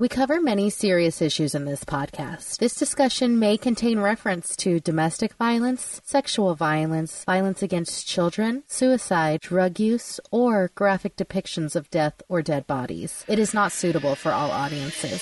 We 0.00 0.08
cover 0.08 0.40
many 0.40 0.70
serious 0.70 1.20
issues 1.20 1.56
in 1.56 1.64
this 1.64 1.82
podcast. 1.82 2.58
This 2.58 2.76
discussion 2.76 3.40
may 3.40 3.56
contain 3.58 3.98
reference 3.98 4.54
to 4.58 4.78
domestic 4.78 5.32
violence, 5.32 6.00
sexual 6.04 6.54
violence, 6.54 7.24
violence 7.24 7.64
against 7.64 8.06
children, 8.06 8.62
suicide, 8.68 9.40
drug 9.40 9.80
use, 9.80 10.20
or 10.30 10.70
graphic 10.76 11.16
depictions 11.16 11.74
of 11.74 11.90
death 11.90 12.22
or 12.28 12.42
dead 12.42 12.64
bodies. 12.68 13.24
It 13.26 13.40
is 13.40 13.52
not 13.52 13.72
suitable 13.72 14.14
for 14.14 14.30
all 14.30 14.52
audiences. 14.52 15.20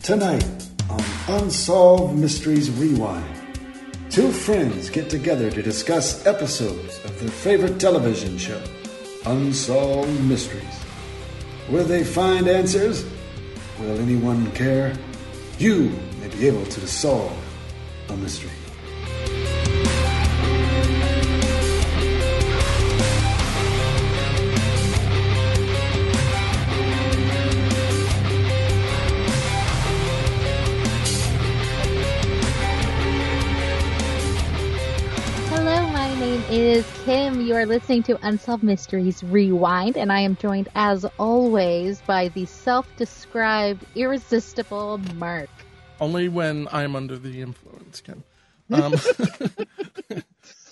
Tonight 0.00 0.46
on 0.88 1.02
Unsolved 1.26 2.16
Mysteries 2.16 2.70
Rewind, 2.70 3.58
two 4.08 4.30
friends 4.30 4.88
get 4.88 5.10
together 5.10 5.50
to 5.50 5.62
discuss 5.62 6.24
episodes 6.26 7.04
of 7.04 7.18
their 7.18 7.28
favorite 7.28 7.80
television 7.80 8.38
show, 8.38 8.62
Unsolved 9.26 10.20
Mysteries. 10.28 10.87
Will 11.68 11.84
they 11.84 12.02
find 12.02 12.48
answers? 12.48 13.04
Will 13.78 14.00
anyone 14.00 14.50
care? 14.52 14.96
You 15.58 15.90
may 16.20 16.28
be 16.28 16.46
able 16.46 16.64
to 16.64 16.86
solve 16.86 17.36
a 18.08 18.16
mystery. 18.16 18.57
Name 36.58 36.78
is 36.78 37.04
Kim. 37.04 37.40
You 37.40 37.54
are 37.54 37.66
listening 37.66 38.02
to 38.04 38.18
Unsolved 38.26 38.64
Mysteries 38.64 39.22
Rewind, 39.22 39.96
and 39.96 40.10
I 40.10 40.20
am 40.20 40.34
joined, 40.34 40.68
as 40.74 41.04
always, 41.16 42.00
by 42.02 42.28
the 42.28 42.46
self 42.46 42.84
described 42.96 43.84
irresistible 43.94 44.98
Mark. 45.14 45.50
Only 46.00 46.28
when 46.28 46.66
I'm 46.72 46.96
under 46.96 47.16
the 47.16 47.42
influence, 47.42 48.00
Kim. 48.00 48.24
Um, 48.72 48.94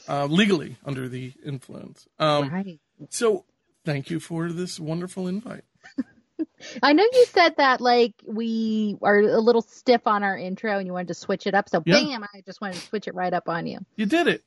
uh, 0.09 0.27
legally 0.27 0.77
under 0.85 1.09
the 1.09 1.33
influence. 1.45 2.09
Um, 2.19 2.51
Right. 2.51 2.81
So, 3.11 3.45
thank 3.85 4.11
you 4.11 4.19
for 4.19 4.51
this 4.51 4.81
wonderful 4.81 5.29
invite. 5.29 5.63
I 6.83 6.95
know 6.95 7.05
you 7.05 7.27
said 7.27 7.59
that, 7.59 7.81
like, 7.81 8.15
we 8.27 8.97
are 9.03 9.21
a 9.21 9.41
little 9.41 9.63
stiff 9.63 10.05
on 10.07 10.25
our 10.25 10.37
intro 10.37 10.79
and 10.79 10.87
you 10.87 10.95
wanted 10.95 11.09
to 11.09 11.15
switch 11.15 11.47
it 11.47 11.55
up, 11.55 11.69
so 11.69 11.81
Yeah. 11.87 12.01
bam, 12.01 12.25
I 12.25 12.41
just 12.41 12.61
wanted 12.61 12.75
to 12.81 12.87
switch 12.89 13.07
it 13.07 13.15
right 13.15 13.33
up 13.33 13.49
on 13.49 13.69
you. 13.69 13.79
You 13.95 14.07
did 14.07 14.27
it. 14.27 14.43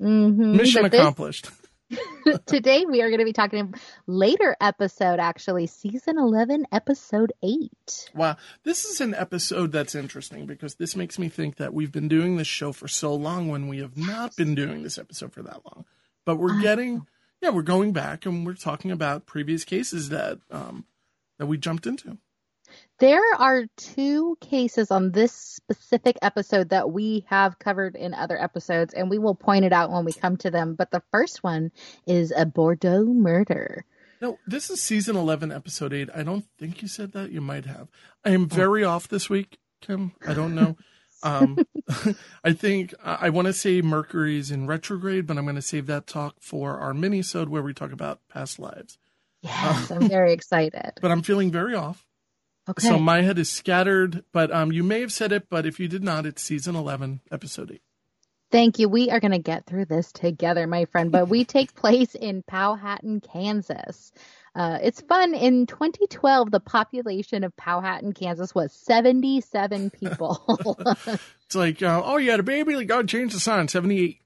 Mm-hmm. 0.00 0.56
Mission 0.56 0.82
But 0.82 0.92
this- 0.92 1.00
accomplished. 1.00 1.50
today 2.46 2.84
we 2.84 3.00
are 3.00 3.08
going 3.08 3.20
to 3.20 3.24
be 3.24 3.32
talking 3.32 3.72
later 4.08 4.56
episode, 4.60 5.20
actually, 5.20 5.68
season 5.68 6.18
11, 6.18 6.66
episode 6.72 7.32
8. 7.44 8.10
Wow. 8.12 8.36
This 8.64 8.84
is 8.84 9.00
an 9.00 9.14
episode 9.14 9.70
that's 9.70 9.94
interesting 9.94 10.46
because 10.46 10.74
this 10.74 10.96
makes 10.96 11.16
me 11.16 11.28
think 11.28 11.56
that 11.56 11.72
we've 11.72 11.92
been 11.92 12.08
doing 12.08 12.36
this 12.36 12.48
show 12.48 12.72
for 12.72 12.88
so 12.88 13.14
long 13.14 13.48
when 13.48 13.68
we 13.68 13.78
have 13.78 13.96
not 13.96 14.34
been 14.34 14.56
doing 14.56 14.82
this 14.82 14.98
episode 14.98 15.32
for 15.32 15.42
that 15.44 15.60
long. 15.64 15.84
But 16.24 16.36
we're 16.36 16.60
getting, 16.60 17.06
yeah, 17.40 17.50
we're 17.50 17.62
going 17.62 17.92
back 17.92 18.26
and 18.26 18.44
we're 18.44 18.54
talking 18.54 18.90
about 18.90 19.26
previous 19.26 19.62
cases 19.64 20.08
that 20.08 20.40
um, 20.50 20.86
that 21.38 21.46
we 21.46 21.56
jumped 21.56 21.86
into. 21.86 22.18
There 22.98 23.34
are 23.38 23.66
two 23.76 24.38
cases 24.40 24.90
on 24.90 25.12
this 25.12 25.32
specific 25.32 26.16
episode 26.22 26.70
that 26.70 26.90
we 26.90 27.26
have 27.28 27.58
covered 27.58 27.94
in 27.94 28.14
other 28.14 28.40
episodes, 28.40 28.94
and 28.94 29.10
we 29.10 29.18
will 29.18 29.34
point 29.34 29.66
it 29.66 29.72
out 29.72 29.90
when 29.90 30.06
we 30.06 30.14
come 30.14 30.38
to 30.38 30.50
them. 30.50 30.74
But 30.74 30.90
the 30.90 31.02
first 31.12 31.44
one 31.44 31.72
is 32.06 32.32
a 32.34 32.46
Bordeaux 32.46 33.04
murder. 33.04 33.84
No, 34.22 34.38
this 34.46 34.70
is 34.70 34.80
season 34.80 35.14
11, 35.14 35.52
episode 35.52 35.92
8. 35.92 36.08
I 36.14 36.22
don't 36.22 36.46
think 36.58 36.80
you 36.80 36.88
said 36.88 37.12
that. 37.12 37.30
You 37.30 37.42
might 37.42 37.66
have. 37.66 37.88
I 38.24 38.30
am 38.30 38.48
very 38.48 38.82
off 38.82 39.08
this 39.08 39.28
week, 39.28 39.58
Kim. 39.82 40.12
I 40.26 40.34
don't 40.34 40.54
know. 40.54 40.76
Um, 41.22 41.58
I 42.44 42.52
think 42.52 42.94
I, 43.02 43.30
want 43.30 43.46
to 43.46 43.52
say 43.52 43.80
Mercury's 43.80 44.50
in 44.50 44.66
retrograde, 44.66 45.26
but 45.26 45.38
I'm 45.38 45.44
going 45.44 45.56
to 45.56 45.62
save 45.62 45.86
that 45.86 46.06
talk 46.06 46.36
for 46.40 46.78
our 46.78 46.92
mini-sode 46.92 47.48
where 47.48 47.62
we 47.62 47.72
talk 47.72 47.90
about 47.90 48.20
past 48.28 48.58
lives. 48.58 48.98
Yes, 49.40 49.90
I'm 49.90 50.08
very 50.08 50.32
excited. 50.32 50.92
But 51.00 51.10
I'm 51.10 51.22
feeling 51.22 51.50
very 51.50 51.74
off. 51.74 52.04
Okay. 52.68 52.88
So 52.88 52.98
my 52.98 53.22
head 53.22 53.38
is 53.38 53.50
scattered, 53.50 54.24
but 54.32 54.52
um, 54.52 54.72
you 54.72 54.82
may 54.82 55.00
have 55.00 55.12
said 55.12 55.32
it, 55.32 55.48
but 55.48 55.66
if 55.66 55.78
you 55.78 55.86
did 55.86 56.02
not, 56.02 56.26
it's 56.26 56.42
season 56.42 56.74
11, 56.74 57.20
episode 57.30 57.70
8. 57.70 57.82
Thank 58.50 58.78
you. 58.78 58.88
We 58.88 59.10
are 59.10 59.20
going 59.20 59.32
to 59.32 59.38
get 59.38 59.66
through 59.66 59.86
this 59.86 60.12
together, 60.12 60.66
my 60.66 60.86
friend. 60.86 61.12
But 61.12 61.28
we 61.28 61.44
take 61.56 61.74
place 61.74 62.14
in 62.14 62.42
Powhattan, 62.42 63.22
Kansas. 63.22 64.12
Uh, 64.54 64.78
it's 64.82 65.00
fun. 65.02 65.34
In 65.34 65.66
2012, 65.66 66.50
the 66.50 66.60
population 66.60 67.44
of 67.44 67.54
Powhattan, 67.56 68.14
Kansas 68.14 68.54
was 68.54 68.72
77 68.72 69.90
people. 69.90 70.78
It's 71.46 71.54
like, 71.54 71.80
uh, 71.80 72.02
oh, 72.04 72.16
you 72.16 72.32
had 72.32 72.40
a 72.40 72.42
baby? 72.42 72.74
Like, 72.74 72.90
oh, 72.90 73.04
change 73.04 73.32
the 73.32 73.38
sign, 73.38 73.68
78. 73.68 74.20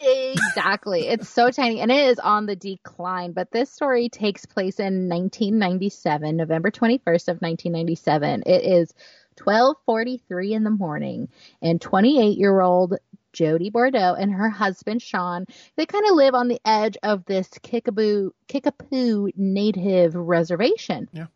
Exactly. 0.00 1.08
It's 1.08 1.28
so 1.28 1.50
tiny 1.50 1.80
and 1.80 1.90
it 1.90 2.08
is 2.08 2.18
on 2.18 2.46
the 2.46 2.56
decline. 2.56 3.32
But 3.32 3.50
this 3.50 3.70
story 3.70 4.08
takes 4.08 4.46
place 4.46 4.78
in 4.78 5.08
1997, 5.08 6.36
November 6.36 6.70
21st 6.70 7.28
of 7.28 7.40
1997. 7.40 8.42
It 8.46 8.64
is 8.64 8.94
12:43 9.36 10.52
in 10.52 10.64
the 10.64 10.70
morning, 10.70 11.28
and 11.62 11.80
28-year-old 11.80 12.96
Jody 13.32 13.70
Bordeaux 13.70 14.16
and 14.18 14.32
her 14.32 14.48
husband 14.48 15.00
Sean, 15.00 15.44
they 15.76 15.86
kind 15.86 16.04
of 16.06 16.16
live 16.16 16.34
on 16.34 16.48
the 16.48 16.60
edge 16.64 16.96
of 17.02 17.24
this 17.24 17.48
Kickapoo 17.62 18.32
Kickapoo 18.48 19.30
Native 19.36 20.14
reservation. 20.14 21.08
Yeah. 21.12 21.26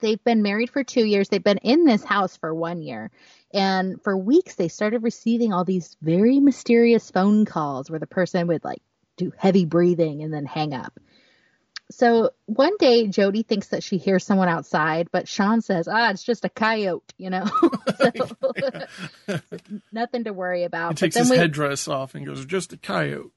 They've 0.00 0.22
been 0.22 0.42
married 0.42 0.70
for 0.70 0.84
two 0.84 1.04
years. 1.04 1.28
They've 1.28 1.42
been 1.42 1.58
in 1.58 1.84
this 1.84 2.04
house 2.04 2.36
for 2.36 2.54
one 2.54 2.82
year. 2.82 3.10
And 3.52 4.02
for 4.02 4.16
weeks, 4.16 4.54
they 4.54 4.68
started 4.68 5.02
receiving 5.02 5.52
all 5.52 5.64
these 5.64 5.96
very 6.02 6.40
mysterious 6.40 7.10
phone 7.10 7.44
calls 7.44 7.90
where 7.90 7.98
the 7.98 8.06
person 8.06 8.46
would 8.48 8.64
like 8.64 8.82
do 9.16 9.32
heavy 9.36 9.64
breathing 9.64 10.22
and 10.22 10.32
then 10.32 10.46
hang 10.46 10.72
up. 10.72 10.98
So 11.90 12.30
one 12.46 12.76
day, 12.78 13.08
Jody 13.08 13.42
thinks 13.42 13.68
that 13.68 13.82
she 13.82 13.98
hears 13.98 14.24
someone 14.24 14.48
outside, 14.48 15.08
but 15.10 15.26
Sean 15.26 15.60
says, 15.60 15.88
ah, 15.88 16.10
it's 16.10 16.22
just 16.22 16.44
a 16.44 16.48
coyote, 16.48 17.02
you 17.18 17.30
know? 17.30 17.44
so, 17.98 19.40
nothing 19.92 20.24
to 20.24 20.32
worry 20.32 20.62
about. 20.62 20.92
He 20.92 21.06
takes 21.06 21.16
his 21.16 21.30
we, 21.30 21.36
headdress 21.36 21.88
off 21.88 22.14
and 22.14 22.24
goes, 22.24 22.46
just 22.46 22.72
a 22.72 22.76
coyote. 22.76 23.32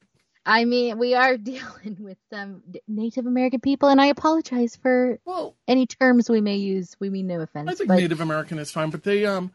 I 0.46 0.66
mean, 0.66 0.98
we 0.98 1.14
are 1.14 1.38
dealing 1.52 1.98
with 2.00 2.18
some 2.32 2.64
Native 2.88 3.26
American 3.26 3.60
people, 3.60 3.90
and 3.90 4.02
I 4.02 4.08
apologize 4.08 4.76
for 4.76 5.20
Well, 5.26 5.56
any 5.68 5.86
terms 5.88 6.30
we 6.30 6.42
may 6.42 6.58
use. 6.58 6.96
We 7.00 7.10
mean 7.10 7.28
no 7.28 7.40
offense. 7.42 7.70
I 7.70 7.76
think 7.76 7.88
but 7.88 7.96
Native 7.98 8.22
American 8.22 8.60
is 8.60 8.72
fine, 8.72 8.90
but 8.90 9.04
they 9.04 9.26
um 9.26 9.52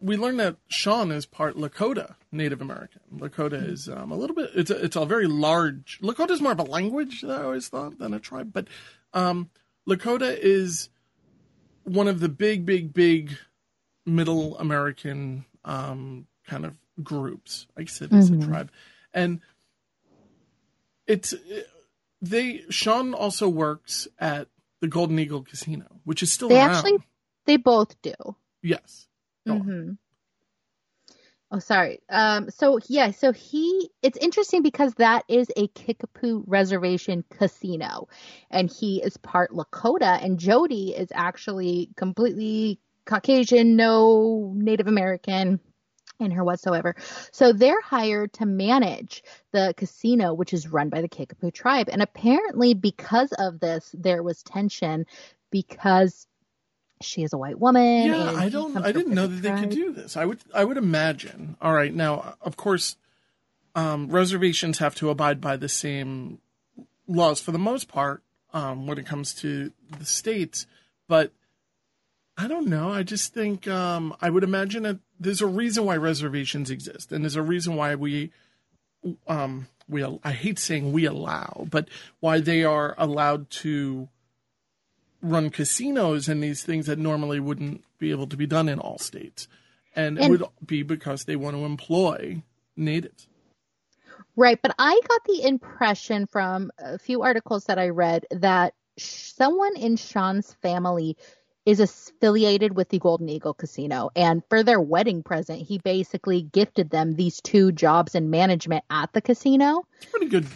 we 0.00 0.16
learned 0.16 0.38
that 0.38 0.56
Sean 0.68 1.10
is 1.10 1.26
part 1.26 1.56
Lakota 1.56 2.14
Native 2.30 2.60
American. 2.60 3.00
Lakota 3.16 3.58
Hmm. 3.58 3.70
is 3.70 3.88
um, 3.88 4.12
a 4.12 4.16
little 4.16 4.36
bit 4.36 4.50
it's 4.54 4.70
a, 4.70 4.84
it's 4.84 4.96
a 4.96 5.04
very 5.06 5.26
large 5.26 5.98
Lakota 6.02 6.30
is 6.30 6.40
more 6.40 6.52
of 6.52 6.60
a 6.60 6.64
language 6.64 7.22
that 7.22 7.40
I 7.40 7.44
always 7.44 7.68
thought 7.68 7.98
than 7.98 8.14
a 8.14 8.20
tribe, 8.20 8.52
but 8.52 8.68
um 9.14 9.50
Lakota 9.88 10.36
is 10.38 10.90
one 11.84 12.06
of 12.06 12.20
the 12.20 12.28
big 12.28 12.66
big 12.66 12.92
big 12.92 13.36
middle 14.04 14.58
American 14.58 15.44
um 15.64 16.26
kind 16.46 16.64
of 16.64 16.76
groups. 17.02 17.66
I 17.76 17.86
said 17.86 18.12
it 18.12 18.16
is 18.18 18.30
a 18.30 18.36
tribe. 18.38 18.70
And 19.14 19.40
it's 21.08 21.34
they 22.22 22.62
Sean 22.70 23.14
also 23.14 23.48
works 23.48 24.06
at 24.18 24.48
the 24.80 24.88
Golden 24.88 25.18
Eagle 25.18 25.42
Casino, 25.42 25.86
which 26.04 26.22
is 26.22 26.30
still 26.30 26.48
they 26.48 26.58
around. 26.58 26.70
actually, 26.70 26.98
they 27.46 27.56
both 27.56 28.00
do. 28.02 28.14
Yes. 28.62 29.08
Go 29.46 29.54
on. 29.54 29.60
hmm 29.60 29.90
Oh, 31.50 31.60
sorry. 31.60 32.00
Um, 32.10 32.50
so 32.50 32.78
yeah, 32.88 33.10
so 33.12 33.32
he, 33.32 33.88
it's 34.02 34.18
interesting 34.18 34.62
because 34.62 34.92
that 34.94 35.24
is 35.28 35.48
a 35.56 35.66
Kickapoo 35.68 36.44
reservation 36.46 37.24
casino 37.30 38.08
and 38.50 38.70
he 38.70 39.02
is 39.02 39.16
part 39.16 39.52
Lakota 39.52 40.22
and 40.22 40.38
Jody 40.38 40.94
is 40.94 41.08
actually 41.14 41.88
completely 41.96 42.80
Caucasian, 43.06 43.76
no 43.76 44.52
Native 44.54 44.88
American 44.88 45.58
in 46.20 46.30
her 46.32 46.44
whatsoever. 46.44 46.94
So 47.32 47.52
they're 47.52 47.80
hired 47.80 48.32
to 48.34 48.46
manage 48.46 49.22
the 49.52 49.74
casino, 49.76 50.34
which 50.34 50.52
is 50.52 50.68
run 50.68 50.88
by 50.88 51.00
the 51.00 51.08
Kickapoo 51.08 51.50
tribe. 51.50 51.88
And 51.90 52.02
apparently 52.02 52.74
because 52.74 53.32
of 53.38 53.60
this, 53.60 53.94
there 53.96 54.22
was 54.22 54.42
tension 54.42 55.06
because 55.50 56.26
she 57.00 57.22
is 57.22 57.32
a 57.32 57.38
white 57.38 57.58
woman. 57.58 58.06
Yeah, 58.06 58.32
I 58.32 58.48
don't. 58.48 58.76
I 58.76 58.92
didn't 58.92 59.14
know 59.14 59.26
that 59.26 59.42
they 59.42 59.60
could 59.60 59.70
do 59.70 59.92
this. 59.92 60.16
I 60.16 60.24
would. 60.24 60.40
I 60.52 60.64
would 60.64 60.76
imagine. 60.76 61.56
All 61.60 61.72
right. 61.72 61.94
Now, 61.94 62.34
of 62.40 62.56
course, 62.56 62.96
um, 63.74 64.08
reservations 64.08 64.78
have 64.78 64.96
to 64.96 65.10
abide 65.10 65.40
by 65.40 65.56
the 65.56 65.68
same 65.68 66.40
laws 67.06 67.40
for 67.40 67.52
the 67.52 67.58
most 67.58 67.88
part 67.88 68.22
um, 68.52 68.86
when 68.86 68.98
it 68.98 69.06
comes 69.06 69.32
to 69.34 69.72
the 69.98 70.04
states, 70.04 70.66
but 71.06 71.32
I 72.36 72.48
don't 72.48 72.66
know. 72.66 72.90
I 72.90 73.02
just 73.02 73.32
think 73.32 73.66
um, 73.66 74.14
I 74.20 74.30
would 74.30 74.44
imagine 74.44 74.82
that 74.84 74.98
there's 75.18 75.40
a 75.40 75.46
reason 75.46 75.84
why 75.84 75.96
reservations 75.96 76.70
exist, 76.70 77.12
and 77.12 77.24
there's 77.24 77.36
a 77.36 77.42
reason 77.42 77.76
why 77.76 77.94
we 77.94 78.32
um, 79.26 79.66
we 79.88 80.04
I 80.22 80.32
hate 80.32 80.58
saying 80.58 80.92
we 80.92 81.04
allow, 81.04 81.66
but 81.70 81.88
why 82.20 82.40
they 82.40 82.64
are 82.64 82.94
allowed 82.98 83.50
to 83.50 84.08
run 85.22 85.50
casinos 85.50 86.28
and 86.28 86.42
these 86.42 86.62
things 86.62 86.86
that 86.86 86.98
normally 86.98 87.40
wouldn't 87.40 87.82
be 87.98 88.10
able 88.10 88.26
to 88.28 88.36
be 88.36 88.46
done 88.46 88.68
in 88.68 88.78
all 88.78 88.98
states. 88.98 89.48
And, 89.96 90.18
and 90.18 90.34
it 90.34 90.40
would 90.40 90.48
be 90.64 90.82
because 90.82 91.24
they 91.24 91.36
want 91.36 91.56
to 91.56 91.64
employ 91.64 92.42
natives. 92.76 93.26
Right. 94.36 94.60
But 94.62 94.74
I 94.78 95.00
got 95.08 95.24
the 95.24 95.42
impression 95.42 96.26
from 96.26 96.70
a 96.78 96.98
few 96.98 97.22
articles 97.22 97.64
that 97.64 97.78
I 97.78 97.88
read 97.88 98.26
that 98.30 98.74
someone 98.96 99.76
in 99.76 99.96
Sean's 99.96 100.54
family 100.62 101.16
is 101.68 101.80
affiliated 101.80 102.74
with 102.74 102.88
the 102.88 102.98
Golden 102.98 103.28
Eagle 103.28 103.52
Casino. 103.52 104.08
And 104.16 104.42
for 104.48 104.62
their 104.62 104.80
wedding 104.80 105.22
present, 105.22 105.60
he 105.60 105.76
basically 105.76 106.40
gifted 106.40 106.88
them 106.88 107.14
these 107.14 107.42
two 107.42 107.72
jobs 107.72 108.14
in 108.14 108.30
management 108.30 108.84
at 108.88 109.12
the 109.12 109.20
casino. 109.20 109.86
It's 109.98 110.06
pretty 110.06 110.28
good 110.28 110.46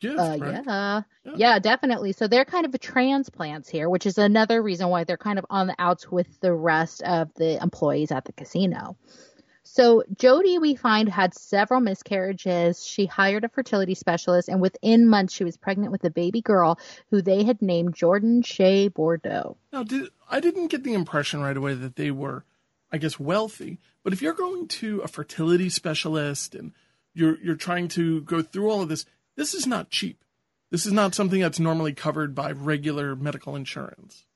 gift, 0.00 0.18
uh, 0.18 0.36
right? 0.40 0.64
yeah. 0.66 1.02
yeah. 1.24 1.32
yeah, 1.36 1.58
definitely. 1.60 2.10
So 2.10 2.26
they're 2.26 2.44
kind 2.44 2.66
of 2.66 2.80
transplants 2.80 3.68
here, 3.68 3.88
which 3.88 4.06
is 4.06 4.18
another 4.18 4.60
reason 4.60 4.88
why 4.88 5.04
they're 5.04 5.16
kind 5.16 5.38
of 5.38 5.46
on 5.50 5.68
the 5.68 5.76
outs 5.78 6.10
with 6.10 6.40
the 6.40 6.52
rest 6.52 7.04
of 7.04 7.32
the 7.34 7.62
employees 7.62 8.10
at 8.10 8.24
the 8.24 8.32
casino. 8.32 8.96
So 9.64 10.04
Jody, 10.16 10.58
we 10.58 10.74
find, 10.76 11.08
had 11.08 11.34
several 11.34 11.80
miscarriages. 11.80 12.84
She 12.84 13.06
hired 13.06 13.44
a 13.44 13.48
fertility 13.48 13.94
specialist, 13.94 14.48
and 14.48 14.60
within 14.60 15.08
months, 15.08 15.34
she 15.34 15.44
was 15.44 15.56
pregnant 15.56 15.90
with 15.90 16.04
a 16.04 16.10
baby 16.10 16.42
girl 16.42 16.78
who 17.10 17.22
they 17.22 17.44
had 17.44 17.60
named 17.62 17.94
Jordan 17.94 18.42
Shea 18.42 18.88
Bordeaux. 18.88 19.56
Now, 19.72 19.82
did, 19.82 20.10
I 20.30 20.40
didn't 20.40 20.68
get 20.68 20.84
the 20.84 20.94
impression 20.94 21.40
right 21.40 21.56
away 21.56 21.74
that 21.74 21.96
they 21.96 22.10
were, 22.10 22.44
I 22.92 22.98
guess, 22.98 23.18
wealthy. 23.18 23.78
But 24.02 24.12
if 24.12 24.20
you're 24.20 24.34
going 24.34 24.68
to 24.68 25.00
a 25.00 25.08
fertility 25.08 25.70
specialist 25.70 26.54
and 26.54 26.72
you're 27.14 27.38
you're 27.42 27.56
trying 27.56 27.88
to 27.88 28.20
go 28.20 28.42
through 28.42 28.70
all 28.70 28.82
of 28.82 28.88
this, 28.88 29.06
this 29.34 29.54
is 29.54 29.66
not 29.66 29.90
cheap. 29.90 30.24
This 30.70 30.86
is 30.86 30.92
not 30.92 31.14
something 31.14 31.40
that's 31.40 31.60
normally 31.60 31.94
covered 31.94 32.34
by 32.34 32.52
regular 32.52 33.16
medical 33.16 33.56
insurance. 33.56 34.26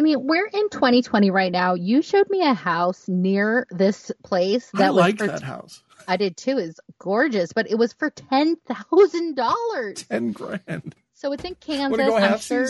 I 0.00 0.02
mean, 0.02 0.26
we're 0.26 0.46
in 0.46 0.70
2020 0.70 1.30
right 1.30 1.52
now. 1.52 1.74
You 1.74 2.00
showed 2.00 2.30
me 2.30 2.40
a 2.40 2.54
house 2.54 3.06
near 3.06 3.66
this 3.70 4.10
place 4.24 4.70
that 4.72 4.86
I 4.86 4.88
like 4.88 5.18
that 5.18 5.42
house. 5.42 5.82
I 6.08 6.16
did 6.16 6.38
too. 6.38 6.56
It's 6.56 6.80
gorgeous, 6.98 7.52
but 7.52 7.70
it 7.70 7.74
was 7.74 7.92
for 7.92 8.08
ten 8.08 8.56
thousand 8.56 9.34
dollars. 9.34 10.04
Ten 10.04 10.32
grand. 10.32 10.94
So 11.12 11.32
it's 11.32 11.44
in 11.44 11.54
Kansas. 11.56 11.98
Go 11.98 12.16
I'm 12.16 12.38
sure. 12.38 12.66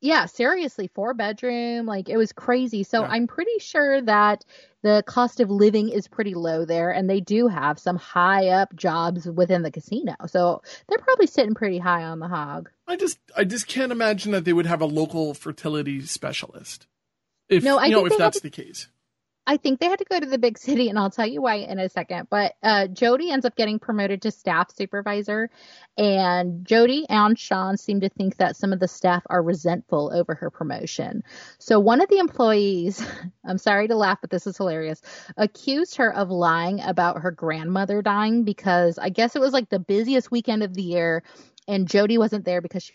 Yeah, 0.00 0.26
seriously, 0.26 0.88
four 0.94 1.14
bedroom. 1.14 1.86
Like 1.86 2.08
it 2.08 2.16
was 2.16 2.32
crazy. 2.32 2.82
So 2.84 3.02
yeah. 3.02 3.08
I'm 3.08 3.26
pretty 3.26 3.58
sure 3.58 4.00
that 4.02 4.44
the 4.82 5.04
cost 5.06 5.40
of 5.40 5.50
living 5.50 5.90
is 5.90 6.08
pretty 6.08 6.34
low 6.34 6.64
there, 6.64 6.90
and 6.90 7.08
they 7.08 7.20
do 7.20 7.48
have 7.48 7.78
some 7.78 7.96
high 7.96 8.48
up 8.48 8.74
jobs 8.74 9.26
within 9.26 9.62
the 9.62 9.70
casino. 9.70 10.14
So 10.26 10.62
they're 10.88 10.98
probably 10.98 11.26
sitting 11.26 11.54
pretty 11.54 11.78
high 11.78 12.04
on 12.04 12.18
the 12.18 12.28
hog. 12.28 12.70
I 12.86 12.96
just 12.96 13.18
I 13.36 13.44
just 13.44 13.66
can't 13.66 13.92
imagine 13.92 14.32
that 14.32 14.44
they 14.44 14.54
would 14.54 14.66
have 14.66 14.80
a 14.80 14.86
local 14.86 15.34
fertility 15.34 16.00
specialist. 16.00 16.86
If 17.48 17.62
no, 17.62 17.78
I 17.78 17.86
you 17.86 17.92
know 17.92 18.06
if 18.06 18.16
that's 18.16 18.38
to, 18.38 18.42
the 18.42 18.50
case. 18.50 18.88
I 19.46 19.56
think 19.56 19.80
they 19.80 19.86
had 19.86 19.98
to 19.98 20.04
go 20.04 20.20
to 20.20 20.26
the 20.26 20.38
big 20.38 20.58
city, 20.70 20.88
and 20.88 20.98
I'll 20.98 21.10
tell 21.10 21.26
you 21.26 21.42
why 21.42 21.56
in 21.56 21.78
a 21.78 21.88
second. 21.88 22.28
But 22.30 22.54
uh, 22.62 22.86
Jody 22.88 23.30
ends 23.30 23.46
up 23.46 23.56
getting 23.56 23.78
promoted 23.78 24.22
to 24.22 24.30
staff 24.30 24.74
supervisor, 24.74 25.50
and 25.96 26.64
Jody 26.64 27.06
and 27.08 27.38
Sean 27.38 27.76
seem 27.76 28.00
to 28.00 28.08
think 28.08 28.36
that 28.36 28.56
some 28.56 28.72
of 28.72 28.80
the 28.80 28.88
staff 28.88 29.22
are 29.28 29.42
resentful 29.42 30.12
over 30.14 30.34
her 30.34 30.50
promotion. 30.50 31.22
So 31.58 31.80
one 31.80 32.00
of 32.00 32.08
the 32.08 32.18
employees, 32.18 33.04
I'm 33.44 33.58
sorry 33.58 33.88
to 33.88 33.96
laugh, 33.96 34.18
but 34.20 34.30
this 34.30 34.46
is 34.46 34.56
hilarious, 34.56 35.02
accused 35.36 35.96
her 35.96 36.14
of 36.14 36.30
lying 36.30 36.80
about 36.80 37.22
her 37.22 37.30
grandmother 37.30 38.02
dying 38.02 38.44
because 38.44 38.98
I 38.98 39.08
guess 39.08 39.36
it 39.36 39.40
was 39.40 39.52
like 39.52 39.68
the 39.68 39.78
busiest 39.78 40.30
weekend 40.30 40.62
of 40.62 40.74
the 40.74 40.82
year, 40.82 41.22
and 41.66 41.88
Jody 41.88 42.18
wasn't 42.18 42.44
there 42.44 42.60
because 42.60 42.84
she 42.84 42.94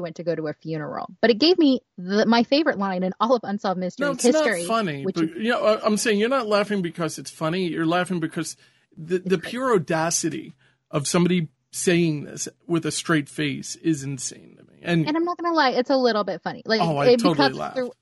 went 0.00 0.16
to 0.16 0.24
go 0.24 0.34
to 0.34 0.48
a 0.48 0.54
funeral. 0.54 1.06
But 1.20 1.30
it 1.30 1.38
gave 1.38 1.58
me 1.58 1.80
the, 1.98 2.26
my 2.26 2.42
favorite 2.42 2.78
line 2.78 3.02
in 3.02 3.12
all 3.20 3.34
of 3.34 3.40
Unsolved 3.44 3.78
Mysteries 3.78 4.06
no, 4.06 4.12
it's 4.12 4.24
history. 4.24 4.60
Not 4.62 4.68
funny, 4.68 5.04
which 5.04 5.16
but 5.16 5.36
you 5.36 5.50
know, 5.50 5.80
I'm 5.84 5.96
saying 5.96 6.18
you're 6.18 6.28
not 6.28 6.46
laughing 6.46 6.82
because 6.82 7.18
it's 7.18 7.30
funny. 7.30 7.68
You're 7.68 7.86
laughing 7.86 8.20
because 8.20 8.56
the 8.96 9.18
the 9.18 9.38
pure 9.38 9.74
audacity 9.74 10.54
of 10.90 11.06
somebody 11.06 11.48
saying 11.70 12.24
this 12.24 12.48
with 12.66 12.86
a 12.86 12.90
straight 12.90 13.28
face 13.28 13.76
is 13.76 14.02
insane 14.02 14.56
to 14.58 14.64
me. 14.64 14.78
And 14.82 15.06
and 15.06 15.16
I'm 15.16 15.24
not 15.24 15.38
gonna 15.38 15.54
lie, 15.54 15.70
it's 15.70 15.90
a 15.90 15.96
little 15.96 16.24
bit 16.24 16.42
funny. 16.42 16.62
Like 16.64 16.80
oh, 16.80 17.00
it, 17.00 17.08
I 17.08 17.16
totally 17.16 17.52
laughed. 17.52 17.76
Through 17.76 17.92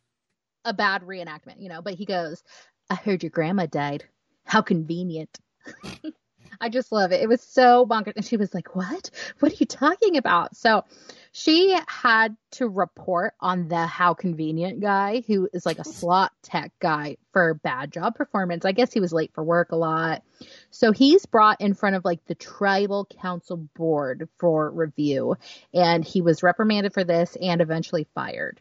a 0.64 0.74
bad 0.74 1.02
reenactment, 1.02 1.60
you 1.60 1.68
know. 1.68 1.82
But 1.82 1.94
he 1.94 2.04
goes, 2.04 2.42
"I 2.88 2.94
heard 2.94 3.22
your 3.22 3.30
grandma 3.30 3.66
died. 3.66 4.04
How 4.44 4.62
convenient." 4.62 5.38
I 6.60 6.68
just 6.68 6.92
love 6.92 7.12
it. 7.12 7.22
It 7.22 7.28
was 7.28 7.42
so 7.42 7.86
bonkers. 7.86 8.14
And 8.16 8.24
she 8.24 8.36
was 8.36 8.52
like, 8.52 8.74
What? 8.74 9.10
What 9.38 9.52
are 9.52 9.56
you 9.58 9.66
talking 9.66 10.16
about? 10.16 10.56
So 10.56 10.84
she 11.32 11.78
had 11.86 12.36
to 12.52 12.68
report 12.68 13.34
on 13.40 13.68
the 13.68 13.86
how 13.86 14.14
convenient 14.14 14.80
guy 14.80 15.22
who 15.26 15.48
is 15.52 15.64
like 15.64 15.78
a 15.78 15.84
slot 15.84 16.32
tech 16.42 16.72
guy 16.80 17.16
for 17.32 17.54
bad 17.54 17.92
job 17.92 18.16
performance. 18.16 18.64
I 18.64 18.72
guess 18.72 18.92
he 18.92 19.00
was 19.00 19.12
late 19.12 19.32
for 19.34 19.44
work 19.44 19.70
a 19.70 19.76
lot. 19.76 20.22
So 20.70 20.90
he's 20.90 21.26
brought 21.26 21.60
in 21.60 21.74
front 21.74 21.96
of 21.96 22.04
like 22.04 22.24
the 22.26 22.34
tribal 22.34 23.06
council 23.20 23.68
board 23.76 24.28
for 24.38 24.70
review 24.70 25.36
and 25.72 26.04
he 26.04 26.20
was 26.20 26.42
reprimanded 26.42 26.94
for 26.94 27.04
this 27.04 27.36
and 27.40 27.60
eventually 27.60 28.08
fired. 28.14 28.60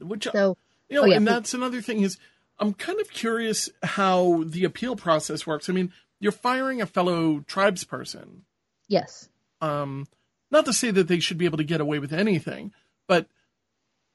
Which 0.00 0.28
so 0.32 0.56
you 0.88 0.96
know, 0.96 1.02
oh, 1.02 1.06
yeah. 1.06 1.16
and 1.16 1.26
that's 1.26 1.52
another 1.52 1.82
thing 1.82 2.02
is 2.02 2.16
I'm 2.58 2.72
kind 2.72 3.00
of 3.00 3.10
curious 3.10 3.68
how 3.82 4.44
the 4.46 4.64
appeal 4.64 4.96
process 4.96 5.46
works. 5.46 5.68
I 5.68 5.74
mean, 5.74 5.92
you're 6.20 6.32
firing 6.32 6.80
a 6.80 6.86
fellow 6.86 7.40
tribesperson. 7.40 8.40
Yes. 8.88 9.28
Um, 9.60 10.06
not 10.50 10.64
to 10.66 10.72
say 10.72 10.90
that 10.90 11.08
they 11.08 11.20
should 11.20 11.38
be 11.38 11.44
able 11.44 11.58
to 11.58 11.64
get 11.64 11.80
away 11.80 11.98
with 11.98 12.12
anything, 12.12 12.72
but 13.06 13.26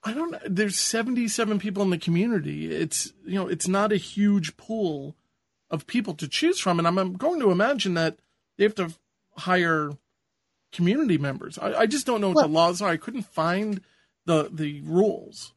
I 0.03 0.13
don't 0.13 0.31
know. 0.31 0.39
There's 0.45 0.77
77 0.79 1.59
people 1.59 1.83
in 1.83 1.89
the 1.89 1.97
community. 1.97 2.71
It's 2.71 3.13
you 3.25 3.35
know, 3.35 3.47
it's 3.47 3.67
not 3.67 3.91
a 3.91 3.97
huge 3.97 4.57
pool 4.57 5.15
of 5.69 5.87
people 5.87 6.13
to 6.15 6.27
choose 6.27 6.59
from, 6.59 6.77
and 6.77 6.87
I'm, 6.87 6.97
I'm 6.97 7.13
going 7.13 7.39
to 7.39 7.51
imagine 7.51 7.93
that 7.93 8.17
they 8.57 8.63
have 8.63 8.75
to 8.75 8.93
hire 9.37 9.91
community 10.71 11.17
members. 11.17 11.57
I, 11.57 11.73
I 11.73 11.85
just 11.85 12.05
don't 12.05 12.21
know 12.21 12.29
what 12.29 12.35
well, 12.35 12.47
the 12.47 12.53
laws 12.53 12.81
are. 12.81 12.89
I 12.89 12.97
couldn't 12.97 13.23
find 13.23 13.81
the 14.25 14.49
the 14.51 14.81
rules. 14.81 15.52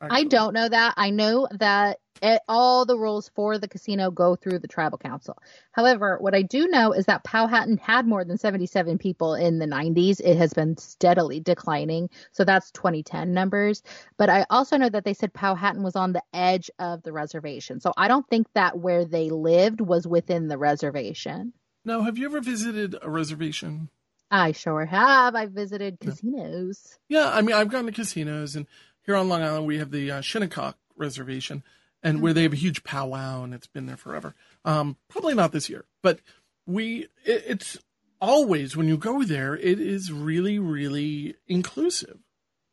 I 0.00 0.24
don't 0.24 0.54
know 0.54 0.68
that. 0.68 0.94
I 0.96 1.10
know 1.10 1.48
that 1.58 1.98
it, 2.22 2.42
all 2.48 2.84
the 2.84 2.98
rules 2.98 3.30
for 3.34 3.58
the 3.58 3.68
casino 3.68 4.10
go 4.10 4.36
through 4.36 4.58
the 4.58 4.68
tribal 4.68 4.98
council. 4.98 5.36
However, 5.72 6.18
what 6.20 6.34
I 6.34 6.42
do 6.42 6.68
know 6.68 6.92
is 6.92 7.06
that 7.06 7.24
Powhattan 7.24 7.78
had 7.78 8.06
more 8.06 8.24
than 8.24 8.38
77 8.38 8.98
people 8.98 9.34
in 9.34 9.58
the 9.58 9.66
90s. 9.66 10.20
It 10.20 10.36
has 10.36 10.52
been 10.52 10.76
steadily 10.76 11.40
declining. 11.40 12.10
So 12.32 12.44
that's 12.44 12.70
2010 12.72 13.32
numbers. 13.32 13.82
But 14.16 14.28
I 14.28 14.46
also 14.50 14.76
know 14.76 14.88
that 14.88 15.04
they 15.04 15.14
said 15.14 15.32
Powhattan 15.32 15.82
was 15.82 15.96
on 15.96 16.12
the 16.12 16.22
edge 16.32 16.70
of 16.78 17.02
the 17.02 17.12
reservation. 17.12 17.80
So 17.80 17.92
I 17.96 18.08
don't 18.08 18.28
think 18.28 18.46
that 18.54 18.78
where 18.78 19.04
they 19.04 19.30
lived 19.30 19.80
was 19.80 20.06
within 20.06 20.48
the 20.48 20.58
reservation. 20.58 21.52
Now, 21.84 22.02
have 22.02 22.18
you 22.18 22.26
ever 22.26 22.40
visited 22.40 22.96
a 23.00 23.08
reservation? 23.08 23.88
I 24.30 24.52
sure 24.52 24.84
have. 24.84 25.34
I've 25.34 25.50
visited 25.50 25.98
casinos. 25.98 26.98
Yeah, 27.08 27.30
I 27.32 27.40
mean, 27.40 27.56
I've 27.56 27.70
gone 27.70 27.86
to 27.86 27.92
casinos 27.92 28.54
and 28.54 28.66
here 29.10 29.16
on 29.16 29.28
Long 29.28 29.42
Island, 29.42 29.66
we 29.66 29.78
have 29.78 29.90
the 29.90 30.08
uh, 30.08 30.20
Shinnecock 30.20 30.76
Reservation, 30.96 31.64
and 32.00 32.16
mm-hmm. 32.16 32.22
where 32.22 32.32
they 32.32 32.44
have 32.44 32.52
a 32.52 32.56
huge 32.56 32.84
powwow, 32.84 33.42
and 33.42 33.52
it's 33.52 33.66
been 33.66 33.86
there 33.86 33.96
forever. 33.96 34.36
Um, 34.64 34.98
probably 35.08 35.34
not 35.34 35.50
this 35.50 35.68
year, 35.68 35.84
but 36.00 36.20
we 36.64 37.08
it, 37.24 37.42
it's 37.48 37.76
always 38.20 38.76
when 38.76 38.86
you 38.86 38.96
go 38.96 39.24
there, 39.24 39.56
it 39.56 39.80
is 39.80 40.12
really, 40.12 40.60
really 40.60 41.34
inclusive. 41.48 42.18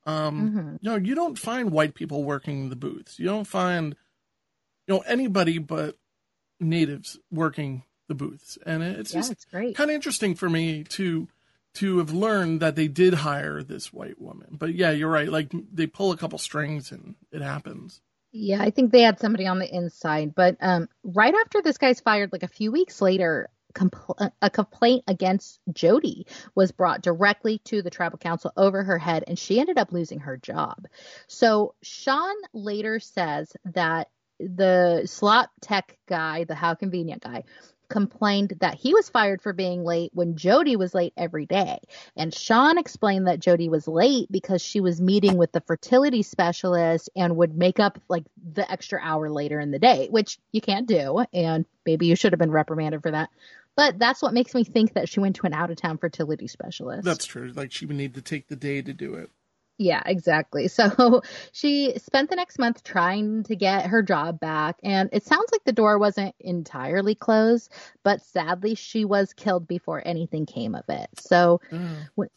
Um, 0.06 0.50
mm-hmm. 0.50 0.76
You 0.82 0.92
know, 0.92 0.96
you 0.98 1.16
don't 1.16 1.40
find 1.40 1.72
white 1.72 1.96
people 1.96 2.24
working 2.24 2.70
the 2.70 2.76
booths. 2.76 3.18
You 3.18 3.26
don't 3.26 3.48
find, 3.48 3.96
you 4.86 4.94
know, 4.94 5.04
anybody 5.08 5.58
but 5.58 5.96
natives 6.60 7.18
working 7.32 7.82
the 8.08 8.16
booths, 8.16 8.60
and 8.64 8.84
it's 8.84 9.12
yeah, 9.12 9.22
just 9.22 9.50
kind 9.52 9.76
of 9.76 9.90
interesting 9.90 10.36
for 10.36 10.52
me 10.52 10.84
to 10.84 11.30
to 11.78 12.00
have 12.00 12.12
learned 12.12 12.60
that 12.62 12.76
they 12.76 12.88
did 12.88 13.14
hire 13.14 13.64
this 13.64 13.94
white 13.94 14.20
woman. 14.20 14.58
But 14.58 14.74
yeah, 14.74 14.92
you're 14.92 15.10
right. 15.10 15.30
Like 15.30 15.52
they 15.72 15.88
pull 15.88 16.12
a 16.12 16.18
couple 16.18 16.40
strings 16.40 16.92
and 16.92 17.16
it 17.32 17.42
happens. 17.42 18.02
Yeah, 18.32 18.62
I 18.62 18.70
think 18.72 18.92
they 18.92 19.02
had 19.02 19.20
somebody 19.20 19.48
on 19.48 19.60
the 19.60 19.74
inside. 19.74 20.36
But 20.36 20.58
um, 20.60 20.90
right 21.04 21.34
after 21.34 21.62
this 21.62 21.78
guy's 21.78 22.02
fired, 22.02 22.32
like 22.32 22.44
a 22.44 22.48
few 22.48 22.72
weeks 22.72 23.02
later, 23.02 23.50
compl- 23.74 24.32
a 24.42 24.50
complaint 24.50 25.04
against 25.08 25.60
Jody 25.72 26.28
was 26.56 26.72
brought 26.72 27.02
directly 27.02 27.60
to 27.66 27.82
the 27.82 27.90
tribal 27.90 28.18
council 28.18 28.52
over 28.58 28.84
her 28.84 28.98
head, 28.98 29.24
and 29.28 29.38
she 29.38 29.60
ended 29.60 29.78
up 29.78 29.92
losing 29.92 30.20
her 30.20 30.38
job. 30.38 30.88
So 31.28 31.76
Sean 31.84 32.36
later 32.54 33.00
says 33.00 33.56
that 33.66 34.10
the 34.40 35.04
slot 35.06 35.50
tech 35.62 35.98
guy, 36.08 36.44
the 36.44 36.56
how 36.56 36.76
convenient 36.76 37.24
guy, 37.24 37.44
complained 37.90 38.54
that 38.60 38.76
he 38.76 38.94
was 38.94 39.10
fired 39.10 39.42
for 39.42 39.54
being 39.54 39.84
late 39.84 40.12
when 40.14 40.36
Jody 40.36 40.76
was 40.76 40.94
late 40.94 41.14
every 41.18 41.46
day. 41.46 41.80
And 42.16 42.34
Sean 42.34 42.78
explained 42.78 43.28
that 43.28 43.40
Jody 43.40 43.70
was 43.70 43.88
late 43.88 44.32
because 44.32 44.62
she 44.62 44.80
was 44.80 45.02
meeting 45.02 45.38
with 45.38 45.52
the 45.52 45.62
fertility 45.62 46.24
specialist 46.24 47.10
and 47.16 47.38
would 47.38 47.58
make 47.58 47.80
up 47.80 48.00
like 48.08 48.26
the 48.54 48.70
extra 48.72 49.00
hour 49.02 49.30
later 49.30 49.60
in 49.60 49.72
the 49.72 49.80
day, 49.80 50.08
which 50.10 50.40
you 50.52 50.62
can't 50.62 50.88
do. 50.88 51.24
And 51.34 51.66
maybe 51.86 52.06
you 52.08 52.16
should 52.16 52.34
have 52.34 52.40
been 52.40 52.52
reprimanded 52.52 53.02
for 53.02 53.12
that. 53.12 53.30
But 53.76 54.00
that's 54.00 54.24
what 54.24 54.34
makes 54.34 54.56
me 54.56 54.64
think 54.64 54.94
that 54.94 55.08
she 55.08 55.20
went 55.20 55.36
to 55.38 55.46
an 55.46 55.54
out 55.54 55.70
of 55.70 55.78
town 55.78 56.00
fertility 56.00 56.48
specialist. 56.48 57.04
That's 57.04 57.26
true. 57.26 57.52
Like 57.56 57.72
she 57.72 57.86
would 57.86 57.96
need 57.96 58.16
to 58.16 58.22
take 58.22 58.48
the 58.48 58.56
day 58.56 58.82
to 58.82 58.92
do 58.92 59.14
it. 59.14 59.30
Yeah, 59.78 60.02
exactly. 60.06 60.68
So 60.78 61.22
she 61.52 61.98
spent 61.98 62.30
the 62.30 62.36
next 62.36 62.60
month 62.60 62.84
trying 62.84 63.44
to 63.44 63.56
get 63.56 63.88
her 63.88 64.04
job 64.04 64.40
back, 64.40 64.78
and 64.84 65.10
it 65.12 65.26
sounds 65.26 65.50
like 65.52 65.64
the 65.64 65.72
door 65.72 65.98
wasn't 65.98 66.36
entirely 66.40 67.16
closed, 67.16 67.72
but 68.04 68.22
sadly, 68.22 68.76
she 68.76 69.06
was 69.06 69.34
killed 69.34 69.68
before 69.68 70.02
anything 70.06 70.46
came 70.46 70.76
of 70.76 70.84
it. 70.88 71.10
So 71.20 71.62
mm. 71.72 72.08
when, 72.16 72.30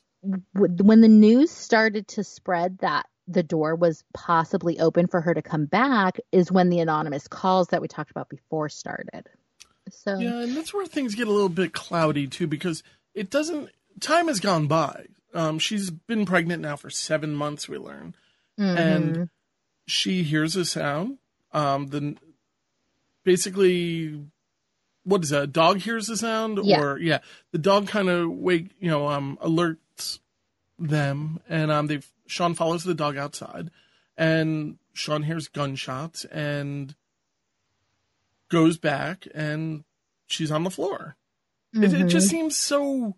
when 0.52 1.00
the 1.00 1.08
news 1.08 1.50
started 1.50 2.08
to 2.08 2.24
spread 2.24 2.78
that 2.78 3.06
the 3.28 3.42
door 3.42 3.74
was 3.74 4.04
possibly 4.14 4.80
open 4.80 5.06
for 5.06 5.20
her 5.20 5.34
to 5.34 5.42
come 5.42 5.66
back, 5.66 6.18
is 6.32 6.50
when 6.50 6.70
the 6.70 6.80
anonymous 6.80 7.28
calls 7.28 7.68
that 7.68 7.82
we 7.82 7.88
talked 7.88 8.10
about 8.10 8.28
before 8.28 8.68
started. 8.68 9.28
So 9.90 10.18
Yeah, 10.18 10.40
and 10.40 10.56
that's 10.56 10.72
where 10.72 10.86
things 10.86 11.14
get 11.14 11.28
a 11.28 11.32
little 11.32 11.48
bit 11.48 11.72
cloudy 11.72 12.26
too, 12.26 12.46
because 12.46 12.82
it 13.14 13.30
doesn't. 13.30 13.70
Time 14.00 14.28
has 14.28 14.40
gone 14.40 14.66
by. 14.66 15.06
Um, 15.32 15.58
she's 15.58 15.90
been 15.90 16.26
pregnant 16.26 16.62
now 16.62 16.76
for 16.76 16.90
seven 16.90 17.34
months. 17.34 17.68
We 17.68 17.78
learn, 17.78 18.14
mhm. 18.58 18.76
and 18.78 19.30
she 19.86 20.22
hears 20.22 20.56
a 20.56 20.64
sound. 20.64 21.18
Um, 21.52 21.88
the 21.88 22.16
basically, 23.24 24.24
what 25.04 25.22
is 25.22 25.30
that? 25.30 25.42
A 25.42 25.46
dog 25.46 25.78
hears 25.78 26.08
a 26.08 26.16
sound, 26.16 26.58
Yeah. 26.64 26.80
or 26.80 26.98
yeah, 26.98 27.18
the 27.52 27.58
dog 27.58 27.88
kind 27.88 28.08
of 28.08 28.30
wake, 28.30 28.70
you 28.80 28.90
know, 28.90 29.08
um, 29.08 29.38
alerts 29.42 30.18
them, 30.78 31.40
and 31.48 31.70
um, 31.70 31.86
they 31.86 32.00
Sean 32.26 32.54
follows 32.54 32.84
the 32.84 32.94
dog 32.94 33.16
outside, 33.16 33.70
and 34.16 34.78
Sean 34.92 35.22
hears 35.24 35.48
gunshots 35.48 36.24
and 36.26 36.94
goes 38.48 38.78
back, 38.78 39.26
and 39.34 39.84
she's 40.26 40.50
on 40.50 40.64
the 40.64 40.70
floor. 40.70 41.16
It, 41.72 41.92
it 41.92 42.06
just 42.06 42.26
Mhm. 42.26 42.30
seems 42.30 42.56
so 42.56 43.16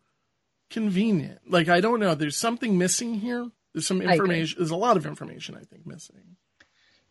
convenient. 0.72 1.38
Like 1.48 1.68
I 1.68 1.80
don't 1.80 2.00
know. 2.00 2.14
There's 2.14 2.36
something 2.36 2.76
missing 2.76 3.14
here. 3.14 3.48
There's 3.72 3.86
some 3.86 4.02
information. 4.02 4.58
There's 4.58 4.70
a 4.70 4.76
lot 4.76 4.96
of 4.96 5.06
information 5.06 5.54
I 5.56 5.62
think 5.64 5.86
missing. 5.86 6.36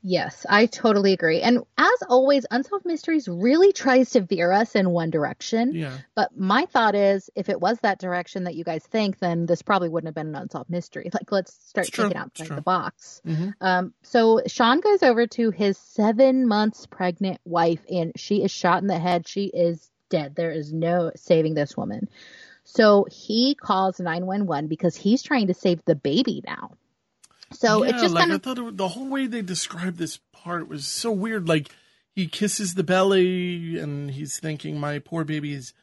Yes, 0.04 0.48
I 0.50 0.66
totally 0.66 1.14
agree. 1.14 1.42
And 1.42 1.60
as 1.78 2.04
always, 2.10 2.44
Unsolved 2.50 2.86
Mysteries 2.88 3.28
really 3.28 3.72
tries 3.72 4.10
to 4.12 4.22
veer 4.22 4.52
us 4.52 4.74
in 4.76 4.90
one 4.90 5.12
direction. 5.12 5.76
Yeah. 5.76 5.96
But 6.16 6.36
my 6.36 6.66
thought 6.66 6.96
is, 6.96 7.30
if 7.36 7.50
it 7.50 7.62
was 7.62 7.78
that 7.82 8.00
direction 8.00 8.46
that 8.46 8.56
you 8.56 8.64
guys 8.64 8.84
think, 8.84 9.20
then 9.20 9.46
this 9.46 9.62
probably 9.62 9.90
wouldn't 9.90 10.08
have 10.08 10.16
been 10.16 10.36
an 10.36 10.42
unsolved 10.42 10.72
mystery. 10.72 11.10
Like, 11.14 11.32
let's 11.32 11.54
start 11.54 11.86
It's 11.88 11.96
true. 11.96 12.06
thinking 12.06 12.20
It's 12.34 12.42
outside 12.42 12.58
the 12.58 12.62
box. 12.64 13.22
Mhm. 13.28 13.54
Um, 13.62 13.94
so 14.02 14.42
Sean 14.48 14.80
goes 14.80 15.04
over 15.04 15.28
to 15.28 15.52
his 15.52 15.78
seven 15.78 16.48
months 16.48 16.88
pregnant 16.88 17.40
wife, 17.46 17.82
and 17.88 18.12
she 18.16 18.44
is 18.44 18.50
shot 18.50 18.82
in 18.82 18.88
the 18.88 18.98
head. 18.98 19.28
She 19.28 19.46
is 19.54 19.88
dead. 20.10 20.34
There 20.36 20.52
is 20.52 20.74
no 20.74 21.12
saving 21.16 21.54
this 21.54 21.78
woman. 21.78 22.10
So 22.74 23.06
he 23.12 23.54
calls 23.56 24.00
911 24.00 24.68
because 24.70 24.96
he's 24.96 25.22
trying 25.22 25.48
to 25.48 25.54
save 25.54 25.84
the 25.86 25.96
baby 25.96 26.42
now. 26.48 26.72
So 27.52 27.84
yeah, 27.84 27.90
it 27.90 27.94
just 28.02 28.14
like 28.14 28.22
kind 28.22 28.32
I 28.32 28.36
of 28.36 28.44
thought 28.44 28.58
it, 28.60 28.78
the 28.78 28.88
whole 28.88 29.10
way 29.10 29.28
they 29.28 29.42
described 29.42 29.98
this 29.98 30.20
part 30.32 30.70
was 30.70 30.86
so 30.88 31.12
weird. 31.12 31.50
Like 31.50 31.68
he 32.16 32.28
kisses 32.28 32.76
the 32.76 32.84
belly, 32.84 33.78
and 33.78 34.10
he's 34.12 34.40
thinking, 34.40 34.80
"My 34.80 35.00
poor 35.00 35.26
baby 35.26 35.54
is 35.54 35.74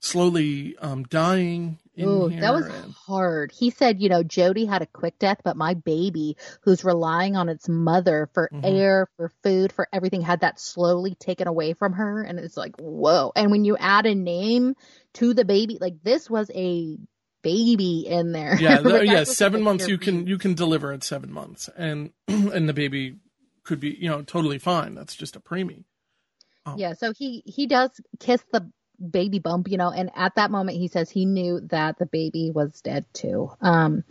slowly 0.00 0.76
um, 0.78 1.02
dying." 1.04 1.78
In 1.96 2.08
Ooh, 2.08 2.28
that 2.28 2.54
was 2.54 2.66
and- 2.66 2.92
hard. 2.92 3.50
He 3.50 3.70
said, 3.70 4.00
you 4.00 4.08
know, 4.08 4.22
Jody 4.22 4.64
had 4.66 4.82
a 4.82 4.86
quick 4.86 5.18
death, 5.18 5.38
but 5.42 5.56
my 5.56 5.74
baby, 5.74 6.36
who's 6.60 6.84
relying 6.84 7.34
on 7.34 7.48
its 7.48 7.68
mother 7.68 8.30
for 8.32 8.48
Mhm. 8.52 8.60
air, 8.64 9.08
for 9.16 9.32
food, 9.42 9.72
for 9.72 9.88
everything, 9.92 10.20
had 10.20 10.42
that 10.42 10.60
slowly 10.60 11.16
taken 11.16 11.48
away 11.48 11.72
from 11.72 11.94
her. 11.94 12.22
And 12.22 12.38
it's 12.38 12.56
like, 12.56 12.76
whoa. 12.78 13.32
And 13.34 13.50
when 13.50 13.64
you 13.64 13.76
add 13.76 14.06
a 14.06 14.14
name 14.14 14.76
to 15.18 15.34
the 15.34 15.44
baby, 15.44 15.78
like 15.80 16.02
this 16.02 16.28
was 16.28 16.50
a 16.54 16.96
baby 17.42 18.06
in 18.06 18.32
there. 18.32 18.56
yeah, 18.60 18.78
the- 18.82 19.06
yeah. 19.06 19.24
Seven 19.24 19.62
months, 19.62 19.88
you 19.88 19.98
can 19.98 20.26
you 20.26 20.38
can 20.38 20.54
deliver 20.54 20.92
at 20.92 21.04
seven 21.04 21.32
months, 21.32 21.68
and 21.76 22.10
and 22.28 22.68
the 22.68 22.74
baby 22.74 23.16
could 23.64 23.80
be 23.80 23.90
you 23.90 24.08
know 24.08 24.22
totally 24.22 24.58
fine. 24.58 24.94
That's 24.94 25.14
just 25.14 25.36
a 25.36 25.40
preemie. 25.40 25.84
Oh. 26.66 26.74
Yeah, 26.76 26.94
so 26.94 27.12
he 27.16 27.42
he 27.46 27.66
does 27.66 27.90
kiss 28.20 28.42
the 28.52 28.70
baby 29.10 29.38
bump, 29.38 29.68
you 29.68 29.76
know, 29.76 29.90
and 29.90 30.10
at 30.16 30.34
that 30.34 30.50
moment 30.50 30.76
he 30.78 30.88
says 30.88 31.08
he 31.08 31.24
knew 31.24 31.60
that 31.70 31.98
the 31.98 32.06
baby 32.06 32.50
was 32.52 32.80
dead 32.80 33.04
too. 33.12 33.50
Um 33.60 34.02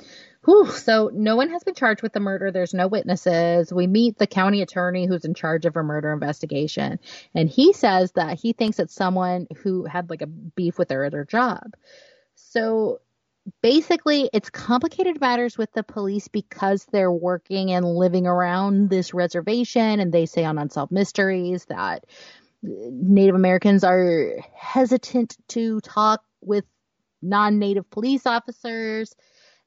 whew, 0.47 0.71
so 0.71 1.11
no 1.13 1.35
one 1.35 1.49
has 1.49 1.65
been 1.65 1.75
charged 1.75 2.01
with 2.01 2.13
the 2.13 2.21
murder. 2.21 2.51
There's 2.51 2.73
no 2.73 2.87
witnesses. 2.87 3.73
We 3.73 3.85
meet 3.85 4.17
the 4.17 4.27
county 4.27 4.61
attorney 4.61 5.05
who's 5.05 5.25
in 5.25 5.33
charge 5.33 5.65
of 5.65 5.75
a 5.75 5.83
murder 5.83 6.13
investigation, 6.13 6.99
and 7.35 7.49
he 7.49 7.73
says 7.73 8.13
that 8.13 8.39
he 8.39 8.53
thinks 8.53 8.79
it's 8.79 8.95
someone 8.95 9.47
who 9.57 9.83
had 9.83 10.09
like 10.09 10.21
a 10.21 10.27
beef 10.27 10.77
with 10.77 10.89
her 10.89 11.03
at 11.03 11.11
her 11.11 11.25
job. 11.25 11.73
So 12.35 13.01
basically 13.61 14.29
it's 14.31 14.49
complicated 14.49 15.19
matters 15.19 15.57
with 15.57 15.71
the 15.73 15.83
police 15.83 16.29
because 16.29 16.85
they're 16.91 17.11
working 17.11 17.71
and 17.71 17.85
living 17.85 18.25
around 18.25 18.89
this 18.89 19.13
reservation 19.13 19.99
and 19.99 20.13
they 20.13 20.25
say 20.25 20.45
on 20.45 20.57
unsolved 20.57 20.91
mysteries 20.91 21.65
that 21.65 22.05
Native 22.63 23.35
Americans 23.35 23.83
are 23.83 24.33
hesitant 24.53 25.37
to 25.49 25.79
talk 25.81 26.23
with 26.41 26.65
non-native 27.21 27.89
police 27.89 28.25
officers 28.25 29.15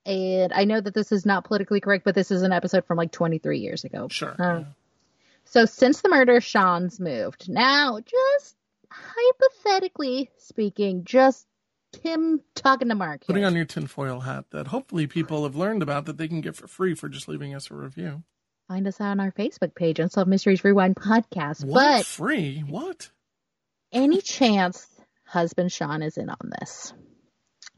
and 0.07 0.52
I 0.52 0.64
know 0.64 0.80
that 0.80 0.95
this 0.95 1.12
is 1.12 1.26
not 1.26 1.45
politically 1.45 1.80
correct 1.80 2.04
but 2.04 2.14
this 2.14 2.30
is 2.30 2.42
an 2.42 2.52
episode 2.52 2.87
from 2.87 2.97
like 2.99 3.12
23 3.12 3.59
years 3.59 3.85
ago. 3.85 4.09
Sure. 4.09 4.35
Uh, 4.38 4.64
so 5.45 5.64
since 5.64 6.00
the 6.00 6.09
murder 6.09 6.40
Sean's 6.40 7.00
moved. 7.00 7.49
Now 7.49 7.99
just 8.00 8.57
hypothetically 8.90 10.30
speaking 10.38 11.04
just 11.04 11.47
him 12.02 12.40
talking 12.54 12.88
to 12.88 12.95
Mark. 12.95 13.26
Putting 13.26 13.42
here. 13.42 13.47
on 13.49 13.57
your 13.57 13.64
tinfoil 13.64 14.21
hat 14.21 14.45
that 14.50 14.69
hopefully 14.69 15.07
people 15.07 15.42
have 15.45 15.57
learned 15.57 15.83
about 15.83 16.07
that 16.07 16.19
they 16.19 16.28
can 16.28 16.40
get 16.40 16.57
for 16.57 16.69
free 16.69 16.95
for 16.95 17.09
just 17.09 17.28
leaving 17.28 17.54
us 17.54 17.71
a 17.71 17.75
review. 17.75 18.23
Find 18.69 18.87
us 18.87 19.00
on 19.00 19.19
our 19.19 19.33
Facebook 19.33 19.75
page, 19.75 19.99
Unsolved 19.99 20.30
Mysteries 20.30 20.62
Rewind 20.62 20.95
Podcast. 20.95 21.64
What 21.64 21.99
But 21.99 22.07
free? 22.07 22.61
What? 22.61 23.11
any 23.92 24.21
chance 24.21 24.87
husband 25.25 25.73
Sean 25.73 26.02
is 26.02 26.16
in 26.16 26.30
on 26.30 26.52
this? 26.61 26.92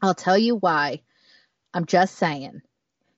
I'll 0.01 0.13
tell 0.13 0.37
you 0.37 0.55
why. 0.55 1.01
I'm 1.73 1.85
just 1.85 2.15
saying. 2.15 2.61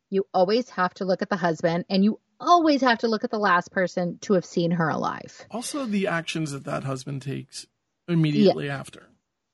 You 0.09 0.25
always 0.33 0.69
have 0.69 0.93
to 0.95 1.05
look 1.05 1.21
at 1.21 1.29
the 1.29 1.35
husband 1.35 1.85
and 1.89 2.03
you 2.03 2.19
always 2.39 2.81
have 2.81 2.99
to 2.99 3.07
look 3.07 3.23
at 3.23 3.31
the 3.31 3.39
last 3.39 3.71
person 3.71 4.17
to 4.21 4.33
have 4.33 4.45
seen 4.45 4.71
her 4.71 4.89
alive. 4.89 5.45
Also, 5.51 5.85
the 5.85 6.07
actions 6.07 6.51
that 6.51 6.65
that 6.65 6.83
husband 6.83 7.21
takes 7.21 7.65
immediately 8.07 8.69
after. 8.69 9.07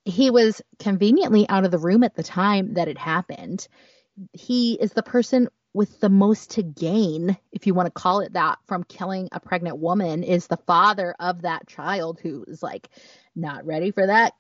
He 0.05 0.31
was 0.31 0.61
conveniently 0.79 1.47
out 1.47 1.63
of 1.63 1.71
the 1.71 1.77
room 1.77 2.03
at 2.03 2.15
the 2.15 2.23
time 2.23 2.73
that 2.73 2.87
it 2.87 2.97
happened. 2.97 3.67
He 4.33 4.73
is 4.73 4.93
the 4.93 5.03
person 5.03 5.47
with 5.73 5.99
the 6.01 6.09
most 6.09 6.51
to 6.51 6.63
gain, 6.63 7.37
if 7.51 7.65
you 7.65 7.73
want 7.73 7.85
to 7.85 7.91
call 7.91 8.19
it 8.19 8.33
that, 8.33 8.59
from 8.65 8.83
killing 8.83 9.29
a 9.31 9.39
pregnant 9.39 9.77
woman 9.77 10.23
is 10.23 10.47
the 10.47 10.57
father 10.57 11.15
of 11.19 11.43
that 11.43 11.67
child 11.67 12.19
who 12.21 12.43
is 12.47 12.61
like 12.61 12.89
not 13.35 13.65
ready 13.65 13.91
for 13.91 14.07
that 14.07 14.33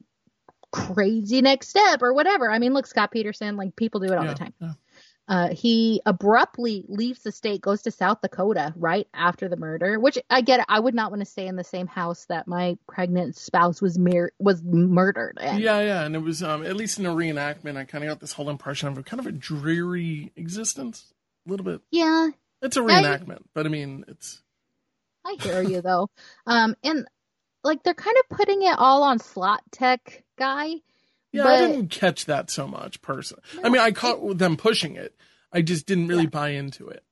crazy 0.71 1.41
next 1.41 1.69
step 1.69 2.01
or 2.01 2.13
whatever. 2.13 2.49
I 2.51 2.59
mean, 2.59 2.73
look, 2.73 2.87
Scott 2.87 3.11
Peterson, 3.11 3.57
like 3.57 3.75
people 3.75 3.99
do 3.99 4.11
it 4.11 4.17
all 4.17 4.23
Yeah, 4.25 4.33
the 4.33 4.39
time. 4.39 4.53
yeah. 4.59 4.71
Uh, 5.27 5.47
he 5.53 6.01
abruptly 6.05 6.83
leaves 6.89 7.21
the 7.21 7.31
state, 7.31 7.61
goes 7.61 7.83
to 7.83 7.91
South 7.91 8.19
Dakota 8.21 8.73
right 8.75 9.07
after 9.13 9.47
the 9.47 9.55
murder, 9.55 9.97
which 9.97 10.17
I 10.29 10.41
get. 10.41 10.59
It. 10.59 10.65
I 10.67 10.77
would 10.79 10.93
not 10.95 11.09
want 11.09 11.21
to 11.21 11.25
stay 11.25 11.47
in 11.47 11.55
the 11.55 11.63
same 11.63 11.87
house 11.87 12.25
that 12.25 12.47
my 12.47 12.77
pregnant 12.87 13.37
spouse 13.37 13.81
was 13.81 13.97
mir- 13.97 14.33
was 14.39 14.61
murdered 14.61 15.37
in. 15.39 15.59
Yeah, 15.59 15.79
yeah, 15.81 16.03
and 16.03 16.15
it 16.15 16.19
was 16.19 16.43
um, 16.43 16.65
at 16.65 16.75
least 16.75 16.99
in 16.99 17.05
a 17.05 17.11
reenactment. 17.15 17.77
I 17.77 17.85
kind 17.85 18.03
of 18.03 18.09
got 18.09 18.19
this 18.19 18.33
whole 18.33 18.49
impression 18.49 18.89
of 18.89 18.97
a 18.97 19.03
kind 19.03 19.21
of 19.21 19.27
a 19.27 19.31
dreary 19.31 20.33
existence, 20.35 21.13
a 21.47 21.49
little 21.49 21.65
bit. 21.65 21.79
yeah, 21.91 22.29
It's 22.61 22.75
a 22.75 22.81
reenactment, 22.81 23.43
but 23.53 23.65
I 23.65 23.69
mean, 23.69 24.03
it's 24.09 24.41
I 25.25 25.37
hear 25.39 25.61
you 25.61 25.81
though. 25.81 26.09
Um, 26.45 26.75
and 26.83 27.05
like 27.63 27.83
they're 27.83 27.93
kind 27.93 28.15
of 28.19 28.37
putting 28.37 28.61
it 28.63 28.75
all 28.77 29.03
on 29.03 29.19
Slot 29.19 29.61
Tech 29.71 30.23
guy. 30.37 30.75
yeah. 31.31 31.43
but 31.43 31.51
I 31.53 31.67
didn't 31.67 31.89
catch 31.89 32.25
that 32.25 32.49
so 32.49 32.67
much, 32.67 33.01
personally. 33.01 33.43
I 33.63 33.69
mean, 33.69 33.81
I 33.81 33.91
caught 33.91 34.37
them 34.37 34.57
pushing 34.57 34.95
it. 34.95 35.15
I 35.53 35.61
just 35.61 35.85
didn't 35.85 36.07
really 36.07 36.23
Yeah. 36.23 36.29
buy 36.29 36.49
into 36.49 36.87
it. 36.89 37.03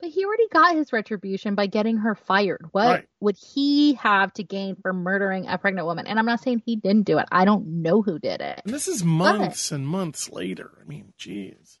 But 0.00 0.10
he 0.10 0.24
already 0.24 0.48
got 0.52 0.74
his 0.74 0.92
retribution 0.92 1.54
by 1.54 1.66
getting 1.66 1.98
her 1.98 2.14
fired. 2.14 2.66
What 2.72 2.86
Right. 2.88 3.08
would 3.20 3.36
he 3.36 3.94
have 3.94 4.32
to 4.34 4.42
gain 4.42 4.76
for 4.76 4.92
murdering 4.92 5.46
a 5.46 5.56
pregnant 5.56 5.86
woman? 5.86 6.06
And 6.06 6.18
I'm 6.18 6.26
not 6.26 6.40
saying 6.42 6.62
he 6.66 6.76
didn't 6.76 7.04
do 7.06 7.18
it. 7.18 7.26
I 7.32 7.44
don't 7.46 7.66
know 7.82 8.02
who 8.02 8.18
did 8.18 8.40
it. 8.42 8.60
And 8.64 8.74
this 8.74 8.88
is 8.88 9.02
months 9.04 9.70
and 9.72 9.86
months 9.86 10.28
later. 10.30 10.72
I 10.82 10.84
mean, 10.86 11.12
jeez. 11.18 11.78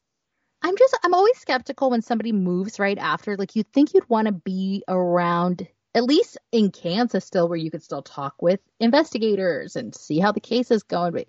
I'm 0.62 0.76
just 0.78 0.96
I'm 1.04 1.12
always 1.12 1.36
skeptical 1.36 1.90
when 1.90 2.00
somebody 2.00 2.32
moves 2.32 2.78
right 2.78 2.96
after. 2.96 3.36
Like 3.36 3.54
you'd 3.56 3.70
think 3.74 3.92
you'd 3.92 4.08
want 4.08 4.26
to 4.28 4.32
be 4.32 4.82
around 4.88 5.68
at 5.94 6.04
least 6.04 6.38
in 6.52 6.70
Kansas 6.70 7.24
still 7.24 7.48
where 7.48 7.58
you 7.58 7.70
could 7.70 7.82
still 7.82 8.02
talk 8.02 8.42
with 8.42 8.60
investigators 8.80 9.76
and 9.76 9.94
see 9.94 10.18
how 10.18 10.32
the 10.32 10.40
case 10.40 10.70
is 10.70 10.82
going. 10.82 11.12
But 11.12 11.28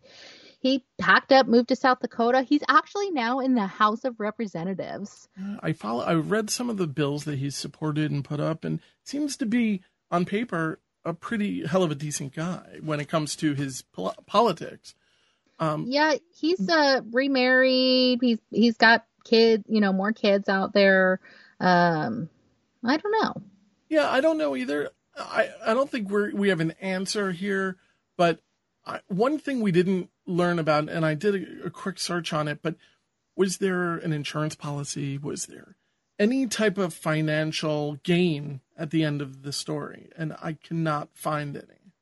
he 0.60 0.84
packed 0.98 1.32
up, 1.32 1.48
moved 1.48 1.70
to 1.70 1.76
South 1.76 2.00
Dakota. 2.00 2.42
He's 2.42 2.64
actually 2.68 3.12
now 3.12 3.40
in 3.40 3.54
the 3.54 3.68
House 3.68 4.04
of 4.04 4.20
Representatives. 4.20 5.28
I 5.62 5.74
follow. 5.74 6.04
I 6.04 6.16
read 6.16 6.50
some 6.50 6.70
of 6.70 6.78
the 6.78 6.88
bills 6.88 7.26
that 7.26 7.38
he's 7.38 7.56
supported 7.56 8.12
and 8.12 8.26
put 8.26 8.40
up, 8.40 8.66
and 8.66 8.80
seems 9.04 9.38
to 9.38 9.46
be 9.46 9.82
on 10.10 10.26
paper 10.26 10.80
a 11.04 11.14
pretty 11.14 11.68
hell 11.68 11.84
of 11.84 11.92
a 11.92 11.96
decent 11.96 12.34
guy 12.34 12.80
when 12.82 13.00
it 13.00 13.08
comes 13.08 13.36
to 13.36 13.54
his 13.54 13.84
pol- 13.94 14.16
politics. 14.26 14.96
Um, 15.60 15.86
Yeah, 15.88 16.16
he's 16.34 16.68
uh 16.68 17.02
remarried. 17.12 18.20
He's 18.22 18.40
he's 18.50 18.78
got 18.78 19.06
kid, 19.24 19.66
you 19.68 19.82
know, 19.82 19.94
more 19.94 20.14
kids 20.14 20.50
out 20.50 20.74
there. 20.74 21.20
Um, 21.60 22.30
I 22.84 22.98
don't 22.98 23.12
know. 23.12 23.42
Yeah, 23.96 24.12
I 24.12 24.20
don't 24.20 24.38
know 24.38 24.58
either. 24.58 24.90
I, 25.16 25.52
I 25.66 25.74
don't 25.74 25.90
think 25.90 26.10
we're 26.10 26.36
we 26.36 26.50
have 26.50 26.60
an 26.60 26.74
answer 26.82 27.32
here, 27.32 27.78
but 28.18 28.42
I, 28.86 29.00
one 29.08 29.40
thing 29.40 29.62
we 29.62 29.72
didn't 29.72 30.10
learn 30.26 30.60
about, 30.60 30.90
and 30.90 31.06
I 31.06 31.14
did 31.14 31.34
a, 31.34 31.68
a 31.68 31.70
quick 31.70 31.98
search 31.98 32.34
on 32.34 32.50
it, 32.50 32.60
but 32.62 32.76
was 33.38 33.60
there 33.60 33.96
an 33.96 34.12
insurance 34.12 34.54
policy? 34.54 35.18
Was 35.18 35.46
there 35.46 35.78
any 36.20 36.46
type 36.46 36.78
of 36.78 36.94
financial 36.94 37.96
gain 38.04 38.60
at 38.78 38.92
the 38.92 39.06
end 39.06 39.22
of 39.22 39.44
the 39.44 39.54
story? 39.54 40.10
And 40.18 40.36
I 40.42 40.58
cannot 40.62 41.08
find 41.14 41.56
any. 41.56 41.94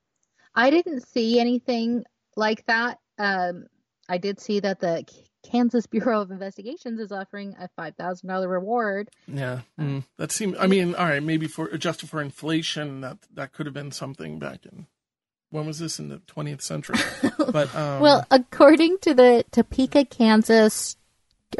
I 0.55 0.71
didn't 0.71 1.07
see 1.07 1.39
anything 1.39 2.05
like 2.35 2.65
that. 2.65 2.97
Um, 3.19 3.67
I 4.09 4.17
did 4.17 4.39
see 4.39 4.59
that 4.61 4.79
the 4.79 5.05
Kansas 5.43 5.85
Bureau 5.85 6.21
of 6.21 6.31
Investigations 6.31 6.99
is 6.99 7.11
offering 7.11 7.55
a 7.59 7.69
five 7.75 7.95
thousand 7.95 8.29
dollar 8.29 8.47
reward. 8.47 9.09
Yeah, 9.27 9.61
mm, 9.79 10.03
that 10.17 10.31
seems. 10.31 10.57
I 10.59 10.67
mean, 10.67 10.95
all 10.95 11.05
right, 11.05 11.21
maybe 11.21 11.47
for 11.47 11.67
adjusted 11.67 12.09
for 12.09 12.21
inflation, 12.21 13.01
that 13.01 13.17
that 13.33 13.53
could 13.53 13.65
have 13.65 13.73
been 13.73 13.91
something 13.91 14.39
back 14.39 14.65
in. 14.65 14.87
When 15.49 15.67
was 15.67 15.77
this 15.77 15.99
in 15.99 16.09
the 16.09 16.17
20th 16.17 16.63
century? 16.63 16.97
But 17.51 17.75
um, 17.75 18.01
well, 18.01 18.25
according 18.31 18.97
to 19.01 19.13
the 19.13 19.45
Topeka, 19.51 20.05
Kansas, 20.05 20.97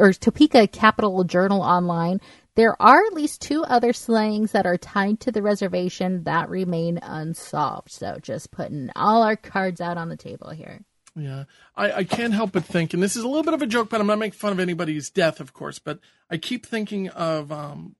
or 0.00 0.12
Topeka 0.12 0.66
Capital 0.66 1.22
Journal 1.22 1.62
Online, 1.62 2.20
there 2.56 2.80
are 2.82 3.04
at 3.04 3.12
least 3.12 3.42
two 3.42 3.62
other 3.64 3.92
slayings 3.92 4.52
that 4.52 4.66
are 4.66 4.76
tied 4.76 5.20
to 5.20 5.32
the 5.32 5.42
reservation 5.42 6.24
that 6.24 6.48
remain 6.48 6.98
unsolved. 7.02 7.90
So 7.90 8.18
just 8.20 8.50
putting 8.50 8.90
all 8.96 9.22
our 9.22 9.36
cards 9.36 9.80
out 9.80 9.98
on 9.98 10.08
the 10.08 10.16
table 10.16 10.50
here. 10.50 10.80
Yeah, 11.16 11.44
I, 11.76 11.92
I 11.92 12.04
can't 12.04 12.34
help 12.34 12.52
but 12.52 12.64
think, 12.64 12.92
and 12.92 13.02
this 13.02 13.14
is 13.14 13.22
a 13.22 13.28
little 13.28 13.44
bit 13.44 13.54
of 13.54 13.62
a 13.62 13.66
joke, 13.66 13.88
but 13.88 14.00
I'm 14.00 14.06
not 14.08 14.18
making 14.18 14.38
fun 14.38 14.52
of 14.52 14.58
anybody's 14.58 15.10
death, 15.10 15.38
of 15.38 15.52
course. 15.52 15.78
But 15.78 16.00
I 16.28 16.36
keep 16.38 16.66
thinking 16.66 17.08
of 17.10 17.52
um, 17.52 17.94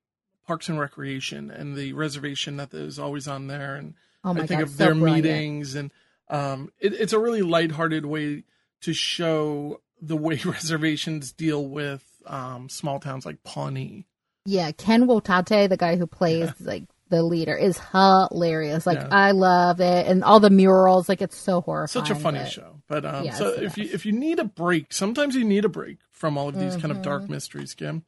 Parks 0.47 0.69
and 0.69 0.81
Recreation 0.81 1.49
and 1.51 1.77
the 1.77 1.93
reservation 1.93 2.57
that 2.57 2.75
is 2.75 2.99
always 2.99 3.29
on 3.29 3.47
there, 3.47 3.77
and 3.77 3.95
Oh 4.25 4.33
I 4.33 4.47
think 4.47 4.61
God, 4.61 4.63
of 4.63 4.71
so 4.71 4.77
their 4.77 4.95
brilliant. 4.95 5.25
meetings, 5.25 5.75
and 5.77 5.93
um, 6.29 6.73
it, 6.81 6.93
it's 6.95 7.13
a 7.13 7.19
really 7.21 7.43
lighthearted 7.43 8.05
way 8.05 8.43
to 8.81 8.93
show 8.93 9.81
the 10.03 10.17
way 10.17 10.41
reservations 10.45 11.31
deal 11.33 11.65
with 11.65 12.03
um, 12.27 12.69
small 12.69 12.99
towns 12.99 13.25
like 13.25 13.45
Pawnee. 13.45 14.07
Yeah, 14.45 14.73
Ken 14.73 15.07
Hotate, 15.07 15.69
the 15.69 15.77
guy 15.77 15.97
who 15.97 16.07
plays 16.07 16.51
like 16.61 16.83
the 17.11 17.23
leader, 17.23 17.55
is 17.55 17.79
hilarious. 17.93 18.87
Like 18.87 18.99
Yeah. 18.99 19.09
I 19.11 19.31
love 19.31 19.81
it, 19.81 20.07
and 20.09 20.25
all 20.25 20.41
the 20.41 20.51
murals. 20.51 21.09
Like 21.09 21.23
it's 21.23 21.37
so 21.37 21.61
horrifying. 21.61 22.05
Such 22.07 22.11
a 22.17 22.21
funny 22.21 22.41
but- 22.41 22.51
show. 22.51 22.74
But 22.89 23.05
um, 23.05 23.25
Yeah, 23.25 23.35
so 23.35 23.49
if 23.49 23.79
you 23.79 23.89
if 23.93 24.05
you 24.05 24.13
need 24.13 24.39
a 24.39 24.45
break, 24.45 24.93
sometimes 24.93 25.35
you 25.35 25.45
need 25.45 25.65
a 25.65 25.69
break 25.69 25.99
from 26.11 26.37
all 26.37 26.49
of 26.49 26.59
these 26.59 26.75
kind 26.77 26.87
of 26.91 26.99
Mm-hmm. 26.99 27.03
dark 27.03 27.29
mysteries, 27.29 27.75
Kim. 27.75 28.05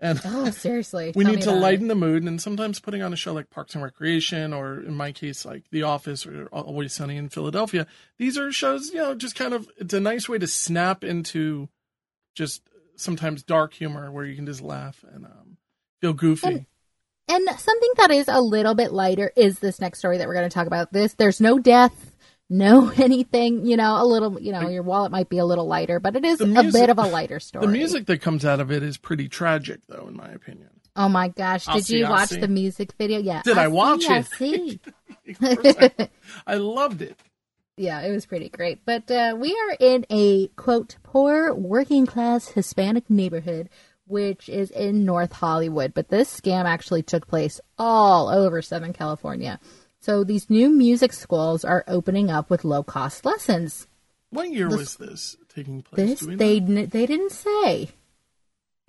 And 0.00 0.20
Oh, 0.24 0.50
seriously. 0.50 1.12
we 1.16 1.24
tell 1.24 1.32
need 1.34 1.42
to 1.42 1.48
about 1.50 1.58
it. 1.58 1.60
lighten 1.62 1.88
the 1.88 1.94
mood, 1.94 2.22
and 2.22 2.40
sometimes 2.40 2.80
putting 2.80 3.02
on 3.02 3.12
a 3.12 3.16
show 3.16 3.32
like 3.32 3.50
Parks 3.50 3.74
and 3.74 3.82
Recreation, 3.84 4.52
or 4.54 4.80
in 4.80 4.94
my 4.94 5.12
case, 5.12 5.44
like 5.44 5.64
The 5.72 5.82
Office 5.82 6.24
or 6.26 6.46
Always 6.52 6.92
Sunny 6.94 7.16
in 7.16 7.28
Philadelphia. 7.28 7.86
These 8.18 8.38
are 8.38 8.50
shows, 8.52 8.90
you 8.90 8.96
know, 8.98 9.14
just 9.14 9.34
kind 9.36 9.52
of 9.52 9.68
it's 9.76 9.92
a 9.92 10.00
nice 10.00 10.28
way 10.28 10.38
to 10.38 10.46
snap 10.46 11.02
into 11.04 11.68
just 12.34 12.62
sometimes 12.96 13.42
dark 13.42 13.74
humor 13.74 14.10
where 14.12 14.24
you 14.24 14.36
can 14.36 14.46
just 14.46 14.60
laugh 14.62 15.04
and 15.12 15.24
um, 15.26 15.56
feel 16.00 16.12
goofy. 16.12 16.46
And- 16.48 16.66
And 17.28 17.48
something 17.60 17.90
that 17.98 18.10
is 18.10 18.26
a 18.28 18.40
little 18.40 18.74
bit 18.74 18.92
lighter 18.92 19.32
is 19.36 19.58
this 19.60 19.80
next 19.80 19.98
story 20.00 20.18
that 20.18 20.26
we're 20.26 20.34
going 20.34 20.48
to 20.48 20.54
talk 20.54 20.66
about. 20.66 20.92
This 20.92 21.14
there's 21.14 21.40
no 21.40 21.58
death, 21.60 22.09
no 22.50 22.90
anything. 22.96 23.64
You 23.64 23.76
know, 23.78 24.02
a 24.02 24.04
little. 24.04 24.38
You 24.40 24.52
know, 24.52 24.68
your 24.68 24.82
wallet 24.82 25.10
might 25.12 25.30
be 25.30 25.38
a 25.38 25.44
little 25.46 25.66
lighter, 25.66 25.98
but 26.00 26.16
it 26.16 26.24
is 26.26 26.38
The 26.38 26.44
a 26.58 26.70
bit 26.70 26.90
of 26.90 26.98
a 26.98 27.06
lighter 27.06 27.40
story. 27.40 27.64
the 27.64 27.72
music 27.72 28.04
that 28.06 28.20
comes 28.20 28.44
out 28.44 28.60
of 28.60 28.70
it 28.70 28.82
is 28.82 28.98
pretty 28.98 29.28
tragic, 29.28 29.80
though, 29.88 30.06
in 30.08 30.16
my 30.16 30.28
opinion. 30.28 30.68
Oh 30.96 31.08
my 31.08 31.28
gosh! 31.28 31.64
Did 31.66 31.84
see, 31.86 31.98
you 32.00 32.08
watch 32.08 32.30
the 32.30 32.48
music 32.48 32.92
video? 32.98 33.20
Yeah. 33.20 33.40
Did 33.42 33.56
I 33.56 33.68
watch 33.68 34.02
see, 34.06 34.08
I 34.12 34.18
it? 34.18 34.26
see. 34.26 34.80
I, 35.40 36.08
I 36.46 36.54
loved 36.56 37.00
it. 37.00 37.16
Yeah, 37.76 38.00
it 38.02 38.10
was 38.12 38.26
pretty 38.26 38.48
great. 38.50 38.84
But 38.84 39.10
uh, 39.10 39.36
we 39.38 39.52
are 39.56 39.76
in 39.80 40.04
a 40.10 40.48
quote 40.48 40.96
poor 41.02 41.54
working 41.54 42.04
class 42.04 42.48
Hispanic 42.48 43.08
neighborhood, 43.08 43.70
which 44.06 44.48
is 44.48 44.70
in 44.70 45.04
North 45.04 45.32
Hollywood. 45.32 45.94
But 45.94 46.08
this 46.08 46.28
scam 46.40 46.64
actually 46.64 47.02
took 47.04 47.26
place 47.28 47.60
all 47.78 48.28
over 48.28 48.60
Southern 48.60 48.92
California. 48.92 49.60
So 50.00 50.24
these 50.24 50.48
new 50.48 50.70
music 50.70 51.12
schools 51.12 51.64
are 51.64 51.84
opening 51.86 52.30
up 52.30 52.48
with 52.48 52.64
low 52.64 52.82
cost 52.82 53.24
lessons. 53.24 53.86
What 54.30 54.50
year 54.50 54.68
was 54.68 54.96
this 54.96 55.36
taking 55.54 55.82
place? 55.82 56.20
This 56.20 56.22
we 56.22 56.34
know? 56.34 56.36
they 56.38 56.60
they 56.86 57.06
didn't 57.06 57.32
say. 57.32 57.90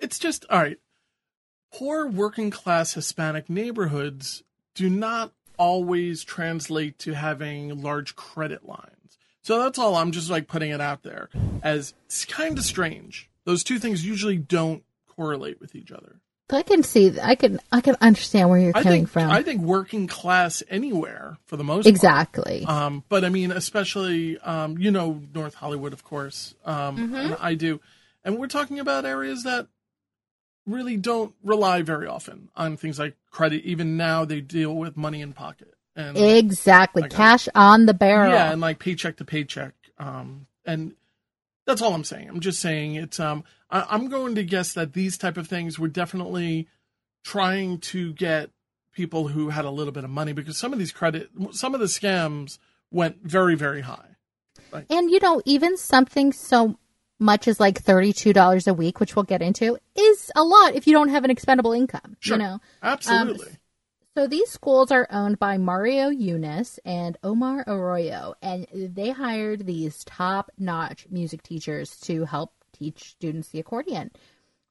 it's 0.00 0.18
just 0.18 0.46
all 0.48 0.58
right. 0.60 0.78
Poor 1.72 2.06
working 2.06 2.50
class 2.50 2.94
Hispanic 2.94 3.48
neighborhoods 3.50 4.42
do 4.74 4.88
not 4.88 5.32
always 5.56 6.24
translate 6.24 6.98
to 7.00 7.12
having 7.12 7.82
large 7.82 8.16
credit 8.16 8.66
lines. 8.66 9.18
So 9.42 9.58
that's 9.58 9.78
all. 9.78 9.96
I'm 9.96 10.12
just 10.12 10.30
like 10.30 10.48
putting 10.48 10.70
it 10.70 10.80
out 10.80 11.02
there 11.02 11.28
as 11.62 11.94
it's 12.06 12.24
kind 12.24 12.56
of 12.58 12.64
strange. 12.64 13.28
Those 13.44 13.64
two 13.64 13.78
things 13.78 14.04
usually 14.06 14.38
don't 14.38 14.84
correlate 15.08 15.60
with 15.60 15.74
each 15.74 15.90
other. 15.90 16.20
I 16.50 16.62
can 16.62 16.82
see. 16.82 17.18
I 17.20 17.34
can. 17.34 17.60
I 17.70 17.80
can 17.80 17.96
understand 18.00 18.50
where 18.50 18.58
you're 18.58 18.76
I 18.76 18.82
coming 18.82 19.00
think 19.06 19.08
from. 19.10 19.30
I 19.30 19.42
think 19.42 19.62
working 19.62 20.06
class 20.06 20.62
anywhere 20.68 21.38
for 21.46 21.56
the 21.56 21.64
most 21.64 21.84
part. 21.84 21.94
exactly. 21.94 22.64
Um, 22.66 23.04
but 23.08 23.24
I 23.24 23.30
mean, 23.30 23.50
especially, 23.52 24.38
um, 24.38 24.76
you 24.76 24.90
know, 24.90 25.22
North 25.34 25.54
Hollywood, 25.54 25.92
of 25.94 26.04
course, 26.04 26.54
um, 26.64 26.98
Mm-hmm. 26.98 27.14
and 27.14 27.36
I 27.40 27.54
do. 27.54 27.80
And 28.24 28.38
we're 28.38 28.48
talking 28.48 28.78
about 28.78 29.04
areas 29.06 29.44
that 29.44 29.66
really 30.66 30.96
don't 30.96 31.34
rely 31.42 31.82
very 31.82 32.06
often 32.06 32.48
on 32.54 32.76
things 32.76 32.98
like 32.98 33.16
credit. 33.30 33.64
Even 33.64 33.96
now, 33.96 34.24
they 34.24 34.40
deal 34.40 34.74
with 34.74 34.96
money 34.96 35.20
in 35.22 35.32
pocket 35.32 35.74
and 35.96 36.16
exactly. 36.18 37.08
Cash 37.08 37.48
on 37.54 37.86
the 37.86 37.94
barrel. 37.94 38.30
yeah, 38.32 38.52
and 38.52 38.60
like 38.60 38.78
paycheck 38.78 39.16
to 39.16 39.24
paycheck. 39.24 39.74
Um, 39.98 40.46
and 40.64 40.94
that's 41.66 41.80
all 41.82 41.94
I'm 41.94 42.04
saying. 42.04 42.28
I'm 42.28 42.40
just 42.40 42.60
saying 42.60 42.94
it's. 42.96 43.18
Um, 43.18 43.44
I, 43.72 43.86
I'm 43.90 44.08
going 44.08 44.36
to 44.36 44.44
guess 44.44 44.74
that 44.74 44.92
these 44.92 45.18
type 45.18 45.36
of 45.36 45.48
things 45.48 45.78
were 45.78 45.88
definitely 45.88 46.68
trying 47.24 47.78
to 47.78 48.12
get 48.12 48.50
people 48.92 49.28
who 49.28 49.48
had 49.48 49.64
a 49.64 49.70
little 49.70 49.92
bit 49.92 50.04
of 50.04 50.10
money 50.10 50.32
because 50.32 50.58
some 50.58 50.72
of 50.72 50.78
these 50.78 50.92
credit, 50.92 51.30
some 51.52 51.74
of 51.74 51.80
the 51.80 51.86
scams 51.86 52.58
went 52.90 53.16
very, 53.24 53.56
very 53.56 53.80
high. 53.80 54.16
And 54.88 55.10
you 55.10 55.18
know, 55.20 55.42
even 55.44 55.76
something 55.76 56.32
so 56.32 56.78
much 57.18 57.46
as 57.46 57.60
like 57.60 57.82
$32 57.82 58.66
a 58.66 58.74
week, 58.74 59.00
which 59.00 59.16
we'll 59.16 59.22
get 59.24 59.42
into, 59.42 59.78
is 59.96 60.30
a 60.34 60.42
lot 60.42 60.74
if 60.74 60.86
you 60.86 60.92
don't 60.92 61.08
have 61.08 61.24
an 61.24 61.30
expendable 61.30 61.72
income, 61.72 62.16
Sure. 62.20 62.36
you 62.36 62.42
know. 62.42 62.60
Absolutely. 62.82 63.48
Um, 63.48 63.56
so 64.16 64.26
these 64.26 64.50
schools 64.50 64.90
are 64.90 65.06
owned 65.10 65.38
by 65.38 65.56
Mario 65.56 66.08
Eunice 66.08 66.78
and 66.84 67.16
Omar 67.22 67.64
Arroyo, 67.66 68.34
and 68.42 68.66
they 68.74 69.10
hired 69.10 69.64
these 69.64 70.04
top-notch 70.04 71.06
music 71.10 71.42
teachers 71.42 71.96
to 72.00 72.26
help 72.26 72.52
teach 72.82 73.10
students 73.10 73.48
the 73.48 73.60
accordion. 73.60 74.10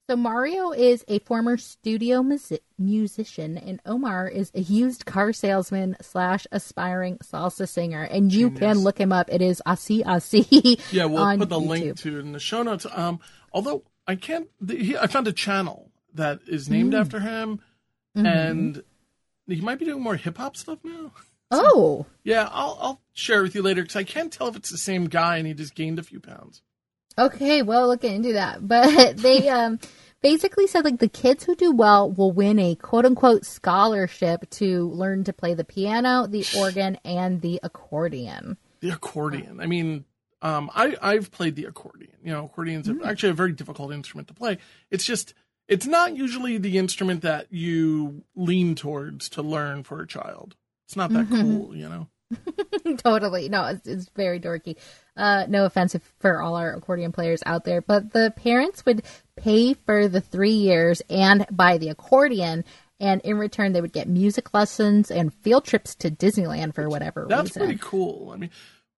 So 0.09 0.15
Mario 0.17 0.71
is 0.71 1.05
a 1.07 1.19
former 1.19 1.55
studio 1.57 2.21
musi- 2.21 2.59
musician, 2.77 3.57
and 3.57 3.79
Omar 3.85 4.27
is 4.27 4.51
a 4.53 4.59
used 4.61 5.05
car 5.05 5.31
salesman 5.31 5.95
slash 6.01 6.45
aspiring 6.51 7.17
salsa 7.19 7.67
singer. 7.69 8.03
And 8.03 8.33
you 8.33 8.47
Genius. 8.49 8.59
can 8.59 8.77
look 8.79 8.97
him 8.99 9.13
up. 9.13 9.29
It 9.31 9.41
is 9.41 9.61
Asi 9.65 10.03
Asi. 10.03 10.45
yeah, 10.91 11.05
we'll 11.05 11.37
put 11.37 11.47
the 11.49 11.59
YouTube. 11.59 11.67
link 11.67 11.97
to 11.99 12.17
it 12.17 12.21
in 12.21 12.31
the 12.33 12.39
show 12.39 12.61
notes. 12.63 12.85
Um, 12.91 13.19
although 13.53 13.83
I 14.05 14.15
can't, 14.15 14.49
the, 14.59 14.75
he, 14.75 14.97
I 14.97 15.07
found 15.07 15.27
a 15.27 15.33
channel 15.33 15.91
that 16.15 16.39
is 16.47 16.69
named 16.69 16.93
Mm. 16.93 16.99
after 16.99 17.19
him, 17.19 17.61
Mm-hmm. 18.17 18.25
and 18.25 18.83
he 19.47 19.61
might 19.61 19.79
be 19.79 19.85
doing 19.85 20.01
more 20.03 20.17
hip 20.17 20.37
hop 20.37 20.57
stuff 20.57 20.79
now. 20.83 21.11
Oh, 21.53 22.05
Yeah, 22.23 22.47
I'll 22.51 22.77
I'll 22.81 23.01
share 23.13 23.43
with 23.43 23.55
you 23.55 23.61
later 23.61 23.81
because 23.81 23.97
I 23.97 24.03
can't 24.05 24.31
tell 24.31 24.47
if 24.47 24.55
it's 24.55 24.69
the 24.69 24.77
same 24.77 25.05
guy 25.05 25.35
and 25.37 25.45
he 25.45 25.53
just 25.53 25.75
gained 25.75 25.99
a 25.99 26.03
few 26.03 26.19
pounds. 26.21 26.61
Okay, 27.17 27.61
well, 27.61 27.87
look 27.87 28.03
into 28.03 28.33
that. 28.33 28.59
But 28.67 29.17
they 29.17 29.47
um 29.49 29.79
basically 30.21 30.67
said 30.67 30.85
like 30.85 30.99
the 30.99 31.07
kids 31.09 31.43
who 31.43 31.55
do 31.55 31.71
well 31.71 32.11
will 32.11 32.31
win 32.31 32.59
a 32.59 32.75
quote 32.75 33.05
unquote 33.05 33.45
scholarship 33.45 34.49
to 34.51 34.89
learn 34.89 35.23
to 35.25 35.33
play 35.33 35.53
the 35.53 35.63
piano, 35.63 36.27
the 36.27 36.45
organ, 36.51 36.97
and 37.03 37.41
the 37.41 37.59
accordion. 37.63 38.57
The 38.81 38.89
accordion. 38.91 39.59
I 39.59 39.67
mean, 39.67 40.05
um, 40.41 40.69
I 40.75 40.95
I've 41.01 41.31
played 41.31 41.55
the 41.55 41.65
accordion. 41.65 42.13
You 42.23 42.31
know, 42.33 42.47
accordion's 42.47 42.87
Mm. 42.87 43.05
actually 43.05 43.29
a 43.29 43.33
very 43.33 43.51
difficult 43.53 43.91
instrument 43.93 44.27
to 44.29 44.33
play. 44.33 44.57
It's 44.89 45.05
just 45.05 45.33
it's 45.67 45.85
not 45.87 46.15
usually 46.15 46.57
the 46.57 46.77
instrument 46.77 47.21
that 47.21 47.47
you 47.51 48.23
lean 48.35 48.75
towards 48.75 49.29
to 49.29 49.41
learn 49.41 49.83
for 49.83 50.01
a 50.01 50.07
child. 50.07 50.55
It's 50.87 50.95
not 50.95 51.13
that 51.13 51.29
Mm-hmm. 51.29 51.41
cool, 51.41 51.75
you 51.75 51.87
know. 51.87 52.07
totally. 52.97 53.49
No, 53.49 53.65
it's, 53.65 53.87
it's 53.87 54.09
very 54.15 54.39
dorky. 54.39 54.77
Uh, 55.15 55.45
no 55.47 55.65
offense 55.65 55.95
if- 55.95 56.13
for 56.19 56.41
all 56.41 56.55
our 56.55 56.73
accordion 56.73 57.11
players 57.11 57.41
out 57.45 57.63
there, 57.63 57.81
but 57.81 58.13
the 58.13 58.33
parents 58.35 58.85
would 58.85 59.03
pay 59.35 59.73
for 59.73 60.07
the 60.07 60.21
three 60.21 60.51
years 60.51 61.01
and 61.09 61.45
buy 61.51 61.77
the 61.77 61.89
accordion. 61.89 62.63
And 62.99 63.21
in 63.21 63.37
return, 63.37 63.73
they 63.73 63.81
would 63.81 63.93
get 63.93 64.07
music 64.07 64.53
lessons 64.53 65.09
and 65.09 65.33
field 65.33 65.65
trips 65.65 65.95
to 65.95 66.11
Disneyland 66.11 66.75
for 66.75 66.87
whatever 66.87 67.23
reason. 67.23 67.29
That's 67.29 67.49
reason. 67.49 67.63
pretty 67.63 67.79
cool. 67.81 68.31
I 68.31 68.37
mean, 68.37 68.51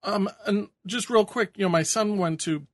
um, 0.03 0.29
and 0.45 0.67
just 0.85 1.09
real 1.09 1.25
quick, 1.25 1.51
you 1.55 1.63
know, 1.63 1.69
my 1.69 1.83
son 1.83 2.17
went 2.17 2.41
to 2.41 2.67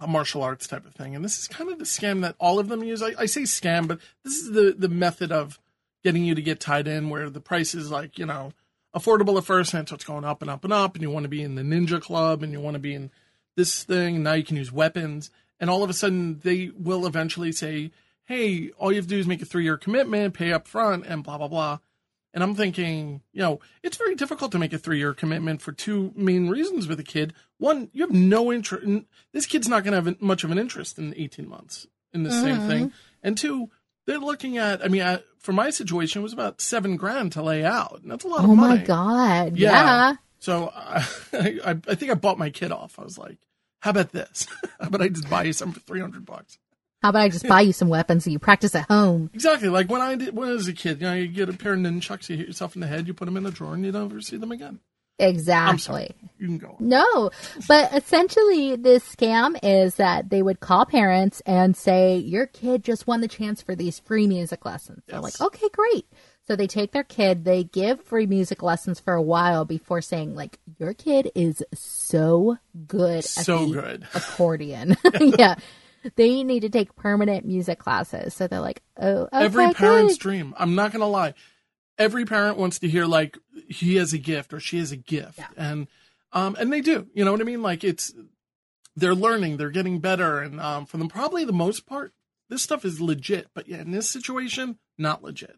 a 0.00 0.06
martial 0.06 0.42
arts 0.42 0.66
type 0.66 0.86
of 0.86 0.94
thing. 0.94 1.14
And 1.14 1.24
this 1.24 1.38
is 1.38 1.48
kind 1.48 1.70
of 1.70 1.78
the 1.78 1.84
scam 1.84 2.22
that 2.22 2.34
all 2.38 2.58
of 2.58 2.68
them 2.68 2.82
use. 2.82 3.02
I, 3.02 3.12
I 3.18 3.26
say 3.26 3.42
scam, 3.42 3.86
but 3.88 4.00
this 4.24 4.34
is 4.34 4.52
the, 4.52 4.74
the 4.76 4.88
method 4.88 5.32
of 5.32 5.58
getting 6.02 6.24
you 6.24 6.34
to 6.34 6.42
get 6.42 6.60
tied 6.60 6.88
in 6.88 7.10
where 7.10 7.28
the 7.28 7.40
price 7.40 7.74
is 7.74 7.90
like, 7.90 8.18
you 8.18 8.26
know, 8.26 8.52
affordable 8.94 9.36
at 9.38 9.44
first 9.44 9.72
and 9.74 9.88
so 9.88 9.94
it's 9.94 10.04
going 10.04 10.24
up 10.24 10.42
and 10.42 10.50
up 10.50 10.64
and 10.64 10.72
up 10.72 10.94
and 10.94 11.02
you 11.02 11.10
want 11.10 11.24
to 11.24 11.28
be 11.28 11.42
in 11.42 11.54
the 11.54 11.62
ninja 11.62 12.00
club 12.00 12.42
and 12.42 12.52
you 12.52 12.60
want 12.60 12.74
to 12.74 12.80
be 12.80 12.94
in 12.94 13.10
this 13.56 13.84
thing. 13.84 14.22
Now 14.22 14.32
you 14.32 14.44
can 14.44 14.56
use 14.56 14.72
weapons. 14.72 15.30
And 15.58 15.68
all 15.68 15.82
of 15.82 15.90
a 15.90 15.94
sudden 15.94 16.40
they 16.42 16.70
will 16.76 17.06
eventually 17.06 17.52
say, 17.52 17.90
Hey, 18.24 18.70
all 18.78 18.92
you 18.92 18.96
have 18.96 19.06
to 19.06 19.10
do 19.10 19.18
is 19.18 19.26
make 19.26 19.42
a 19.42 19.46
three 19.46 19.64
year 19.64 19.76
commitment, 19.76 20.34
pay 20.34 20.52
up 20.52 20.66
front 20.66 21.06
and 21.06 21.22
blah, 21.22 21.38
blah, 21.38 21.48
blah. 21.48 21.78
And 22.32 22.44
I'm 22.44 22.54
thinking, 22.54 23.22
you 23.32 23.42
know, 23.42 23.60
it's 23.82 23.96
very 23.96 24.14
difficult 24.14 24.52
to 24.52 24.58
make 24.58 24.72
a 24.72 24.78
three 24.78 24.98
year 24.98 25.14
commitment 25.14 25.62
for 25.62 25.72
two 25.72 26.12
main 26.14 26.48
reasons 26.48 26.86
with 26.86 27.00
a 27.00 27.04
kid. 27.04 27.34
One, 27.58 27.90
you 27.92 28.02
have 28.02 28.14
no 28.14 28.52
interest. 28.52 29.04
This 29.32 29.46
kid's 29.46 29.68
not 29.68 29.84
going 29.84 29.92
to 29.92 30.10
have 30.10 30.20
much 30.20 30.44
of 30.44 30.50
an 30.50 30.58
interest 30.58 30.98
in 30.98 31.14
18 31.16 31.48
months 31.48 31.86
in 32.12 32.22
the 32.22 32.30
mm-hmm. 32.30 32.42
same 32.42 32.68
thing. 32.68 32.92
And 33.22 33.36
two, 33.36 33.70
they're 34.10 34.18
looking 34.18 34.58
at, 34.58 34.84
I 34.84 34.88
mean, 34.88 35.02
I, 35.02 35.20
for 35.38 35.52
my 35.52 35.70
situation, 35.70 36.20
it 36.20 36.22
was 36.24 36.32
about 36.32 36.60
seven 36.60 36.96
grand 36.96 37.32
to 37.32 37.42
lay 37.42 37.64
out. 37.64 38.00
And 38.02 38.10
that's 38.10 38.24
a 38.24 38.28
lot 38.28 38.40
oh 38.40 38.50
of 38.50 38.56
money. 38.56 38.74
Oh 38.74 38.76
my 38.78 38.84
God. 38.84 39.56
Yeah. 39.56 39.70
yeah. 39.70 40.14
So 40.40 40.72
I, 40.74 41.06
I, 41.32 41.78
I 41.88 41.94
think 41.94 42.10
I 42.10 42.14
bought 42.14 42.38
my 42.38 42.50
kid 42.50 42.72
off. 42.72 42.98
I 42.98 43.04
was 43.04 43.16
like, 43.16 43.38
how 43.80 43.90
about 43.90 44.10
this? 44.10 44.46
how 44.80 44.88
about 44.88 45.02
I 45.02 45.08
just 45.08 45.30
buy 45.30 45.44
you 45.44 45.52
some 45.52 45.72
for 45.72 45.80
300 45.80 46.26
bucks? 46.26 46.58
How 47.02 47.10
about 47.10 47.22
I 47.22 47.28
just 47.30 47.48
buy 47.48 47.62
you 47.62 47.72
some 47.72 47.88
weapons 47.88 48.24
so 48.24 48.30
you 48.30 48.38
practice 48.38 48.74
at 48.74 48.86
home? 48.88 49.30
Exactly. 49.32 49.68
Like 49.68 49.88
when 49.88 50.02
I 50.02 50.16
did, 50.16 50.36
when 50.36 50.50
I 50.50 50.52
was 50.52 50.68
a 50.68 50.74
kid, 50.74 51.00
you 51.00 51.06
know, 51.06 51.14
you 51.14 51.28
get 51.28 51.48
a 51.48 51.54
pair 51.54 51.72
of 51.72 51.78
nunchucks, 51.78 52.28
you 52.28 52.36
hit 52.36 52.48
yourself 52.48 52.74
in 52.74 52.82
the 52.82 52.86
head, 52.86 53.06
you 53.06 53.14
put 53.14 53.24
them 53.24 53.38
in 53.38 53.44
the 53.44 53.50
drawer, 53.50 53.72
and 53.72 53.86
you 53.86 53.92
don't 53.92 54.10
ever 54.10 54.20
see 54.20 54.36
them 54.36 54.52
again. 54.52 54.80
Exactly. 55.20 56.14
You 56.38 56.46
can 56.46 56.58
go. 56.58 56.68
On. 56.68 56.76
No, 56.80 57.30
but 57.68 57.92
essentially, 57.94 58.76
this 58.76 59.04
scam 59.04 59.58
is 59.62 59.96
that 59.96 60.30
they 60.30 60.42
would 60.42 60.60
call 60.60 60.86
parents 60.86 61.40
and 61.44 61.76
say, 61.76 62.16
Your 62.16 62.46
kid 62.46 62.82
just 62.82 63.06
won 63.06 63.20
the 63.20 63.28
chance 63.28 63.60
for 63.62 63.74
these 63.74 63.98
free 63.98 64.26
music 64.26 64.64
lessons. 64.64 65.02
Yes. 65.06 65.12
They're 65.12 65.20
like, 65.20 65.40
Okay, 65.40 65.68
great. 65.72 66.06
So 66.46 66.56
they 66.56 66.66
take 66.66 66.90
their 66.92 67.04
kid, 67.04 67.44
they 67.44 67.62
give 67.62 68.02
free 68.02 68.26
music 68.26 68.62
lessons 68.62 68.98
for 68.98 69.14
a 69.14 69.22
while 69.22 69.64
before 69.64 70.00
saying, 70.00 70.34
like, 70.34 70.58
Your 70.78 70.94
kid 70.94 71.30
is 71.34 71.62
so 71.74 72.56
good 72.86 73.24
so 73.24 73.68
good. 73.70 74.06
accordion. 74.14 74.96
yeah 75.20 75.56
they 76.16 76.42
need 76.42 76.60
to 76.60 76.70
take 76.70 76.96
permanent 76.96 77.44
music 77.44 77.78
classes. 77.78 78.34
So 78.34 78.46
they're 78.46 78.60
like, 78.60 78.82
oh, 78.98 79.22
okay, 79.24 79.44
every 79.44 79.72
parent's 79.74 80.14
good. 80.14 80.20
dream. 80.20 80.54
I'm 80.56 80.74
not 80.74 80.92
gonna 80.92 81.06
lie, 81.06 81.34
every 82.00 82.24
parent 82.24 82.56
wants 82.56 82.80
to 82.80 82.88
hear 82.88 83.04
like 83.04 83.38
he 83.68 83.96
has 83.96 84.12
a 84.12 84.18
gift 84.18 84.52
or 84.52 84.58
she 84.58 84.78
has 84.78 84.90
a 84.90 84.96
gift, 84.96 85.38
yeah. 85.38 85.46
and 85.56 85.86
um, 86.32 86.56
and 86.58 86.72
they 86.72 86.80
do. 86.80 87.06
You 87.14 87.24
know 87.24 87.30
what 87.30 87.40
I 87.40 87.44
mean? 87.44 87.62
Like 87.62 87.84
it's 87.84 88.12
they're 88.96 89.14
learning, 89.14 89.58
they're 89.58 89.70
getting 89.70 90.00
better, 90.00 90.40
and 90.40 90.60
um, 90.60 90.86
for 90.86 90.96
them, 90.96 91.08
probably 91.08 91.44
the 91.44 91.52
most 91.52 91.86
part, 91.86 92.12
this 92.48 92.62
stuff 92.62 92.84
is 92.84 93.00
legit. 93.00 93.48
But 93.54 93.68
yeah, 93.68 93.82
in 93.82 93.92
this 93.92 94.10
situation, 94.10 94.78
not 94.98 95.22
legit. 95.22 95.56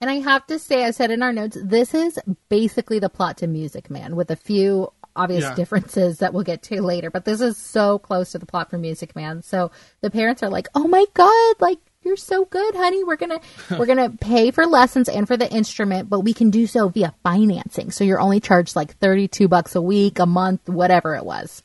And 0.00 0.08
I 0.08 0.14
have 0.20 0.46
to 0.46 0.58
say, 0.58 0.84
I 0.84 0.92
said 0.92 1.10
in 1.10 1.22
our 1.22 1.32
notes, 1.32 1.58
this 1.62 1.92
is 1.92 2.18
basically 2.48 3.00
the 3.00 3.10
plot 3.10 3.38
to 3.38 3.46
Music 3.46 3.90
Man 3.90 4.16
with 4.16 4.30
a 4.30 4.36
few 4.36 4.92
obvious 5.14 5.42
yeah. 5.42 5.54
differences 5.54 6.18
that 6.18 6.32
we'll 6.32 6.44
get 6.44 6.62
to 6.62 6.80
later. 6.80 7.10
But 7.10 7.24
this 7.24 7.40
is 7.40 7.58
so 7.58 7.98
close 7.98 8.32
to 8.32 8.38
the 8.38 8.46
plot 8.46 8.70
for 8.70 8.78
Music 8.78 9.14
Man. 9.14 9.42
So 9.42 9.72
the 10.00 10.10
parents 10.10 10.42
are 10.42 10.48
like, 10.48 10.68
"Oh 10.74 10.88
my 10.88 11.04
god, 11.14 11.56
like 11.60 11.78
you're 12.02 12.16
so 12.16 12.44
good, 12.44 12.74
honey. 12.74 13.04
We're 13.04 13.16
gonna 13.16 13.40
we're 13.70 13.86
gonna 13.86 14.10
pay 14.10 14.50
for 14.50 14.66
lessons 14.66 15.08
and 15.08 15.26
for 15.26 15.36
the 15.36 15.50
instrument, 15.50 16.08
but 16.08 16.20
we 16.20 16.34
can 16.34 16.50
do 16.50 16.66
so 16.66 16.88
via 16.88 17.14
financing. 17.22 17.90
So 17.90 18.04
you're 18.04 18.20
only 18.20 18.40
charged 18.40 18.76
like 18.76 18.96
thirty 18.98 19.28
two 19.28 19.48
bucks 19.48 19.74
a 19.74 19.82
week, 19.82 20.18
a 20.18 20.26
month, 20.26 20.68
whatever 20.68 21.14
it 21.14 21.24
was." 21.24 21.62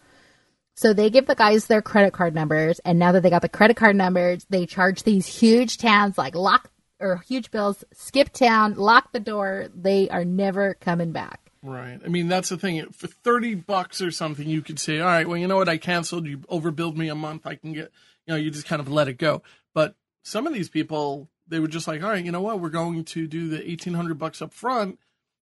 So 0.76 0.94
they 0.94 1.10
give 1.10 1.26
the 1.26 1.36
guys 1.36 1.68
their 1.68 1.82
credit 1.82 2.14
card 2.14 2.36
numbers, 2.36 2.80
and 2.80 3.00
now 3.00 3.14
that 3.14 3.24
they 3.24 3.30
got 3.30 3.42
the 3.42 3.50
credit 3.50 3.78
card 3.78 3.96
numbers, 3.96 4.46
they 4.50 4.66
charge 4.66 5.04
these 5.04 5.26
huge 5.26 5.78
towns 5.78 6.18
like 6.18 6.36
lock 6.36 6.70
or 7.00 7.18
huge 7.28 7.52
bills, 7.52 7.84
skip 7.94 8.32
town, 8.32 8.76
lock 8.76 9.12
the 9.12 9.20
door. 9.20 9.70
They 9.74 10.10
are 10.10 10.26
never 10.26 10.74
coming 10.76 11.12
back. 11.12 11.40
Right. 11.62 12.00
I 12.04 12.10
mean, 12.10 12.28
that's 12.28 12.50
the 12.50 12.58
thing. 12.58 12.86
For 12.92 13.08
30 13.08 13.56
bucks 13.56 14.02
or 14.02 14.12
something, 14.12 14.48
you 14.48 14.62
could 14.62 14.80
say, 14.80 15.00
all 15.00 15.08
right, 15.08 15.28
well, 15.28 15.38
you 15.38 15.48
know 15.48 15.58
what? 15.58 15.70
I 15.70 15.78
canceled. 15.78 16.28
You 16.28 16.40
overbilled 16.40 16.96
me 16.96 17.10
a 17.10 17.16
month. 17.16 17.48
I 17.48 17.56
can 17.56 17.74
get, 17.74 17.92
you 18.28 18.34
know, 18.34 18.36
you 18.36 18.52
just 18.52 18.68
kind 18.68 18.80
of 18.80 18.88
let 18.88 19.08
it 19.08 19.18
go. 19.18 19.42
But 19.74 19.96
some 20.26 20.48
of 20.48 20.54
these 20.54 20.70
people, 20.70 21.30
they 21.48 21.60
were 21.60 21.68
just 21.68 21.88
like, 21.88 22.02
all 22.02 22.10
right, 22.10 22.26
you 22.26 22.32
know 22.32 22.42
what? 22.42 22.60
We're 22.60 22.70
going 22.70 23.06
to 23.06 23.28
do 23.28 23.48
the 23.48 23.58
1800 23.58 24.18
bucks 24.18 24.42
up 24.42 24.54
front. 24.54 24.98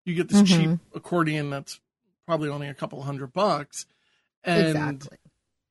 You 0.05 0.17
get 0.17 0.29
this 0.29 0.43
mm-hmm. 0.43 0.71
cheap 0.73 0.81
accordion 0.93 1.51
that's 1.51 1.81
probably 2.27 2.49
only 2.49 2.67
a 2.67 2.75
couple 2.75 3.01
hundred 3.03 3.33
bucks. 3.33 3.87
And, 4.43 4.67
exactly. 4.67 5.19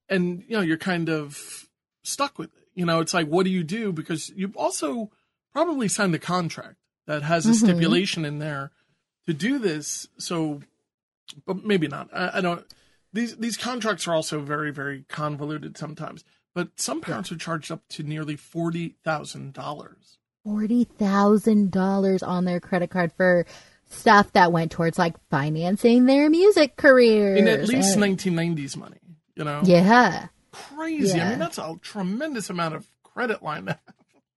And, 0.08 0.44
you 0.48 0.56
know, 0.56 0.62
you're 0.62 0.78
kind 0.78 1.10
of 1.10 1.68
stuck 2.04 2.40
with 2.40 2.56
it. 2.56 2.68
You 2.74 2.86
know, 2.86 3.02
it's 3.02 3.14
like, 3.14 3.28
what 3.28 3.44
do 3.44 3.50
you 3.50 3.66
do? 3.66 3.92
Because 3.92 4.30
you've 4.30 4.56
also 4.56 5.12
probably 5.52 5.90
signed 5.90 6.16
a 6.16 6.20
contract 6.20 6.78
that 7.06 7.22
has 7.22 7.46
a 7.46 7.50
mm-hmm. 7.50 7.66
stipulation 7.66 8.24
in 8.24 8.40
there 8.40 8.72
to 9.26 9.34
do 9.34 9.60
this. 9.60 10.08
So, 10.18 10.62
but 11.46 11.66
maybe 11.66 11.90
not. 11.90 12.08
I, 12.14 12.32
I, 12.36 12.42
don't. 12.42 12.66
These 13.12 13.36
these 13.36 13.58
contracts 13.58 14.08
are 14.08 14.14
also 14.14 14.40
very 14.40 14.72
very 14.72 15.04
convoluted 15.10 15.78
sometimes. 15.78 16.24
But 16.54 16.80
some 16.80 17.02
parents 17.02 17.32
are 17.32 17.38
charged 17.38 17.72
up 17.72 17.88
to 17.90 18.04
nearly 18.04 18.36
forty 18.36 18.96
thousand 19.04 19.54
dollars. 19.54 20.18
Forty 20.44 20.84
thousand 20.84 21.72
dollars 21.72 22.24
on 22.24 22.46
their 22.46 22.60
credit 22.60 22.90
card 22.90 23.14
for 23.14 23.46
stuff 23.90 24.32
that 24.34 24.52
went 24.52 24.72
towards 24.72 24.98
like 24.98 25.16
financing 25.30 26.06
their 26.06 26.30
music 26.30 26.76
careers. 26.76 27.40
In 27.40 27.48
at 27.48 27.68
least 27.68 27.98
nineteen 27.98 28.36
nineties 28.36 28.76
money, 28.76 29.00
you 29.36 29.44
know. 29.44 29.62
Yeah. 29.64 30.28
Crazy. 30.52 31.18
Yeah. 31.18 31.28
I 31.28 31.30
mean, 31.32 31.40
that's 31.40 31.58
a 31.58 31.76
tremendous 31.82 32.50
amount 32.50 32.76
of 32.76 32.88
credit 33.04 33.42
line. 33.44 33.76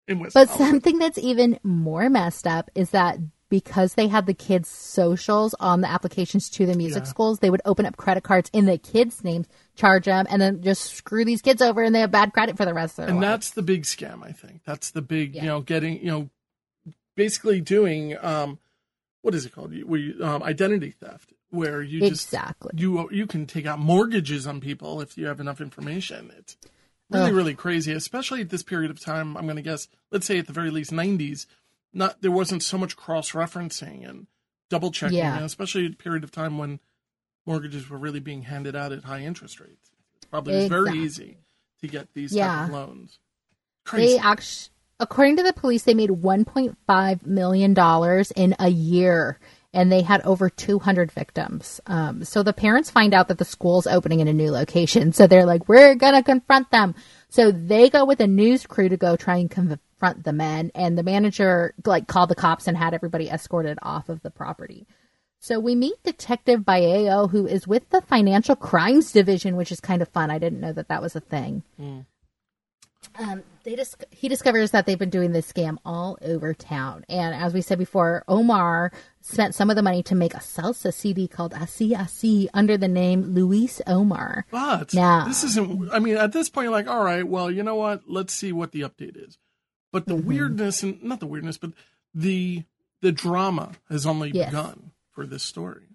In 0.07 0.19
West 0.19 0.35
but 0.35 0.51
something 0.51 0.99
that's 0.99 1.17
even 1.17 1.59
more 1.63 2.11
messed 2.11 2.47
up 2.47 2.71
is 2.75 2.91
that 2.91 3.19
because 3.49 3.95
they 3.95 4.09
had 4.09 4.27
the 4.27 4.35
kids' 4.35 4.69
socials 4.69 5.55
on 5.61 5.81
the 5.81 5.89
applications 5.89 6.51
to 6.51 6.67
the 6.67 6.77
music 6.77 7.05
yeah. 7.05 7.09
schools, 7.09 7.39
they 7.39 7.51
would 7.51 7.63
open 7.65 7.87
up 7.87 7.97
credit 7.97 8.23
cards 8.23 8.51
in 8.53 8.67
the 8.67 8.77
kids' 8.77 9.25
names, 9.25 9.47
charge 9.77 10.05
them, 10.07 10.27
and 10.29 10.41
then 10.41 10.63
just 10.63 10.95
screw 10.95 11.25
these 11.25 11.43
kids 11.43 11.61
over, 11.63 11.83
and 11.83 11.95
they 11.95 12.01
have 12.01 12.11
bad 12.11 12.33
credit 12.33 12.57
for 12.57 12.65
the 12.65 12.75
rest 12.75 12.99
of 12.99 13.07
their 13.07 13.09
And 13.09 13.17
life. 13.17 13.31
that's 13.31 13.51
the 13.51 13.63
big 13.63 13.83
scam, 13.83 14.25
I 14.25 14.33
think. 14.33 14.63
That's 14.65 14.91
the 14.91 15.03
big, 15.03 15.35
yeah. 15.35 15.43
you 15.43 15.49
know, 15.49 15.61
getting, 15.61 16.01
you 16.01 16.11
know, 16.11 16.31
basically 17.17 17.61
doing, 17.61 18.17
um, 18.23 18.59
what 19.23 19.35
is 19.35 19.47
it 19.47 19.53
called? 19.53 19.73
We 19.87 20.21
um, 20.23 20.43
identity 20.43 20.91
theft, 20.91 21.33
where 21.51 21.83
you 21.83 22.01
just 22.01 22.27
exactly 22.27 22.73
you 22.77 23.09
you 23.11 23.27
can 23.27 23.47
take 23.47 23.65
out 23.65 23.79
mortgages 23.79 24.47
on 24.47 24.61
people 24.61 25.01
if 25.01 25.17
you 25.17 25.27
have 25.27 25.41
enough 25.41 25.61
information. 25.61 26.33
It's 26.39 26.57
really 27.11 27.31
Ugh. 27.31 27.35
really 27.35 27.55
crazy, 27.55 27.93
especially 27.93 28.43
at 28.43 28.51
this 28.51 28.63
period 28.63 28.91
of 28.91 29.01
time. 29.01 29.37
I'm 29.37 29.45
going 29.45 29.57
to 29.57 29.63
guess, 29.63 29.89
let's 30.11 30.27
say 30.27 30.39
at 30.39 30.47
the 30.47 30.53
very 30.53 30.71
least, 30.71 30.93
90s 30.93 31.47
not 31.95 32.21
there 32.21 32.31
wasn't 32.31 32.63
so 32.63 32.77
much 32.77 32.97
cross 32.97 33.33
referencing 33.33 34.09
and 34.09 34.27
double 34.69 34.91
checking, 34.91 35.19
yeah. 35.19 35.43
especially 35.45 35.87
a 35.87 35.91
period 35.91 36.25
of 36.25 36.33
time 36.33 36.59
when 36.59 36.81
mortgages 37.47 37.89
were 37.89 37.99
really 37.99 38.21
being 38.21 38.43
handed 38.43 38.77
out 38.77 38.93
at 38.93 39.05
high 39.05 39.21
interest 39.21 39.61
rates. 39.61 39.91
It 40.23 40.31
probably 40.31 40.55
was 40.55 40.65
exactly. 40.65 40.91
very 40.91 41.05
easy 41.05 41.39
to 41.81 41.89
get 41.89 42.09
these 42.15 42.35
yeah. 42.35 42.69
loans. 42.71 43.19
Crazy. 43.85 44.15
They 44.15 44.19
actually, 44.19 44.71
according 45.01 45.37
to 45.37 45.43
the 45.43 45.53
police, 45.53 45.83
they 45.83 45.95
made 45.95 46.11
1.5 46.11 47.27
million 47.27 47.75
dollars 47.75 48.31
in 48.31 48.55
a 48.59 48.69
year. 48.69 49.39
And 49.73 49.91
they 49.91 50.03
had 50.03 50.21
over 50.23 50.49
200 50.49 51.11
victims. 51.11 51.81
Um, 51.89 52.23
so 52.23 52.45
the 52.45 52.53
parents 52.53 52.93
find 52.93 53.13
out 53.13 53.27
that 53.27 53.39
the 53.39 53.45
school's 53.45 53.89
opening 53.89 54.21
in 54.21 54.29
a 54.29 54.33
new 54.33 54.53
location. 54.53 55.13
So 55.13 55.27
they're 55.27 55.47
like, 55.47 55.69
we're 55.69 55.97
going 55.97 56.15
to 56.15 56.23
confront 56.23 56.71
them. 56.71 56.95
So 57.29 57.51
they 57.51 57.91
go 57.91 58.05
with 58.05 58.21
a 58.21 58.29
news 58.29 58.69
crew 58.69 58.89
to 58.89 58.97
go 58.97 59.17
try 59.17 59.39
and 59.39 59.51
confront 59.51 60.23
the 60.23 60.33
men 60.33 60.71
and 60.77 60.97
the 60.97 61.03
manager 61.03 61.75
like 61.85 62.07
called 62.07 62.29
the 62.29 62.37
cops 62.37 62.69
and 62.69 62.77
had 62.77 62.95
everybody 62.95 63.29
escorted 63.29 63.79
off 63.83 64.09
of 64.09 64.23
the 64.23 64.31
property. 64.31 64.87
So 65.45 65.61
we 65.61 65.75
meet 65.75 66.03
Detective 66.03 66.61
Baeo, 66.61 67.31
who 67.31 67.47
is 67.47 67.69
with 67.69 67.91
the 67.91 68.01
Financial 68.01 68.57
Crimes 68.57 69.13
Division, 69.13 69.57
which 69.57 69.71
is 69.71 69.79
kind 69.79 70.01
of 70.01 70.09
fun. 70.09 70.31
I 70.31 70.39
didn't 70.39 70.59
know 70.59 70.73
that 70.73 70.89
that 70.89 71.03
was 71.03 71.15
a 71.15 71.21
thing. 71.21 71.63
Mm. 71.79 72.07
Um, 73.19 73.43
they 73.63 73.77
dis- 73.77 73.95
he 74.11 74.29
discovers 74.29 74.71
that 74.71 74.87
they've 74.87 74.99
been 74.99 75.11
doing 75.11 75.33
this 75.33 75.53
scam 75.53 75.77
all 75.85 76.17
over 76.23 76.55
town. 76.55 77.05
And 77.11 77.35
as 77.35 77.53
we 77.53 77.61
said 77.61 77.79
before, 77.79 78.25
Omar 78.27 78.91
spent 79.21 79.55
some 79.55 79.69
of 79.69 79.77
the 79.77 79.83
money 79.83 80.03
to 80.05 80.15
make 80.15 80.33
a 80.33 80.39
salsa 80.39 80.95
CD 80.95 81.29
called 81.29 81.53
Asi 81.53 81.95
Asi 81.95 82.49
under 82.55 82.79
the 82.79 82.89
name 82.89 83.35
Luis 83.35 83.83
Omar. 83.87 84.47
But 84.51 84.95
now, 84.95 85.29
this 85.29 85.45
isn't, 85.45 85.91
I 85.93 85.99
mean, 85.99 86.17
at 86.17 86.33
this 86.33 86.49
point, 86.49 86.65
you're 86.65 86.73
like, 86.73 86.89
all 86.89 87.05
right, 87.05 87.29
well, 87.29 87.51
you 87.51 87.63
know 87.63 87.77
what? 87.77 88.05
Let's 88.09 88.33
see 88.33 88.53
what 88.53 88.73
the 88.73 88.81
update 88.81 89.23
is. 89.23 89.37
But 89.93 90.07
the 90.07 90.15
mm-hmm. 90.15 90.27
weirdness 90.27 90.83
and 90.83 91.03
not 91.03 91.21
the 91.21 91.27
weirdness, 91.27 91.59
but 91.59 91.73
the 92.15 92.65
the 93.03 93.13
drama 93.13 93.73
has 93.91 94.07
only 94.07 94.31
yes. 94.31 94.49
begun 94.49 94.93
for 95.15 95.27
this 95.27 95.43
story. 95.43 95.89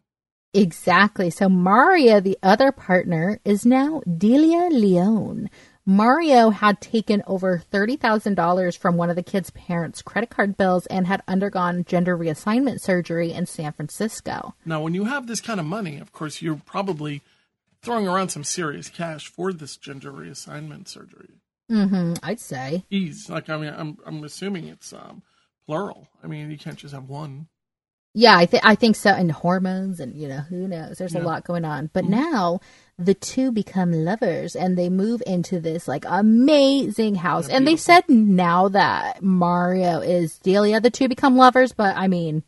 Exactly. 0.54 1.30
So 1.30 1.48
Maria, 1.48 2.22
the 2.22 2.38
other 2.42 2.72
partner, 2.72 3.40
is 3.46 3.66
now 3.66 4.02
Delia 4.18 4.70
Leone. 4.72 5.50
Mario 5.86 6.50
had 6.52 6.82
taken 6.82 7.24
over 7.26 7.64
$30,000 7.72 8.78
from 8.78 8.96
one 8.96 9.10
of 9.10 9.16
the 9.16 9.24
kids' 9.24 9.50
parents' 9.52 10.02
credit 10.02 10.30
card 10.30 10.56
bills 10.56 10.86
and 10.88 11.08
had 11.08 11.24
undergone 11.28 11.84
gender 11.84 12.18
reassignment 12.18 12.80
surgery 12.80 13.32
in 13.32 13.46
San 13.46 13.74
Francisco. 13.74 14.54
Now, 14.66 14.82
when 14.82 14.94
you 14.94 15.06
have 15.06 15.28
this 15.28 15.42
kind 15.42 15.60
of 15.60 15.66
money, 15.66 15.98
of 15.98 16.12
course, 16.12 16.42
you're 16.42 16.62
probably 16.64 17.22
throwing 17.82 18.08
around 18.08 18.30
some 18.30 18.44
serious 18.44 18.90
cash 18.90 19.28
for 19.28 19.52
this 19.52 19.78
gender 19.78 20.12
reassignment 20.12 20.88
surgery. 20.88 21.42
Mm-hmm. 21.72 22.14
I'd 22.24 22.40
say. 22.40 22.84
Ease, 22.90 23.30
like 23.30 23.50
I 23.50 23.58
mean, 23.58 23.74
I'm 23.76 23.98
I'm 24.06 24.24
assuming 24.24 24.68
it's 24.68 24.92
um, 24.92 25.22
plural. 25.66 26.08
I 26.24 26.28
mean, 26.28 26.50
you 26.50 26.58
can't 26.58 26.78
just 26.78 26.94
have 26.94 27.10
one. 27.10 27.48
Yeah, 28.14 28.36
I 28.36 28.46
think 28.48 28.66
I 28.66 28.76
think 28.76 28.96
so. 28.96 29.12
And 29.12 29.32
hormones, 29.32 30.00
and 30.00 30.16
you 30.16 30.28
know, 30.28 30.40
who 30.40 30.68
knows? 30.68 30.98
There's 30.98 31.16
a 31.16 31.20
lot 31.20 31.44
going 31.44 31.64
on. 31.64 31.90
But 31.94 32.06
Mhm. 32.06 32.10
now 32.10 32.60
the 32.98 33.14
two 33.14 33.52
become 33.52 33.92
lovers, 33.94 34.56
and 34.56 34.78
they 34.78 34.90
move 34.90 35.22
into 35.28 35.60
this 35.60 35.88
like 35.88 36.06
amazing 36.08 37.16
house. 37.16 37.48
Yeah, 37.50 37.58
and 37.58 37.68
they 37.68 37.76
said 37.76 38.10
now 38.10 38.68
that 38.70 39.22
Mario 39.22 40.00
is 40.00 40.38
Delia, 40.40 40.82
the 40.82 40.90
two 40.90 41.08
become 41.08 41.38
lovers. 41.38 41.72
But 41.72 41.96
I 41.98 42.08
mean, 42.08 42.44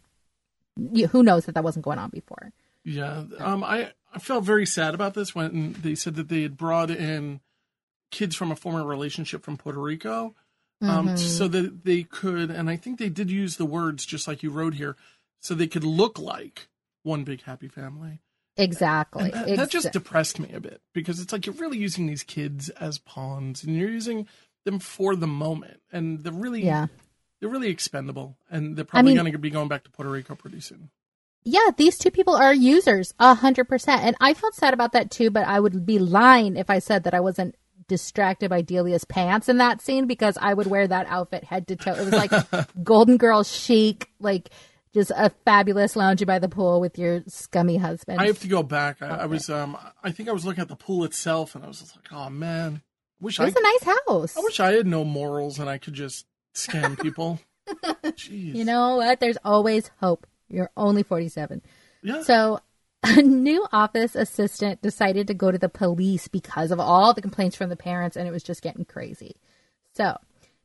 you, 0.77 1.07
who 1.07 1.21
knows 1.23 1.45
that 1.45 1.53
that 1.55 1.63
wasn't 1.63 1.85
going 1.85 1.99
on 1.99 2.09
before? 2.09 2.51
Yeah, 2.83 3.23
um, 3.39 3.63
I 3.63 3.91
I 4.13 4.19
felt 4.19 4.43
very 4.43 4.65
sad 4.65 4.95
about 4.95 5.13
this 5.13 5.35
when 5.35 5.73
they 5.81 5.93
said 5.95 6.15
that 6.15 6.27
they 6.27 6.41
had 6.41 6.57
brought 6.57 6.89
in 6.89 7.39
kids 8.09 8.35
from 8.35 8.51
a 8.51 8.55
former 8.55 8.83
relationship 8.83 9.43
from 9.43 9.57
Puerto 9.57 9.79
Rico, 9.79 10.35
um, 10.81 11.09
Mhm. 11.09 11.17
so 11.19 11.47
that 11.47 11.85
they 11.85 12.03
could, 12.03 12.49
and 12.49 12.69
I 12.69 12.75
think 12.75 12.97
they 12.99 13.07
did 13.09 13.29
use 13.31 13.55
the 13.55 13.65
words 13.65 14.05
just 14.05 14.27
like 14.27 14.43
you 14.43 14.49
wrote 14.49 14.73
here, 14.73 14.97
so 15.41 15.53
they 15.53 15.67
could 15.67 15.83
look 15.83 16.17
like 16.17 16.69
one 17.03 17.23
big 17.23 17.43
happy 17.43 17.67
family. 17.67 18.21
Exactly. 18.57 19.31
That, 19.31 19.47
that 19.47 19.69
just 19.69 19.91
depressed 19.91 20.39
me 20.39 20.51
a 20.53 20.59
bit 20.59 20.81
because 20.93 21.19
it's 21.19 21.33
like 21.33 21.45
you're 21.45 21.55
really 21.55 21.77
using 21.77 22.05
these 22.05 22.23
kids 22.23 22.69
as 22.69 22.99
pawns, 22.99 23.63
and 23.63 23.75
you're 23.75 23.89
using 23.89 24.27
them 24.65 24.79
for 24.79 25.15
the 25.15 25.27
moment, 25.27 25.81
and 25.91 26.23
they're 26.23 26.31
really 26.31 26.63
yeah. 26.63 26.87
they're 27.39 27.49
really 27.49 27.69
expendable, 27.69 28.37
and 28.49 28.75
they're 28.75 28.85
probably 28.85 29.11
mean- 29.11 29.17
going 29.17 29.31
to 29.31 29.37
be 29.37 29.49
going 29.49 29.67
back 29.67 29.83
to 29.85 29.91
Puerto 29.91 30.11
Rico 30.11 30.35
pretty 30.35 30.59
soon. 30.59 30.89
Yeah, 31.43 31.71
these 31.75 31.97
two 31.97 32.11
people 32.11 32.35
are 32.35 32.53
users, 32.53 33.15
a 33.19 33.33
hundred 33.33 33.67
percent. 33.67 34.03
And 34.03 34.15
I 34.21 34.35
felt 34.35 34.53
sad 34.53 34.75
about 34.75 34.91
that 34.91 35.09
too, 35.09 35.31
but 35.31 35.47
I 35.47 35.59
would 35.59 35.85
be 35.85 35.97
lying 35.97 36.55
if 36.55 36.69
I 36.69 36.77
said 36.79 37.05
that 37.05 37.15
I 37.15 37.19
wasn't 37.19 37.55
distracted 37.87 38.49
by 38.49 38.61
Delia's 38.61 39.05
pants 39.05 39.49
in 39.49 39.57
that 39.57 39.81
scene 39.81 40.05
because 40.05 40.37
I 40.39 40.53
would 40.53 40.67
wear 40.67 40.87
that 40.87 41.07
outfit 41.09 41.43
head 41.43 41.67
to 41.67 41.75
toe. 41.75 41.93
It 41.93 42.05
was 42.05 42.13
like 42.13 42.31
Golden 42.83 43.17
Girl 43.17 43.43
chic, 43.43 44.07
like 44.19 44.51
just 44.93 45.11
a 45.15 45.29
fabulous 45.45 45.95
lounging 45.95 46.25
by 46.25 46.39
the 46.39 46.49
pool 46.49 46.81
with 46.81 46.97
your 46.97 47.23
scummy 47.27 47.77
husband. 47.77 48.19
I 48.19 48.27
have 48.27 48.39
to 48.39 48.47
go 48.47 48.61
back. 48.63 49.01
I, 49.01 49.07
I 49.07 49.25
was, 49.25 49.49
um, 49.49 49.77
I 50.03 50.11
think 50.11 50.29
I 50.29 50.31
was 50.33 50.45
looking 50.45 50.61
at 50.61 50.67
the 50.67 50.75
pool 50.75 51.03
itself, 51.05 51.55
and 51.55 51.63
I 51.63 51.67
was 51.67 51.79
just 51.79 51.95
like, 51.95 52.07
"Oh 52.11 52.29
man, 52.29 52.81
wish 53.19 53.39
it 53.39 53.43
I, 53.43 53.45
was 53.45 53.55
a 53.55 53.61
nice 53.61 53.97
house. 54.07 54.37
I 54.37 54.41
wish 54.41 54.59
I 54.59 54.73
had 54.73 54.87
no 54.87 55.03
morals 55.03 55.59
and 55.59 55.69
I 55.69 55.77
could 55.77 55.93
just 55.93 56.25
scam 56.53 56.99
people." 57.01 57.39
Jeez, 58.03 58.55
You 58.55 58.65
know 58.65 58.97
what? 58.97 59.19
There's 59.19 59.37
always 59.45 59.89
hope. 60.01 60.27
You're 60.49 60.71
only 60.75 61.03
47. 61.03 61.61
yeah, 62.03 62.23
So, 62.23 62.59
a 63.03 63.21
new 63.21 63.65
office 63.71 64.15
assistant 64.15 64.81
decided 64.81 65.27
to 65.27 65.33
go 65.33 65.51
to 65.51 65.57
the 65.57 65.69
police 65.69 66.27
because 66.27 66.71
of 66.71 66.79
all 66.79 67.13
the 67.13 67.21
complaints 67.21 67.55
from 67.55 67.69
the 67.69 67.77
parents, 67.77 68.17
and 68.17 68.27
it 68.27 68.31
was 68.31 68.43
just 68.43 68.61
getting 68.61 68.83
crazy. 68.83 69.37
So, 69.93 70.17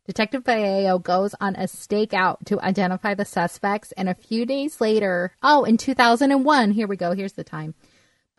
Detective 0.06 0.44
Vallejo 0.44 0.98
goes 0.98 1.34
on 1.40 1.56
a 1.56 1.64
stakeout 1.64 2.44
to 2.46 2.60
identify 2.60 3.14
the 3.14 3.24
suspects, 3.24 3.92
and 3.92 4.08
a 4.08 4.14
few 4.14 4.46
days 4.46 4.80
later, 4.80 5.32
oh, 5.42 5.64
in 5.64 5.76
2001, 5.76 6.70
here 6.70 6.86
we 6.86 6.96
go, 6.96 7.12
here's 7.12 7.32
the 7.34 7.44
time. 7.44 7.74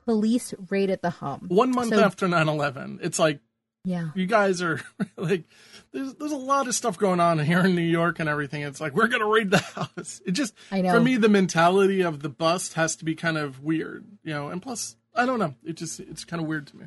Police 0.06 0.54
raided 0.70 1.02
the 1.02 1.10
home. 1.10 1.46
one 1.50 1.72
month 1.72 1.90
So- 1.90 2.02
after 2.04 2.28
9-11, 2.28 3.00
it's 3.02 3.20
like 3.20 3.42
Yeah. 3.84 4.10
you 4.16 4.26
guys 4.26 4.62
are 4.62 4.80
like, 5.18 5.44
there's 5.92 6.14
there's 6.16 6.32
a 6.32 6.38
lot 6.38 6.68
of 6.68 6.76
stuff 6.76 6.98
going 6.98 7.20
on 7.20 7.40
here 7.40 7.60
in 7.66 7.76
New 7.76 7.82
York 7.82 8.20
and 8.20 8.30
everything. 8.30 8.62
It's 8.62 8.80
like 8.82 8.94
we're 8.96 9.08
gonna 9.08 9.26
raid 9.28 9.52
the 9.52 9.58
house. 9.98 10.22
It 10.26 10.32
just, 10.32 10.54
I 10.72 10.82
know. 10.82 10.94
for 10.94 11.00
me, 11.02 11.18
the 11.18 11.30
mentality 11.30 12.02
of 12.02 12.22
the 12.22 12.30
bust 12.30 12.74
has 12.76 12.96
to 12.98 13.06
be 13.06 13.16
kind 13.16 13.38
of 13.38 13.62
weird, 13.64 14.06
you 14.24 14.34
know. 14.34 14.48
And 14.50 14.62
plus, 14.62 14.96
I 15.16 15.26
don't 15.26 15.40
know, 15.40 15.56
it 15.66 15.74
just 15.78 16.00
it's 16.00 16.24
kind 16.24 16.42
of 16.42 16.48
weird 16.48 16.68
to 16.68 16.78
me. 16.78 16.86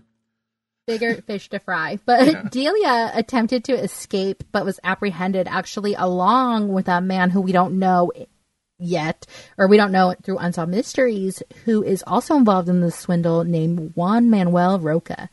Bigger 0.98 1.22
fish 1.22 1.48
to 1.50 1.58
fry. 1.58 1.98
But 2.04 2.50
Delia 2.52 3.10
attempted 3.14 3.64
to 3.64 3.72
escape, 3.72 4.44
but 4.52 4.64
was 4.64 4.80
apprehended 4.82 5.48
actually 5.48 5.94
along 5.94 6.68
with 6.68 6.88
a 6.88 7.00
man 7.00 7.30
who 7.30 7.40
we 7.40 7.52
don't 7.52 7.78
know 7.78 8.12
yet, 8.78 9.26
or 9.58 9.68
we 9.68 9.76
don't 9.76 9.92
know 9.92 10.14
through 10.22 10.38
Unsolved 10.38 10.70
Mysteries, 10.70 11.42
who 11.64 11.82
is 11.82 12.02
also 12.06 12.36
involved 12.36 12.68
in 12.68 12.80
the 12.80 12.90
swindle 12.90 13.44
named 13.44 13.92
Juan 13.94 14.30
Manuel 14.30 14.80
Roca. 14.80 15.28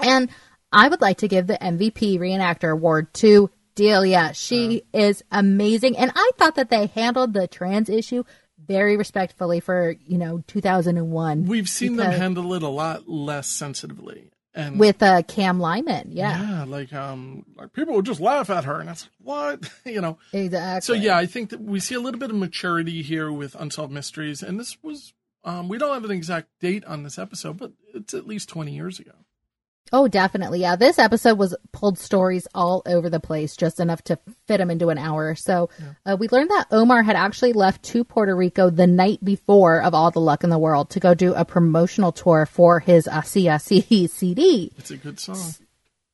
And 0.00 0.28
I 0.72 0.88
would 0.88 1.00
like 1.00 1.18
to 1.18 1.28
give 1.28 1.46
the 1.46 1.58
MVP 1.58 2.18
reenactor 2.18 2.72
award 2.72 3.12
to 3.14 3.50
Delia. 3.74 4.32
She 4.34 4.82
is 4.92 5.22
amazing. 5.30 5.96
And 5.96 6.12
I 6.14 6.30
thought 6.36 6.56
that 6.56 6.70
they 6.70 6.86
handled 6.86 7.32
the 7.32 7.46
trans 7.46 7.88
issue 7.88 8.24
very 8.66 8.96
respectfully 8.96 9.60
for, 9.60 9.94
you 10.04 10.18
know, 10.18 10.42
2001 10.46 11.44
We've 11.46 11.68
seen 11.68 11.96
them 11.96 12.12
handle 12.12 12.52
it 12.54 12.62
a 12.62 12.68
lot 12.68 13.08
less 13.08 13.46
sensitively, 13.46 14.30
and 14.58 14.78
with 14.78 15.02
uh, 15.02 15.22
Cam 15.22 15.60
Lyman. 15.60 16.08
Yeah, 16.10 16.40
yeah, 16.40 16.64
like 16.64 16.92
um, 16.92 17.46
like 17.56 17.72
people 17.72 17.94
would 17.94 18.04
just 18.04 18.20
laugh 18.20 18.50
at 18.50 18.64
her, 18.64 18.80
and 18.80 18.90
it's 18.90 19.04
like, 19.04 19.12
what, 19.62 19.70
you 19.86 20.00
know. 20.00 20.18
exactly. 20.32 20.80
So 20.80 21.00
yeah, 21.00 21.16
I 21.16 21.26
think 21.26 21.50
that 21.50 21.60
we 21.60 21.80
see 21.80 21.94
a 21.94 22.00
little 22.00 22.18
bit 22.18 22.30
of 22.30 22.36
maturity 22.36 23.02
here 23.02 23.30
with 23.30 23.54
Unsolved 23.54 23.92
Mysteries, 23.92 24.42
and 24.42 24.58
this 24.58 24.76
was 24.82 25.14
um, 25.44 25.68
we 25.68 25.78
don't 25.78 25.94
have 25.94 26.04
an 26.04 26.10
exact 26.10 26.48
date 26.60 26.84
on 26.84 27.04
this 27.04 27.18
episode, 27.18 27.56
but 27.56 27.72
it's 27.94 28.12
at 28.12 28.26
least 28.26 28.48
twenty 28.48 28.72
years 28.74 28.98
ago. 28.98 29.12
Oh, 29.92 30.08
definitely. 30.08 30.60
Yeah, 30.60 30.76
this 30.76 30.98
episode 30.98 31.38
was 31.38 31.56
pulled 31.72 31.98
stories 31.98 32.46
all 32.54 32.82
over 32.86 33.08
the 33.08 33.20
place, 33.20 33.56
just 33.56 33.80
enough 33.80 34.02
to 34.04 34.18
fit 34.46 34.58
them 34.58 34.70
into 34.70 34.90
an 34.90 34.98
hour. 34.98 35.34
So 35.34 35.70
uh, 36.04 36.16
we 36.18 36.28
learned 36.28 36.50
that 36.50 36.66
Omar 36.70 37.02
had 37.02 37.16
actually 37.16 37.54
left 37.54 37.82
to 37.84 38.04
Puerto 38.04 38.36
Rico 38.36 38.70
the 38.70 38.86
night 38.86 39.24
before 39.24 39.80
of 39.82 39.94
All 39.94 40.10
the 40.10 40.20
Luck 40.20 40.44
in 40.44 40.50
the 40.50 40.58
World 40.58 40.90
to 40.90 41.00
go 41.00 41.14
do 41.14 41.32
a 41.34 41.44
promotional 41.44 42.12
tour 42.12 42.46
for 42.46 42.80
his 42.80 43.08
Asi 43.08 43.48
Asi 43.48 44.06
CD. 44.08 44.72
It's 44.76 44.90
a 44.90 44.96
good 44.96 45.18
song. 45.18 45.38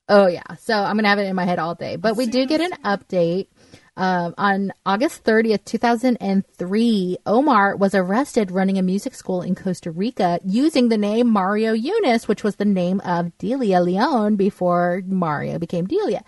Oh 0.08 0.26
yeah, 0.26 0.42
so 0.60 0.74
I'm 0.74 0.96
gonna 0.96 1.08
have 1.08 1.18
it 1.18 1.26
in 1.26 1.34
my 1.34 1.46
head 1.46 1.58
all 1.58 1.74
day. 1.74 1.96
But 1.96 2.16
we 2.16 2.26
do 2.26 2.46
get 2.46 2.60
an 2.60 2.72
update. 2.84 3.48
Um, 3.96 4.35
on 4.37 4.72
August 4.85 5.22
30th, 5.22 5.64
2003, 5.64 7.18
Omar 7.26 7.76
was 7.76 7.94
arrested 7.94 8.50
running 8.50 8.76
a 8.76 8.83
music 8.83 9.14
school 9.14 9.40
in 9.40 9.54
Costa 9.54 9.92
Rica 9.92 10.40
using 10.44 10.88
the 10.88 10.98
name 10.98 11.30
Mario 11.30 11.72
Eunice, 11.74 12.26
which 12.26 12.42
was 12.42 12.57
the 12.57 12.64
name 12.64 13.00
of 13.04 13.37
Delia 13.38 13.80
Leon 13.80 14.35
before 14.35 15.02
Mario 15.07 15.61
became 15.61 15.87
Delia. 15.87 16.24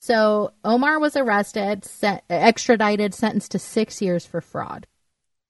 So 0.00 0.52
Omar 0.64 0.98
was 0.98 1.16
arrested, 1.16 1.84
sent, 1.84 2.22
extradited, 2.28 3.14
sentenced 3.14 3.52
to 3.52 3.58
six 3.58 4.02
years 4.02 4.26
for 4.26 4.42
fraud. 4.42 4.86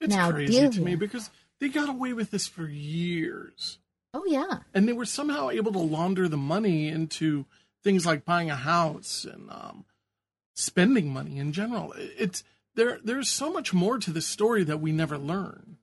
It's 0.01 0.15
Now, 0.15 0.31
crazy 0.31 0.69
to 0.69 0.81
me 0.81 0.95
because 0.95 1.31
they 1.59 1.69
got 1.69 1.89
away 1.89 2.13
with 2.13 2.31
this 2.31 2.47
for 2.47 2.69
years, 2.69 3.79
Oh 4.15 4.25
yeah, 4.27 4.59
and 4.75 4.87
they 4.87 4.93
were 4.93 5.07
somehow 5.07 5.49
able 5.49 5.73
to 5.73 5.79
launder 5.79 6.29
the 6.29 6.37
money 6.37 6.89
into 6.89 7.47
things 7.83 8.05
like 8.05 8.27
buying 8.27 8.51
a 8.51 8.57
house 8.57 9.25
and 9.25 9.51
um, 9.51 9.87
spending 10.55 11.13
money 11.13 11.39
in 11.39 11.53
general. 11.53 11.95
It's 11.97 12.45
there. 12.75 12.99
There's 13.03 13.29
so 13.29 13.53
much 13.53 13.73
more 13.73 13.99
to 13.99 14.11
the 14.11 14.21
story 14.21 14.65
that 14.65 14.81
we 14.81 14.93
never 14.93 15.19
learn. 15.19 15.79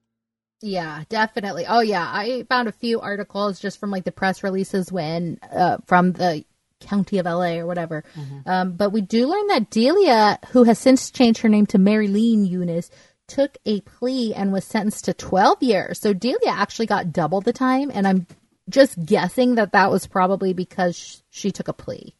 Yeah, 0.62 1.04
definitely. 1.08 1.66
Oh 1.68 1.80
yeah, 1.80 2.04
I 2.06 2.46
found 2.50 2.68
a 2.68 2.74
few 2.74 3.00
articles 3.00 3.60
just 3.60 3.80
from 3.80 3.92
like 3.92 4.04
the 4.04 4.12
press 4.12 4.44
releases 4.44 4.92
when 4.92 5.40
uh, 5.52 5.78
from 5.86 6.12
the 6.14 6.44
county 6.80 7.18
of 7.18 7.26
LA 7.26 7.58
or 7.58 7.66
whatever. 7.66 8.04
Um, 8.46 8.74
but 8.74 8.92
we 8.92 9.02
do 9.02 9.28
learn 9.28 9.48
that 9.48 9.70
Delia, 9.70 10.40
who 10.52 10.64
has 10.64 10.80
since 10.80 11.12
changed 11.12 11.42
her 11.42 11.50
name 11.50 11.66
to 11.68 11.78
Marilyn 11.78 12.46
Eunice, 12.46 12.90
took 13.28 13.58
a 13.66 13.82
plea 13.82 14.34
and 14.34 14.52
was 14.52 14.66
sentenced 14.66 15.06
to 15.06 15.14
12 15.14 15.62
years. 15.62 16.00
So 16.00 16.14
Delia 16.14 16.50
actually 16.50 16.88
got 16.88 17.14
double 17.14 17.42
the 17.42 17.54
time, 17.54 17.92
and 17.94 18.08
I'm 18.08 18.28
just 18.70 19.04
guessing 19.06 19.56
that 19.56 19.74
that 19.74 19.92
was 19.92 20.08
probably 20.08 20.54
because 20.54 21.24
she 21.30 21.52
took 21.52 21.68
a 21.68 21.74
plea. 21.74 22.16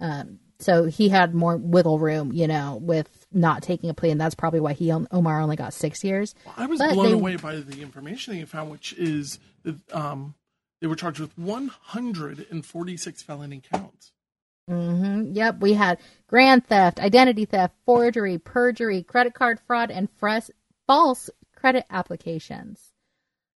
Um, 0.00 0.38
so 0.60 0.84
he 0.84 1.08
had 1.08 1.34
more 1.34 1.56
wiggle 1.56 1.98
room, 1.98 2.32
you 2.32 2.46
know, 2.48 2.78
with 2.80 3.26
not 3.32 3.62
taking 3.62 3.90
a 3.90 3.94
plea, 3.94 4.10
and 4.10 4.20
that's 4.20 4.34
probably 4.34 4.60
why 4.60 4.72
he 4.72 4.90
Omar 4.92 5.40
only 5.40 5.56
got 5.56 5.72
six 5.72 6.02
years. 6.02 6.34
I 6.56 6.66
was 6.66 6.78
But 6.78 6.94
blown 6.94 7.06
they- 7.06 7.12
away 7.12 7.36
by 7.36 7.56
the 7.56 7.80
information 7.82 8.32
that 8.34 8.40
you 8.40 8.46
found, 8.46 8.70
which 8.70 8.92
is 8.94 9.38
that 9.62 9.76
um, 9.94 10.34
they 10.80 10.86
were 10.86 10.96
charged 10.96 11.20
with 11.20 11.36
146 11.38 13.22
felony 13.22 13.60
counts. 13.72 14.12
hmm 14.68 15.30
Yep, 15.32 15.60
we 15.60 15.74
had 15.74 15.98
grand 16.26 16.66
theft, 16.66 17.00
identity 17.00 17.44
theft, 17.44 17.74
forgery, 17.86 18.38
perjury, 18.38 19.02
credit 19.02 19.34
card 19.34 19.60
fraud, 19.66 19.90
and 19.90 20.08
fres- 20.18 20.50
false 20.86 21.30
credit 21.54 21.84
applications. 21.90 22.92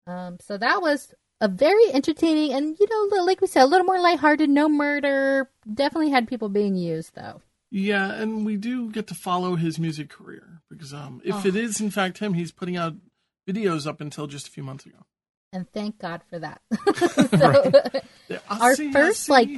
Um, 0.08 0.38
so 0.42 0.58
that 0.58 0.82
was 0.82 1.14
a 1.42 1.48
very 1.48 1.92
entertaining 1.94 2.54
and 2.54 2.78
you 2.80 2.88
know, 2.90 3.24
like 3.24 3.42
we 3.42 3.48
said, 3.48 3.64
a 3.64 3.68
little 3.68 3.86
more 3.86 4.00
lighthearted, 4.00 4.50
no 4.50 4.68
murder. 4.70 5.50
Definitely 5.72 6.10
had 6.12 6.28
people 6.28 6.50
being 6.50 6.76
used 6.76 7.16
though. 7.16 7.42
Yeah, 7.72 8.12
and 8.12 8.46
we 8.46 8.58
do 8.58 8.90
get 8.92 9.08
to 9.08 9.14
follow 9.16 9.56
his 9.56 9.78
music 9.78 10.10
career 10.10 10.62
because 10.70 10.94
um, 10.94 11.22
if 11.24 11.36
Oh. 11.36 11.48
it 11.48 11.56
is 11.56 11.80
in 11.80 11.92
fact 11.92 12.18
him, 12.18 12.34
he's 12.34 12.52
putting 12.52 12.78
out 12.78 12.96
videos 13.48 13.86
up 13.88 14.02
until 14.02 14.26
just 14.28 14.48
a 14.48 14.52
few 14.52 14.64
months 14.64 14.86
ago. 14.86 14.98
And 15.54 15.72
thank 15.72 15.98
God 16.00 16.22
for 16.30 16.40
that. 16.40 16.62
Yeah, 18.30 18.38
Our 18.50 18.76
see, 18.76 18.92
first, 18.92 19.28
like, 19.30 19.50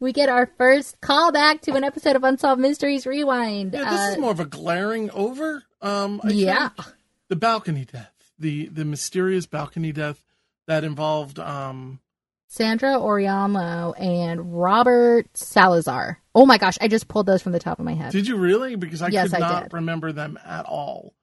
we 0.00 0.12
get 0.12 0.28
our 0.28 0.46
first 0.58 1.00
callback 1.00 1.62
to 1.62 1.72
an 1.74 1.84
episode 1.84 2.16
of 2.16 2.24
Unsolved 2.24 2.60
Mysteries 2.60 3.06
Rewind. 3.06 3.72
yeah, 3.72 3.88
this 3.90 4.00
Uh, 4.00 4.12
is 4.12 4.18
more 4.18 4.30
of 4.30 4.40
a 4.40 4.44
glaring 4.44 5.10
over. 5.12 5.62
Um, 5.80 6.20
I 6.22 6.28
yeah. 6.30 6.68
think. 6.70 6.88
the 7.28 7.36
balcony 7.36 7.86
death. 7.90 8.12
The 8.38 8.66
the 8.68 8.84
mysterious 8.84 9.46
balcony 9.46 9.92
death 9.92 10.24
that 10.66 10.84
involved 10.84 11.38
um 11.38 12.00
Sandra 12.48 12.92
Oriano 12.92 13.98
and 14.00 14.54
Robert 14.60 15.26
Salazar. 15.36 16.20
Oh 16.34 16.46
my 16.46 16.58
gosh, 16.58 16.78
I 16.80 16.88
just 16.88 17.08
pulled 17.08 17.26
those 17.26 17.42
from 17.42 17.52
the 17.52 17.58
top 17.58 17.78
of 17.78 17.84
my 17.84 17.94
head. 17.94 18.12
did 18.12 18.28
you 18.28 18.36
really 18.36 18.76
because 18.76 19.02
i 19.02 19.08
Yes, 19.08 19.30
could 19.30 19.36
I 19.36 19.38
not 19.48 19.62
did. 19.64 19.72
remember 19.72 20.12
them 20.12 20.38
at 20.44 20.64
all 20.66 21.14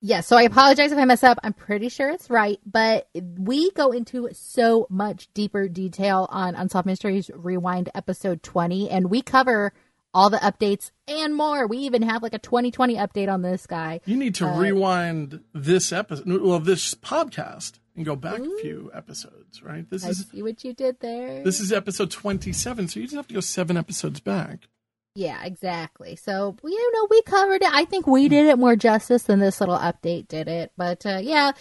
Yeah, 0.00 0.20
so 0.20 0.36
I 0.36 0.42
apologize 0.42 0.92
if 0.92 0.98
I 0.98 1.04
mess 1.04 1.24
up. 1.24 1.38
I'm 1.42 1.54
pretty 1.54 1.88
sure 1.88 2.10
it's 2.10 2.30
right, 2.30 2.60
but 2.66 3.08
we 3.14 3.70
go 3.72 3.90
into 3.92 4.28
so 4.32 4.86
much 4.90 5.28
deeper 5.34 5.66
detail 5.68 6.28
on 6.30 6.54
Unsolved 6.54 6.86
Mysteries 6.86 7.30
Rewind 7.34 7.88
episode 7.94 8.42
20, 8.42 8.90
and 8.90 9.10
we 9.10 9.22
cover 9.22 9.72
all 10.16 10.30
the 10.30 10.38
updates 10.38 10.90
and 11.06 11.34
more. 11.34 11.66
We 11.66 11.78
even 11.78 12.02
have 12.02 12.22
like 12.22 12.34
a 12.34 12.38
2020 12.38 12.96
update 12.96 13.28
on 13.32 13.42
this 13.42 13.66
guy. 13.66 14.00
you 14.06 14.16
need 14.16 14.34
to 14.36 14.46
Uh, 14.46 14.58
rewind 14.58 15.40
this 15.52 15.92
episode 15.92 16.26
well 16.42 16.58
this 16.58 16.94
podcast 16.94 17.78
and 17.94 18.04
go 18.04 18.16
back 18.16 18.38
a 18.40 18.58
few 18.62 18.90
episodes 18.94 19.62
right 19.62 19.88
this 19.90 20.04
I 20.04 20.10
is 20.10 20.26
see 20.30 20.42
what 20.42 20.64
you 20.64 20.72
did 20.74 21.00
there. 21.00 21.42
this 21.44 21.60
is 21.60 21.72
episode 21.72 22.10
27 22.10 22.88
so 22.88 23.00
you 23.00 23.06
just 23.06 23.16
have 23.16 23.28
to 23.28 23.34
go 23.34 23.40
seven 23.40 23.76
episodes 23.76 24.20
back 24.20 24.68
Yeah, 25.14 25.42
exactly. 25.44 26.14
So 26.16 26.56
you 26.62 26.92
know, 26.92 27.06
we 27.10 27.22
covered 27.22 27.62
it. 27.62 27.72
I 27.72 27.84
think 27.86 28.06
we 28.06 28.28
did 28.28 28.46
it 28.52 28.58
more 28.58 28.76
justice 28.76 29.22
than 29.24 29.38
this 29.40 29.60
little 29.60 29.78
update 29.78 30.28
did 30.28 30.46
it. 30.46 30.72
But 30.76 31.06
uh, 31.06 31.20
yeah, 31.22 31.52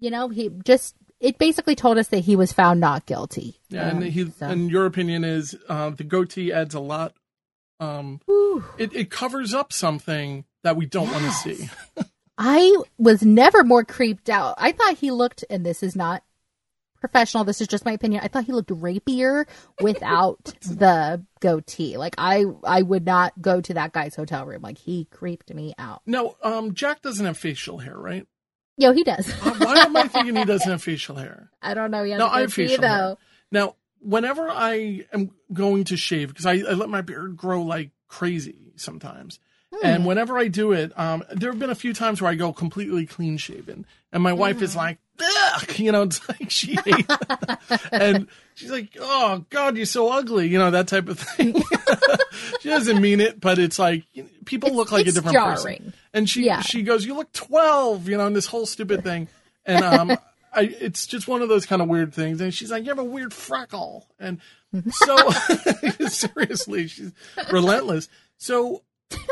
you 0.00 0.10
know, 0.10 0.28
he 0.30 0.48
just 0.64 0.94
it 1.20 1.36
basically 1.38 1.74
told 1.76 1.98
us 1.98 2.08
that 2.08 2.20
he 2.20 2.36
was 2.36 2.52
found 2.54 2.80
not 2.80 3.04
guilty. 3.06 3.60
yeah 3.68 3.90
Um, 3.90 4.02
and 4.02 4.12
he 4.16 4.30
so- 4.30 4.46
and 4.52 4.70
your 4.70 4.86
opinion 4.86 5.24
is 5.24 5.54
uh 5.68 5.90
the 5.90 6.04
goatee 6.04 6.52
adds 6.52 6.74
a 6.74 6.80
lot 6.80 7.12
um 7.80 8.20
it, 8.78 8.94
it 8.94 9.10
covers 9.10 9.52
up 9.54 9.72
something 9.72 10.44
that 10.62 10.76
we 10.76 10.86
don't 10.86 11.10
want 11.10 11.24
to 11.24 11.30
see 11.32 11.68
I 12.38 12.76
was 12.98 13.22
never 13.22 13.64
more 13.64 13.82
creeped 13.82 14.28
out. 14.28 14.56
I 14.58 14.72
thought 14.72 14.98
he 14.98 15.10
looked, 15.10 15.42
and 15.48 15.64
this 15.64 15.82
is 15.82 15.96
not 15.96 16.22
professional. 17.00 17.44
This 17.44 17.62
is 17.62 17.68
just 17.68 17.86
my 17.86 17.92
opinion. 17.92 18.20
I 18.22 18.28
thought 18.28 18.44
he 18.44 18.52
looked 18.52 18.70
rapier 18.70 19.46
without 19.80 20.44
the 20.60 21.24
goatee. 21.40 21.96
Like 21.96 22.14
I, 22.18 22.44
I 22.62 22.82
would 22.82 23.06
not 23.06 23.40
go 23.40 23.62
to 23.62 23.74
that 23.74 23.92
guy's 23.92 24.14
hotel 24.14 24.44
room. 24.44 24.60
Like 24.60 24.76
he 24.76 25.06
creeped 25.06 25.52
me 25.54 25.72
out. 25.78 26.02
no 26.04 26.36
um 26.42 26.74
jack 26.74 27.00
doesn't 27.00 27.24
have 27.24 27.38
facial 27.38 27.78
hair 27.78 27.96
right 27.96 28.26
Yo, 28.78 28.92
he 28.92 29.02
does. 29.02 29.26
Uh, 29.42 29.54
why 29.54 29.78
am 29.78 29.96
i 29.96 30.06
thinking 30.08 30.36
he 30.36 30.44
doesn't 30.44 30.70
have 30.70 30.82
facial 30.82 31.16
hair 31.16 31.50
I 31.62 31.72
don't 31.72 31.90
know. 31.90 32.04
He 32.04 32.10
has 32.10 32.18
No, 32.18 32.26
I 32.26 32.40
have 32.42 32.52
facial 32.52 32.82
hair. 32.82 33.16
Now, 33.50 33.76
whenever 34.06 34.48
I 34.48 35.04
am 35.12 35.30
going 35.52 35.84
to 35.84 35.96
shave, 35.96 36.28
because 36.28 36.46
I, 36.46 36.54
I 36.54 36.72
let 36.74 36.88
my 36.88 37.00
beard 37.02 37.36
grow 37.36 37.62
like 37.62 37.90
crazy 38.08 38.72
sometimes, 38.76 39.38
Hmm. 39.72 39.84
and 39.86 40.06
whenever 40.06 40.38
I 40.38 40.46
do 40.46 40.70
it, 40.72 40.96
um, 40.98 41.24
there 41.32 41.50
have 41.50 41.58
been 41.58 41.70
a 41.70 41.74
few 41.74 41.92
times 41.92 42.22
where 42.22 42.30
I 42.30 42.36
go 42.36 42.52
completely 42.52 43.04
clean 43.04 43.36
shaven, 43.36 43.84
and 44.12 44.22
my 44.22 44.32
wife 44.32 44.62
is 44.62 44.76
like, 44.76 44.98
Ugh! 45.20 45.78
you 45.78 45.90
know, 45.92 46.02
it's 46.02 46.26
like 46.28 46.50
she 46.50 46.76
hates, 46.84 47.14
and 47.90 48.28
she's 48.54 48.70
like, 48.70 48.96
"Oh 49.00 49.44
God, 49.50 49.76
you're 49.76 49.86
so 49.86 50.08
ugly," 50.12 50.46
you 50.48 50.58
know, 50.58 50.70
that 50.70 50.88
type 50.88 51.08
of 51.08 51.18
thing. 51.18 51.54
she 52.60 52.68
doesn't 52.68 53.00
mean 53.00 53.20
it, 53.20 53.40
but 53.40 53.58
it's 53.58 53.78
like 53.78 54.04
you 54.12 54.22
know, 54.24 54.28
people 54.44 54.68
It's- 54.68 54.76
look 54.76 54.92
like 54.92 55.06
a 55.06 55.12
different 55.12 55.34
jarring. 55.34 55.56
person, 55.56 55.92
and 56.12 56.28
she 56.30 56.44
Yeah. 56.44 56.60
she 56.60 56.82
goes, 56.82 57.04
"You 57.04 57.14
look 57.14 57.32
12," 57.32 58.08
you 58.08 58.16
know, 58.18 58.26
and 58.26 58.36
this 58.36 58.46
whole 58.46 58.66
stupid 58.66 59.02
thing, 59.02 59.28
and 59.64 59.84
um. 59.84 60.16
I, 60.56 60.62
it's 60.80 61.06
just 61.06 61.28
one 61.28 61.42
of 61.42 61.48
those 61.48 61.66
kind 61.66 61.82
of 61.82 61.88
weird 61.88 62.14
things. 62.14 62.40
And 62.40 62.52
she's 62.52 62.70
like, 62.70 62.82
You 62.84 62.88
have 62.90 62.98
a 62.98 63.04
weird 63.04 63.32
freckle. 63.34 64.08
And 64.18 64.40
so, 64.90 65.30
seriously, 66.08 66.88
she's 66.88 67.12
relentless. 67.52 68.08
So, 68.38 68.82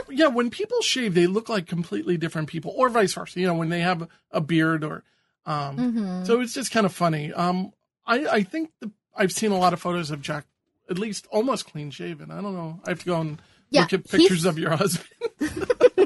yeah, 0.09 0.29
when 0.29 0.51
people 0.51 0.81
shave, 0.83 1.15
they 1.15 1.27
look 1.27 1.49
like 1.49 1.67
completely 1.67 2.17
different 2.17 2.49
people, 2.49 2.73
or 2.77 2.89
vice 2.89 3.15
versa. 3.15 3.41
You 3.41 3.47
know, 3.47 3.55
when 3.55 3.69
they 3.71 3.81
have 3.81 4.07
a 4.31 4.41
beard, 4.41 4.85
or 4.85 5.03
um, 5.47 5.77
Mhm. 5.77 6.27
so 6.27 6.41
it's 6.41 6.55
just 6.55 6.71
kind 6.71 6.87
of 6.87 6.95
funny. 6.95 7.33
Um, 7.33 7.73
I 8.07 8.27
I 8.27 8.43
think 8.43 8.71
the, 8.81 8.91
I've 9.17 9.33
seen 9.33 9.51
a 9.53 9.59
lot 9.59 9.73
of 9.73 9.81
photos 9.81 10.11
of 10.11 10.21
Jack, 10.23 10.47
at 10.89 10.99
least 10.99 11.27
almost 11.31 11.67
clean 11.71 11.91
shaven. 11.91 12.31
I 12.31 12.41
don't 12.41 12.55
know. 12.55 12.81
I 12.87 12.91
have 12.91 13.01
to 13.01 13.07
go 13.07 13.21
and 13.21 13.43
Yeah, 13.71 13.83
look 13.83 13.93
at 13.93 14.01
he's- 14.09 14.21
pictures 14.23 14.45
of 14.45 14.59
your 14.59 14.77
husband 14.77 15.09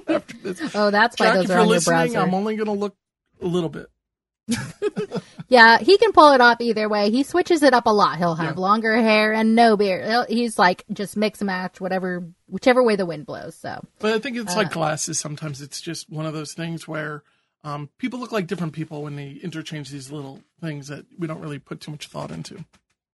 after 0.09 0.37
this. 0.39 0.75
Oh, 0.75 0.91
that's 0.91 1.19
why 1.21 1.27
Jack, 1.27 1.35
those 1.35 1.45
if 1.45 1.51
are 1.51 1.53
you're 1.53 1.61
on 1.61 1.67
your 1.69 1.75
listening, 1.77 2.13
browser. 2.13 2.19
I'm 2.21 2.35
only 2.35 2.57
going 2.57 2.67
to 2.67 2.73
look 2.73 2.97
a 3.43 3.47
little 3.47 3.69
bit. 3.69 3.87
Yeah, 5.51 5.79
he 5.79 5.97
can 5.97 6.13
pull 6.13 6.33
it 6.33 6.43
off 6.43 6.61
either 6.61 6.91
way. 6.91 7.11
He 7.11 7.23
switches 7.23 7.63
it 7.63 7.73
up 7.73 7.87
a 7.87 7.91
lot. 7.91 8.19
He'll 8.19 8.35
have 8.35 8.57
Yeah. 8.57 8.61
longer 8.61 8.95
hair 9.01 9.33
and 9.33 9.55
no 9.55 9.79
beard. 9.79 10.07
He'll, 10.07 10.27
he's 10.27 10.59
like 10.59 10.85
just 10.93 11.17
mix 11.17 11.41
and 11.41 11.47
match 11.47 11.81
whatever, 11.81 12.23
whichever 12.49 12.83
way 12.83 12.97
the 12.97 13.07
wind 13.07 13.25
blows. 13.25 13.55
So 13.55 13.83
But 13.99 14.13
I 14.13 14.19
think 14.19 14.37
it's 14.37 14.53
Uh. 14.55 14.59
like 14.59 14.73
glasses. 14.73 15.19
Sometimes 15.19 15.63
it's 15.63 15.81
just 15.81 16.11
one 16.11 16.27
of 16.27 16.35
those 16.35 16.53
things 16.53 16.87
where 16.87 17.23
um, 17.65 17.89
people 17.97 18.21
look 18.21 18.31
like 18.31 18.47
different 18.47 18.75
people 18.75 19.03
when 19.03 19.17
they 19.17 19.31
interchange 19.43 19.89
these 19.89 20.13
little 20.13 20.41
things 20.61 20.89
that 20.89 21.07
we 21.19 21.27
don't 21.27 21.41
really 21.41 21.59
put 21.59 21.81
too 21.81 21.93
much 21.93 22.09
thought 22.09 22.31
into. 22.31 22.63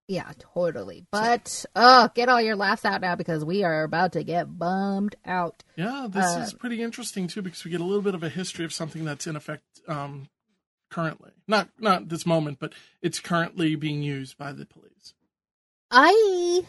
yeah, 0.09 0.31
totally. 0.53 1.05
But 1.11 1.63
oh, 1.73 2.09
get 2.15 2.27
all 2.27 2.41
your 2.41 2.57
laughs 2.57 2.83
out 2.83 2.99
now 2.99 3.15
because 3.15 3.45
we 3.45 3.63
are 3.63 3.83
about 3.83 4.11
to 4.11 4.23
get 4.25 4.59
bummed 4.59 5.15
out. 5.25 5.63
Yeah, 5.77 6.07
this 6.09 6.35
Uh, 6.35 6.39
is 6.41 6.53
pretty 6.53 6.83
interesting 6.83 7.27
too 7.27 7.41
because 7.41 7.63
we 7.63 7.71
get 7.71 7.79
a 7.79 7.85
little 7.85 8.03
bit 8.03 8.13
of 8.13 8.23
a 8.23 8.29
history 8.29 8.65
of 8.65 8.73
something 8.73 9.05
that's 9.05 9.25
in 9.25 9.37
effect 9.37 9.63
um, 9.87 10.27
currently. 10.95 11.31
Not 11.45 11.69
not 11.77 12.07
this 12.07 12.25
moment, 12.25 12.57
but 12.59 12.73
it's 13.01 13.19
currently 13.19 13.75
being 13.75 14.01
used 14.01 14.37
by 14.37 14.53
the 14.53 14.65
police. 14.65 15.13
I 15.91 16.63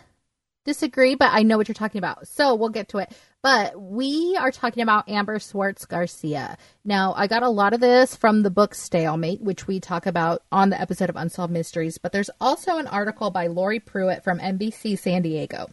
disagree, 0.64 1.14
but 1.14 1.30
I 1.32 1.44
know 1.44 1.56
what 1.56 1.68
you're 1.68 1.74
talking 1.74 2.00
about. 2.00 2.26
So 2.26 2.56
we'll 2.56 2.70
get 2.70 2.88
to 2.88 2.98
it. 2.98 3.12
But 3.40 3.80
we 3.80 4.36
are 4.36 4.50
talking 4.50 4.82
about 4.82 5.08
Amber 5.08 5.38
Swartz 5.38 5.86
Garcia. 5.86 6.58
Now, 6.84 7.14
I 7.16 7.28
got 7.28 7.44
a 7.44 7.48
lot 7.48 7.72
of 7.72 7.78
this 7.78 8.16
from 8.16 8.42
the 8.42 8.50
book 8.50 8.74
Stalemate, 8.74 9.40
which 9.40 9.68
we 9.68 9.78
talk 9.78 10.06
about 10.06 10.42
on 10.50 10.70
the 10.70 10.80
episode 10.80 11.08
of 11.08 11.14
Unsolved 11.14 11.52
Mysteries, 11.52 11.96
but 11.98 12.10
there's 12.10 12.30
also 12.40 12.78
an 12.78 12.88
article 12.88 13.30
by 13.30 13.46
Lori 13.46 13.78
Pruitt 13.78 14.24
from 14.24 14.40
NBC 14.40 14.98
San 14.98 15.22
Diego. 15.22 15.68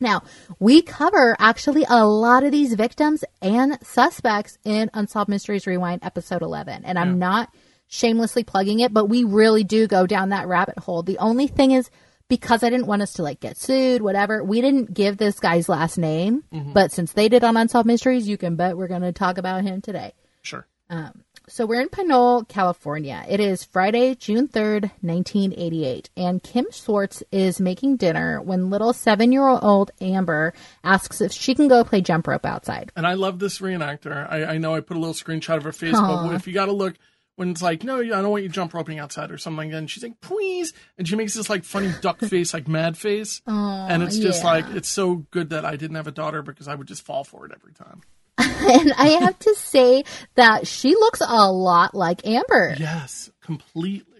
Now, 0.00 0.24
we 0.58 0.82
cover 0.82 1.36
actually 1.38 1.86
a 1.88 2.04
lot 2.04 2.42
of 2.42 2.50
these 2.50 2.74
victims 2.74 3.24
and 3.40 3.78
suspects 3.82 4.58
in 4.64 4.90
Unsolved 4.92 5.30
Mysteries 5.30 5.68
Rewind 5.68 6.02
episode 6.02 6.42
11. 6.42 6.84
And 6.84 6.98
I'm 6.98 7.20
not 7.20 7.54
shamelessly 7.88 8.44
plugging 8.44 8.80
it, 8.80 8.92
but 8.92 9.06
we 9.06 9.24
really 9.24 9.64
do 9.64 9.86
go 9.86 10.06
down 10.06 10.30
that 10.30 10.48
rabbit 10.48 10.78
hole. 10.78 11.02
The 11.02 11.18
only 11.18 11.46
thing 11.46 11.72
is, 11.72 11.90
because 12.28 12.62
I 12.62 12.70
didn't 12.70 12.86
want 12.86 13.02
us 13.02 13.14
to 13.14 13.22
like 13.22 13.40
get 13.40 13.56
sued, 13.56 14.02
whatever, 14.02 14.42
we 14.42 14.60
didn't 14.60 14.92
give 14.92 15.16
this 15.16 15.38
guy's 15.38 15.68
last 15.68 15.96
name. 15.96 16.42
But 16.50 16.90
since 16.92 17.12
they 17.12 17.28
did 17.28 17.44
on 17.44 17.56
Unsolved 17.56 17.86
Mysteries, 17.86 18.28
you 18.28 18.36
can 18.36 18.56
bet 18.56 18.76
we're 18.76 18.88
going 18.88 19.02
to 19.02 19.12
talk 19.12 19.38
about 19.38 19.62
him 19.62 19.80
today. 19.80 20.12
Sure. 20.42 20.66
Um, 20.90 21.22
so 21.48 21.64
we're 21.64 21.80
in 21.80 21.88
Pinole, 21.88 22.42
California. 22.42 23.24
It 23.28 23.38
is 23.38 23.62
Friday, 23.62 24.16
June 24.16 24.48
3rd, 24.48 24.90
1988, 25.02 26.10
and 26.16 26.42
Kim 26.42 26.66
Swartz 26.72 27.22
is 27.30 27.60
making 27.60 27.98
dinner 27.98 28.42
when 28.42 28.68
little 28.68 28.92
seven 28.92 29.30
year 29.30 29.46
old 29.46 29.92
Amber 30.00 30.54
asks 30.82 31.20
if 31.20 31.30
she 31.30 31.54
can 31.54 31.68
go 31.68 31.84
play 31.84 32.00
jump 32.00 32.26
rope 32.26 32.44
outside. 32.44 32.90
And 32.96 33.06
I 33.06 33.14
love 33.14 33.38
this 33.38 33.60
reenactor. 33.60 34.28
I, 34.28 34.44
I 34.44 34.58
know 34.58 34.74
I 34.74 34.80
put 34.80 34.96
a 34.96 35.00
little 35.00 35.14
screenshot 35.14 35.56
of 35.56 35.62
her 35.62 35.72
face, 35.72 35.94
Aw. 35.94 36.26
but 36.26 36.34
if 36.34 36.48
you 36.48 36.52
got 36.52 36.66
to 36.66 36.72
look 36.72 36.96
when 37.36 37.50
it's 37.50 37.62
like, 37.62 37.84
no, 37.84 38.00
I 38.00 38.08
don't 38.08 38.30
want 38.30 38.42
you 38.42 38.48
jump 38.48 38.74
roping 38.74 38.98
outside 38.98 39.30
or 39.30 39.38
something, 39.38 39.72
and 39.72 39.90
she's 39.90 40.02
like, 40.02 40.20
please, 40.20 40.72
and 40.98 41.06
she 41.06 41.16
makes 41.16 41.34
this 41.34 41.48
like 41.48 41.64
funny 41.64 41.92
duck 42.00 42.20
face, 42.24 42.52
like 42.52 42.66
mad 42.66 42.98
face, 42.98 43.42
and 43.46 44.02
it's 44.02 44.18
just 44.18 44.42
yeah. 44.42 44.50
like 44.50 44.66
it's 44.70 44.88
so 44.88 45.26
good 45.30 45.50
that 45.50 45.64
I 45.64 45.76
didn't 45.76 45.96
have 45.96 46.06
a 46.06 46.12
daughter 46.12 46.42
because 46.42 46.66
I 46.66 46.74
would 46.74 46.88
just 46.88 47.02
fall 47.02 47.24
for 47.24 47.46
it 47.46 47.52
every 47.54 47.72
time. 47.72 48.02
and 48.38 48.92
I 48.94 49.18
have 49.20 49.38
to 49.40 49.54
say 49.54 50.04
that 50.34 50.66
she 50.66 50.90
looks 50.90 51.22
a 51.26 51.50
lot 51.50 51.94
like 51.94 52.26
Amber. 52.26 52.74
Yes, 52.78 53.30
completely. 53.40 54.16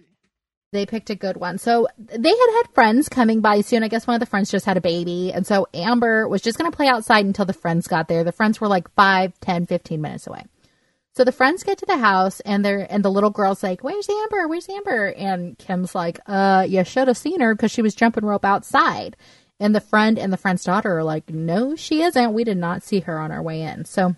They 0.73 0.85
picked 0.85 1.09
a 1.09 1.15
good 1.15 1.37
one. 1.37 1.59
So 1.59 1.87
they 1.97 2.29
had 2.29 2.51
had 2.57 2.73
friends 2.73 3.07
coming 3.09 3.41
by 3.41 3.61
soon. 3.61 3.83
I 3.83 3.87
guess 3.87 4.05
one 4.05 4.15
of 4.15 4.19
the 4.19 4.25
friends 4.25 4.51
just 4.51 4.65
had 4.65 4.75
a 4.75 4.81
baby. 4.81 5.31
And 5.31 5.47
so 5.47 5.67
Amber 5.73 6.27
was 6.27 6.41
just 6.41 6.57
going 6.57 6.69
to 6.69 6.75
play 6.75 6.87
outside 6.87 7.25
until 7.25 7.45
the 7.45 7.53
friends 7.53 7.87
got 7.87 8.07
there. 8.07 8.23
The 8.23 8.33
friends 8.33 8.59
were 8.59 8.67
like 8.67 8.93
5, 8.95 9.39
10, 9.39 9.65
15 9.65 10.01
minutes 10.01 10.27
away. 10.27 10.43
So 11.17 11.23
the 11.23 11.31
friends 11.31 11.63
get 11.63 11.79
to 11.79 11.85
the 11.87 11.97
house 11.97 12.41
and 12.41 12.63
they're, 12.63 12.85
and 12.87 13.03
the 13.03 13.09
little 13.09 13.31
girl's 13.31 13.63
like, 13.63 13.83
where's 13.83 14.07
Amber? 14.07 14.47
Where's 14.47 14.69
Amber? 14.69 15.07
And 15.17 15.57
Kim's 15.57 15.95
like, 15.95 16.19
uh, 16.27 16.67
you 16.69 16.83
should 16.83 17.07
have 17.07 17.17
seen 17.17 17.39
her 17.39 17.55
because 17.55 17.71
she 17.71 17.81
was 17.81 17.95
jumping 17.95 18.23
rope 18.23 18.45
outside. 18.45 19.17
And 19.59 19.73
the 19.73 19.81
friend 19.81 20.19
and 20.19 20.31
the 20.31 20.37
friend's 20.37 20.63
daughter 20.63 20.95
are 20.95 21.03
like, 21.03 21.31
no, 21.31 21.75
she 21.75 22.03
isn't. 22.03 22.33
We 22.33 22.43
did 22.43 22.57
not 22.57 22.83
see 22.83 22.99
her 22.99 23.17
on 23.17 23.31
our 23.31 23.41
way 23.41 23.63
in. 23.63 23.85
So 23.85 24.15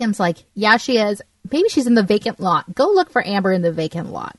Kim's 0.00 0.18
like, 0.18 0.38
yeah, 0.52 0.78
she 0.78 0.98
is. 0.98 1.22
Maybe 1.48 1.68
she's 1.68 1.86
in 1.86 1.94
the 1.94 2.02
vacant 2.02 2.40
lot. 2.40 2.74
Go 2.74 2.90
look 2.90 3.10
for 3.10 3.24
Amber 3.24 3.52
in 3.52 3.62
the 3.62 3.70
vacant 3.70 4.10
lot. 4.10 4.36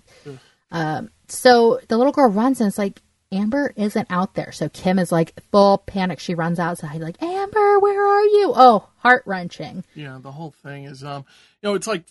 Um, 0.71 1.09
so 1.29 1.79
the 1.87 1.95
little 1.95 2.11
girl 2.11 2.29
runs 2.29 2.59
and 2.59 2.67
it's 2.67 2.77
like, 2.77 3.01
Amber 3.31 3.73
isn't 3.75 4.07
out 4.09 4.35
there. 4.35 4.51
So 4.51 4.69
Kim 4.69 4.99
is 4.99 5.11
like 5.11 5.39
full 5.51 5.79
panic. 5.79 6.19
She 6.19 6.35
runs 6.35 6.59
outside 6.59 7.01
like, 7.01 7.21
Amber, 7.21 7.79
where 7.79 8.05
are 8.07 8.23
you? 8.23 8.53
Oh, 8.55 8.89
heart 8.99 9.23
wrenching. 9.25 9.83
Yeah, 9.95 10.19
the 10.21 10.31
whole 10.31 10.51
thing 10.51 10.85
is, 10.85 11.03
um, 11.03 11.25
you 11.61 11.69
know, 11.69 11.75
it's 11.75 11.87
like 11.87 12.05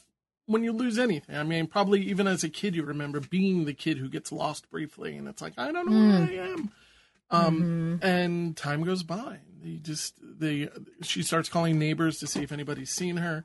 when 0.47 0.63
you 0.63 0.73
lose 0.73 0.99
anything. 0.99 1.37
I 1.37 1.43
mean, 1.43 1.67
probably 1.67 2.03
even 2.03 2.27
as 2.27 2.45
a 2.45 2.49
kid, 2.49 2.75
you 2.75 2.83
remember 2.83 3.21
being 3.21 3.65
the 3.65 3.75
kid 3.75 3.99
who 3.99 4.09
gets 4.09 4.33
lost 4.33 4.71
briefly, 4.71 5.17
and 5.17 5.29
it's 5.29 5.43
like 5.43 5.55
I 5.57 5.73
don't 5.73 5.91
know 5.91 6.09
where 6.09 6.29
I 6.29 6.51
am. 6.53 6.73
Um, 7.29 7.99
and 8.03 8.57
time 8.57 8.85
goes 8.85 9.03
by. 9.03 9.41
They 9.63 9.77
just 9.79 10.15
they 10.23 10.69
she 11.03 11.23
starts 11.23 11.49
calling 11.49 11.79
neighbors 11.79 12.19
to 12.19 12.27
see 12.27 12.43
if 12.43 12.53
anybody's 12.53 12.91
seen 12.91 13.17
her. 13.17 13.45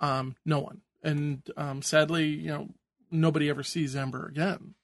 Um, 0.00 0.36
no 0.44 0.58
one. 0.60 0.82
And 1.02 1.42
um, 1.56 1.82
sadly, 1.82 2.26
you 2.26 2.48
know, 2.48 2.68
nobody 3.10 3.48
ever 3.48 3.62
sees 3.62 3.96
Amber 3.96 4.26
again. 4.26 4.74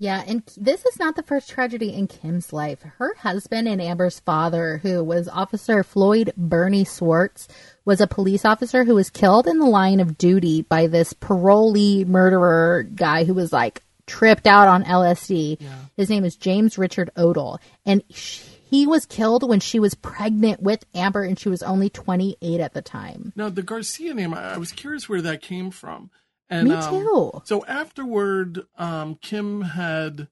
Yeah, 0.00 0.24
and 0.26 0.42
this 0.56 0.86
is 0.86 0.98
not 0.98 1.14
the 1.14 1.22
first 1.22 1.50
tragedy 1.50 1.92
in 1.92 2.06
Kim's 2.06 2.54
life. 2.54 2.82
Her 2.96 3.14
husband 3.16 3.68
and 3.68 3.82
Amber's 3.82 4.18
father, 4.18 4.78
who 4.78 5.04
was 5.04 5.28
Officer 5.28 5.84
Floyd 5.84 6.32
Bernie 6.38 6.86
Swartz, 6.86 7.48
was 7.84 8.00
a 8.00 8.06
police 8.06 8.46
officer 8.46 8.84
who 8.84 8.94
was 8.94 9.10
killed 9.10 9.46
in 9.46 9.58
the 9.58 9.66
line 9.66 10.00
of 10.00 10.16
duty 10.16 10.62
by 10.62 10.86
this 10.86 11.12
parolee 11.12 12.06
murderer 12.06 12.84
guy 12.94 13.24
who 13.24 13.34
was 13.34 13.52
like 13.52 13.82
tripped 14.06 14.46
out 14.46 14.68
on 14.68 14.84
LSD. 14.84 15.60
Yeah. 15.60 15.68
His 15.98 16.08
name 16.08 16.24
is 16.24 16.34
James 16.34 16.78
Richard 16.78 17.10
Odell, 17.18 17.60
and 17.84 18.02
he 18.08 18.86
was 18.86 19.04
killed 19.04 19.46
when 19.46 19.60
she 19.60 19.78
was 19.78 19.94
pregnant 19.94 20.62
with 20.62 20.86
Amber, 20.94 21.24
and 21.24 21.38
she 21.38 21.50
was 21.50 21.62
only 21.62 21.90
28 21.90 22.58
at 22.58 22.72
the 22.72 22.80
time. 22.80 23.34
Now, 23.36 23.50
the 23.50 23.62
Garcia 23.62 24.14
name, 24.14 24.32
I, 24.32 24.54
I 24.54 24.56
was 24.56 24.72
curious 24.72 25.10
where 25.10 25.20
that 25.20 25.42
came 25.42 25.70
from. 25.70 26.10
And, 26.50 26.68
Me 26.68 26.74
um, 26.74 26.90
too. 26.90 27.40
so 27.44 27.64
afterward, 27.66 28.66
um, 28.76 29.14
Kim 29.22 29.62
had 29.62 30.26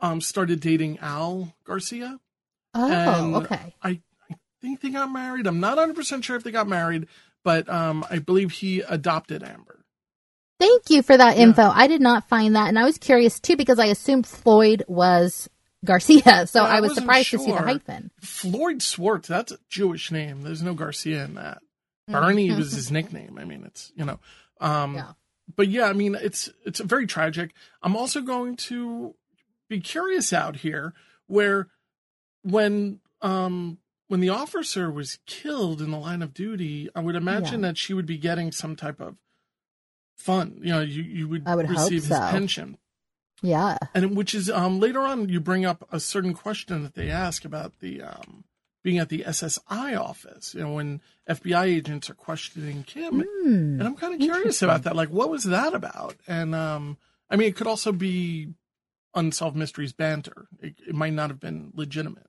um, 0.00 0.20
started 0.20 0.60
dating 0.60 0.98
Al 0.98 1.54
Garcia. 1.64 2.20
Oh, 2.74 3.36
okay. 3.42 3.74
I, 3.82 4.00
I 4.30 4.36
think 4.60 4.80
they 4.82 4.90
got 4.90 5.10
married. 5.10 5.46
I'm 5.46 5.60
not 5.60 5.78
100% 5.78 6.22
sure 6.22 6.36
if 6.36 6.44
they 6.44 6.50
got 6.50 6.68
married, 6.68 7.06
but 7.42 7.68
um, 7.68 8.04
I 8.10 8.18
believe 8.18 8.52
he 8.52 8.80
adopted 8.80 9.42
Amber. 9.42 9.80
Thank 10.60 10.90
you 10.90 11.02
for 11.02 11.16
that 11.16 11.36
Yeah. 11.36 11.44
info. 11.44 11.62
I 11.62 11.86
did 11.86 12.00
not 12.02 12.28
find 12.28 12.54
that, 12.56 12.68
and 12.68 12.78
I 12.78 12.84
was 12.84 12.98
curious 12.98 13.40
too 13.40 13.56
because 13.56 13.78
I 13.78 13.86
assumed 13.86 14.26
Floyd 14.26 14.84
was 14.88 15.48
Garcia, 15.84 16.46
so 16.46 16.62
Yeah, 16.62 16.68
I 16.68 16.80
was 16.80 16.94
surprised 16.94 17.30
to 17.30 17.38
see 17.38 17.52
the 17.52 17.62
hyphen. 17.62 18.10
Floyd 18.20 18.82
Swartz, 18.82 19.28
that's 19.28 19.52
a 19.52 19.58
Jewish 19.70 20.10
name. 20.12 20.42
There's 20.42 20.62
no 20.62 20.74
Garcia 20.74 21.24
in 21.24 21.34
that. 21.34 21.62
Bernie 22.08 22.48
Mhm. 22.50 22.56
was 22.58 22.72
his 22.74 22.90
nickname. 22.90 23.38
I 23.40 23.44
mean, 23.44 23.64
it's, 23.64 23.90
you 23.96 24.04
know. 24.04 24.18
Um, 24.60 24.94
Yeah. 24.94 25.12
But 25.56 25.68
yeah, 25.68 25.84
I 25.84 25.94
mean, 25.94 26.14
it's 26.14 26.50
it's 26.66 26.78
very 26.80 27.06
tragic. 27.06 27.54
I'm 27.82 27.96
also 27.96 28.20
going 28.20 28.56
to 28.56 29.14
be 29.68 29.80
curious 29.80 30.32
out 30.32 30.56
here 30.56 30.92
where 31.26 31.68
when 32.42 33.00
um 33.22 33.78
when 34.08 34.20
the 34.20 34.28
officer 34.28 34.90
was 34.90 35.18
killed 35.26 35.80
in 35.80 35.90
the 35.90 35.98
line 35.98 36.20
of 36.22 36.34
duty, 36.34 36.88
I 36.94 37.00
would 37.00 37.16
imagine 37.16 37.60
that 37.62 37.78
she 37.78 37.94
would 37.94 38.06
be 38.06 38.18
getting 38.18 38.52
some 38.52 38.76
type 38.76 39.00
of 39.00 39.16
fund. 40.16 40.60
You 40.62 40.72
know, 40.72 40.80
you, 40.80 41.02
you 41.02 41.28
would, 41.28 41.46
I 41.46 41.54
would 41.54 41.68
receive 41.70 42.02
his 42.02 42.08
pension. 42.30 42.78
Yeah. 43.42 43.76
And 43.94 44.16
which 44.16 44.34
is 44.34 44.50
um 44.50 44.80
later 44.80 45.00
on 45.00 45.28
you 45.28 45.40
bring 45.40 45.64
up 45.64 45.86
a 45.92 46.00
certain 46.00 46.34
question 46.34 46.82
that 46.82 46.94
they 46.94 47.10
ask 47.10 47.44
about 47.44 47.78
the 47.80 48.02
um 48.02 48.44
being 48.82 48.98
at 48.98 49.08
the 49.08 49.24
SSI 49.26 49.98
office, 49.98 50.54
you 50.54 50.60
know, 50.60 50.74
when 50.74 51.00
FBI 51.28 51.64
agents 51.64 52.08
are 52.08 52.14
questioning 52.14 52.84
Kim. 52.84 53.20
Hmm. 53.20 53.80
And 53.80 53.82
I'm 53.82 53.96
kind 53.96 54.14
of 54.14 54.20
curious 54.20 54.62
about 54.62 54.84
that. 54.84 54.96
Like, 54.96 55.10
what 55.10 55.30
was 55.30 55.44
that 55.44 55.74
about? 55.74 56.16
And 56.26 56.54
um, 56.54 56.96
I 57.28 57.36
mean, 57.36 57.48
it 57.48 57.56
could 57.56 57.66
also 57.66 57.92
be 57.92 58.54
unsolved 59.14 59.56
mysteries 59.56 59.92
banter. 59.92 60.46
It, 60.60 60.76
it 60.86 60.94
might 60.94 61.12
not 61.12 61.30
have 61.30 61.40
been 61.40 61.72
legitimate. 61.74 62.26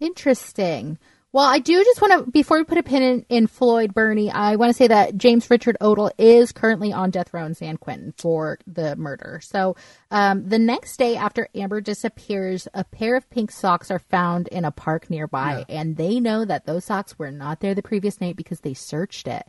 Interesting. 0.00 0.98
Well, 1.32 1.44
I 1.44 1.60
do 1.60 1.84
just 1.84 2.02
want 2.02 2.24
to, 2.24 2.30
before 2.32 2.58
we 2.58 2.64
put 2.64 2.78
a 2.78 2.82
pin 2.82 3.02
in, 3.04 3.26
in 3.28 3.46
Floyd 3.46 3.94
Bernie, 3.94 4.32
I 4.32 4.56
want 4.56 4.70
to 4.70 4.74
say 4.76 4.88
that 4.88 5.16
James 5.16 5.48
Richard 5.48 5.76
Odell 5.80 6.10
is 6.18 6.50
currently 6.50 6.92
on 6.92 7.10
death 7.10 7.32
row 7.32 7.44
in 7.44 7.54
San 7.54 7.76
Quentin 7.76 8.12
for 8.16 8.58
the 8.66 8.96
murder. 8.96 9.40
So, 9.40 9.76
um, 10.10 10.48
the 10.48 10.58
next 10.58 10.96
day 10.96 11.14
after 11.16 11.48
Amber 11.54 11.80
disappears, 11.80 12.66
a 12.74 12.82
pair 12.82 13.14
of 13.16 13.30
pink 13.30 13.52
socks 13.52 13.92
are 13.92 14.00
found 14.00 14.48
in 14.48 14.64
a 14.64 14.72
park 14.72 15.08
nearby, 15.08 15.64
and 15.68 15.96
they 15.96 16.18
know 16.18 16.44
that 16.44 16.66
those 16.66 16.84
socks 16.86 17.16
were 17.16 17.30
not 17.30 17.60
there 17.60 17.76
the 17.76 17.82
previous 17.82 18.20
night 18.20 18.34
because 18.34 18.60
they 18.60 18.74
searched 18.74 19.28
it. 19.28 19.46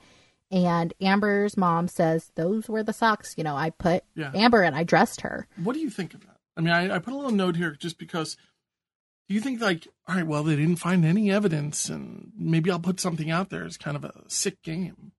And 0.52 0.94
Amber's 1.02 1.58
mom 1.58 1.88
says, 1.88 2.32
Those 2.36 2.70
were 2.70 2.84
the 2.84 2.94
socks, 2.94 3.34
you 3.38 3.44
know, 3.44 3.56
I 3.56 3.72
put 3.72 4.04
Yeah. 4.16 4.32
Amber 4.36 4.62
and 4.62 4.76
I 4.76 4.84
dressed 4.84 5.22
her. 5.22 5.48
What 5.64 5.74
do 5.74 5.80
you 5.80 5.90
think 5.90 6.14
of 6.14 6.22
that? 6.22 6.38
I 6.56 6.62
mean, 6.62 6.74
I, 6.74 6.96
I 6.96 7.00
put 7.00 7.14
a 7.14 7.16
little 7.18 7.32
note 7.32 7.56
here 7.56 7.72
just 7.72 7.98
because. 7.98 8.38
Do 9.28 9.36
you 9.36 9.41
think 9.41 9.61
like, 9.61 9.88
all 10.07 10.15
right, 10.15 10.28
well, 10.28 10.43
they 10.43 10.55
didn't 10.55 10.76
find 10.78 11.05
any 11.05 11.32
evidence, 11.32 11.89
and 11.89 12.32
maybe 12.38 12.69
I'll 12.69 12.80
put 12.80 12.99
something 12.99 13.32
out 13.32 13.49
there 13.49 13.63
as 13.63 13.78
kind 13.78 13.95
of 13.95 14.03
a 14.03 14.13
sick 14.28 14.61
game. 14.61 15.13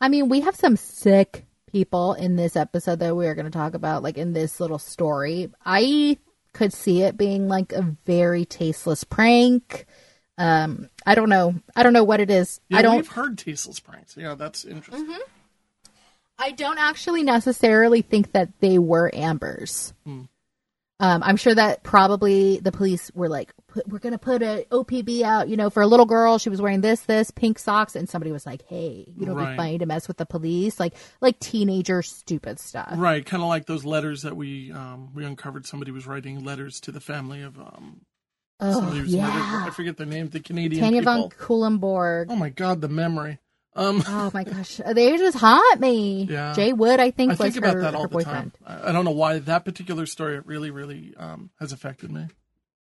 I 0.00 0.08
mean, 0.08 0.28
we 0.28 0.40
have 0.40 0.56
some 0.56 0.76
sick 0.76 1.46
people 1.70 2.14
in 2.14 2.36
this 2.36 2.56
episode 2.56 2.98
that 3.00 3.16
we 3.16 3.26
are 3.26 3.34
going 3.34 3.46
to 3.46 3.50
talk 3.50 3.74
about, 3.74 4.02
like 4.02 4.18
in 4.18 4.32
this 4.32 4.60
little 4.60 4.78
story. 4.78 5.50
I 5.64 6.18
could 6.52 6.72
see 6.72 7.02
it 7.02 7.16
being 7.16 7.48
like 7.48 7.72
a 7.72 7.96
very 8.06 8.44
tasteless 8.44 9.04
prank. 9.04 9.86
Um, 10.36 10.88
I 11.06 11.14
don't 11.14 11.28
know. 11.28 11.54
I 11.76 11.82
don't 11.82 11.92
know 11.92 12.04
what 12.04 12.20
it 12.20 12.30
is. 12.30 12.60
Yeah, 12.68 12.78
I 12.78 12.82
don't. 12.82 12.96
We've 12.96 13.08
heard 13.08 13.38
tasteless 13.38 13.78
pranks. 13.80 14.16
Yeah, 14.16 14.34
that's 14.34 14.64
interesting. 14.64 15.16
I 16.38 16.52
don't 16.52 16.78
actually 16.78 17.22
necessarily 17.22 18.00
think 18.00 18.32
that 18.32 18.48
they 18.60 18.78
were 18.78 19.14
Amber's. 19.14 19.92
Hmm. 20.04 20.22
Um, 21.00 21.22
I'm 21.24 21.36
sure 21.36 21.54
that 21.54 21.82
probably 21.82 22.60
the 22.60 22.70
police 22.70 23.10
were 23.14 23.28
like, 23.28 23.52
"We're 23.86 23.98
going 23.98 24.12
to 24.12 24.18
put 24.18 24.42
an 24.42 24.64
OPB 24.70 25.22
out, 25.22 25.48
you 25.48 25.56
know, 25.56 25.70
for 25.70 25.82
a 25.82 25.86
little 25.86 26.06
girl. 26.06 26.38
She 26.38 26.50
was 26.50 26.60
wearing 26.60 26.82
this, 26.82 27.00
this 27.00 27.30
pink 27.30 27.58
socks," 27.58 27.96
and 27.96 28.08
somebody 28.08 28.30
was 28.32 28.44
like, 28.44 28.62
"Hey, 28.68 29.06
you 29.16 29.24
know, 29.26 29.32
it'd 29.32 29.36
Right. 29.44 29.50
be 29.52 29.56
funny 29.56 29.78
to 29.78 29.86
mess 29.86 30.06
with 30.06 30.18
the 30.18 30.26
police, 30.26 30.78
like 30.78 30.94
like 31.20 31.38
teenager 31.40 32.02
stupid 32.02 32.60
stuff." 32.60 32.92
Right, 32.96 33.24
kind 33.24 33.42
of 33.42 33.48
like 33.48 33.66
those 33.66 33.84
letters 33.84 34.22
that 34.22 34.36
we 34.36 34.70
um, 34.72 35.14
we 35.14 35.24
uncovered. 35.24 35.66
Somebody 35.66 35.90
was 35.90 36.06
writing 36.06 36.44
letters 36.44 36.80
to 36.80 36.92
the 36.92 37.00
family 37.00 37.40
of 37.42 37.58
um, 37.58 38.02
Oh 38.60 38.80
was 38.80 39.14
murdered. 39.14 39.14
I 39.14 39.70
forget 39.70 39.96
their 39.96 40.06
name. 40.06 40.28
The 40.28 40.40
Canadian 40.40 40.82
Tanya 40.82 41.00
people. 41.00 41.14
von 41.14 41.30
Kuhlenborg. 41.30 42.26
Oh 42.28 42.36
my 42.36 42.50
god, 42.50 42.82
the 42.82 42.88
memory. 42.88 43.38
Um, 43.80 44.02
Oh 44.08 44.30
my 44.34 44.44
gosh, 44.44 44.80
they 44.92 45.16
just 45.16 45.38
haunt 45.38 45.80
me. 45.80 46.24
Yeah. 46.30 46.52
Jay 46.52 46.72
Wood, 46.72 47.00
I 47.00 47.10
think, 47.10 47.30
I 47.30 47.32
was 47.32 47.38
think 47.38 47.56
about 47.56 47.74
her, 47.74 47.80
that 47.82 47.94
all 47.94 48.02
her 48.02 48.08
the 48.08 48.12
boyfriend 48.14 48.52
time. 48.66 48.80
I, 48.84 48.88
I 48.90 48.92
don't 48.92 49.04
know 49.04 49.10
why 49.10 49.38
that 49.40 49.64
particular 49.64 50.06
story 50.06 50.38
really, 50.40 50.70
really 50.70 51.14
um, 51.16 51.50
has 51.58 51.72
affected 51.72 52.12
me. 52.12 52.26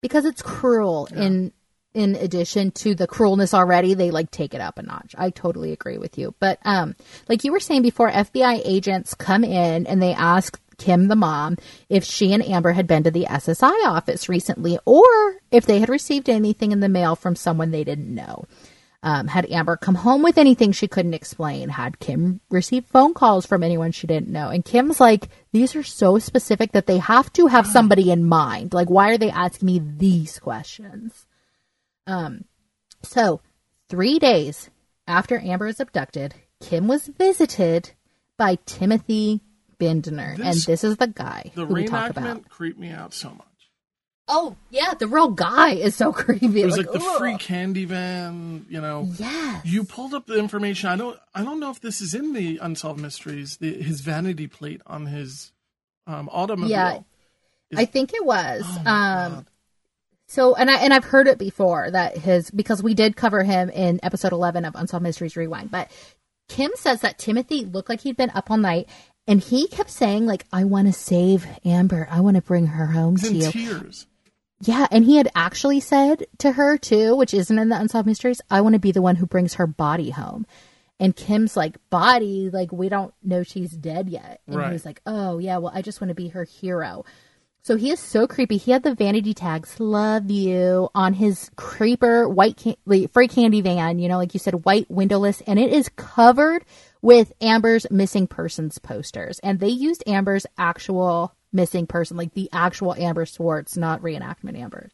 because 0.01 0.25
it's 0.25 0.41
cruel. 0.41 1.07
Yeah. 1.11 1.21
In 1.23 1.53
in 1.93 2.15
addition 2.15 2.69
to 2.71 2.93
the 2.93 3.07
cruelness 3.07 3.55
already, 3.55 3.95
they 3.95 4.11
like 4.11 4.29
take 4.29 4.53
it 4.53 4.61
up 4.61 4.77
a 4.77 4.83
notch. 4.83 5.15
I 5.17 5.31
totally 5.31 5.71
agree 5.71 5.97
with 5.97 6.17
you. 6.17 6.35
But 6.39 6.59
um, 6.63 6.95
like 7.27 7.43
you 7.43 7.51
were 7.51 7.59
saying 7.59 7.81
before, 7.81 8.11
FBI 8.11 8.61
agents 8.65 9.15
come 9.15 9.43
in 9.43 9.87
and 9.87 9.99
they 9.99 10.13
ask 10.13 10.59
Kim, 10.77 11.07
the 11.07 11.15
mom, 11.15 11.57
if 11.89 12.03
she 12.03 12.33
and 12.33 12.43
Amber 12.47 12.71
had 12.73 12.85
been 12.85 13.01
to 13.03 13.09
the 13.09 13.25
SSI 13.25 13.85
office 13.85 14.29
recently, 14.29 14.77
or 14.85 15.05
if 15.49 15.65
they 15.65 15.79
had 15.79 15.89
received 15.89 16.29
anything 16.29 16.71
in 16.71 16.81
the 16.81 16.89
mail 16.89 17.15
from 17.15 17.35
someone 17.35 17.71
they 17.71 17.83
didn't 17.83 18.13
know. 18.13 18.45
Um, 19.03 19.27
had 19.27 19.49
Amber 19.51 19.77
come 19.77 19.93
home 19.95 20.23
with 20.23 20.37
anything 20.39 20.71
she 20.71 20.87
couldn't 20.87 21.13
explain? 21.13 21.69
Had 21.69 21.99
Kim 21.99 22.41
received 22.49 22.87
phone 22.89 23.13
calls 23.13 23.45
from 23.45 23.63
anyone 23.63 23.91
she 23.91 24.07
didn't 24.07 24.29
know? 24.29 24.49
And 24.49 24.65
Kim's 24.65 24.99
like, 24.99 25.29
these 25.53 25.75
are 25.75 25.83
so 25.83 26.17
specific 26.17 26.71
that 26.71 26.87
they 26.87 26.97
have 26.97 27.31
to 27.33 27.45
have 27.47 27.67
somebody 27.67 28.09
in 28.11 28.25
mind. 28.25 28.73
Like, 28.73 28.89
why 28.89 29.09
are 29.11 29.17
they 29.17 29.29
asking 29.29 29.67
me 29.67 29.79
these 29.79 30.39
questions? 30.39 31.27
Um, 32.07 32.45
so 33.03 33.39
three 33.87 34.17
days 34.17 34.69
after 35.07 35.39
Amber 35.39 35.67
is 35.67 35.79
abducted, 35.79 36.33
Kim 36.59 36.87
was 36.87 37.05
visited 37.07 37.91
by 38.35 38.57
Timothy 38.65 39.41
Bindner, 39.77 40.33
and 40.37 40.43
This- 40.55 40.65
this 40.65 40.83
is 40.83 40.97
the 40.97 41.07
guy 41.07 41.51
The 41.53 41.65
who 41.67 41.73
we 41.73 41.85
talk 41.85 42.09
about. 42.09 42.49
creeped 42.49 42.79
me 42.79 42.89
out 42.89 43.13
so 43.13 43.29
much. 43.29 43.45
Oh 44.28 44.55
yeah, 44.69 44.93
the 44.93 45.07
real 45.07 45.30
guy 45.30 45.71
is 45.75 45.95
so 45.95 46.11
creepy. 46.13 46.61
It 46.61 46.65
was 46.65 46.78
like, 46.78 46.91
the 46.91 46.99
ugh. 47.01 47.17
free 47.17 47.38
candy 47.38 47.86
van. 47.86 48.65
You 48.69 48.82
know, 48.82 49.07
Yes. 49.17 49.65
you 49.65 49.84
pulled 49.84 50.13
up 50.13 50.25
the 50.25 50.38
information. 50.38 50.89
I 50.89 50.95
don't. 50.97 51.17
I 51.34 51.43
don't 51.43 51.59
know 51.59 51.71
if 51.71 51.80
this 51.82 52.01
is 52.01 52.13
in 52.13 52.34
the 52.34 52.57
unsolved 52.61 52.99
mysteries. 52.99 53.57
The, 53.57 53.82
his 53.82 54.01
vanity 54.01 54.47
plate 54.47 54.82
on 54.86 55.05
his 55.05 55.51
um, 56.07 56.30
automobile. 56.32 56.69
Yeah, 56.69 56.99
is- 57.71 57.80
I 57.80 57.86
think 57.86 58.13
it 58.13 58.25
was. 58.25 58.63
Oh 58.67 58.89
um, 58.91 59.45
so 60.28 60.55
and 60.55 60.69
I 60.69 60.78
and 60.80 60.93
I've 60.93 61.05
heard 61.05 61.28
it 61.28 61.38
before 61.38 61.89
that 61.91 62.17
his 62.17 62.51
because 62.51 62.84
we 62.84 62.93
did 62.93 63.15
cover 63.15 63.43
him 63.43 63.69
in 63.69 63.99
episode 64.03 64.34
eleven 64.34 64.65
of 64.65 64.75
Unsolved 64.75 65.03
Mysteries 65.03 65.38
Rewind. 65.38 65.71
But 65.71 65.89
Kim 66.49 66.71
says 66.75 66.99
that 67.01 67.17
Timothy 67.17 67.63
looked 67.63 67.88
like 67.88 68.01
he'd 68.01 68.17
been 68.17 68.32
up 68.32 68.51
all 68.51 68.57
night, 68.57 68.89
and 69.25 69.39
he 69.41 69.69
kept 69.69 69.89
saying 69.89 70.25
like, 70.25 70.45
"I 70.51 70.65
want 70.65 70.88
to 70.88 70.93
save 70.93 71.47
Amber. 71.63 72.09
I 72.11 72.19
want 72.19 72.36
to 72.36 72.41
bring 72.41 72.67
her 72.67 72.88
home 72.88 73.15
He's 73.15 73.30
to 73.30 73.36
you." 73.36 73.51
tears. 73.51 74.05
Yeah, 74.62 74.88
and 74.91 75.05
he 75.05 75.18
had 75.18 75.30
actually 75.36 75.80
said 75.80 76.26
to 76.39 76.53
her 76.53 76.78
too, 76.78 77.16
which 77.16 77.34
isn't 77.34 77.60
in 77.60 77.70
the 77.70 77.80
Unsolved 77.80 78.08
Mysteries, 78.08 78.41
I 78.49 78.62
want 78.62 78.74
to 78.74 78.80
be 78.80 78.91
the 78.91 79.01
one 79.03 79.16
who 79.18 79.26
brings 79.28 79.55
her 79.55 79.68
body 79.68 80.10
home. 80.10 80.45
And 80.99 81.16
Kim's 81.16 81.55
like, 81.55 81.78
body, 81.91 82.49
like 82.51 82.72
we 82.72 82.89
don't 82.89 83.14
know 83.24 83.43
she's 83.43 83.72
dead 83.72 84.10
yet. 84.10 84.41
And 84.47 84.55
Right. 84.55 84.72
he's 84.72 84.86
like, 84.86 85.01
oh 85.05 85.38
yeah, 85.38 85.58
well 85.58 85.72
I 85.74 85.84
just 85.84 86.01
want 86.01 86.10
to 86.10 86.16
be 86.16 86.30
her 86.30 86.43
hero. 86.43 87.05
So 87.62 87.76
he 87.76 87.91
is 87.91 87.99
so 87.99 88.28
creepy. 88.28 88.55
He 88.58 88.72
had 88.72 88.84
the 88.84 88.95
vanity 88.95 89.34
tags 89.34 89.78
"Love 89.80 90.32
you" 90.32 90.88
on 90.95 91.14
his 91.14 91.51
creeper 91.58 92.28
white 92.28 92.55
can- 92.55 92.78
like, 92.86 93.12
freight 93.12 93.32
candy 93.32 93.60
van. 93.60 93.99
You 93.99 94.08
know, 94.08 94.18
like 94.18 94.34
you 94.34 94.39
said, 94.39 94.64
white 94.66 94.89
windowless, 94.89 95.41
and 95.45 95.60
it 95.60 95.74
is 95.74 95.89
covered 95.97 96.64
with 97.01 97.34
Amber's 97.41 97.86
missing 97.91 98.26
persons 98.26 98.80
posters. 98.80 99.39
And 99.39 99.60
they 99.60 99.68
used 99.68 100.01
Amber's 100.08 100.45
actual 100.58 101.34
missing 101.51 101.87
person, 101.87 102.17
like 102.17 102.33
the 102.33 102.49
actual 102.51 102.93
Amber 102.95 103.25
Swartz, 103.25 103.77
not 103.77 104.01
reenactment 104.01 104.57
Amber. 104.57 104.89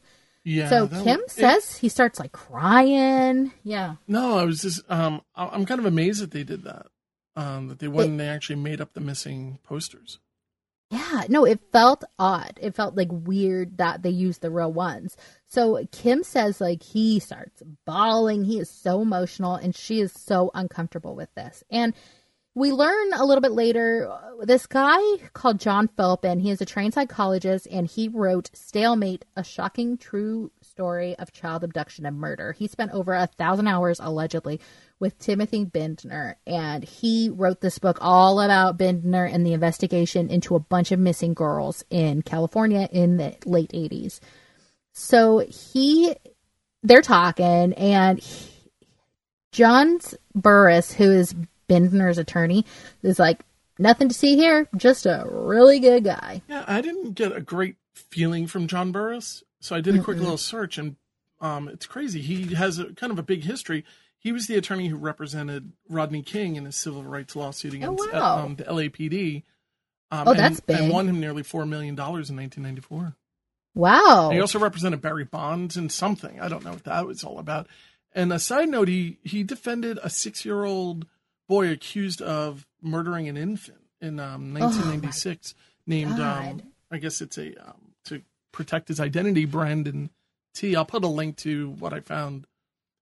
Yeah. 0.45 0.69
so 0.69 0.85
that 0.87 1.03
Kim 1.05 1.21
says 1.27 1.77
he 1.77 1.87
starts 1.89 2.19
like 2.19 2.33
crying. 2.33 3.51
Yeah. 3.63 3.95
No, 4.07 4.37
I 4.37 4.43
was 4.43 4.61
just 4.61 4.81
um 4.91 5.21
I- 5.35 5.47
I'm 5.47 5.65
kind 5.65 5.79
of 5.79 5.85
amazed 5.85 6.21
that 6.21 6.31
they 6.31 6.43
did 6.43 6.63
that. 6.63 6.87
um, 7.35 7.67
that 7.69 7.79
they 7.79 7.87
went 7.87 8.11
and 8.11 8.19
they 8.19 8.27
actually 8.27 8.57
made 8.57 8.79
up 8.81 8.93
the 8.93 8.99
missing 9.01 9.57
posters. 9.63 10.19
Yeah, 10.91 11.23
no, 11.27 11.45
it 11.45 11.59
felt 11.71 12.03
odd. 12.19 12.59
It 12.61 12.75
felt 12.75 12.95
like 12.95 13.07
weird 13.09 13.77
that 13.77 14.03
they 14.03 14.11
used 14.11 14.41
the 14.41 14.51
real 14.51 14.71
ones. 14.71 15.17
So 15.47 15.83
Kim 15.91 16.21
says 16.23 16.61
like 16.61 16.83
he 16.83 17.19
starts 17.19 17.63
bawling. 17.85 18.43
He 18.43 18.59
is 18.59 18.69
so 18.69 19.01
emotional 19.01 19.55
and 19.55 19.75
she 19.75 19.99
is 20.01 20.11
so 20.11 20.51
uncomfortable 20.53 21.15
with 21.15 21.33
this. 21.33 21.63
And 21.71 21.93
we 22.55 22.71
learn 22.71 23.13
a 23.13 23.25
little 23.25 23.41
bit 23.41 23.51
later 23.51 24.09
uh, 24.11 24.45
this 24.45 24.67
guy 24.67 24.99
called 25.33 25.59
John 25.59 25.87
Philpin, 25.87 26.39
he 26.39 26.51
is 26.51 26.61
a 26.61 26.65
trained 26.65 26.93
psychologist 26.93 27.67
and 27.71 27.87
he 27.87 28.07
wrote 28.07 28.51
Stalemate, 28.53 29.25
a 29.35 29.43
shocking 29.43 29.97
true 29.97 30.51
story 30.61 31.15
of 31.17 31.31
child 31.31 31.63
abduction 31.63 32.05
and 32.05 32.17
murder. 32.19 32.51
He 32.51 32.67
spent 32.67 32.91
over 32.91 33.13
a 33.13 33.27
thousand 33.27 33.67
hours 33.67 33.99
allegedly 33.99 34.59
with 34.99 35.17
Timothy 35.19 35.65
Bindner, 35.65 36.37
and 36.45 36.83
he 36.83 37.29
wrote 37.29 37.61
this 37.61 37.79
book 37.79 37.97
all 38.01 38.39
about 38.39 38.77
Bindner 38.77 39.25
and 39.25 39.45
the 39.45 39.53
investigation 39.53 40.29
into 40.29 40.55
a 40.55 40.59
bunch 40.59 40.91
of 40.91 40.99
missing 40.99 41.33
girls 41.33 41.83
in 41.89 42.21
California 42.21 42.87
in 42.91 43.17
the 43.17 43.35
late 43.45 43.71
80s. 43.71 44.19
So 44.93 45.39
he, 45.39 46.15
they're 46.83 47.01
talking, 47.01 47.73
and 47.73 48.19
he, 48.19 48.49
John's 49.51 50.15
Burris, 50.33 50.93
who 50.93 51.11
is 51.11 51.35
Bindner's 51.68 52.18
attorney, 52.18 52.66
is 53.01 53.20
like, 53.20 53.39
nothing 53.80 54.07
to 54.09 54.14
see 54.14 54.36
here, 54.36 54.68
just 54.78 55.05
a 55.05 55.26
really 55.28 55.80
good 55.80 56.03
guy. 56.03 56.41
Yeah, 56.47 56.64
I 56.68 56.82
didn't 56.82 57.14
get 57.14 57.36
a 57.36 57.41
great 57.41 57.76
feeling 57.93 58.47
from 58.47 58.68
John 58.68 58.91
Burris, 58.91 59.43
so 59.59 59.76
I 59.76 59.82
did 59.82 59.95
a 59.95 60.01
quick 60.03 60.18
Mm-mm. 60.18 60.22
little 60.22 60.38
search, 60.38 60.78
and 60.78 60.95
um, 61.41 61.68
it's 61.68 61.86
crazy. 61.88 62.22
He 62.22 62.53
has 62.55 62.80
a 62.80 62.93
kind 62.93 63.11
of 63.11 63.20
a 63.20 63.24
big 63.24 63.43
history. 63.43 63.84
He 64.20 64.32
was 64.32 64.47
the 64.47 64.55
attorney 64.55 64.88
who 64.88 64.95
represented 64.95 65.74
Rodney 65.89 66.22
King 66.22 66.55
in 66.55 66.66
his 66.66 66.76
civil 66.76 67.03
rights 67.03 67.36
lawsuit 67.36 67.74
against 67.74 68.03
Oh, 68.14 68.18
wow. 68.18 68.45
um, 68.45 68.55
the 68.55 68.64
LAPD. 68.64 69.43
Um, 70.11 70.28
Oh, 70.28 70.34
that's 70.34 70.59
and, 70.59 70.66
big. 70.68 70.78
And 70.80 70.89
won 70.91 71.09
him 71.09 71.20
nearly 71.20 71.43
$4 71.43 71.68
million 71.68 71.93
in 71.95 72.05
1994. 72.05 73.16
Wow. 73.76 74.30
He 74.32 74.39
also 74.39 74.59
represented 74.59 75.01
Barry 75.01 75.26
Bonds 75.26 75.76
in 75.76 75.89
something. 75.89 76.39
I 76.39 76.47
don't 76.47 76.64
know 76.64 76.72
what 76.72 76.84
that 76.84 77.07
was 77.07 77.24
all 77.24 77.39
about. 77.39 77.68
And 78.14 78.32
a 78.32 78.38
side 78.39 78.70
note, 78.70 78.88
he, 78.88 79.18
he 79.24 79.43
defended 79.43 79.99
a 80.03 80.09
six 80.09 80.45
year 80.45 80.64
old 80.64 81.07
boy 81.47 81.69
accused 81.69 82.21
of 82.21 82.65
murdering 82.81 83.27
an 83.27 83.37
infant 83.37 83.79
in 84.01 84.19
um, 84.19 84.53
1996, 84.53 85.55
named, 85.87 86.19
um, 86.19 86.61
I 86.91 86.97
guess 86.97 87.21
it's 87.21 87.37
a, 87.37 87.55
um, 87.67 87.93
to 88.05 88.21
protect 88.51 88.87
his 88.87 88.99
identity, 88.99 89.45
Brandon 89.45 90.09
T. 90.53 90.75
I'll 90.75 90.85
put 90.85 91.03
a 91.03 91.07
link 91.07 91.37
to 91.37 91.69
what 91.71 91.93
I 91.93 91.99
found. 91.99 92.45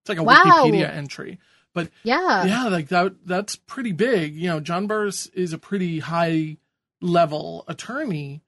It's 0.04 0.10
like 0.10 0.18
a 0.18 0.24
Wow. 0.24 0.42
Wikipedia 0.46 0.90
entry. 0.90 1.40
But 1.74 1.90
yeah. 2.04 2.44
yeah, 2.46 2.68
like 2.68 2.90
that, 2.90 3.26
that's 3.26 3.56
pretty 3.56 3.92
big. 3.94 4.36
You 4.36 4.50
know, 4.50 4.60
John 4.60 4.88
Burris 4.88 5.28
is 5.28 5.54
a 5.54 5.58
pretty 5.58 6.00
high 6.00 6.58
level 7.02 7.64
attorney. 7.68 8.42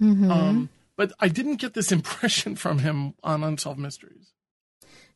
Mhm. 0.00 0.30
Um, 0.30 0.68
but 0.96 1.12
I 1.20 1.28
didn't 1.28 1.56
get 1.56 1.74
this 1.74 1.90
impression 1.98 2.56
from 2.56 2.78
him 2.78 3.14
on 3.22 3.42
Unsolved 3.42 3.80
Mysteries. 3.80 4.32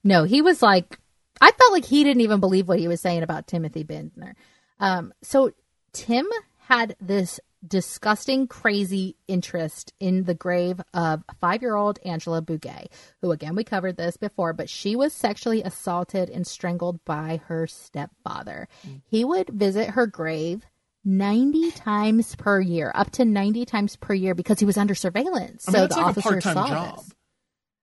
No, 0.03 0.25
he 0.25 0.43
was 0.43 0.63
like, 0.63 0.99
I 1.41 1.51
felt 1.53 1.73
like 1.73 1.85
he 1.85 2.05
didn't 2.05 2.23
even 2.23 2.41
believe 2.41 2.69
what 2.69 2.79
he 2.79 2.89
was 2.89 3.01
saying 3.01 3.23
about 3.23 3.47
Timothy 3.47 3.83
Bindner. 3.83 4.35
Um, 4.81 5.13
so 5.23 5.53
Tim 5.93 6.27
had 6.61 6.97
this 7.01 7.41
disgusting, 7.67 8.47
crazy 8.47 9.17
interest 9.27 9.93
in 9.99 10.25
the 10.25 10.35
grave 10.35 10.81
of 10.95 11.23
five 11.41 11.63
year 11.63 11.75
old 11.75 11.99
Angela 12.05 12.41
Bugay, 12.43 12.87
who, 13.21 13.33
again, 13.33 13.55
we 13.57 13.65
covered 13.65 13.97
this 13.97 14.17
before, 14.17 14.53
but 14.53 14.69
she 14.69 14.95
was 14.97 15.13
sexually 15.13 15.63
assaulted 15.63 16.31
and 16.31 16.47
strangled 16.47 17.05
by 17.05 17.41
her 17.47 17.67
stepfather. 17.67 18.69
He 19.09 19.25
would 19.25 19.49
visit 19.49 19.91
her 19.91 20.07
grave 20.07 20.65
90 21.05 21.71
times 21.73 22.35
per 22.37 22.61
year, 22.61 22.93
up 22.95 23.11
to 23.13 23.25
90 23.25 23.65
times 23.65 23.97
per 23.97 24.13
year, 24.15 24.35
because 24.35 24.59
he 24.59 24.67
was 24.67 24.77
under 24.77 24.95
surveillance. 24.95 25.69
I 25.69 25.73
so 25.73 25.79
mean, 25.79 25.83
that's 25.89 25.95
the 25.95 26.01
like 26.03 26.07
a 26.07 26.09
officer 26.11 26.29
part-time 26.31 26.55
saw 26.55 26.69
job. 26.69 26.97
this. 26.97 27.15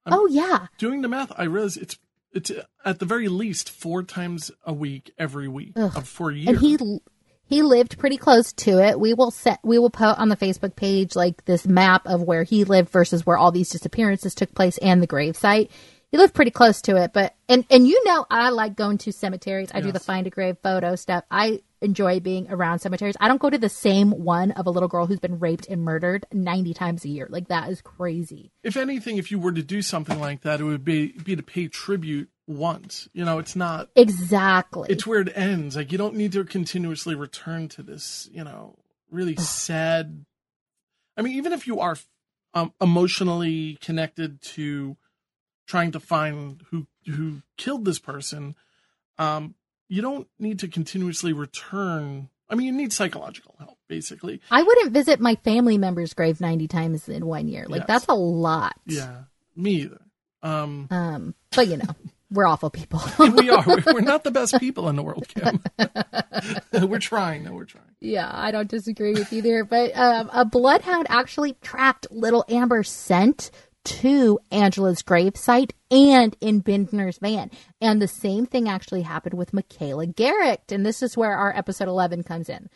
I'm- 0.06 0.18
Oh, 0.18 0.26
yeah. 0.26 0.66
Doing 0.78 1.00
the 1.02 1.08
math, 1.08 1.32
I 1.36 1.44
realize 1.44 1.76
it's 1.78 1.96
it's 2.34 2.50
at 2.84 2.98
the 2.98 3.06
very 3.06 3.28
least 3.28 3.70
four 3.70 4.02
times 4.02 4.50
a 4.64 4.72
week 4.72 5.12
every 5.18 5.48
week 5.48 5.72
Ugh. 5.76 5.96
of 5.96 6.08
for 6.08 6.30
a 6.30 6.34
year. 6.34 6.50
and 6.50 6.58
he 6.58 6.78
he 7.46 7.62
lived 7.62 7.98
pretty 7.98 8.16
close 8.16 8.52
to 8.52 8.78
it. 8.82 8.98
We 8.98 9.14
will 9.14 9.30
set 9.30 9.60
we 9.62 9.78
will 9.78 9.90
put 9.90 10.18
on 10.18 10.28
the 10.28 10.36
Facebook 10.36 10.76
page 10.76 11.14
like 11.14 11.44
this 11.44 11.66
map 11.66 12.06
of 12.06 12.22
where 12.22 12.42
he 12.42 12.64
lived 12.64 12.90
versus 12.90 13.24
where 13.24 13.38
all 13.38 13.52
these 13.52 13.70
disappearances 13.70 14.34
took 14.34 14.54
place 14.54 14.78
and 14.78 15.02
the 15.02 15.06
gravesite. 15.06 15.70
He 16.10 16.18
lived 16.18 16.34
pretty 16.34 16.52
close 16.52 16.80
to 16.82 16.96
it, 16.96 17.12
but 17.12 17.34
and 17.48 17.64
and 17.70 17.86
you 17.88 18.02
know 18.04 18.24
I 18.30 18.50
like 18.50 18.76
going 18.76 18.98
to 18.98 19.12
cemeteries. 19.12 19.70
I 19.74 19.80
do 19.80 19.92
the 19.92 20.00
find 20.00 20.26
a 20.26 20.30
grave 20.30 20.56
photo 20.62 20.94
stuff. 20.94 21.24
I 21.30 21.60
enjoy 21.84 22.20
being 22.20 22.50
around 22.50 22.80
cemeteries. 22.80 23.16
I 23.20 23.28
don't 23.28 23.40
go 23.40 23.50
to 23.50 23.58
the 23.58 23.68
same 23.68 24.10
one 24.10 24.50
of 24.52 24.66
a 24.66 24.70
little 24.70 24.88
girl 24.88 25.06
who's 25.06 25.20
been 25.20 25.38
raped 25.38 25.68
and 25.68 25.82
murdered 25.82 26.26
90 26.32 26.74
times 26.74 27.04
a 27.04 27.08
year. 27.08 27.26
Like 27.30 27.48
that 27.48 27.70
is 27.70 27.80
crazy. 27.80 28.50
if 28.62 28.76
anything, 28.76 29.18
if 29.18 29.30
you 29.30 29.38
were 29.38 29.52
to 29.52 29.62
do 29.62 29.82
something 29.82 30.18
like 30.18 30.42
that, 30.42 30.60
it 30.60 30.64
would 30.64 30.84
be 30.84 31.12
be 31.12 31.36
to 31.36 31.42
pay 31.42 31.68
tribute 31.68 32.30
once. 32.46 33.08
You 33.12 33.24
know, 33.24 33.38
it's 33.38 33.54
not. 33.54 33.90
Exactly. 33.94 34.88
It's 34.90 35.06
where 35.06 35.20
it 35.20 35.36
ends. 35.36 35.76
Like 35.76 35.92
you 35.92 35.98
don't 35.98 36.16
need 36.16 36.32
to 36.32 36.44
continuously 36.44 37.14
return 37.14 37.68
to 37.70 37.82
this. 37.82 38.28
You 38.32 38.44
know, 38.44 38.76
really 39.10 39.36
sad. 39.36 40.24
I 41.16 41.22
mean, 41.22 41.36
even 41.36 41.52
if 41.52 41.66
you 41.66 41.80
are 41.80 41.96
um, 42.54 42.72
emotionally 42.80 43.78
connected 43.80 44.42
to 44.42 44.96
trying 45.66 45.92
to 45.92 46.00
find 46.00 46.62
who 46.70 46.86
who 47.06 47.42
killed 47.56 47.84
this 47.84 47.98
person, 47.98 48.54
um, 49.18 49.54
you 49.94 50.02
don't 50.02 50.26
need 50.38 50.58
to 50.60 50.68
continuously 50.68 51.32
return. 51.32 52.28
I 52.50 52.56
mean, 52.56 52.66
you 52.66 52.72
need 52.72 52.92
psychological 52.92 53.54
help, 53.58 53.78
basically. 53.88 54.40
I 54.50 54.62
wouldn't 54.62 54.92
visit 54.92 55.20
my 55.20 55.36
family 55.36 55.78
member's 55.78 56.12
grave 56.14 56.40
90 56.40 56.66
times 56.68 57.08
in 57.08 57.26
one 57.26 57.46
year. 57.48 57.66
Like 57.68 57.80
Yes. 57.82 57.86
that's 57.86 58.06
a 58.08 58.14
lot. 58.14 58.74
Yeah, 58.86 59.22
me 59.56 59.82
either. 59.82 60.00
Um, 60.42 60.88
Um, 60.90 61.34
but 61.54 61.68
you 61.68 61.76
know, 61.78 61.94
we're 62.30 62.46
awful 62.46 62.70
people. 62.70 63.00
we 63.18 63.48
are. 63.50 63.64
We're, 63.86 64.00
not 64.00 64.24
the 64.24 64.30
best 64.32 64.58
people 64.58 64.88
in 64.88 64.96
the 64.96 65.02
world, 65.02 65.26
Kim. 65.28 65.62
we're 66.88 66.98
trying. 66.98 67.44
No, 67.44 67.52
we're 67.52 67.64
trying. 67.64 67.84
yeah, 68.00 68.30
I 68.32 68.50
don't 68.50 68.68
disagree 68.68 69.12
with 69.14 69.32
you 69.32 69.40
there. 69.40 69.64
But 69.64 69.96
um, 69.96 70.28
a 70.32 70.44
bloodhound 70.44 71.06
actually 71.08 71.54
tracked 71.62 72.08
little 72.10 72.44
Amber's 72.48 72.90
scent 72.90 73.50
to 73.84 74.38
Angela's 74.50 75.02
gravesite 75.02 75.72
and 75.90 76.36
in 76.40 76.60
Bindner's 76.60 77.18
van. 77.18 77.50
And 77.80 78.00
the 78.00 78.08
same 78.08 78.46
thing 78.46 78.68
actually 78.68 79.02
happened 79.02 79.34
with 79.34 79.52
Michaela 79.52 80.06
Garrett. 80.06 80.72
And 80.72 80.84
this 80.84 81.02
is 81.02 81.16
where 81.16 81.36
our 81.36 81.56
episode 81.56 81.88
11 81.88 82.22
comes 82.24 82.48
in. 82.48 82.68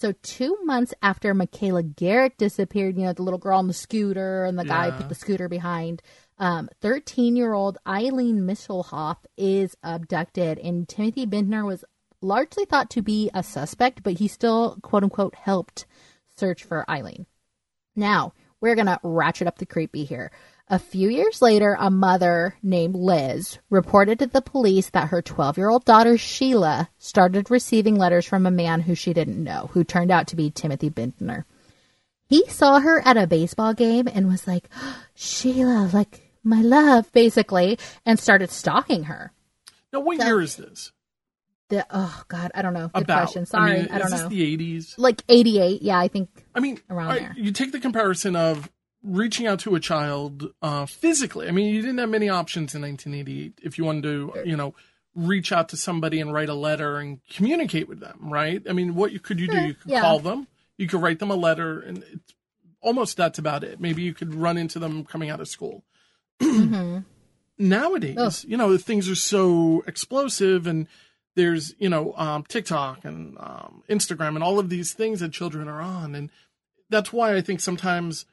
So 0.00 0.12
two 0.22 0.58
months 0.64 0.92
after 1.02 1.32
Michaela 1.34 1.82
Garrett 1.82 2.36
disappeared, 2.36 2.96
you 2.96 3.04
know, 3.04 3.12
the 3.12 3.22
little 3.22 3.38
girl 3.38 3.58
on 3.58 3.68
the 3.68 3.72
scooter 3.74 4.44
and 4.44 4.58
the 4.58 4.64
guy 4.64 4.88
Yeah. 4.88 4.96
put 4.98 5.08
the 5.08 5.14
scooter 5.14 5.48
behind, 5.48 6.02
um, 6.38 6.68
13-year-old 6.82 7.78
Ilene 7.86 8.40
Misheloff 8.40 9.18
is 9.36 9.76
abducted, 9.84 10.58
and 10.58 10.88
Timothy 10.88 11.26
Bindner 11.26 11.64
was 11.64 11.84
largely 12.20 12.64
thought 12.64 12.90
to 12.90 13.02
be 13.02 13.30
a 13.32 13.42
suspect, 13.42 14.02
but 14.02 14.14
he 14.14 14.26
still, 14.26 14.78
quote 14.82 15.04
unquote, 15.04 15.36
helped 15.36 15.86
search 16.36 16.64
for 16.64 16.84
Ilene. 16.88 17.26
Now, 17.94 18.32
we're 18.64 18.74
going 18.74 18.86
to 18.86 18.98
ratchet 19.02 19.46
up 19.46 19.58
the 19.58 19.66
creepy 19.66 20.06
here. 20.06 20.30
A 20.68 20.78
few 20.78 21.10
years 21.10 21.42
later, 21.42 21.76
a 21.78 21.90
mother 21.90 22.56
named 22.62 22.94
Liz 22.94 23.58
reported 23.68 24.20
to 24.20 24.26
the 24.26 24.40
police 24.40 24.88
that 24.88 25.08
her 25.08 25.20
12 25.20 25.58
year 25.58 25.68
old 25.68 25.84
daughter 25.84 26.16
Sheila 26.16 26.88
started 26.96 27.50
receiving 27.50 27.96
letters 27.96 28.24
from 28.24 28.46
a 28.46 28.50
man 28.50 28.80
who 28.80 28.94
she 28.94 29.12
didn't 29.12 29.44
know, 29.44 29.68
who 29.74 29.84
turned 29.84 30.10
out 30.10 30.28
to 30.28 30.36
be 30.36 30.50
Timothy 30.50 30.88
Bindner. 30.88 31.44
He 32.26 32.48
saw 32.48 32.80
her 32.80 33.06
at 33.06 33.18
a 33.18 33.26
baseball 33.26 33.74
game 33.74 34.08
and 34.08 34.28
was 34.28 34.46
like, 34.46 34.70
Sheila, 35.14 35.90
like 35.92 36.32
my 36.42 36.62
love, 36.62 37.12
basically, 37.12 37.78
and 38.06 38.18
started 38.18 38.50
stalking 38.50 39.04
her. 39.04 39.30
Now, 39.92 40.00
what 40.00 40.16
year 40.16 40.40
is 40.40 40.56
this? 40.56 40.90
The, 41.74 41.86
oh, 41.90 42.22
God, 42.28 42.52
I 42.54 42.62
don't 42.62 42.72
know. 42.74 42.88
Good 42.94 43.02
About. 43.04 43.22
question. 43.22 43.46
Sorry, 43.46 43.72
I, 43.72 43.76
mean, 43.78 43.86
don't 43.88 44.02
is 44.02 44.10
this 44.12 44.22
know. 44.22 44.28
the 44.28 44.56
80s? 44.56 44.94
like 44.96 45.22
88, 45.28 45.82
yeah, 45.82 45.98
I 45.98 46.08
think. 46.08 46.28
I 46.54 46.60
mean, 46.60 46.80
Around 46.88 47.08
right, 47.08 47.20
there. 47.20 47.34
you 47.36 47.50
take 47.52 47.72
the 47.72 47.80
comparison 47.80 48.36
of 48.36 48.70
reaching 49.02 49.46
out 49.46 49.58
to 49.60 49.74
a 49.74 49.80
child 49.80 50.52
uh, 50.62 50.86
physically. 50.86 51.48
I 51.48 51.50
mean, 51.50 51.74
you 51.74 51.82
didn't 51.82 51.98
have 51.98 52.08
many 52.08 52.28
options 52.28 52.74
in 52.74 52.82
1988 52.82 53.58
if 53.62 53.76
you 53.76 53.84
wanted 53.84 54.04
to, 54.04 54.32
you 54.44 54.56
know, 54.56 54.74
reach 55.16 55.50
out 55.52 55.68
to 55.70 55.76
somebody 55.76 56.20
and 56.20 56.32
write 56.32 56.48
a 56.48 56.54
letter 56.54 56.98
and 56.98 57.20
communicate 57.30 57.88
with 57.88 58.00
them, 58.00 58.18
right? 58.22 58.62
I 58.68 58.72
mean, 58.72 58.94
what 58.94 59.12
you, 59.12 59.20
could 59.20 59.40
you 59.40 59.48
do? 59.48 59.58
You 59.58 59.74
could 59.74 59.90
yeah. 59.90 60.00
call 60.00 60.20
them, 60.20 60.46
you 60.76 60.86
could 60.88 61.02
write 61.02 61.18
them 61.18 61.30
a 61.30 61.36
letter, 61.36 61.80
and 61.80 62.04
it's 62.12 62.34
almost 62.80 63.16
that's 63.16 63.38
about 63.38 63.62
it. 63.64 63.80
Maybe 63.80 64.02
you 64.02 64.14
could 64.14 64.34
run 64.34 64.56
into 64.56 64.78
them 64.78 65.04
coming 65.04 65.28
out 65.30 65.40
of 65.40 65.48
school. 65.48 65.84
hmm 66.40 66.98
nowadays, 67.58 68.16
Oh. 68.44 68.48
you 68.48 68.56
know, 68.56 68.76
things 68.78 69.08
are 69.08 69.14
so 69.14 69.84
explosive 69.86 70.66
and 70.66 70.88
there's, 71.34 71.74
you 71.78 71.88
know, 71.88 72.14
um, 72.16 72.44
TikTok 72.44 73.04
and 73.04 73.36
um, 73.38 73.82
Instagram 73.88 74.34
and 74.34 74.42
all 74.42 74.58
of 74.58 74.68
these 74.68 74.92
things 74.92 75.20
that 75.20 75.32
children 75.32 75.68
are 75.68 75.80
on. 75.80 76.14
And 76.14 76.30
that's 76.90 77.12
why 77.12 77.34
I 77.34 77.40
think 77.40 77.60
sometimes 77.60 78.24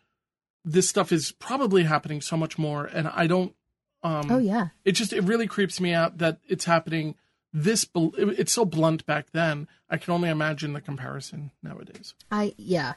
this 0.63 0.87
stuff 0.87 1.11
is 1.11 1.31
probably 1.31 1.83
happening 1.83 2.21
so 2.21 2.37
much 2.37 2.57
more. 2.57 2.85
And 2.85 3.07
I 3.07 3.27
don't, 3.27 3.55
um, 4.03 4.31
Oh, 4.31 4.37
yeah. 4.37 4.67
it 4.85 4.93
just, 4.93 5.13
it 5.13 5.23
really 5.23 5.47
creeps 5.47 5.79
me 5.79 5.93
out 5.93 6.19
that 6.19 6.39
it's 6.47 6.65
happening 6.65 7.15
this 7.53 7.85
it's 7.93 8.53
so 8.53 8.65
blunt 8.65 9.05
back 9.05 9.31
then. 9.31 9.67
I 9.89 9.97
can 9.97 10.13
only 10.13 10.29
imagine 10.29 10.73
the 10.73 10.81
comparison 10.81 11.51
nowadays. 11.61 12.13
I 12.31 12.53
yeah. 12.57 12.93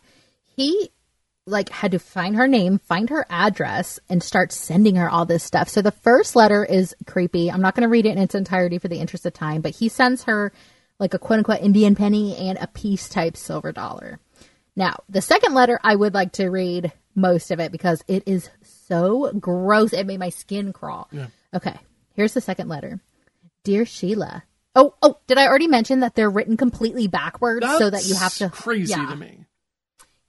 He 0.56 0.90
like 1.46 1.68
had 1.68 1.92
to 1.92 1.98
find 1.98 2.36
her 2.36 2.48
name, 2.48 2.78
find 2.78 3.10
her 3.10 3.26
address, 3.28 4.00
and 4.08 4.22
start 4.22 4.52
sending 4.52 4.96
her 4.96 5.10
all 5.10 5.26
this 5.26 5.44
stuff. 5.44 5.68
So 5.68 5.82
the 5.82 5.90
first 5.90 6.34
letter 6.36 6.64
is 6.64 6.94
creepy. 7.06 7.50
I'm 7.50 7.60
not 7.60 7.74
going 7.74 7.82
to 7.82 7.88
read 7.88 8.06
it 8.06 8.16
in 8.16 8.18
its 8.18 8.34
entirety 8.34 8.78
for 8.78 8.88
the 8.88 8.98
interest 8.98 9.26
of 9.26 9.34
time, 9.34 9.60
but 9.60 9.74
he 9.74 9.88
sends 9.88 10.24
her 10.24 10.52
like 10.98 11.12
a 11.14 11.18
quote 11.18 11.38
unquote 11.38 11.60
Indian 11.60 11.94
penny 11.94 12.36
and 12.36 12.58
a 12.60 12.66
peace 12.66 13.08
type 13.08 13.36
silver 13.36 13.72
dollar. 13.72 14.18
Now, 14.76 14.96
the 15.08 15.20
second 15.20 15.54
letter, 15.54 15.78
I 15.84 15.94
would 15.94 16.14
like 16.14 16.32
to 16.32 16.48
read 16.48 16.92
most 17.14 17.50
of 17.50 17.60
it 17.60 17.70
because 17.70 18.02
it 18.08 18.24
is 18.26 18.48
so 18.62 19.32
gross. 19.32 19.92
It 19.92 20.06
made 20.06 20.18
my 20.18 20.30
skin 20.30 20.72
crawl. 20.72 21.08
Yeah. 21.12 21.26
Okay, 21.52 21.76
here's 22.14 22.34
the 22.34 22.40
second 22.40 22.68
letter. 22.68 23.00
Dear 23.62 23.86
Sheila. 23.86 24.44
Oh, 24.74 24.94
oh, 25.02 25.18
did 25.28 25.38
I 25.38 25.46
already 25.46 25.68
mention 25.68 26.00
that 26.00 26.16
they're 26.16 26.30
written 26.30 26.56
completely 26.56 27.06
backwards 27.06 27.64
so 27.78 27.88
that 27.90 28.06
you 28.06 28.16
have 28.16 28.34
to 28.34 28.48
crazy 28.48 28.90
yeah. 28.90 29.06
to 29.06 29.16
me. 29.16 29.44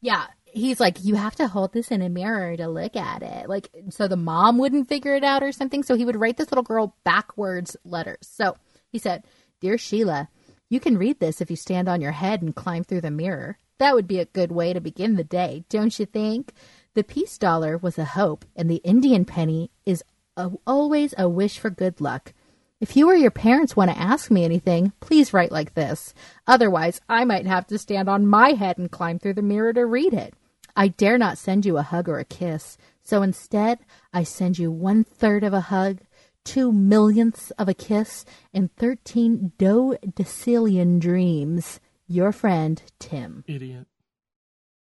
Yeah. 0.01 0.27
He's 0.55 0.79
like, 0.79 1.03
you 1.03 1.15
have 1.15 1.35
to 1.35 1.49
hold 1.49 1.73
this 1.73 1.91
in 1.91 2.01
a 2.01 2.07
mirror 2.07 2.55
to 2.55 2.67
look 2.67 2.95
at 2.95 3.21
it. 3.21 3.49
Like, 3.49 3.69
so 3.89 4.07
the 4.07 4.15
mom 4.15 4.57
wouldn't 4.57 4.87
figure 4.87 5.13
it 5.13 5.23
out 5.23 5.43
or 5.43 5.51
something. 5.51 5.83
So 5.83 5.95
he 5.95 6.05
would 6.05 6.15
write 6.15 6.37
this 6.37 6.49
little 6.49 6.63
girl 6.63 6.95
backwards 7.03 7.75
letters. 7.83 8.19
So 8.21 8.55
he 8.89 8.97
said, 8.97 9.25
Dear 9.59 9.77
Sheila, 9.77 10.29
you 10.69 10.79
can 10.79 10.97
read 10.97 11.19
this 11.19 11.41
if 11.41 11.49
you 11.49 11.57
stand 11.57 11.89
on 11.89 11.99
your 11.99 12.13
head 12.13 12.41
and 12.41 12.55
climb 12.55 12.85
through 12.85 13.01
the 13.01 13.11
mirror. 13.11 13.57
That 13.79 13.95
would 13.95 14.07
be 14.07 14.19
a 14.19 14.25
good 14.25 14.51
way 14.51 14.71
to 14.71 14.79
begin 14.79 15.15
the 15.15 15.25
day, 15.25 15.65
don't 15.67 15.99
you 15.99 16.05
think? 16.05 16.53
The 16.93 17.03
peace 17.03 17.37
dollar 17.37 17.77
was 17.77 17.97
a 17.97 18.05
hope, 18.05 18.45
and 18.55 18.69
the 18.69 18.77
Indian 18.77 19.25
penny 19.25 19.71
is 19.85 20.03
a, 20.37 20.51
always 20.65 21.13
a 21.17 21.27
wish 21.27 21.59
for 21.59 21.69
good 21.69 21.99
luck. 21.99 22.33
If 22.79 22.95
you 22.95 23.09
or 23.09 23.15
your 23.15 23.31
parents 23.31 23.75
want 23.75 23.91
to 23.91 23.97
ask 23.97 24.31
me 24.31 24.45
anything, 24.45 24.93
please 25.01 25.33
write 25.33 25.51
like 25.51 25.73
this. 25.73 26.13
Otherwise, 26.47 27.01
I 27.09 27.25
might 27.25 27.45
have 27.45 27.67
to 27.67 27.77
stand 27.77 28.09
on 28.09 28.27
my 28.27 28.51
head 28.51 28.77
and 28.77 28.91
climb 28.91 29.19
through 29.19 29.33
the 29.33 29.41
mirror 29.41 29.73
to 29.73 29.85
read 29.85 30.13
it. 30.13 30.33
I 30.75 30.89
dare 30.89 31.17
not 31.17 31.37
send 31.37 31.65
you 31.65 31.77
a 31.77 31.83
hug 31.83 32.09
or 32.09 32.19
a 32.19 32.25
kiss, 32.25 32.77
so 33.03 33.21
instead, 33.21 33.79
I 34.13 34.23
send 34.23 34.57
you 34.59 34.71
one 34.71 35.03
third 35.03 35.43
of 35.43 35.53
a 35.53 35.61
hug, 35.61 35.99
two 36.43 36.71
millionths 36.71 37.51
of 37.51 37.69
a 37.69 37.73
kiss, 37.73 38.25
and 38.53 38.75
thirteen 38.75 39.53
dodecillion 39.57 40.99
dreams. 40.99 41.79
Your 42.07 42.31
friend, 42.31 42.81
Tim. 42.99 43.43
Idiot. 43.47 43.87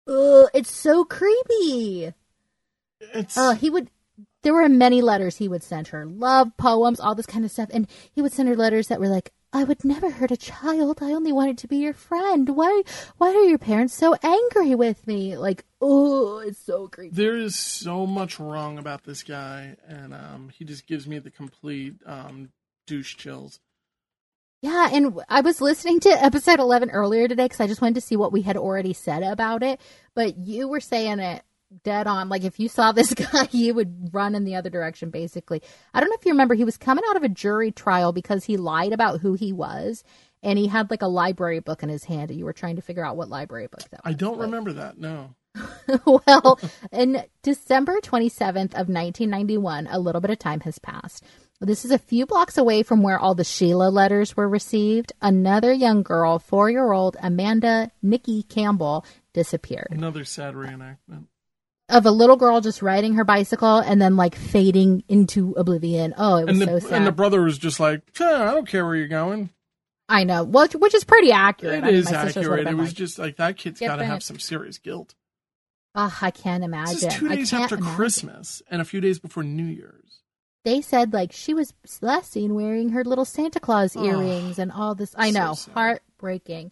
Ugh, 0.07 0.49
it's 0.53 0.71
so 0.71 1.03
creepy. 1.03 2.13
It's 2.99 3.37
Oh, 3.37 3.53
he 3.53 3.69
would. 3.69 3.89
There 4.43 4.53
were 4.55 4.67
many 4.69 5.01
letters 5.01 5.37
he 5.37 5.47
would 5.47 5.61
send 5.61 5.89
her, 5.89 6.05
love 6.05 6.57
poems, 6.57 6.99
all 6.99 7.13
this 7.13 7.27
kind 7.27 7.45
of 7.45 7.51
stuff, 7.51 7.69
and 7.71 7.87
he 8.11 8.21
would 8.23 8.31
send 8.33 8.49
her 8.49 8.55
letters 8.55 8.87
that 8.87 8.99
were 8.99 9.07
like, 9.07 9.31
"I 9.53 9.63
would 9.63 9.83
never 9.83 10.09
hurt 10.09 10.31
a 10.31 10.37
child. 10.37 10.99
I 11.01 11.11
only 11.11 11.31
wanted 11.31 11.57
to 11.59 11.67
be 11.67 11.77
your 11.77 11.93
friend. 11.93 12.49
Why? 12.49 12.83
Why 13.17 13.29
are 13.29 13.45
your 13.45 13.57
parents 13.57 13.93
so 13.93 14.15
angry 14.23 14.75
with 14.75 15.05
me? 15.07 15.37
Like, 15.37 15.65
oh, 15.81 16.39
it's 16.39 16.59
so 16.59 16.87
creepy." 16.87 17.15
there 17.15 17.35
is 17.37 17.57
so 17.57 18.05
much 18.05 18.39
wrong 18.39 18.77
about 18.77 19.03
this 19.03 19.23
guy, 19.23 19.75
and 19.87 20.13
um, 20.13 20.49
he 20.53 20.65
just 20.65 20.87
gives 20.87 21.07
me 21.07 21.19
the 21.19 21.31
complete 21.31 21.95
um, 22.05 22.51
douche 22.87 23.15
chills. 23.15 23.59
Yeah, 24.61 24.89
and 24.93 25.19
I 25.27 25.41
was 25.41 25.59
listening 25.59 25.99
to 26.01 26.09
episode 26.09 26.59
eleven 26.59 26.91
earlier 26.91 27.27
today 27.27 27.45
because 27.45 27.59
I 27.59 27.67
just 27.67 27.81
wanted 27.81 27.95
to 27.95 28.01
see 28.01 28.15
what 28.15 28.31
we 28.31 28.43
had 28.43 28.57
already 28.57 28.93
said 28.93 29.23
about 29.23 29.63
it. 29.63 29.81
But 30.13 30.37
you 30.37 30.67
were 30.67 30.79
saying 30.79 31.19
it 31.19 31.43
dead 31.83 32.07
on. 32.07 32.29
Like 32.29 32.43
if 32.43 32.59
you 32.59 32.67
saw 32.67 32.91
this 32.91 33.13
guy, 33.13 33.47
you 33.51 33.73
would 33.73 34.09
run 34.13 34.35
in 34.35 34.43
the 34.43 34.55
other 34.55 34.69
direction. 34.69 35.09
Basically, 35.09 35.61
I 35.93 35.99
don't 35.99 36.09
know 36.09 36.17
if 36.19 36.25
you 36.25 36.31
remember, 36.31 36.53
he 36.55 36.65
was 36.65 36.77
coming 36.77 37.03
out 37.09 37.15
of 37.15 37.23
a 37.23 37.29
jury 37.29 37.71
trial 37.71 38.11
because 38.13 38.43
he 38.45 38.57
lied 38.57 38.93
about 38.93 39.21
who 39.21 39.33
he 39.33 39.53
was, 39.53 40.03
and 40.43 40.57
he 40.59 40.67
had 40.67 40.89
like 40.91 41.01
a 41.01 41.07
library 41.07 41.59
book 41.59 41.83
in 41.83 41.89
his 41.89 42.03
hand, 42.05 42.29
and 42.31 42.39
you 42.39 42.45
were 42.45 42.53
trying 42.53 42.75
to 42.75 42.81
figure 42.81 43.05
out 43.05 43.17
what 43.17 43.29
library 43.29 43.67
book 43.67 43.81
that. 43.91 44.03
was. 44.03 44.11
I 44.11 44.13
don't 44.13 44.37
But- 44.37 44.45
remember 44.45 44.73
that. 44.73 44.97
No. 44.97 45.35
well, 46.05 46.57
in 46.93 47.23
December 47.43 47.99
27th 47.99 48.73
of 48.73 48.87
1991, 48.87 49.87
a 49.91 49.99
little 49.99 50.21
bit 50.21 50.31
of 50.31 50.39
time 50.39 50.61
has 50.61 50.79
passed. 50.79 51.23
This 51.59 51.83
is 51.85 51.91
a 51.91 51.99
few 51.99 52.25
blocks 52.25 52.57
away 52.57 52.83
from 52.83 53.03
where 53.03 53.19
all 53.19 53.35
the 53.35 53.43
Sheila 53.43 53.89
letters 53.89 54.35
were 54.37 54.47
received. 54.47 55.11
Another 55.21 55.71
young 55.73 56.03
girl, 56.03 56.39
four-year-old 56.39 57.17
Amanda 57.21 57.91
Nikki 58.01 58.43
Campbell, 58.43 59.05
disappeared. 59.33 59.89
Another 59.91 60.23
sad 60.25 60.55
reenactment. 60.55 61.25
Of 61.91 62.05
a 62.05 62.11
little 62.11 62.37
girl 62.37 62.61
just 62.61 62.81
riding 62.81 63.13
her 63.15 63.23
bicycle 63.23 63.77
and 63.79 64.01
then 64.01 64.15
like 64.15 64.35
fading 64.35 65.03
into 65.09 65.53
oblivion. 65.57 66.13
Oh, 66.17 66.37
it 66.37 66.47
was 66.47 66.59
the 66.59 66.65
so 66.65 66.79
sad. 66.79 66.93
and 66.93 67.05
the 67.07 67.11
brother 67.11 67.41
was 67.43 67.57
just 67.57 67.79
like, 67.79 68.01
I 68.19 68.53
don't 68.53 68.67
care 68.67 68.85
where 68.85 68.95
you're 68.95 69.07
going. 69.07 69.49
I 70.09 70.23
know, 70.23 70.43
well, 70.43 70.67
which 70.75 70.93
is 70.95 71.03
pretty 71.03 71.31
accurate. 71.31 71.75
It 71.75 71.83
I 71.83 71.87
mean, 71.87 71.95
is 71.95 72.05
my 72.11 72.25
sisters 72.25 72.47
would've 72.49 72.65
accurate. 72.65 72.67
It 72.67 72.77
was 72.81 72.89
like, 72.89 72.95
just 72.97 73.19
like 73.19 73.35
that 73.37 73.57
kid's 73.57 73.79
got 73.79 73.97
to 73.97 74.05
have 74.05 74.23
some 74.23 74.39
serious 74.39 74.77
guilt. 74.77 75.15
"Ugh, 75.95 76.13
I 76.21 76.31
can't 76.31 76.63
imagine. 76.63 76.93
This 76.95 77.03
is 77.03 77.13
two 77.15 77.27
days 77.29 77.53
after 77.53 77.75
imagine. 77.75 77.95
Christmas 77.95 78.61
and 78.69 78.81
a 78.81 78.85
few 78.85 79.01
days 79.01 79.19
before 79.19 79.43
New 79.43 79.65
Year's. 79.65 80.21
they 80.63 80.81
said 80.81 81.11
like 81.13 81.31
she 81.33 81.53
was 81.53 81.73
last 82.01 82.31
seen 82.31 82.53
wearing 82.55 82.89
her 82.89 83.03
little 83.03 83.25
Santa 83.25 83.59
Claus 83.59 83.95
Oh, 83.97 84.05
earrings 84.05 84.59
and 84.59 84.71
all 84.71 84.95
this. 84.95 85.13
I 85.17 85.31
know, 85.31 85.53
sad. 85.55 85.73
heartbreaking. 85.73 86.71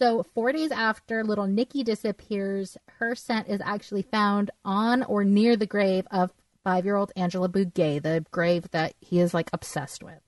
So 0.00 0.24
four 0.34 0.50
days 0.52 0.70
after 0.70 1.22
little 1.22 1.46
Nikki 1.46 1.84
disappears, 1.84 2.78
her 2.98 3.14
scent 3.14 3.48
is 3.48 3.60
actually 3.62 4.02
found 4.02 4.50
on 4.64 5.02
or 5.02 5.24
near 5.24 5.56
the 5.56 5.66
grave 5.66 6.06
of 6.10 6.32
five-year-old 6.64 7.12
Angela 7.16 7.48
Bugay, 7.48 8.02
the 8.02 8.24
grave 8.30 8.70
that 8.70 8.94
he 9.00 9.20
is 9.20 9.34
like 9.34 9.50
obsessed 9.52 10.02
with. 10.02 10.20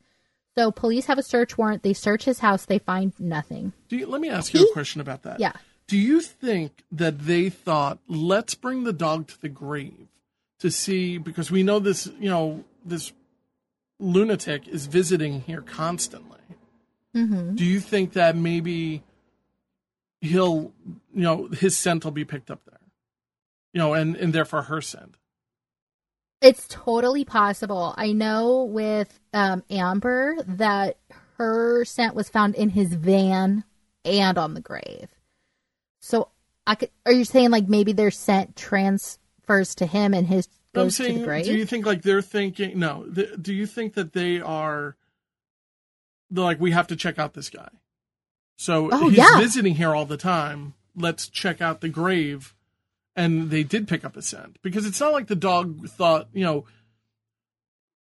So 0.57 0.71
police 0.71 1.07
have 1.07 1.19
a 1.19 1.23
search 1.23 1.57
warrant. 1.57 1.83
They 1.83 1.95
search 1.95 2.25
his 2.25 2.41
house. 2.41 2.67
They 2.67 2.79
find 2.79 3.13
nothing. 3.19 3.73
Do 3.89 3.97
you, 3.97 4.07
let 4.07 4.21
me 4.21 4.29
ask 4.29 4.53
you 4.53 4.69
a 4.69 4.73
question 4.75 5.01
about 5.01 5.23
that. 5.23 5.41
Yeah. 5.41 5.53
Do 5.87 5.97
you 5.97 6.21
think 6.21 6.85
that 6.93 7.21
they 7.21 7.49
thought, 7.49 7.99
let's 8.07 8.55
bring 8.55 8.85
the 8.85 8.93
dog 8.93 9.29
to 9.29 9.41
the 9.41 9.49
grave 9.49 10.09
to 10.61 10.71
see, 10.71 11.17
because 11.17 11.51
we 11.51 11.63
know 11.63 11.79
this, 11.79 12.07
you 12.21 12.29
know, 12.29 12.65
this 12.85 13.13
lunatic 13.99 14.69
is 14.69 14.87
visiting 14.87 15.41
here 15.41 15.63
constantly. 15.63 16.39
Mm-hmm. 17.17 17.55
Do 17.55 17.65
you 17.65 17.81
think 17.81 18.13
that 18.13 18.37
maybe 18.37 19.03
he'll, 20.23 20.73
you 21.13 21.23
know, 21.23 21.49
his 21.49 21.77
scent 21.77 22.05
will 22.05 22.13
be 22.13 22.25
picked 22.25 22.51
up 22.51 22.65
there? 22.65 22.81
You 23.75 23.81
know, 23.81 23.93
and, 23.93 24.17
and 24.17 24.33
therefore 24.33 24.63
her 24.63 24.81
scent. 24.81 25.17
It's 26.41 26.67
totally 26.69 27.25
possible. 27.25 27.95
I 27.97 28.13
know 28.13 28.65
with 28.65 29.21
um, 29.35 29.63
Amber 29.71 30.37
that 30.47 30.97
her 31.37 31.85
scent 31.85 32.15
was 32.15 32.29
found 32.29 32.55
in 32.55 32.71
his 32.71 32.95
van 32.95 33.65
and 34.05 34.39
on 34.39 34.55
the 34.55 34.61
grave. 34.61 35.09
So 36.01 36.29
I 36.67 36.75
could. 36.75 36.91
Are 37.07 37.13
you 37.13 37.25
saying 37.25 37.51
like 37.51 37.69
maybe 37.69 37.93
their 37.93 38.11
scent 38.11 38.57
transfers 38.57 39.75
to 39.77 39.87
him 39.87 40.15
and 40.15 40.27
his 40.27 40.49
I'm 40.75 40.85
goes 40.85 40.97
to 40.97 41.05
saying, 41.05 41.19
the 41.21 41.25
grave? 41.25 41.45
do 41.45 41.57
you 41.57 41.67
think 41.67 41.87
like 41.87 42.03
they're 42.03 42.23
thinking? 42.23 42.79
No. 42.79 43.05
Th- 43.05 43.31
do 43.41 43.55
you 43.55 43.67
think 43.67 43.95
that 43.95 44.13
they 44.13 44.41
are? 44.41 44.97
They're 46.31 46.45
like, 46.45 46.61
we 46.61 46.73
have 46.73 46.89
to 46.89 46.97
check 46.97 47.19
out 47.19 47.35
this 47.35 47.51
guy. 47.51 47.69
So 48.57 48.89
Oh, 48.93 49.09
he's 49.09 49.19
yeah. 49.19 49.39
visiting 49.39 49.75
here 49.75 49.95
all 49.95 50.07
the 50.07 50.17
time. 50.17 50.75
Let's 50.97 51.29
check 51.29 51.61
out 51.61 51.81
the 51.81 51.89
grave, 51.89 52.55
and 53.17 53.51
they 53.51 53.63
did 53.65 53.89
pick 53.89 54.05
up 54.05 54.17
a 54.17 54.23
scent 54.23 54.59
because 54.63 54.87
it's 54.87 55.01
not 55.01 55.13
like 55.13 55.27
the 55.27 55.35
dog 55.35 55.89
thought. 55.89 56.29
You 56.33 56.45
know, 56.45 56.65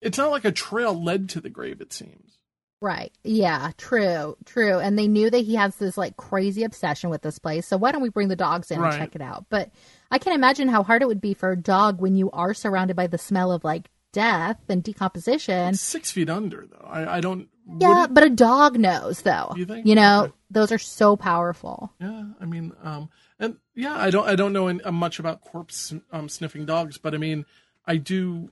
it's 0.00 0.18
not 0.18 0.30
like 0.30 0.44
a 0.44 0.52
trail 0.52 1.00
led 1.00 1.28
to 1.30 1.40
the 1.40 1.50
grave. 1.50 1.80
It 1.80 1.92
seems. 1.92 2.38
Right. 2.82 3.12
Yeah, 3.24 3.72
true, 3.76 4.36
true. 4.46 4.78
And 4.78 4.98
they 4.98 5.06
knew 5.06 5.28
that 5.28 5.38
he 5.44 5.54
has 5.56 5.76
this 5.76 5.98
like 5.98 6.16
crazy 6.16 6.64
obsession 6.64 7.10
with 7.10 7.20
this 7.20 7.38
place. 7.38 7.66
So 7.66 7.76
why 7.76 7.92
don't 7.92 8.00
we 8.00 8.08
bring 8.08 8.28
the 8.28 8.36
dogs 8.36 8.70
in 8.70 8.80
Right. 8.80 8.94
and 8.94 8.98
check 9.02 9.14
it 9.14 9.20
out? 9.20 9.44
But 9.50 9.70
I 10.10 10.18
can 10.18 10.32
imagine 10.32 10.68
how 10.68 10.82
hard 10.82 11.02
it 11.02 11.06
would 11.08 11.20
be 11.20 11.34
for 11.34 11.52
a 11.52 11.56
dog 11.56 12.00
when 12.00 12.16
you 12.16 12.30
are 12.30 12.54
surrounded 12.54 12.96
by 12.96 13.06
the 13.06 13.18
smell 13.18 13.52
of 13.52 13.64
like 13.64 13.90
death 14.12 14.58
and 14.68 14.82
decomposition. 14.82 15.68
It's 15.70 15.80
six 15.80 16.10
feet 16.10 16.28
under 16.30 16.66
though. 16.70 16.86
I, 16.88 17.16
I 17.18 17.20
don't. 17.20 17.48
Yeah, 17.78 18.06
but 18.10 18.24
a 18.24 18.30
dog 18.30 18.78
knows 18.78 19.22
though. 19.22 19.52
You 19.56 19.64
think? 19.64 19.86
You 19.86 19.94
know, 19.94 20.24
Okay. 20.24 20.32
those 20.50 20.72
are 20.72 20.78
so 20.78 21.16
powerful. 21.16 21.92
Yeah, 22.00 22.24
I 22.40 22.44
mean, 22.44 22.72
um, 22.82 23.10
and 23.38 23.56
yeah, 23.74 23.94
I 23.96 24.10
don't, 24.10 24.26
I 24.26 24.34
don't 24.34 24.52
know 24.52 24.66
any, 24.68 24.82
uh, 24.82 24.90
much 24.92 25.18
about 25.20 25.40
corpse 25.40 25.94
um, 26.12 26.28
sniffing 26.28 26.66
dogs, 26.66 26.98
but 26.98 27.14
I 27.14 27.18
mean, 27.18 27.46
I 27.86 27.96
do, 27.96 28.50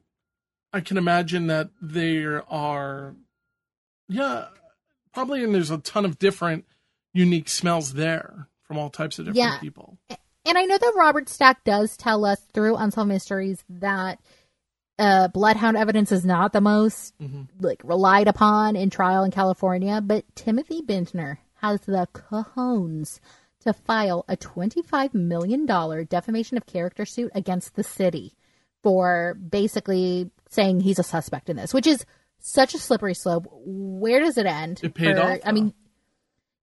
I 0.73 0.81
can 0.81 0.97
imagine 0.97 1.49
that 1.49 1.71
there 1.83 2.45
are, 2.51 3.17
yeah, 4.09 4.47
probably, 5.13 5.43
and 5.43 5.55
there's 5.55 5.71
a 5.71 5.79
ton 5.79 6.05
of 6.05 6.19
different 6.19 6.65
unique 7.13 7.49
smells 7.49 7.95
there 7.95 8.49
from 8.63 8.79
all 8.79 8.91
types 8.91 9.19
of 9.19 9.25
different 9.27 9.55
Yeah. 9.55 9.59
people. 9.59 9.99
And 10.45 10.57
I 10.57 10.65
know 10.65 10.79
that 10.79 10.93
Robert 10.97 11.29
Stack 11.29 11.65
does 11.65 11.97
tell 11.97 12.25
us 12.25 12.41
through 12.55 12.77
Unsolved 12.77 13.09
Mysteries 13.09 13.65
that 13.69 14.21
uh, 14.99 15.29
bloodhound 15.29 15.77
evidence 15.77 16.11
is 16.13 16.25
not 16.25 16.53
the 16.53 16.61
most 16.61 17.15
hmm 17.21 17.43
like 17.61 17.81
relied 17.85 18.29
upon 18.29 18.77
in 18.77 18.91
trial 18.91 19.25
in 19.25 19.31
California, 19.31 20.01
but 20.01 20.25
Timothy 20.35 20.81
Bindner 20.83 21.39
has 21.57 21.81
the 21.83 22.07
cojones 22.13 23.21
to 23.61 23.73
file 23.73 24.25
a 24.29 24.37
$25 24.37 25.15
million 25.15 25.67
defamation 26.07 26.57
of 26.57 26.67
character 26.67 27.05
suit 27.05 27.33
against 27.35 27.75
the 27.75 27.83
city 27.83 28.35
for 28.83 29.35
basically 29.35 30.31
saying 30.49 30.81
he's 30.81 30.99
a 31.01 31.03
suspect 31.03 31.51
in 31.51 31.57
this, 31.57 31.75
which 31.75 31.87
is 31.87 32.07
such 32.39 32.75
a 32.75 32.79
slippery 32.79 33.15
slope. 33.15 33.47
Where 33.51 34.21
does 34.21 34.39
it 34.39 34.47
end? 34.47 34.81
It 34.83 34.95
paid 34.95 35.17
for- 35.17 35.23
off, 35.23 35.39
I 35.45 35.53
mean, 35.53 35.75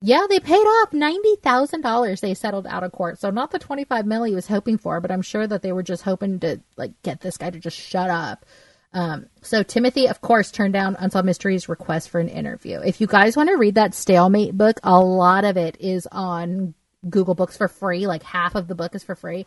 yeah, 0.04 0.26
they 0.28 0.38
paid 0.40 0.54
off 0.54 0.92
ninety 0.92 1.36
thousand 1.42 1.80
dollars. 1.80 2.20
They 2.20 2.34
settled 2.34 2.66
out 2.66 2.84
of 2.84 2.92
court, 2.92 3.18
so 3.18 3.30
not 3.30 3.50
the 3.50 3.58
twenty 3.58 3.84
five 3.84 4.04
mil 4.06 4.24
he 4.24 4.34
was 4.34 4.46
hoping 4.46 4.76
for, 4.78 5.00
but 5.00 5.10
I'm 5.10 5.22
sure 5.22 5.46
that 5.46 5.62
they 5.62 5.72
were 5.72 5.82
just 5.82 6.02
hoping 6.02 6.38
to 6.40 6.60
like 6.76 6.92
get 7.02 7.20
this 7.20 7.36
guy 7.38 7.50
to 7.50 7.58
just 7.58 7.78
shut 7.78 8.10
up. 8.10 8.44
Um, 8.92 9.26
so 9.42 9.62
Timothy, 9.64 10.06
of 10.08 10.20
course, 10.20 10.50
turned 10.52 10.72
down 10.74 10.96
Unsolved 10.98 11.26
Mysteries' 11.26 11.68
request 11.68 12.10
for 12.10 12.20
an 12.20 12.28
interview. 12.28 12.78
If 12.78 13.00
you 13.00 13.06
guys 13.08 13.36
want 13.36 13.48
to 13.48 13.56
read 13.56 13.74
that 13.74 13.94
stalemate 13.94 14.56
book, 14.56 14.78
a 14.84 15.00
lot 15.00 15.44
of 15.44 15.56
it 15.56 15.76
is 15.80 16.06
on 16.12 16.74
Google 17.10 17.34
Books 17.34 17.56
for 17.56 17.66
free. 17.66 18.06
Like 18.06 18.22
half 18.22 18.54
of 18.54 18.68
the 18.68 18.74
book 18.76 18.94
is 18.94 19.02
for 19.02 19.14
free. 19.16 19.46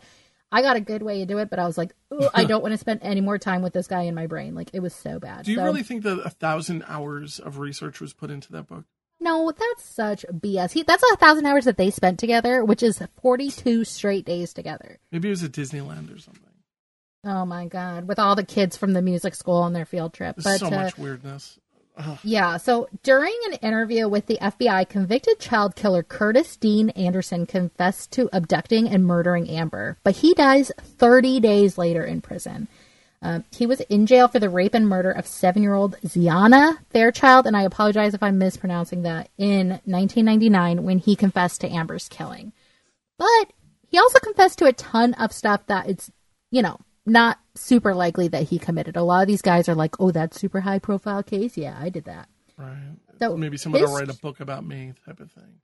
I 0.52 0.62
got 0.62 0.76
a 0.76 0.80
good 0.80 1.02
way 1.02 1.18
to 1.20 1.26
do 1.26 1.38
it, 1.38 1.50
but 1.50 1.58
I 1.58 1.66
was 1.66 1.76
like, 1.78 1.92
I 2.34 2.44
don't 2.44 2.62
want 2.62 2.72
to 2.72 2.78
spend 2.78 3.00
any 3.02 3.20
more 3.20 3.38
time 3.38 3.62
with 3.62 3.72
this 3.74 3.86
guy 3.86 4.02
in 4.02 4.14
my 4.14 4.26
brain. 4.26 4.54
Like 4.54 4.70
it 4.72 4.80
was 4.80 4.94
so 4.94 5.18
bad. 5.18 5.44
Do 5.44 5.52
you 5.52 5.58
So- 5.58 5.64
really 5.64 5.82
think 5.82 6.02
that 6.04 6.20
a 6.24 6.30
thousand 6.30 6.84
hours 6.88 7.38
of 7.38 7.58
research 7.58 8.00
was 8.00 8.12
put 8.12 8.30
into 8.30 8.52
that 8.52 8.66
book? 8.66 8.84
No, 9.20 9.52
that's 9.56 9.84
such 9.84 10.24
BS. 10.32 10.72
He, 10.72 10.82
that's 10.82 11.02
a 11.12 11.16
thousand 11.16 11.46
hours 11.46 11.64
that 11.64 11.76
they 11.76 11.90
spent 11.90 12.18
together, 12.18 12.64
which 12.64 12.82
is 12.82 13.02
42 13.20 13.84
straight 13.84 14.24
days 14.24 14.52
together. 14.52 14.98
Maybe 15.10 15.28
it 15.28 15.30
was 15.30 15.42
at 15.42 15.52
Disneyland 15.52 16.14
or 16.14 16.18
something. 16.18 16.44
Oh 17.24 17.44
my 17.44 17.66
God. 17.66 18.06
With 18.06 18.18
all 18.18 18.36
the 18.36 18.44
kids 18.44 18.76
from 18.76 18.92
the 18.92 19.02
music 19.02 19.34
school 19.34 19.56
on 19.56 19.72
their 19.72 19.84
field 19.84 20.14
trip. 20.14 20.36
There's 20.36 20.60
But 20.60 20.68
so 20.70 20.74
uh, 20.74 20.82
much 20.82 20.98
weirdness. 20.98 21.58
Ugh. 21.96 22.18
yeah, 22.22 22.58
so 22.58 22.88
during 23.02 23.36
an 23.46 23.54
interview 23.54 24.08
with 24.08 24.26
the 24.26 24.38
FBI, 24.40 24.88
convicted 24.88 25.40
child 25.40 25.74
killer 25.74 26.04
Curtis 26.04 26.56
Dean 26.56 26.90
Anderson 26.90 27.44
confessed 27.44 28.12
to 28.12 28.28
abducting 28.32 28.88
and 28.88 29.04
murdering 29.04 29.50
Amber, 29.50 29.98
but 30.04 30.14
he 30.18 30.32
dies 30.32 30.70
30 30.80 31.40
days 31.40 31.76
later 31.76 32.04
in 32.04 32.20
prison. 32.20 32.68
Um, 33.20 33.44
he 33.50 33.66
was 33.66 33.80
in 33.82 34.06
jail 34.06 34.28
for 34.28 34.38
the 34.38 34.48
rape 34.48 34.74
and 34.74 34.88
murder 34.88 35.10
of 35.10 35.26
seven 35.26 35.62
year 35.62 35.74
old 35.74 35.96
Xiana 36.04 36.78
Fairchild, 36.90 37.46
and 37.46 37.56
I 37.56 37.62
apologize 37.62 38.14
if 38.14 38.22
I'm 38.22 38.38
mispronouncing 38.38 39.02
that, 39.02 39.28
in 39.36 39.70
1999 39.84 40.84
when 40.84 40.98
he 40.98 41.16
confessed 41.16 41.60
to 41.62 41.68
Amber's 41.68 42.08
killing. 42.08 42.52
But 43.18 43.52
he 43.88 43.98
also 43.98 44.20
confessed 44.20 44.58
to 44.58 44.66
a 44.66 44.72
ton 44.72 45.14
of 45.14 45.32
stuff 45.32 45.66
that 45.66 45.88
it's, 45.88 46.10
you 46.50 46.62
know, 46.62 46.78
not 47.04 47.38
super 47.54 47.94
likely 47.94 48.28
that 48.28 48.44
he 48.44 48.58
committed. 48.58 48.96
A 48.96 49.02
lot 49.02 49.22
of 49.22 49.28
these 49.28 49.42
guys 49.42 49.68
are 49.68 49.74
like, 49.74 49.96
oh, 49.98 50.12
that's 50.12 50.40
super 50.40 50.60
high 50.60 50.78
profile 50.78 51.22
case. 51.22 51.56
Yeah, 51.56 51.76
I 51.80 51.88
did 51.88 52.04
that. 52.04 52.28
Right. 52.56 52.96
So 53.18 53.36
Maybe 53.36 53.56
someone 53.56 53.82
will 53.82 53.96
write 53.96 54.10
a 54.10 54.14
book 54.14 54.40
about 54.40 54.64
me, 54.64 54.92
type 55.04 55.18
of 55.18 55.32
thing. 55.32 55.60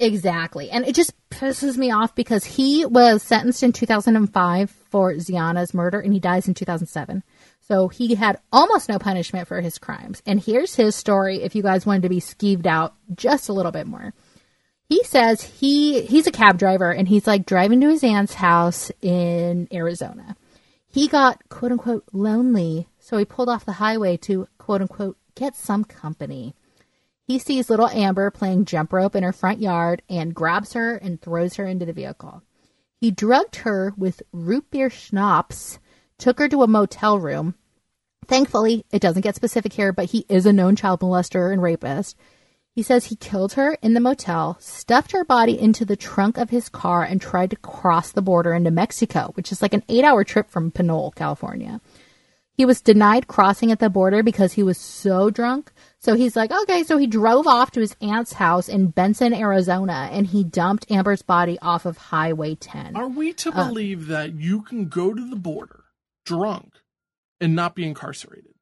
Exactly. 0.00 0.70
And 0.70 0.84
it 0.86 0.94
just 0.94 1.14
pisses 1.30 1.76
me 1.76 1.90
off 1.90 2.14
because 2.14 2.44
he 2.44 2.84
was 2.84 3.22
sentenced 3.22 3.62
in 3.62 3.72
2005 3.72 4.70
for 4.70 5.12
Xiana's 5.12 5.72
murder 5.72 6.00
and 6.00 6.12
he 6.12 6.20
dies 6.20 6.48
in 6.48 6.54
2007. 6.54 7.22
So 7.60 7.88
he 7.88 8.14
had 8.14 8.40
almost 8.52 8.88
no 8.88 8.98
punishment 8.98 9.48
for 9.48 9.60
his 9.60 9.78
crimes. 9.78 10.20
And 10.26 10.40
here's 10.40 10.74
his 10.74 10.96
story 10.96 11.42
if 11.42 11.54
you 11.54 11.62
guys 11.62 11.86
wanted 11.86 12.02
to 12.02 12.08
be 12.08 12.20
skeeved 12.20 12.66
out 12.66 12.94
just 13.14 13.48
a 13.48 13.52
little 13.52 13.72
bit 13.72 13.86
more. 13.86 14.12
He 14.86 15.02
says 15.04 15.42
he 15.42 16.02
he's 16.02 16.26
a 16.26 16.32
cab 16.32 16.58
driver 16.58 16.90
and 16.92 17.08
he's 17.08 17.26
like 17.26 17.46
driving 17.46 17.80
to 17.80 17.88
his 17.88 18.04
aunt's 18.04 18.34
house 18.34 18.90
in 19.00 19.66
Arizona. 19.72 20.36
He 20.86 21.08
got 21.08 21.48
quote 21.48 21.72
unquote 21.72 22.04
lonely, 22.12 22.88
so 22.98 23.16
he 23.16 23.24
pulled 23.24 23.48
off 23.48 23.64
the 23.64 23.72
highway 23.72 24.18
to 24.18 24.46
quote 24.58 24.82
unquote 24.82 25.16
get 25.34 25.56
some 25.56 25.84
company. 25.84 26.54
He 27.26 27.38
sees 27.38 27.70
little 27.70 27.88
Amber 27.88 28.30
playing 28.30 28.66
jump 28.66 28.92
rope 28.92 29.16
in 29.16 29.22
her 29.22 29.32
front 29.32 29.60
yard 29.60 30.02
and 30.08 30.34
grabs 30.34 30.74
her 30.74 30.96
and 30.96 31.20
throws 31.20 31.54
her 31.56 31.66
into 31.66 31.86
the 31.86 31.92
vehicle. 31.92 32.42
He 33.00 33.10
drugged 33.10 33.56
her 33.56 33.94
with 33.96 34.22
root 34.32 34.70
beer 34.70 34.90
schnapps, 34.90 35.78
took 36.18 36.38
her 36.38 36.48
to 36.48 36.62
a 36.62 36.66
motel 36.66 37.18
room. 37.18 37.54
Thankfully, 38.26 38.84
it 38.90 39.00
doesn't 39.00 39.22
get 39.22 39.36
specific 39.36 39.72
here, 39.72 39.92
but 39.92 40.10
he 40.10 40.26
is 40.28 40.46
a 40.46 40.52
known 40.52 40.76
child 40.76 41.00
molester 41.00 41.52
and 41.52 41.62
rapist. 41.62 42.16
He 42.74 42.82
says 42.82 43.06
he 43.06 43.16
killed 43.16 43.52
her 43.52 43.74
in 43.82 43.94
the 43.94 44.00
motel, 44.00 44.56
stuffed 44.58 45.12
her 45.12 45.24
body 45.24 45.58
into 45.58 45.84
the 45.84 45.96
trunk 45.96 46.38
of 46.38 46.50
his 46.50 46.68
car, 46.68 47.04
and 47.04 47.20
tried 47.20 47.50
to 47.50 47.56
cross 47.56 48.10
the 48.10 48.22
border 48.22 48.52
into 48.52 48.70
Mexico, 48.70 49.30
which 49.34 49.52
is 49.52 49.62
like 49.62 49.72
an 49.74 49.84
eight 49.88 50.04
hour 50.04 50.24
trip 50.24 50.50
from 50.50 50.72
Pinole, 50.72 51.12
California. 51.12 51.80
He 52.56 52.64
was 52.64 52.80
denied 52.80 53.28
crossing 53.28 53.70
at 53.70 53.80
the 53.80 53.90
border 53.90 54.22
because 54.22 54.54
he 54.54 54.62
was 54.62 54.78
so 54.78 55.30
drunk. 55.30 55.72
So 56.04 56.12
he's 56.14 56.36
like, 56.36 56.52
okay, 56.52 56.82
so 56.82 56.98
he 56.98 57.06
drove 57.06 57.46
off 57.46 57.70
to 57.70 57.80
his 57.80 57.96
aunt's 58.02 58.34
house 58.34 58.68
in 58.68 58.88
Benson, 58.88 59.32
Arizona, 59.32 60.10
and 60.12 60.26
he 60.26 60.44
dumped 60.44 60.90
Amber's 60.90 61.22
body 61.22 61.58
off 61.62 61.86
of 61.86 61.96
Highway 61.96 62.56
10. 62.56 62.94
Are 62.94 63.08
we 63.08 63.32
to 63.32 63.50
Uh, 63.50 63.68
believe 63.68 64.08
that 64.08 64.34
you 64.34 64.60
can 64.60 64.88
go 64.88 65.14
to 65.14 65.30
the 65.30 65.34
border 65.34 65.84
drunk 66.26 66.74
and 67.40 67.54
not 67.56 67.74
be 67.74 67.86
incarcerated? 67.86 68.52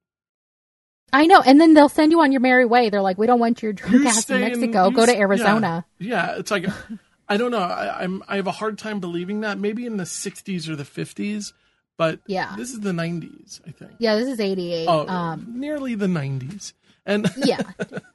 I 1.12 1.26
know, 1.26 1.40
and 1.44 1.60
then 1.60 1.74
they'll 1.74 1.88
send 1.88 2.12
you 2.12 2.20
on 2.20 2.30
your 2.30 2.40
merry 2.40 2.64
way. 2.64 2.90
They're 2.90 3.02
like, 3.02 3.18
we 3.18 3.26
don't 3.26 3.40
want 3.40 3.60
your 3.60 3.72
drunk 3.72 3.92
You 3.92 4.06
ass 4.06 4.30
in 4.30 4.40
Mexico. 4.40 4.88
you 4.90 4.94
Go 4.94 5.04
to 5.04 5.18
Arizona. 5.18 5.84
Yeah, 5.98 6.08
yeah, 6.30 6.38
it's 6.38 6.52
like 6.52 6.66
I 7.28 7.36
don't 7.38 7.50
know. 7.50 7.58
I, 7.58 8.04
I'm 8.04 8.22
I 8.28 8.36
have 8.36 8.46
a 8.46 8.52
hard 8.52 8.78
time 8.78 9.00
believing 9.00 9.40
that. 9.40 9.58
Maybe 9.58 9.84
in 9.84 9.96
the 9.96 10.04
60s 10.04 10.68
or 10.68 10.76
the 10.76 10.84
50s, 10.84 11.52
but 11.98 12.20
Yeah. 12.28 12.54
this 12.56 12.70
is 12.70 12.78
the 12.80 12.92
90s. 12.92 13.60
I 13.66 13.72
think. 13.72 13.90
Yeah, 13.98 14.14
this 14.14 14.28
is 14.28 14.38
88. 14.38 14.86
Oh, 14.88 15.08
um, 15.08 15.46
nearly 15.56 15.96
the 15.96 16.06
90s. 16.06 16.72
And 17.04 17.28
yeah. 17.36 17.60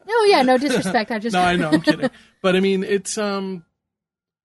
No, 0.08 0.24
yeah, 0.26 0.42
no 0.44 0.58
disrespect. 0.58 1.12
I 1.12 1.20
just 1.20 1.34
no, 1.34 1.42
I 1.42 1.56
know, 1.56 1.70
I'm 1.70 1.82
kidding. 1.82 2.10
But 2.42 2.56
I 2.56 2.60
mean, 2.60 2.84
it's 2.84 3.18
um, 3.18 3.66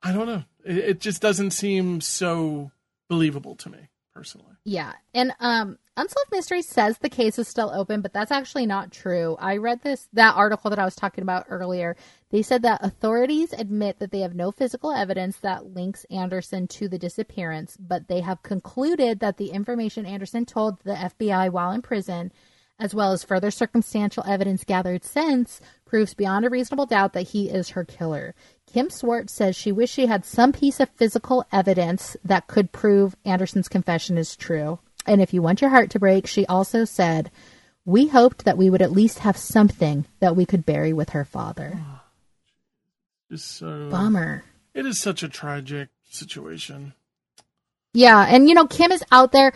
I 0.02 0.12
don't 0.12 0.26
know. 0.26 0.44
It, 0.64 0.78
it 0.78 1.00
just 1.00 1.22
doesn't 1.22 1.52
seem 1.52 2.00
so 2.00 2.72
believable 3.08 3.54
to 3.56 3.70
me 3.70 3.88
personally. 4.14 4.54
Yeah. 4.64 4.92
And 5.14 5.32
um 5.40 5.78
Unsolved 5.94 6.30
Mysteries 6.30 6.68
says 6.68 6.96
the 6.98 7.10
case 7.10 7.38
is 7.38 7.46
still 7.46 7.70
open, 7.70 8.00
but 8.00 8.14
that's 8.14 8.30
actually 8.30 8.64
not 8.64 8.92
true. 8.92 9.36
I 9.38 9.58
read 9.58 9.82
this 9.82 10.08
that 10.14 10.36
article 10.36 10.70
that 10.70 10.78
I 10.78 10.86
was 10.86 10.96
talking 10.96 11.20
about 11.20 11.46
earlier. 11.50 11.96
They 12.30 12.40
said 12.40 12.62
that 12.62 12.82
authorities 12.82 13.52
admit 13.52 13.98
that 13.98 14.10
they 14.10 14.20
have 14.20 14.34
no 14.34 14.50
physical 14.50 14.92
evidence 14.92 15.36
that 15.38 15.66
links 15.66 16.04
Anderson 16.10 16.66
to 16.68 16.88
the 16.88 16.98
disappearance, 16.98 17.76
but 17.76 18.08
they 18.08 18.20
have 18.20 18.42
concluded 18.42 19.20
that 19.20 19.36
the 19.36 19.50
information 19.50 20.06
Anderson 20.06 20.46
told 20.46 20.80
the 20.80 20.94
FBI 20.94 21.50
while 21.50 21.72
in 21.72 21.82
prison, 21.82 22.32
as 22.82 22.94
well 22.94 23.12
as 23.12 23.22
further 23.22 23.52
circumstantial 23.52 24.24
evidence 24.26 24.64
gathered 24.64 25.04
since, 25.04 25.60
proves 25.86 26.14
beyond 26.14 26.44
a 26.44 26.50
reasonable 26.50 26.84
doubt 26.84 27.12
that 27.12 27.28
he 27.28 27.48
is 27.48 27.70
her 27.70 27.84
killer. 27.84 28.34
Kim 28.66 28.90
Swartz 28.90 29.32
says 29.32 29.54
she 29.54 29.70
wished 29.70 29.94
she 29.94 30.06
had 30.06 30.24
some 30.24 30.52
piece 30.52 30.80
of 30.80 30.88
physical 30.96 31.44
evidence 31.52 32.16
that 32.24 32.48
could 32.48 32.72
prove 32.72 33.14
Anderson's 33.24 33.68
confession 33.68 34.18
is 34.18 34.34
true. 34.34 34.80
And 35.06 35.22
if 35.22 35.32
you 35.32 35.42
want 35.42 35.60
your 35.60 35.70
heart 35.70 35.90
to 35.90 36.00
break, 36.00 36.26
she 36.26 36.44
also 36.46 36.84
said, 36.84 37.30
We 37.84 38.08
hoped 38.08 38.44
that 38.44 38.58
we 38.58 38.68
would 38.68 38.82
at 38.82 38.90
least 38.90 39.20
have 39.20 39.36
something 39.36 40.06
that 40.18 40.34
we 40.34 40.44
could 40.44 40.66
bury 40.66 40.92
with 40.92 41.10
her 41.10 41.24
father. 41.24 41.78
Just 43.30 43.58
so 43.58 43.88
Bummer. 43.90 44.42
it 44.74 44.86
is 44.86 44.98
such 44.98 45.22
a 45.22 45.28
tragic 45.28 45.90
situation. 46.10 46.94
Yeah, 47.94 48.26
and 48.28 48.48
you 48.48 48.54
know, 48.54 48.66
Kim 48.66 48.90
is 48.90 49.04
out 49.12 49.30
there 49.30 49.52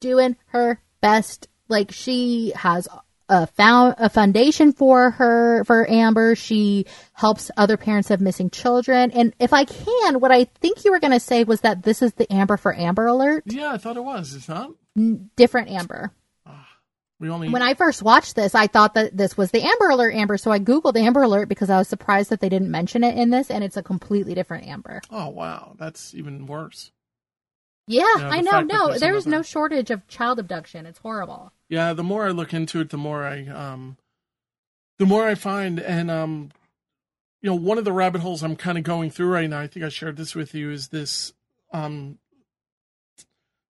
doing 0.00 0.36
her 0.46 0.80
best. 1.00 1.48
Like 1.68 1.92
she 1.92 2.52
has 2.56 2.88
a 3.28 3.46
found 3.46 3.94
a 3.98 4.08
foundation 4.08 4.72
for 4.72 5.10
her 5.10 5.64
for 5.64 5.88
Amber. 5.88 6.34
She 6.34 6.86
helps 7.12 7.50
other 7.56 7.76
parents 7.76 8.10
of 8.10 8.20
missing 8.20 8.50
children. 8.50 9.10
And 9.10 9.34
if 9.38 9.52
I 9.52 9.64
can, 9.64 10.20
what 10.20 10.32
I 10.32 10.44
think 10.44 10.84
you 10.84 10.90
were 10.90 11.00
going 11.00 11.12
to 11.12 11.20
say 11.20 11.44
was 11.44 11.60
that 11.60 11.82
this 11.82 12.02
is 12.02 12.14
the 12.14 12.30
Amber 12.32 12.56
for 12.56 12.74
Amber 12.74 13.06
alert. 13.06 13.44
Yeah, 13.46 13.72
I 13.72 13.78
thought 13.78 13.96
it 13.96 14.04
was. 14.04 14.34
It's 14.34 14.48
not. 14.48 14.72
Different 15.36 15.68
Amber. 15.68 16.12
Ah, 16.46 16.68
we 17.20 17.28
only 17.28 17.50
When 17.50 17.62
I 17.62 17.74
first 17.74 18.02
watched 18.02 18.34
this, 18.34 18.54
I 18.54 18.66
thought 18.66 18.94
that 18.94 19.16
this 19.16 19.36
was 19.36 19.50
the 19.50 19.62
Amber 19.62 19.90
Alert 19.90 20.14
Amber, 20.14 20.38
so 20.38 20.50
I 20.50 20.58
googled 20.58 20.96
Amber 20.96 21.22
Alert 21.22 21.48
because 21.48 21.70
I 21.70 21.78
was 21.78 21.86
surprised 21.86 22.30
that 22.30 22.40
they 22.40 22.48
didn't 22.48 22.70
mention 22.70 23.04
it 23.04 23.16
in 23.16 23.30
this, 23.30 23.50
and 23.50 23.62
it's 23.62 23.76
a 23.76 23.82
completely 23.82 24.34
different 24.34 24.66
Amber. 24.66 25.00
Oh 25.10 25.28
wow, 25.28 25.76
that's 25.78 26.14
even 26.14 26.46
worse. 26.46 26.90
Yeah, 27.88 28.04
Yeah, 28.18 28.28
I 28.28 28.40
know. 28.40 28.60
No, 28.60 28.98
there's 28.98 29.26
no 29.26 29.42
shortage 29.42 29.90
of 29.90 30.06
child 30.08 30.38
abduction. 30.38 30.86
It's 30.86 30.98
horrible. 30.98 31.52
Yeah, 31.68 31.92
the 31.92 32.04
more 32.04 32.26
I 32.26 32.30
look 32.30 32.54
into 32.54 32.80
it, 32.80 32.90
the 32.90 32.96
more 32.98 33.24
I 33.24 33.46
um, 33.46 33.96
the 34.98 35.06
more 35.06 35.26
I 35.26 35.34
find, 35.34 35.80
and 35.80 36.10
um, 36.10 36.50
you 37.42 37.50
know, 37.50 37.56
one 37.56 37.78
of 37.78 37.84
the 37.84 37.92
rabbit 37.92 38.20
holes 38.20 38.42
I'm 38.42 38.56
kind 38.56 38.78
of 38.78 38.84
going 38.84 39.10
through 39.10 39.28
right 39.28 39.48
now. 39.48 39.60
I 39.60 39.66
think 39.66 39.84
I 39.84 39.88
shared 39.88 40.16
this 40.16 40.34
with 40.34 40.54
you. 40.54 40.70
Is 40.70 40.88
this 40.88 41.32
um, 41.72 42.18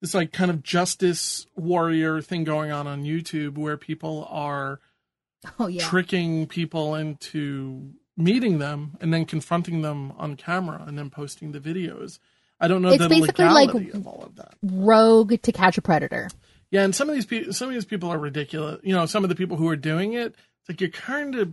this 0.01 0.15
like 0.15 0.33
kind 0.33 0.51
of 0.51 0.63
justice 0.63 1.47
warrior 1.57 2.21
thing 2.21 2.45
going 2.45 2.71
on 2.71 2.87
on 2.87 3.05
YouTube 3.05 3.57
where 3.57 3.77
people 3.77 4.27
are 4.31 4.81
Oh 5.59 5.67
yeah. 5.67 5.85
tricking 5.85 6.47
people 6.47 6.95
into 6.95 7.93
meeting 8.17 8.59
them 8.59 8.97
and 9.01 9.13
then 9.13 9.25
confronting 9.25 9.83
them 9.83 10.13
on 10.17 10.37
camera 10.37 10.85
and 10.87 10.99
then 10.99 11.11
posting 11.11 11.53
the 11.53 11.61
videos. 11.61 12.19
I 12.61 12.69
don't 12.69 12.83
know 12.83 12.91
It's 12.91 13.03
the 13.03 13.09
basically 13.09 13.45
like- 13.47 13.69
legality 13.75 13.91
of 13.99 14.07
all 14.07 14.23
of 14.25 14.37
that. 14.37 14.55
Rogue 14.63 15.41
to 15.43 15.53
catch 15.53 15.77
a 15.79 15.83
predator. 15.83 16.31
Yeah, 16.71 16.83
and 16.85 16.95
some 16.95 17.09
of 17.09 17.15
these 17.15 17.27
people, 17.27 17.53
some 17.53 17.69
of 17.69 17.75
these 17.75 17.85
people 17.85 18.11
are 18.11 18.19
ridiculous. 18.19 18.81
You 18.83 18.95
know, 18.95 19.07
some 19.07 19.23
of 19.25 19.29
the 19.29 19.37
people 19.37 19.57
who 19.57 19.69
are 19.69 19.77
doing 19.77 20.15
it, 20.15 20.35
it's 20.61 20.69
like 20.69 20.81
you're 20.81 20.91
kind 20.91 21.35
of 21.37 21.53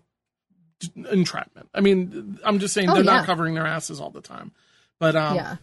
entrapment. 1.11 1.69
I 1.73 1.81
mean, 1.81 2.39
I'm 2.43 2.59
just 2.59 2.73
saying 2.73 2.89
Oh, 2.89 2.95
they're 2.95 3.03
yeah. 3.03 3.17
not 3.17 3.25
covering 3.25 3.53
their 3.53 3.67
asses 3.67 3.99
all 3.99 4.09
the 4.09 4.21
time, 4.21 4.51
but 4.99 5.15
um, 5.15 5.35
yeah. 5.35 5.55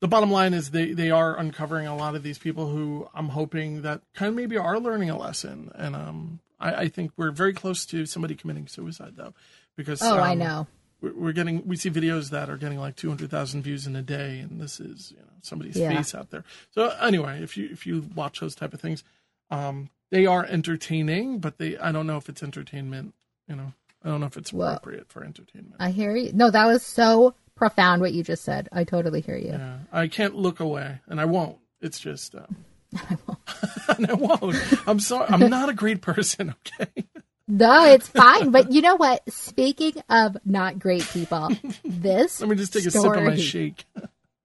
the 0.00 0.08
bottom 0.08 0.30
line 0.30 0.54
is 0.54 0.70
they 0.70 0.92
they 0.92 1.10
are 1.10 1.36
uncovering 1.36 1.86
a 1.86 1.96
lot 1.96 2.14
of 2.14 2.22
these 2.22 2.38
people 2.38 2.68
who 2.68 3.08
I'm 3.14 3.28
hoping 3.30 3.82
that 3.82 4.02
kind 4.14 4.28
of 4.28 4.34
maybe 4.36 4.56
are 4.56 4.78
learning 4.78 5.10
a 5.10 5.18
lesson, 5.18 5.70
and 5.74 5.96
um, 5.96 6.40
I, 6.60 6.74
I 6.74 6.88
think 6.88 7.12
we're 7.16 7.32
very 7.32 7.54
close 7.54 7.84
to 7.86 8.06
somebody 8.06 8.34
committing 8.36 8.68
suicide, 8.68 9.14
though, 9.16 9.34
because 9.76 10.00
Oh, 10.02 10.16
I 10.16 10.32
um, 10.32 10.38
know. 10.38 10.66
We're, 11.02 11.12
we're 11.14 11.32
getting 11.32 11.66
we 11.66 11.76
see 11.76 11.90
videos 11.90 12.30
that 12.30 12.48
are 12.48 12.56
getting 12.56 12.78
like 12.78 12.96
200,000 12.96 13.62
views 13.62 13.86
in 13.86 13.96
a 13.96 14.02
day 14.02 14.38
and 14.38 14.60
this 14.60 14.80
is 14.80 15.10
you 15.10 15.18
know 15.18 15.28
somebody's 15.42 15.76
Yeah. 15.76 15.88
face 15.94 16.14
out 16.14 16.30
there 16.30 16.44
so 16.70 16.88
anyway 17.00 17.42
if 17.42 17.56
you 17.56 17.68
if 17.70 17.86
you 17.86 18.08
watch 18.14 18.40
those 18.40 18.54
type 18.54 18.72
of 18.72 18.80
things 18.80 19.02
um 19.50 19.90
they 20.10 20.24
are 20.26 20.44
entertaining 20.44 21.38
but 21.38 21.58
they 21.58 21.76
I 21.78 21.92
don't 21.92 22.06
know 22.06 22.16
if 22.16 22.28
it's 22.28 22.42
entertainment 22.42 23.14
you 23.48 23.56
know 23.56 23.72
I 24.04 24.08
don't 24.08 24.20
know 24.20 24.26
if 24.26 24.36
it's 24.36 24.52
Well, 24.52 24.68
appropriate 24.74 25.08
for 25.10 25.22
entertainment 25.24 25.76
I 25.78 25.90
hear 25.90 26.16
you. 26.16 26.32
No, 26.32 26.50
that 26.50 26.66
was 26.66 26.82
so 26.82 27.34
profound 27.54 28.00
what 28.02 28.12
you 28.12 28.22
just 28.24 28.42
said. 28.44 28.68
I 28.72 28.84
totally 28.84 29.20
hear 29.20 29.36
you. 29.36 29.50
yeah 29.52 29.78
I 29.92 30.08
can't 30.08 30.34
look 30.36 30.60
away 30.60 31.00
and 31.08 31.20
I 31.20 31.24
won't 31.26 31.58
it's 31.80 31.98
just 32.00 32.34
um, 32.34 32.64
and 33.96 34.10
I 34.10 34.14
won't 34.14 34.56
I'm 34.86 35.00
sorry 35.00 35.26
I'm 35.30 35.48
not 35.50 35.68
a 35.68 35.74
great 35.74 36.00
person 36.02 36.54
okay 36.80 37.06
No, 37.48 37.84
it's 37.86 38.08
fine. 38.08 38.50
But 38.50 38.72
you 38.72 38.82
know 38.82 38.96
what? 38.96 39.22
Speaking 39.32 39.94
of 40.08 40.36
not 40.44 40.78
great 40.78 41.02
people, 41.02 41.50
this 41.84 42.40
let 42.40 42.48
me 42.48 42.56
just 42.56 42.72
take 42.72 42.86
a 42.86 42.90
sip 42.90 43.04
of 43.04 43.22
my 43.22 43.36
shake 43.36 43.84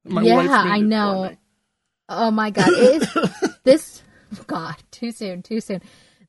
my 0.03 0.21
Yeah, 0.21 0.47
I 0.49 0.79
know. 0.79 1.35
Oh 2.09 2.31
my 2.31 2.49
god, 2.51 2.69
is, 2.69 3.17
this 3.63 4.01
God 4.47 4.75
too 4.91 5.11
soon, 5.11 5.43
too 5.43 5.61
soon. 5.61 5.81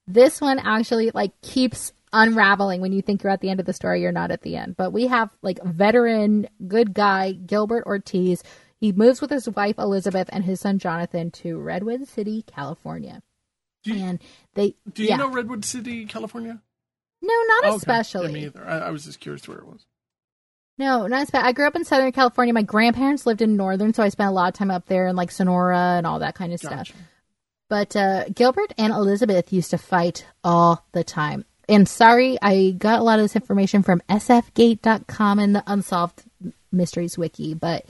This 0.06 0.40
one 0.40 0.58
actually 0.58 1.10
like 1.12 1.40
keeps 1.42 1.92
unraveling 2.12 2.80
when 2.80 2.92
you 2.92 3.02
think 3.02 3.22
you're 3.22 3.32
at 3.32 3.40
the 3.40 3.50
end 3.50 3.60
of 3.60 3.66
the 3.66 3.72
story. 3.72 4.02
You're 4.02 4.12
not 4.12 4.30
at 4.30 4.42
the 4.42 4.56
end. 4.56 4.76
But 4.76 4.92
we 4.92 5.06
have 5.06 5.30
like 5.42 5.62
veteran 5.62 6.48
good 6.66 6.94
guy 6.94 7.32
Gilbert 7.32 7.84
Ortiz. 7.86 8.42
He 8.80 8.92
moves 8.92 9.20
with 9.20 9.30
his 9.30 9.48
wife 9.48 9.78
Elizabeth 9.78 10.28
and 10.32 10.44
his 10.44 10.60
son 10.60 10.78
Jonathan 10.78 11.30
to 11.32 11.58
Redwood 11.58 12.06
City, 12.08 12.42
California. 12.46 13.22
Do 13.92 13.98
you- 13.98 14.04
and 14.04 14.18
they 14.54 14.74
do 14.92 15.02
you 15.02 15.08
yeah. 15.10 15.16
know 15.16 15.28
Redwood 15.30 15.64
City 15.64 16.04
California 16.06 16.60
no, 17.20 17.34
not 17.48 17.64
Okay. 17.64 17.76
especially. 17.76 18.26
Yeah, 18.28 18.32
me 18.32 18.44
either. 18.44 18.64
I, 18.64 18.78
I 18.78 18.90
was 18.90 19.04
just 19.04 19.18
curious 19.18 19.48
where 19.48 19.58
it 19.58 19.66
was. 19.66 19.84
No, 20.78 21.08
not 21.08 21.28
bad. 21.32 21.44
I 21.44 21.50
grew 21.50 21.66
up 21.66 21.74
in 21.74 21.84
Southern 21.84 22.12
California. 22.12 22.54
My 22.54 22.62
grandparents 22.62 23.26
lived 23.26 23.42
in 23.42 23.56
Northern, 23.56 23.92
so 23.92 24.04
I 24.04 24.08
spent 24.10 24.28
a 24.28 24.32
lot 24.32 24.46
of 24.46 24.54
time 24.54 24.70
up 24.70 24.86
there 24.86 25.08
in 25.08 25.16
like 25.16 25.32
Sonora 25.32 25.96
and 25.96 26.06
all 26.06 26.20
that 26.20 26.36
kind 26.36 26.52
of 26.52 26.60
Gotcha. 26.62 26.84
stuff. 26.92 27.02
But 27.68 27.96
uh, 27.96 28.24
Gilbert 28.28 28.72
and 28.78 28.92
Elizabeth 28.92 29.52
used 29.52 29.70
to 29.70 29.78
fight 29.78 30.24
all 30.44 30.86
the 30.92 31.02
time. 31.02 31.44
And 31.68 31.88
sorry, 31.88 32.38
I 32.40 32.70
got 32.78 33.00
a 33.00 33.02
lot 33.02 33.18
of 33.18 33.24
this 33.24 33.34
information 33.34 33.82
from 33.82 34.00
sfgate.com 34.08 35.38
and 35.40 35.56
the 35.56 35.64
Unsolved 35.66 36.22
Mysteries 36.70 37.18
Wiki, 37.18 37.54
but 37.54 37.84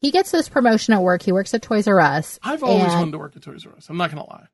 he 0.00 0.10
gets 0.12 0.30
this 0.30 0.48
promotion 0.48 0.94
at 0.94 1.02
work. 1.02 1.22
He 1.22 1.32
works 1.32 1.52
at 1.54 1.62
Toys 1.62 1.88
R 1.88 1.98
Us. 2.00 2.38
I've 2.42 2.62
always 2.62 2.92
wanted 2.92 3.10
to 3.12 3.18
work 3.18 3.34
at 3.34 3.42
Toys 3.42 3.66
R 3.66 3.72
Us. 3.76 3.88
I'm 3.90 3.96
not 3.96 4.10
gonna 4.10 4.26
lie. 4.26 4.46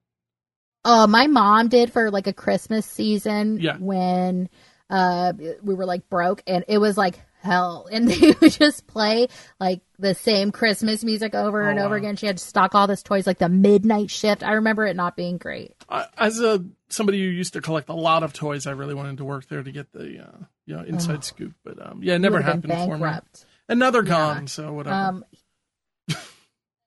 Uh, 0.84 1.06
my 1.06 1.26
mom 1.26 1.68
did 1.68 1.92
for 1.92 2.10
like 2.10 2.26
a 2.26 2.32
Christmas 2.32 2.86
season 2.86 3.58
Yeah. 3.60 3.76
when 3.78 4.48
uh 4.88 5.32
we 5.62 5.74
were 5.74 5.86
like 5.86 6.08
broke 6.10 6.42
and 6.48 6.64
it 6.66 6.78
was 6.78 6.96
like 6.96 7.20
hell 7.42 7.86
and 7.92 8.08
they 8.08 8.32
would 8.40 8.50
just 8.52 8.86
play 8.86 9.28
like 9.60 9.80
the 9.98 10.14
same 10.14 10.50
Christmas 10.50 11.04
music 11.04 11.34
over 11.34 11.64
Oh, 11.66 11.70
and 11.70 11.78
over 11.78 11.94
wow. 11.94 11.98
again. 11.98 12.16
She 12.16 12.26
had 12.26 12.38
to 12.38 12.44
stock 12.44 12.74
all 12.74 12.86
this 12.86 13.02
toys 13.02 13.26
like 13.26 13.38
the 13.38 13.48
midnight 13.48 14.10
shift. 14.10 14.42
I 14.42 14.52
remember 14.52 14.86
it 14.86 14.96
not 14.96 15.16
being 15.16 15.38
great. 15.38 15.74
I, 15.88 16.06
as 16.18 16.40
a 16.40 16.64
somebody 16.88 17.18
who 17.18 17.26
used 17.30 17.52
to 17.52 17.60
collect 17.60 17.88
a 17.88 17.94
lot 17.94 18.22
of 18.22 18.32
toys, 18.32 18.66
I 18.66 18.72
really 18.72 18.94
wanted 18.94 19.18
to 19.18 19.24
work 19.24 19.46
there 19.48 19.62
to 19.62 19.70
get 19.72 19.92
the 19.92 20.24
uh, 20.26 20.38
you 20.66 20.76
know 20.76 20.82
inside 20.82 21.24
scoop. 21.24 21.54
But 21.64 21.84
um, 21.84 22.00
yeah, 22.02 22.14
it 22.14 22.20
never 22.20 22.40
happened 22.40 22.72
for 22.84 22.98
me. 22.98 23.12
Another 23.68 24.02
they're 24.02 24.10
gone, 24.10 24.46
so 24.48 24.72
whatever. 24.72 24.96
Um, 24.96 25.24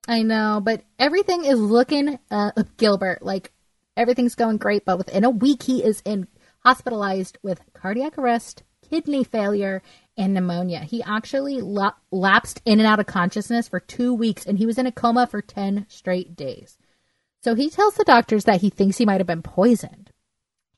I 0.08 0.24
know, 0.24 0.60
but 0.62 0.84
everything 1.00 1.46
is 1.46 1.58
looking 1.60 2.20
uh, 2.30 2.52
Gilbert 2.78 3.22
like 3.24 3.54
everything's 3.96 4.36
going 4.36 4.58
great. 4.58 4.86
But 4.86 4.98
within 4.98 5.24
a 5.24 5.30
week, 5.30 5.64
he 5.64 5.84
is 5.84 6.02
in 6.06 6.28
hospitalized 6.60 7.38
with 7.44 7.62
cardiac 7.74 8.18
arrest, 8.18 8.64
kidney 8.90 9.24
failure, 9.24 9.82
and 10.18 10.34
pneumonia. 10.34 10.80
He 10.80 11.02
actually 11.04 11.62
la- 11.62 11.94
lapsed 12.12 12.62
in 12.66 12.80
and 12.80 12.88
out 12.88 13.00
of 13.00 13.06
consciousness 13.06 13.68
for 13.68 13.80
two 13.80 14.14
weeks, 14.14 14.46
and 14.46 14.58
he 14.58 14.66
was 14.66 14.78
in 14.78 14.88
a 14.88 14.92
coma 14.92 15.28
for 15.28 15.42
ten 15.42 15.86
straight 15.90 16.36
days. 16.36 16.78
So 17.44 17.56
he 17.56 17.70
tells 17.70 17.96
the 17.96 18.06
doctors 18.06 18.46
that 18.46 18.62
he 18.62 18.70
thinks 18.70 18.98
he 18.98 19.06
might 19.06 19.20
have 19.20 19.28
been 19.28 19.42
poisoned. 19.42 20.12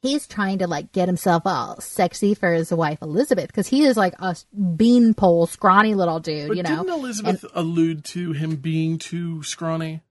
He's 0.01 0.27
trying 0.27 0.59
to 0.59 0.67
like 0.67 0.91
get 0.91 1.07
himself 1.07 1.43
all 1.45 1.79
sexy 1.81 2.35
for 2.35 2.53
his 2.53 2.71
wife 2.71 2.99
Elizabeth 3.01 3.47
because 3.47 3.67
he 3.67 3.83
is 3.83 3.97
like 3.97 4.13
a 4.19 4.35
beanpole, 4.75 5.47
scrawny 5.47 5.95
little 5.95 6.19
dude, 6.19 6.49
but 6.49 6.57
you 6.57 6.63
know. 6.63 6.83
didn't 6.83 6.89
Elizabeth 6.89 7.45
allude 7.53 8.03
to 8.05 8.31
him 8.33 8.55
being 8.57 8.99
too 8.99 9.41
scrawny? 9.41 10.01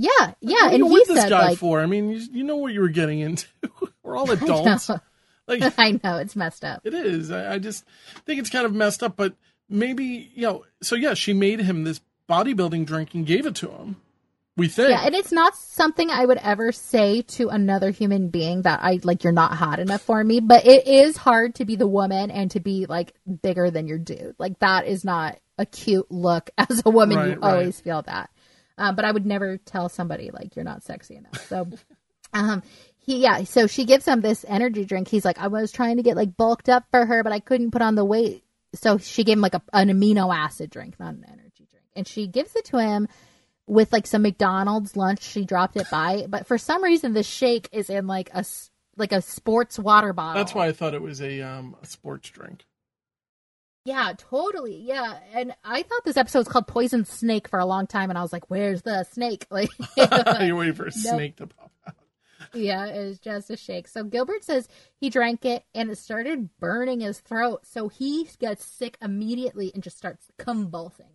Yeah, 0.00 0.32
yeah, 0.40 0.64
What 0.64 0.74
and 0.74 0.84
you 0.86 0.96
he 0.96 1.04
said 1.14 1.30
guy 1.30 1.46
like, 1.48 1.58
for? 1.58 1.80
I 1.80 1.86
mean, 1.86 2.10
you, 2.10 2.20
you 2.32 2.44
know 2.44 2.56
what 2.56 2.72
you 2.72 2.80
were 2.80 2.88
getting 2.88 3.20
into. 3.20 3.46
we're 4.02 4.16
all 4.16 4.30
I 4.30 4.34
adults. 4.34 4.88
know, 4.88 4.98
Like 5.46 5.74
I 5.78 6.00
know 6.02 6.16
it's 6.18 6.36
messed 6.36 6.64
up. 6.64 6.80
It 6.84 6.94
is. 6.94 7.30
I, 7.30 7.54
I 7.54 7.58
just 7.58 7.84
think 8.26 8.40
it's 8.40 8.50
kind 8.50 8.64
of 8.66 8.74
messed 8.74 9.02
up, 9.02 9.16
but 9.16 9.34
maybe 9.68 10.30
you 10.34 10.42
know. 10.42 10.64
So 10.82 10.96
yeah, 10.96 11.14
she 11.14 11.32
made 11.32 11.60
him 11.60 11.84
this 11.84 12.00
bodybuilding 12.28 12.86
drink 12.86 13.14
and 13.14 13.26
gave 13.26 13.46
it 13.46 13.54
to 13.56 13.68
him. 13.70 13.96
We 14.56 14.68
think. 14.68 14.90
Yeah, 14.90 15.06
and 15.06 15.14
it's 15.14 15.32
not 15.32 15.56
something 15.56 16.10
I 16.10 16.24
would 16.24 16.36
ever 16.38 16.70
say 16.72 17.22
to 17.22 17.48
another 17.48 17.90
human 17.90 18.28
being 18.28 18.62
that 18.62 18.80
I 18.82 19.00
like 19.04 19.24
you're 19.24 19.32
not 19.32 19.52
hot 19.54 19.78
enough 19.78 20.02
for 20.02 20.22
me, 20.22 20.40
but 20.40 20.66
it 20.66 20.86
is 20.86 21.16
hard 21.16 21.54
to 21.56 21.64
be 21.64 21.76
the 21.76 21.86
woman 21.86 22.30
and 22.30 22.50
to 22.50 22.60
be 22.60 22.86
like 22.86 23.14
bigger 23.42 23.70
than 23.70 23.86
your 23.86 23.98
dude. 23.98 24.34
Like 24.38 24.58
that 24.58 24.86
is 24.86 25.04
not 25.04 25.38
a 25.56 25.64
cute 25.66 26.10
look 26.10 26.50
as 26.58 26.82
a 26.84 26.90
woman. 26.90 27.16
you 27.18 27.24
Right, 27.24 27.40
right. 27.40 27.52
always 27.52 27.80
feel 27.80 28.02
that. 28.02 28.30
Um, 28.80 28.96
but 28.96 29.04
I 29.04 29.12
would 29.12 29.26
never 29.26 29.58
tell 29.58 29.90
somebody 29.90 30.30
like 30.32 30.56
you're 30.56 30.64
not 30.64 30.82
sexy 30.82 31.16
enough. 31.16 31.46
So 31.48 31.68
um 32.32 32.62
he 32.96 33.18
yeah, 33.18 33.44
so 33.44 33.66
she 33.66 33.84
gives 33.84 34.06
him 34.06 34.22
this 34.22 34.44
energy 34.48 34.84
drink. 34.84 35.08
He's 35.08 35.24
like, 35.24 35.38
I 35.38 35.48
was 35.48 35.70
trying 35.70 35.98
to 35.98 36.02
get 36.02 36.16
like 36.16 36.36
bulked 36.36 36.68
up 36.68 36.84
for 36.90 37.04
her, 37.04 37.22
but 37.22 37.32
I 37.32 37.40
couldn't 37.40 37.70
put 37.70 37.82
on 37.82 37.94
the 37.94 38.04
weight. 38.04 38.42
So 38.74 38.98
she 38.98 39.24
gave 39.24 39.36
him 39.36 39.42
like 39.42 39.54
a, 39.54 39.62
an 39.72 39.88
amino 39.88 40.34
acid 40.34 40.70
drink, 40.70 40.98
not 40.98 41.14
an 41.14 41.24
energy 41.28 41.66
drink. 41.70 41.84
And 41.94 42.08
she 42.08 42.26
gives 42.26 42.56
it 42.56 42.64
to 42.66 42.78
him 42.78 43.08
with 43.66 43.92
like 43.92 44.06
some 44.06 44.22
McDonald's 44.22 44.96
lunch. 44.96 45.22
She 45.22 45.44
dropped 45.44 45.76
it 45.76 45.88
by, 45.90 46.26
but 46.28 46.46
for 46.46 46.56
some 46.56 46.82
reason 46.82 47.12
the 47.12 47.22
shake 47.22 47.68
is 47.72 47.90
in 47.90 48.06
like 48.06 48.30
a 48.32 48.44
like 48.96 49.12
a 49.12 49.20
sports 49.20 49.78
water 49.78 50.14
bottle. 50.14 50.40
That's 50.40 50.54
why 50.54 50.68
I 50.68 50.72
thought 50.72 50.94
it 50.94 51.02
was 51.02 51.20
a 51.20 51.42
um 51.42 51.76
a 51.82 51.86
sports 51.86 52.30
drink. 52.30 52.64
Yeah, 53.90 54.12
totally. 54.16 54.76
Yeah, 54.76 55.18
and 55.34 55.54
I 55.64 55.82
thought 55.82 56.04
this 56.04 56.16
episode 56.16 56.40
was 56.40 56.48
called 56.48 56.66
Poison 56.66 57.04
Snake 57.04 57.48
for 57.48 57.58
a 57.58 57.66
long 57.66 57.86
time, 57.86 58.08
and 58.10 58.18
I 58.18 58.22
was 58.22 58.32
like, 58.32 58.48
"Where's 58.50 58.82
the 58.82 59.04
snake?" 59.04 59.46
Like, 59.50 59.70
You're 60.40 60.56
waiting 60.56 60.74
for 60.74 60.84
a 60.84 60.92
Nope. 60.94 61.14
snake 61.14 61.36
to 61.36 61.46
pop 61.48 61.70
out. 61.86 61.94
yeah, 62.54 62.86
it 62.86 63.04
was 63.06 63.18
just 63.18 63.50
a 63.50 63.56
shake. 63.56 63.88
So 63.88 64.04
Gilbert 64.04 64.44
says 64.44 64.68
he 65.00 65.10
drank 65.10 65.44
it 65.44 65.64
and 65.74 65.90
it 65.90 65.98
started 65.98 66.48
burning 66.58 67.00
his 67.00 67.20
throat, 67.20 67.66
so 67.66 67.88
he 67.88 68.28
gets 68.38 68.64
sick 68.64 68.96
immediately 69.02 69.70
and 69.74 69.82
just 69.82 69.98
starts 69.98 70.26
convulsing. 70.38 71.06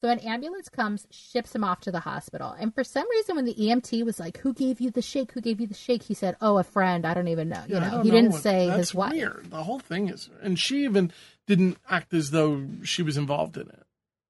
So 0.00 0.08
an 0.08 0.20
ambulance 0.20 0.68
comes, 0.68 1.08
ships 1.10 1.52
him 1.54 1.64
off 1.64 1.80
to 1.80 1.90
the 1.90 1.98
hospital, 2.00 2.54
and 2.58 2.72
for 2.72 2.84
some 2.84 3.08
reason, 3.10 3.34
when 3.34 3.46
the 3.46 3.54
EMT 3.54 4.04
was 4.04 4.20
like, 4.20 4.38
"Who 4.38 4.54
gave 4.54 4.80
you 4.80 4.92
the 4.92 5.02
shake? 5.02 5.32
Who 5.32 5.40
gave 5.40 5.60
you 5.60 5.66
the 5.66 5.74
shake?" 5.74 6.04
he 6.04 6.14
said, 6.14 6.36
"Oh, 6.40 6.58
a 6.58 6.62
friend. 6.62 7.04
I 7.04 7.14
don't 7.14 7.26
even 7.26 7.48
know." 7.48 7.62
You 7.66 7.74
Yeah, 7.74 7.90
know, 7.90 8.02
he 8.02 8.10
know 8.10 8.14
didn't 8.14 8.32
say 8.34 8.68
that's 8.68 8.78
his 8.78 8.94
wife. 8.94 9.12
Weird. 9.12 9.50
The 9.50 9.64
whole 9.64 9.80
thing 9.80 10.08
is, 10.08 10.30
and 10.40 10.56
she 10.56 10.84
even 10.84 11.10
didn't 11.48 11.78
act 11.90 12.14
as 12.14 12.30
though 12.30 12.64
she 12.84 13.02
was 13.02 13.16
involved 13.16 13.56
in 13.56 13.68
it. 13.68 13.82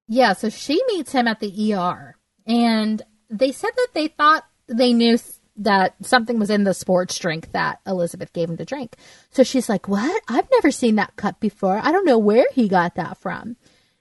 Yeah, 0.08 0.32
so 0.32 0.48
she 0.48 0.80
meets 0.88 1.12
him 1.12 1.28
at 1.28 1.40
the 1.40 1.74
ER, 1.74 2.16
and 2.46 3.02
they 3.28 3.52
said 3.52 3.72
that 3.76 3.88
they 3.92 4.08
thought 4.08 4.46
they 4.68 4.94
knew 4.94 5.18
that 5.56 5.96
something 6.00 6.38
was 6.38 6.48
in 6.48 6.64
the 6.64 6.72
sports 6.72 7.18
drink 7.18 7.52
that 7.52 7.80
Elizabeth 7.86 8.32
gave 8.32 8.48
him 8.48 8.56
to 8.56 8.64
drink. 8.64 8.96
So 9.32 9.42
she's 9.42 9.68
like, 9.68 9.86
What? 9.86 10.22
I've 10.28 10.48
never 10.52 10.70
seen 10.70 10.94
that 10.94 11.16
cup 11.16 11.40
before. 11.40 11.78
I 11.82 11.92
don't 11.92 12.06
know 12.06 12.16
where 12.18 12.46
he 12.54 12.68
got 12.68 12.94
that 12.94 13.18
from. 13.18 13.56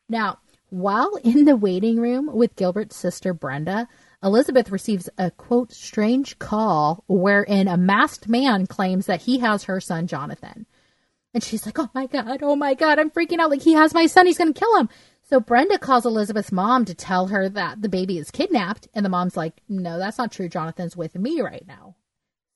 Now, 0.07 0.38
while 0.70 1.15
in 1.24 1.45
the 1.45 1.55
waiting 1.55 1.97
room 1.99 2.30
with 2.34 2.55
Gilbert's 2.55 2.95
sister 2.95 3.34
Brenda, 3.34 3.88
Elizabeth 4.24 4.72
receives 4.72 5.09
a 5.18 5.32
quote, 5.32 5.72
strange 5.72 6.39
call 6.39 7.03
wherein 7.07 7.68
a 7.68 7.78
masked 7.78 8.28
man 8.28 8.68
claims 8.68 9.05
that 9.05 9.22
he 9.22 9.39
has 9.39 9.65
her 9.65 9.80
son 9.80 10.07
Jonathan. 10.07 10.65
And 11.34 11.43
she's 11.43 11.65
like, 11.65 11.78
oh 11.78 11.89
my 11.93 12.07
God, 12.07 12.39
oh 12.41 12.55
my 12.55 12.74
God, 12.74 12.99
I'm 12.99 13.11
freaking 13.11 13.39
out. 13.39 13.51
Like, 13.51 13.61
he 13.61 13.74
has 13.74 13.93
my 13.93 14.07
son, 14.07 14.26
he's 14.26 14.38
going 14.38 14.53
to 14.53 14.59
kill 14.59 14.76
him. 14.78 14.89
So 15.24 15.39
Brenda 15.39 15.78
calls 15.78 16.05
Elizabeth's 16.05 16.51
mom 16.51 16.86
to 16.86 16.95
tell 16.95 17.28
her 17.28 17.47
that 17.49 17.82
the 17.82 17.89
baby 17.89 18.18
is 18.18 18.32
kidnapped. 18.32 18.88
And 18.93 19.05
the 19.05 19.09
mom's 19.09 19.38
like, 19.38 19.61
no, 19.70 19.99
that's 19.99 20.18
not 20.18 20.32
true. 20.32 20.49
Jonathan's 20.49 20.97
with 20.97 21.15
me 21.15 21.41
right 21.41 21.65
now. 21.68 21.95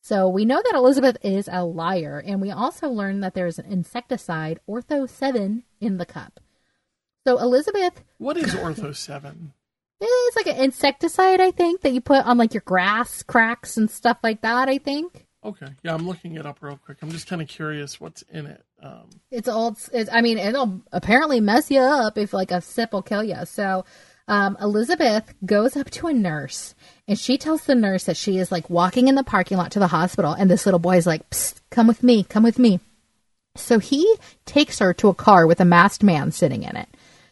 So 0.02 0.28
we 0.28 0.46
know 0.46 0.62
that 0.64 0.76
Elizabeth 0.76 1.18
is 1.22 1.48
a 1.52 1.64
liar. 1.64 2.24
And 2.26 2.42
we 2.42 2.50
also 2.50 2.90
learn 2.90 3.20
that 3.20 3.36
there's 3.36 3.60
an 3.60 3.66
insecticide, 3.66 4.60
Ortho 4.68 5.08
7, 5.08 5.64
in 5.80 5.98
the 5.98 6.06
cup. 6.06 6.40
So 7.26 7.38
Elizabeth, 7.40 8.04
What 8.18 8.38
is 8.38 8.54
Ortho 8.56 8.96
Seven? 8.96 9.54
it's 10.02 10.36
like 10.36 10.48
an 10.48 10.64
insecticide, 10.64 11.40
I 11.40 11.52
think, 11.52 11.82
that 11.82 11.92
you 11.92 12.02
put 12.02 12.26
on 12.26 12.38
like 12.38 12.54
your 12.54 12.62
grass 12.66 13.22
cracks 13.24 13.78
and 13.78 13.90
stuff 13.90 14.18
like 14.24 14.42
that, 14.42 14.68
I 14.70 14.78
think. 14.80 15.28
Okay, 15.44 15.68
yeah, 15.84 15.94
I'm 15.94 16.08
looking 16.08 16.36
it 16.36 16.46
up 16.46 16.60
real 16.62 16.78
quick. 16.78 16.98
I'm 17.02 17.10
just 17.12 17.28
kind 17.28 17.42
of 17.42 17.48
curious 17.48 18.00
what's 18.00 18.22
in 18.24 18.46
it. 18.46 18.64
Um, 18.82 19.10
It's 19.32 19.48
old. 19.48 19.78
It's, 19.92 20.10
I 20.12 20.22
mean, 20.22 20.38
it'll 20.38 20.82
apparently 20.92 21.40
mess 21.40 21.72
you 21.72 21.80
up 21.80 22.18
if 22.18 22.34
like 22.34 22.52
a 22.52 22.62
sip 22.62 22.94
will 22.94 23.02
kill 23.02 23.24
you. 23.24 23.46
So, 23.46 23.86
Um, 24.28 24.56
Elizabeth 24.62 25.34
goes 25.46 25.76
up 25.76 25.90
to 25.92 26.08
a 26.08 26.14
nurse 26.14 26.74
and 27.08 27.18
she 27.18 27.38
tells 27.40 27.64
the 27.66 27.74
nurse 27.76 28.04
that 28.06 28.18
she 28.18 28.38
is 28.38 28.52
like 28.52 28.70
walking 28.70 29.08
in 29.08 29.16
the 29.16 29.24
parking 29.24 29.58
lot 29.58 29.72
to 29.72 29.80
the 29.80 29.88
hospital. 29.88 30.32
And 30.34 30.50
this 30.50 30.66
little 30.66 30.80
boy 30.80 30.98
is 30.98 31.08
like, 31.08 31.28
Psst, 31.32 31.60
come 31.72 31.88
with 31.88 32.02
me, 32.04 32.24
come 32.24 32.44
with 32.44 32.60
me. 32.60 32.80
So 33.56 33.80
he 33.80 34.16
takes 34.46 34.80
her 34.80 34.94
to 34.96 35.10
a 35.10 35.14
car 35.16 35.46
with 35.48 35.60
a 35.60 35.66
masked 35.66 36.04
man 36.04 36.32
sitting 36.32 36.64
in 36.64 36.76
it. 36.78 36.88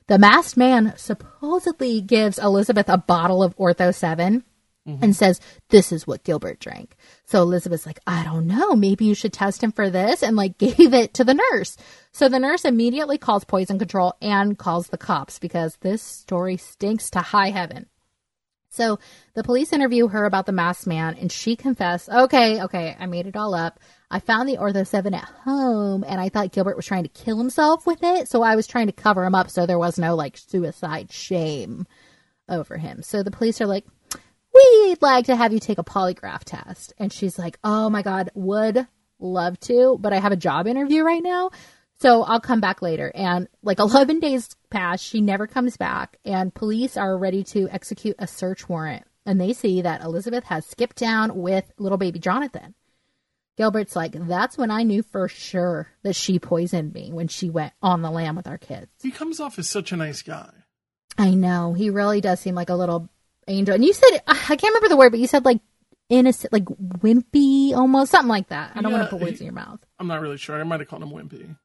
The 0.09 0.17
masked 0.17 0.57
man 0.57 0.93
supposedly 0.97 2.01
gives 2.01 2.39
Elizabeth 2.39 2.89
a 2.89 2.97
bottle 2.97 3.43
of 3.43 3.55
Ortho 3.57 3.93
7 3.93 4.43
mm-hmm. 4.87 5.03
and 5.03 5.15
says, 5.15 5.39
This 5.69 5.91
is 5.91 6.07
what 6.07 6.23
Gilbert 6.23 6.59
drank. 6.59 6.95
So 7.25 7.43
Elizabeth's 7.43 7.85
like, 7.85 7.99
I 8.07 8.23
don't 8.23 8.47
know. 8.47 8.75
Maybe 8.75 9.05
you 9.05 9.13
should 9.13 9.33
test 9.33 9.63
him 9.63 9.71
for 9.71 9.91
this 9.91 10.23
and 10.23 10.35
like 10.35 10.57
gave 10.57 10.95
it 10.95 11.13
to 11.13 11.23
the 11.23 11.35
nurse. 11.35 11.77
So 12.11 12.27
the 12.27 12.39
nurse 12.39 12.65
immediately 12.65 13.19
calls 13.19 13.43
poison 13.43 13.77
control 13.77 14.15
and 14.19 14.57
calls 14.57 14.87
the 14.87 14.97
cops 14.97 15.37
because 15.37 15.77
this 15.81 16.01
story 16.01 16.57
stinks 16.57 17.11
to 17.11 17.19
high 17.19 17.51
heaven. 17.51 17.85
So 18.71 18.97
the 19.35 19.43
police 19.43 19.73
interview 19.73 20.07
her 20.07 20.25
about 20.25 20.47
the 20.47 20.51
masked 20.51 20.87
man 20.87 21.17
and 21.21 21.31
she 21.31 21.55
confessed, 21.55 22.09
okay, 22.09 22.63
okay, 22.63 22.97
I 22.99 23.05
made 23.05 23.27
it 23.27 23.37
all 23.37 23.53
up. 23.53 23.79
I 24.11 24.19
found 24.19 24.49
the 24.49 24.57
Ortho 24.57 24.85
7 24.85 25.13
at 25.13 25.23
home 25.23 26.03
and 26.07 26.19
I 26.19 26.29
thought 26.29 26.51
Gilbert 26.51 26.75
was 26.75 26.85
trying 26.85 27.03
to 27.03 27.09
kill 27.09 27.37
himself 27.37 27.85
with 27.85 28.01
it. 28.01 28.27
So 28.27 28.41
I 28.41 28.55
was 28.55 28.65
trying 28.65 28.87
to 28.87 28.93
cover 28.93 29.23
him 29.23 29.35
up 29.35 29.49
so 29.51 29.65
there 29.65 29.77
was 29.77 29.99
no 29.99 30.15
like 30.15 30.37
suicide 30.37 31.11
shame 31.11 31.85
over 32.47 32.77
him. 32.77 33.03
So 33.03 33.21
the 33.21 33.31
police 33.31 33.61
are 33.61 33.67
like, 33.67 33.85
we'd 34.53 35.01
like 35.01 35.25
to 35.25 35.35
have 35.35 35.53
you 35.53 35.59
take 35.59 35.77
a 35.77 35.83
polygraph 35.83 36.43
test. 36.43 36.93
And 36.97 37.13
she's 37.13 37.37
like, 37.37 37.59
oh 37.63 37.89
my 37.91 38.01
God, 38.01 38.31
would 38.33 38.87
love 39.19 39.59
to, 39.61 39.97
but 39.99 40.11
I 40.11 40.17
have 40.17 40.31
a 40.31 40.37
job 40.37 40.65
interview 40.65 41.03
right 41.03 41.23
now. 41.23 41.51
So 41.99 42.23
I'll 42.23 42.39
come 42.39 42.61
back 42.61 42.81
later. 42.81 43.11
And 43.13 43.47
like 43.61 43.79
11 43.79 44.19
days 44.21 44.49
pass, 44.71 45.01
she 45.01 45.21
never 45.21 45.45
comes 45.45 45.77
back. 45.77 46.17
And 46.25 46.53
police 46.53 46.97
are 46.97 47.15
ready 47.15 47.43
to 47.45 47.69
execute 47.69 48.15
a 48.17 48.25
search 48.25 48.67
warrant. 48.67 49.03
And 49.25 49.39
they 49.39 49.53
see 49.53 49.83
that 49.83 50.01
Elizabeth 50.01 50.45
has 50.45 50.65
skipped 50.65 50.97
down 50.97 51.35
with 51.35 51.71
little 51.77 51.99
baby 51.99 52.17
Jonathan. 52.17 52.73
Gilbert's 53.59 53.93
like, 53.93 54.13
that's 54.13 54.57
when 54.57 54.71
I 54.71 54.83
knew 54.83 55.03
for 55.03 55.27
sure 55.27 55.89
that 56.03 56.15
she 56.15 56.39
poisoned 56.39 56.93
me 56.93 57.11
when 57.11 57.27
she 57.27 57.49
went 57.49 57.73
on 57.81 58.01
the 58.01 58.09
lam 58.09 58.37
with 58.37 58.47
our 58.47 58.57
kids. 58.57 58.87
He 59.03 59.11
comes 59.11 59.41
off 59.41 59.59
as 59.59 59.69
such 59.69 59.91
a 59.91 59.97
nice 59.97 60.21
guy. 60.21 60.49
I 61.17 61.31
know. 61.31 61.73
He 61.73 61.89
really 61.89 62.21
does 62.21 62.39
seem 62.39 62.55
like 62.55 62.69
a 62.69 62.75
little 62.75 63.09
angel. 63.49 63.75
And 63.75 63.83
you 63.83 63.91
said, 63.91 64.21
I 64.25 64.33
can't 64.55 64.63
remember 64.63 64.87
the 64.87 64.95
word, 64.95 65.09
but 65.11 65.19
you 65.19 65.27
said 65.27 65.43
like 65.43 65.59
innocent, 66.07 66.53
like 66.53 66.63
wimpy 66.63 67.73
almost, 67.73 68.11
something 68.11 68.29
like 68.29 68.47
that. 68.47 68.71
I 68.75 68.81
don't 68.81 68.91
Yeah, 68.93 68.97
want 68.99 69.09
to 69.09 69.17
put 69.17 69.25
words 69.25 69.39
he- 69.39 69.45
in 69.45 69.47
your 69.47 69.53
mouth. 69.53 69.85
I'm 69.99 70.07
not 70.07 70.21
really 70.21 70.37
sure. 70.37 70.57
I 70.57 70.63
might 70.63 70.79
have 70.79 70.87
called 70.87 71.03
him 71.03 71.09
wimpy. 71.09 71.57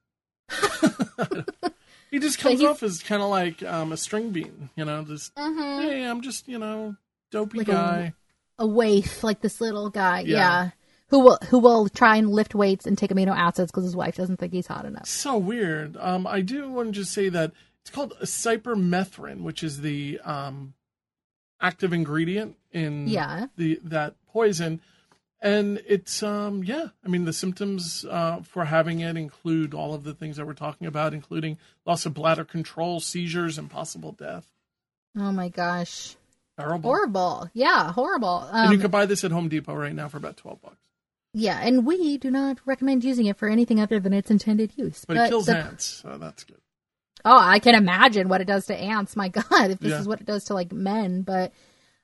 he 2.10 2.18
just 2.18 2.38
comes 2.40 2.62
off 2.62 2.82
as 2.82 3.02
kind 3.02 3.22
of 3.22 3.30
like 3.30 3.62
um, 3.62 3.92
a 3.92 3.96
string 3.96 4.30
bean, 4.30 4.70
you 4.76 4.84
know. 4.84 5.04
Just 5.04 5.32
hey, 5.36 6.04
I'm 6.04 6.20
just 6.22 6.48
you 6.48 6.58
know 6.58 6.96
dopey 7.30 7.58
Like 7.58 7.68
a- 7.68 7.72
guy. 7.72 8.14
A 8.58 8.66
waif, 8.66 9.24
like 9.24 9.40
this 9.40 9.60
little 9.60 9.90
guy. 9.90 10.20
Yeah. 10.20 10.36
Yeah. 10.36 10.70
Who 11.08 11.20
will 11.20 11.38
who 11.48 11.58
will 11.58 11.88
try 11.88 12.16
and 12.16 12.30
lift 12.30 12.54
weights 12.54 12.86
and 12.86 12.96
take 12.96 13.10
amino 13.10 13.36
acids 13.36 13.70
because 13.70 13.84
his 13.84 13.94
wife 13.96 14.16
doesn't 14.16 14.38
think 14.38 14.52
he's 14.52 14.66
hot 14.66 14.84
enough. 14.84 15.06
So 15.06 15.36
weird. 15.36 15.96
Um, 15.98 16.26
I 16.26 16.40
do 16.40 16.68
want 16.70 16.88
to 16.94 17.00
just 17.00 17.12
say 17.12 17.28
that 17.28 17.52
it's 17.82 17.90
called 17.90 18.14
cypermethrin, 18.22 19.42
which 19.42 19.62
is 19.62 19.80
the 19.82 20.18
um, 20.24 20.74
active 21.60 21.92
ingredient 21.92 22.56
in 22.72 23.06
Yeah. 23.08 23.46
the 23.56 23.78
that 23.84 24.14
poison, 24.32 24.80
and 25.40 25.80
it's 25.86 26.22
um, 26.22 26.64
yeah. 26.64 26.88
I 27.04 27.08
mean, 27.08 27.26
the 27.26 27.32
symptoms 27.34 28.04
uh, 28.08 28.40
for 28.42 28.64
having 28.64 29.00
it 29.00 29.16
include 29.16 29.74
all 29.74 29.92
of 29.94 30.04
the 30.04 30.14
things 30.14 30.36
that 30.38 30.46
we're 30.46 30.54
talking 30.54 30.86
about, 30.86 31.12
including 31.14 31.58
loss 31.84 32.06
of 32.06 32.14
bladder 32.14 32.44
control, 32.44 32.98
seizures, 33.00 33.58
and 33.58 33.70
possible 33.70 34.12
death. 34.12 34.46
Oh 35.16 35.30
my 35.32 35.48
gosh. 35.50 36.16
Horrible. 36.58 36.90
Horrible. 36.90 37.50
Yeah, 37.52 37.92
horrible. 37.92 38.48
and 38.52 38.70
you 38.70 38.76
Um, 38.76 38.80
can 38.82 38.90
buy 38.90 39.06
this 39.06 39.22
at 39.24 39.32
Home 39.32 39.48
Depot 39.48 39.74
right 39.74 39.94
now 39.94 40.08
for 40.08 40.16
about 40.16 40.36
twelve 40.38 40.62
bucks. 40.62 40.76
Yeah, 41.34 41.60
and 41.62 41.84
we 41.84 42.16
do 42.16 42.30
not 42.30 42.58
recommend 42.64 43.04
using 43.04 43.26
it 43.26 43.36
for 43.36 43.48
anything 43.48 43.78
other 43.80 44.00
than 44.00 44.12
its 44.14 44.30
intended 44.30 44.72
use. 44.76 45.04
But, 45.04 45.16
it 45.18 45.28
kills 45.28 45.46
the- 45.46 45.58
ants, 45.58 45.84
so 45.84 46.16
that's 46.16 46.44
good. 46.44 46.56
Oh, 47.26 47.38
I 47.38 47.58
can 47.58 47.74
imagine 47.74 48.28
what 48.28 48.40
it 48.40 48.46
does 48.46 48.66
to 48.66 48.76
ants. 48.76 49.16
My 49.16 49.28
God, 49.30 49.70
if 49.70 49.78
this 49.80 49.90
Yeah. 49.92 50.00
is 50.00 50.06
what 50.08 50.20
it 50.20 50.26
does 50.26 50.44
to 50.44 50.54
like 50.54 50.72
men. 50.72 51.22
But 51.22 51.52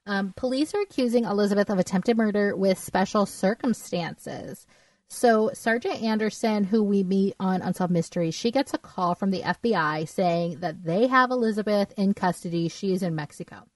um, 0.07 0.33
police 0.37 0.75
are 0.75 0.81
accusing 0.81 1.25
Elizabeth 1.25 1.69
of 1.71 1.79
attempted 1.79 2.17
murder 2.17 2.57
with 2.57 2.79
special 2.79 3.27
circumstances. 3.27 4.67
So 5.09 5.51
Sergeant 5.55 6.03
Anderson, 6.03 6.65
who 6.65 6.83
we 6.83 7.03
meet 7.03 7.35
on 7.41 7.63
Unsolved 7.63 7.93
Mysteries, 7.93 8.35
she 8.35 8.51
gets 8.51 8.73
a 8.75 8.79
call 8.79 9.15
from 9.15 9.31
the 9.31 9.43
FBI 9.43 10.09
saying 10.09 10.61
that 10.61 10.85
they 10.85 11.09
have 11.09 11.31
Elizabeth 11.31 11.93
in 11.97 12.15
custody. 12.15 12.69
She 12.69 12.93
is 12.93 13.03
in 13.03 13.15
Mexico. 13.15 13.67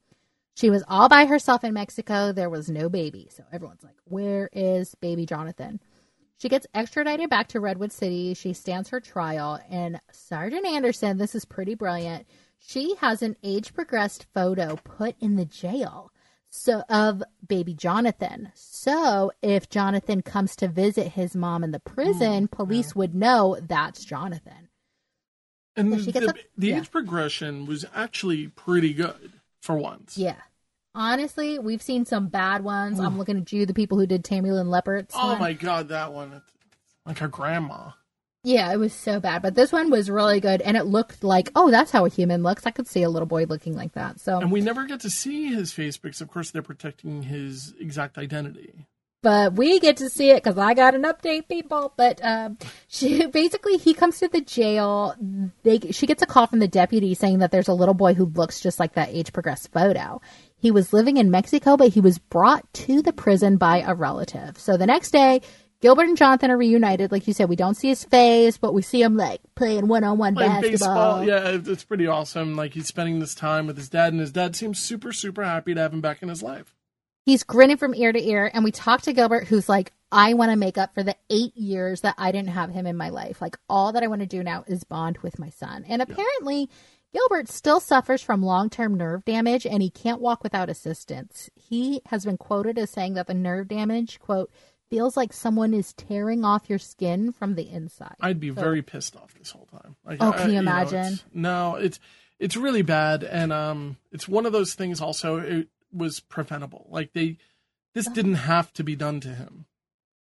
She 0.54 0.70
was 0.70 0.84
all 0.88 1.08
by 1.08 1.26
herself 1.26 1.64
in 1.64 1.74
Mexico. 1.74 2.32
There 2.32 2.50
was 2.50 2.70
no 2.70 2.88
baby. 2.88 3.28
So 3.30 3.44
everyone's 3.52 3.82
like, 3.84 3.96
where 4.04 4.48
is 4.52 4.94
baby 4.96 5.26
Jonathan? 5.26 5.80
She 6.38 6.48
gets 6.48 6.66
extradited 6.74 7.30
back 7.30 7.48
to 7.48 7.60
Redwood 7.60 7.92
City. 7.92 8.34
She 8.34 8.52
stands 8.52 8.90
her 8.90 9.00
trial. 9.00 9.60
And 9.70 10.00
Sergeant 10.12 10.66
Anderson, 10.66 11.18
this 11.18 11.34
is 11.34 11.44
pretty 11.44 11.74
brilliant. 11.74 12.26
She 12.58 12.96
has 12.96 13.22
an 13.22 13.36
age 13.42 13.74
progressed 13.74 14.26
photo 14.34 14.76
put 14.76 15.16
in 15.20 15.36
the 15.36 15.44
jail 15.44 16.10
so 16.50 16.82
of 16.88 17.22
baby 17.46 17.74
Jonathan. 17.74 18.52
So 18.54 19.32
if 19.42 19.68
Jonathan 19.68 20.22
comes 20.22 20.54
to 20.56 20.68
visit 20.68 21.08
his 21.12 21.34
mom 21.34 21.64
in 21.64 21.72
the 21.72 21.80
prison, 21.80 22.48
mm, 22.48 22.50
police 22.50 22.94
would 22.94 23.14
know 23.14 23.58
that's 23.60 24.04
Jonathan. 24.04 24.68
And 25.76 25.92
Yeah, 25.92 25.98
she 25.98 26.12
the, 26.12 26.28
up- 26.30 26.36
the 26.56 26.68
yeah. 26.68 26.78
age 26.78 26.90
progression 26.92 27.66
was 27.66 27.84
actually 27.94 28.48
pretty 28.48 28.94
good 28.94 29.33
for 29.64 29.76
once. 29.76 30.16
Yeah. 30.16 30.36
Honestly, 30.94 31.58
we've 31.58 31.82
seen 31.82 32.04
some 32.04 32.28
bad 32.28 32.62
ones. 32.62 33.00
I'm 33.00 33.18
looking 33.18 33.38
at 33.38 33.52
you, 33.52 33.66
the 33.66 33.74
people 33.74 33.98
who 33.98 34.06
did 34.06 34.24
Tammy 34.24 34.52
Lynn 34.52 34.68
Leppert's. 34.68 35.14
Oh 35.18 35.30
one. 35.30 35.40
my 35.40 35.52
god, 35.52 35.88
that 35.88 36.12
one! 36.12 36.40
Like 37.04 37.18
her 37.18 37.26
grandma. 37.26 37.90
Yeah, 38.44 38.70
it 38.72 38.76
was 38.76 38.92
so 38.92 39.20
bad. 39.20 39.40
But 39.42 39.54
this 39.54 39.72
one 39.72 39.90
was 39.90 40.10
really 40.10 40.38
good. 40.38 40.60
And 40.60 40.76
it 40.76 40.84
looked 40.84 41.24
like, 41.24 41.50
oh, 41.56 41.70
that's 41.70 41.90
how 41.90 42.04
a 42.04 42.10
human 42.10 42.42
looks. 42.42 42.66
I 42.66 42.70
could 42.70 42.86
see 42.86 43.02
a 43.02 43.08
little 43.08 43.26
boy 43.26 43.46
looking 43.46 43.74
like 43.74 43.94
that. 43.94 44.20
So, 44.20 44.38
And 44.38 44.52
we 44.52 44.60
never 44.60 44.84
get 44.84 45.00
to 45.00 45.10
see 45.10 45.46
his 45.46 45.72
face 45.72 45.96
because, 45.96 46.20
of 46.20 46.28
course, 46.28 46.50
they're 46.50 46.60
protecting 46.62 47.22
his 47.22 47.74
exact 47.80 48.18
identity. 48.18 48.86
But 49.24 49.54
we 49.54 49.80
get 49.80 49.96
to 49.96 50.10
see 50.10 50.30
it 50.30 50.44
because 50.44 50.58
I 50.58 50.74
got 50.74 50.94
an 50.94 51.04
update, 51.04 51.48
people. 51.48 51.94
But 51.96 52.20
um, 52.22 52.58
she 52.86 53.26
basically 53.32 53.78
he 53.78 53.94
comes 53.94 54.18
to 54.18 54.28
the 54.28 54.42
jail. 54.42 55.16
They 55.62 55.80
she 55.90 56.06
gets 56.06 56.22
a 56.22 56.26
call 56.26 56.46
from 56.46 56.58
the 56.58 56.68
deputy 56.68 57.14
saying 57.14 57.38
that 57.38 57.50
there's 57.50 57.68
a 57.68 57.72
little 57.74 57.94
boy 57.94 58.12
who 58.12 58.26
looks 58.26 58.60
just 58.60 58.78
like 58.78 58.94
that 58.94 59.08
age 59.08 59.32
progressed 59.32 59.72
photo. 59.72 60.20
He 60.56 60.70
was 60.70 60.92
living 60.92 61.16
in 61.16 61.30
Mexico, 61.30 61.76
but 61.76 61.88
he 61.88 62.00
was 62.00 62.18
brought 62.18 62.70
to 62.74 63.00
the 63.00 63.14
prison 63.14 63.56
by 63.56 63.80
a 63.80 63.94
relative. 63.94 64.58
So 64.58 64.76
the 64.76 64.86
next 64.86 65.10
day. 65.10 65.40
Gilbert 65.80 66.06
and 66.06 66.16
Jonathan 66.16 66.50
are 66.50 66.56
reunited. 66.56 67.12
Like 67.12 67.26
you 67.26 67.34
said, 67.34 67.50
we 67.50 67.56
don't 67.56 67.74
see 67.74 67.88
his 67.88 68.04
face, 68.04 68.56
but 68.56 68.72
we 68.72 68.80
see 68.80 69.02
him 69.02 69.18
like 69.18 69.42
playing 69.54 69.86
one 69.86 70.02
on 70.02 70.16
one 70.16 70.32
basketball. 70.32 71.20
baseball, 71.20 71.24
yeah, 71.24 71.60
it's 71.62 71.84
pretty 71.84 72.06
awesome. 72.06 72.56
Like 72.56 72.72
he's 72.72 72.86
spending 72.86 73.18
this 73.18 73.34
time 73.34 73.66
with 73.66 73.76
his 73.76 73.90
dad, 73.90 74.14
and 74.14 74.20
his 74.20 74.32
dad 74.32 74.56
seems 74.56 74.78
super, 74.78 75.12
super 75.12 75.44
happy 75.44 75.74
to 75.74 75.80
have 75.82 75.92
him 75.92 76.00
back 76.00 76.22
in 76.22 76.30
his 76.30 76.42
life. 76.42 76.74
He's 77.24 77.42
grinning 77.42 77.76
from 77.78 77.94
ear 77.94 78.12
to 78.12 78.22
ear. 78.22 78.50
And 78.52 78.64
we 78.64 78.70
talk 78.70 79.02
to 79.02 79.12
Gilbert, 79.12 79.46
who's 79.46 79.68
like, 79.68 79.92
I 80.12 80.34
want 80.34 80.50
to 80.50 80.56
make 80.56 80.76
up 80.78 80.94
for 80.94 81.02
the 81.02 81.16
eight 81.30 81.56
years 81.56 82.02
that 82.02 82.14
I 82.18 82.30
didn't 82.32 82.50
have 82.50 82.70
him 82.70 82.86
in 82.86 82.96
my 82.96 83.08
life. 83.08 83.40
Like, 83.40 83.56
all 83.68 83.92
that 83.92 84.02
I 84.02 84.06
want 84.08 84.20
to 84.20 84.26
do 84.26 84.42
now 84.42 84.64
is 84.66 84.84
bond 84.84 85.18
with 85.22 85.38
my 85.38 85.48
son. 85.50 85.84
And 85.88 86.02
apparently, 86.02 86.68
Gilbert 87.12 87.48
still 87.48 87.80
suffers 87.80 88.22
from 88.22 88.42
long 88.42 88.68
term 88.70 88.94
nerve 88.96 89.24
damage 89.24 89.66
and 89.66 89.82
he 89.82 89.90
can't 89.90 90.20
walk 90.20 90.42
without 90.42 90.68
assistance. 90.68 91.48
He 91.54 92.02
has 92.06 92.24
been 92.24 92.36
quoted 92.36 92.78
as 92.78 92.90
saying 92.90 93.14
that 93.14 93.26
the 93.26 93.34
nerve 93.34 93.68
damage, 93.68 94.20
quote, 94.20 94.50
feels 94.90 95.16
like 95.16 95.32
someone 95.32 95.72
is 95.74 95.92
tearing 95.94 96.44
off 96.44 96.68
your 96.68 96.78
skin 96.78 97.32
from 97.32 97.54
the 97.54 97.68
inside. 97.68 98.14
I'd 98.20 98.38
be 98.38 98.50
very 98.50 98.82
pissed 98.82 99.16
off 99.16 99.34
this 99.34 99.50
whole 99.50 99.66
time. 99.66 99.96
Like, 100.04 100.18
Oh, 100.20 100.30
I- 100.32 100.36
can 100.36 100.48
you 100.50 100.54
know, 100.56 100.60
imagine? 100.60 100.98
it's- 101.14 101.24
no, 101.32 101.76
it's 101.76 101.98
it's 102.38 102.56
really 102.56 102.82
bad, 102.82 103.22
and 103.24 103.52
um, 103.52 103.96
it's 104.12 104.28
one 104.28 104.44
of 104.44 104.52
those 104.52 104.74
things. 104.74 105.00
Also, 105.00 105.38
it 105.38 105.68
was 105.94 106.20
preventable. 106.20 106.86
Like 106.90 107.12
they, 107.12 107.38
this 107.94 108.06
didn't 108.08 108.34
have 108.34 108.72
to 108.74 108.84
be 108.84 108.96
done 108.96 109.20
to 109.20 109.28
him. 109.28 109.66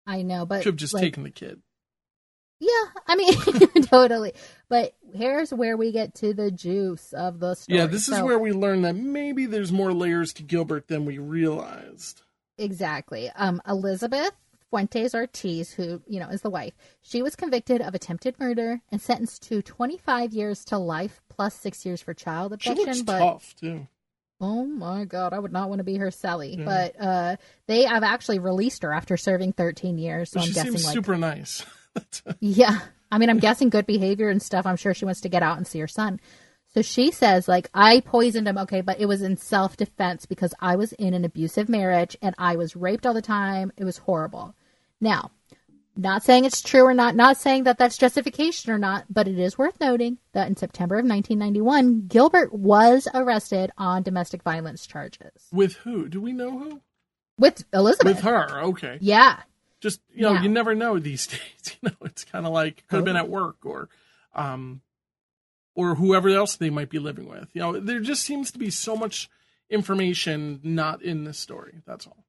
I 0.07 0.23
know, 0.23 0.45
but 0.47 0.63
Should 0.63 0.75
have 0.75 0.77
just 0.77 0.95
like, 0.95 1.03
taken 1.03 1.23
the 1.23 1.31
kid. 1.31 1.63
Yeah, 2.61 2.85
I 3.09 3.17
mean, 3.17 3.35
totally. 3.87 4.35
But 4.69 4.95
here's 5.13 5.53
where 5.53 5.77
we 5.77 5.91
get 5.91 6.15
to 6.17 6.33
the 6.35 6.51
juice 6.51 7.13
of 7.13 7.41
the 7.41 7.55
story. 7.55 7.79
Yeah, 7.79 7.87
this 7.87 8.09
is 8.09 8.15
So- 8.17 8.25
where 8.25 8.39
we 8.39 8.53
learn 8.53 8.83
that 8.83 8.95
maybe 8.95 9.47
there's 9.47 9.73
more 9.73 9.93
layers 9.93 10.33
to 10.35 10.43
Gilbert 10.43 10.87
than 10.89 11.05
we 11.05 11.19
realized. 11.19 12.23
Exactly. 12.59 13.31
Um, 13.35 13.61
Elizabeth 13.67 14.33
Fuentes 14.71 15.15
Ortiz, 15.15 15.73
who, 15.73 16.03
you 16.07 16.21
know, 16.21 16.29
is 16.29 16.43
the 16.43 16.51
wife, 16.51 16.75
she 17.01 17.21
was 17.23 17.35
convicted 17.35 17.81
of 17.81 17.95
attempted 17.95 18.39
murder 18.39 18.81
and 18.91 19.01
sentenced 19.01 19.43
to 19.49 19.61
25 19.63 20.33
years 20.33 20.65
to 20.67 20.79
life 20.79 21.21
plus 21.29 21.55
six 21.55 21.85
years 21.85 22.01
for 22.01 22.15
child 22.15 22.55
She 22.63 22.71
abduction. 22.71 22.93
looks 22.93 23.03
but 23.03 23.19
tough 23.19 23.57
too. 23.57 23.89
Oh 24.43 24.67
my 24.67 25.05
God, 25.05 25.33
I 25.33 25.39
would 25.39 25.53
not 25.53 25.69
want 25.69 25.79
to 25.79 25.85
be 25.85 25.97
her 25.97 26.11
Sally. 26.11 26.57
Yeah. 26.59 26.65
But 26.65 27.01
uh, 27.01 27.37
they 27.69 27.85
have 27.85 28.03
actually 28.03 28.41
released 28.41 28.83
her 28.83 28.93
after 28.93 29.17
serving 29.17 29.53
13 29.53 29.97
years. 29.97 30.31
So 30.31 30.41
But 30.41 30.43
I'm 30.43 30.49
she 30.49 30.55
guessing, 30.55 30.71
seems 30.73 30.85
like, 30.85 30.95
super 30.95 31.17
nice. 31.17 31.65
yeah. 32.41 32.81
I 33.11 33.19
mean, 33.19 33.31
I'm 33.31 33.39
guessing 33.39 33.71
good 33.71 33.87
behavior 33.87 34.29
and 34.29 34.43
stuff. 34.43 34.67
I'm 34.67 34.77
sure 34.77 34.93
she 34.93 35.05
wants 35.05 35.21
to 35.23 35.29
get 35.29 35.43
out 35.43 35.59
and 35.59 35.67
see 35.67 35.79
her 35.79 35.87
son. 35.87 36.21
So 36.75 36.83
she 36.83 37.11
says, 37.11 37.49
like, 37.49 37.69
I 37.75 38.01
poisoned 38.01 38.49
him, 38.49 38.59
okay, 38.59 38.81
but 38.81 38.99
it 38.99 39.07
was 39.07 39.23
in 39.23 39.37
self 39.37 39.77
defense 39.77 40.27
because 40.27 40.55
I 40.59 40.77
was 40.77 40.93
in 40.93 41.15
an 41.15 41.25
abusive 41.25 41.69
marriage 41.69 42.17
and 42.21 42.35
I 42.39 42.57
was 42.57 42.75
raped 42.75 43.07
all 43.07 43.15
the 43.15 43.23
time. 43.23 43.73
It 43.77 43.85
was 43.85 43.99
horrible. 43.99 44.55
Now, 45.01 45.31
not 45.97 46.23
saying 46.25 46.45
it's 46.45 46.63
true 46.63 46.85
or 46.85 46.95
not, 46.95 47.15
not 47.15 47.37
saying 47.37 47.65
that 47.65 47.77
that's 47.79 47.99
justification 47.99 48.73
or 48.73 48.79
not, 48.79 49.05
but 49.11 49.29
it 49.29 49.39
is 49.39 49.59
worth 49.59 49.79
noting 49.81 50.19
that 50.33 50.49
in 50.49 50.57
September 50.57 50.97
of 50.97 51.05
1991, 51.05 52.07
Gilbert 52.09 52.53
was 52.53 53.07
arrested 53.15 53.71
on 53.77 54.03
domestic 54.03 54.43
violence 54.43 54.87
charges. 54.87 55.49
With 55.53 55.75
who? 55.77 56.09
Do 56.09 56.21
we 56.21 56.33
know 56.33 56.59
who? 56.59 56.81
With 57.39 57.65
Elizabeth. 57.73 58.17
With 58.17 58.25
her. 58.25 58.63
Okay. 58.65 58.99
Yeah. 59.01 59.41
Just 59.81 60.01
you 60.15 60.23
know, 60.23 60.33
Yeah. 60.35 60.43
you 60.43 60.49
never 60.49 60.75
know 60.75 60.99
these 60.99 61.27
days. 61.29 61.77
You 61.83 61.91
know, 61.91 61.97
it's 62.07 62.25
kind 62.25 62.47
of 62.47 62.53
like 62.53 62.85
could 62.89 62.97
have 62.97 63.05
been 63.05 63.17
at 63.17 63.29
work 63.29 63.57
or, 63.65 63.89
um, 64.35 64.81
or 65.75 65.95
whoever 65.97 66.29
else 66.29 66.57
they 66.57 66.71
might 66.71 66.89
be 66.91 66.99
living 66.99 67.29
with. 67.29 67.49
You 67.53 67.61
know, 67.63 67.81
there 67.81 68.01
just 68.01 68.23
seems 68.23 68.51
to 68.53 68.59
be 68.59 68.71
so 68.71 68.95
much 68.97 69.29
information 69.71 70.61
not 70.63 71.03
in 71.03 71.25
this 71.25 71.39
story. 71.39 71.81
That's 71.87 72.07
all. 72.07 72.25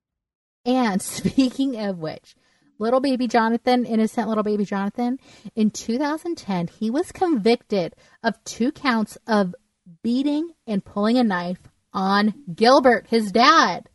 And 0.66 1.02
speaking 1.02 1.78
of 1.80 2.00
which, 2.00 2.36
little 2.80 3.00
baby 3.00 3.28
Jonathan, 3.28 3.86
innocent 3.86 4.28
little 4.28 4.44
baby 4.44 4.66
Jonathan, 4.66 5.20
in 5.56 5.72
2010, 5.72 6.68
he 6.68 6.90
was 6.90 7.12
convicted 7.12 7.96
of 8.24 8.42
two 8.44 8.72
counts 8.72 9.18
of 9.28 9.56
beating 10.02 10.52
and 10.68 10.84
pulling 10.84 11.18
a 11.18 11.24
knife 11.24 11.60
on 11.94 12.34
Gilbert, 12.54 13.08
his 13.10 13.32
dad. 13.32 13.90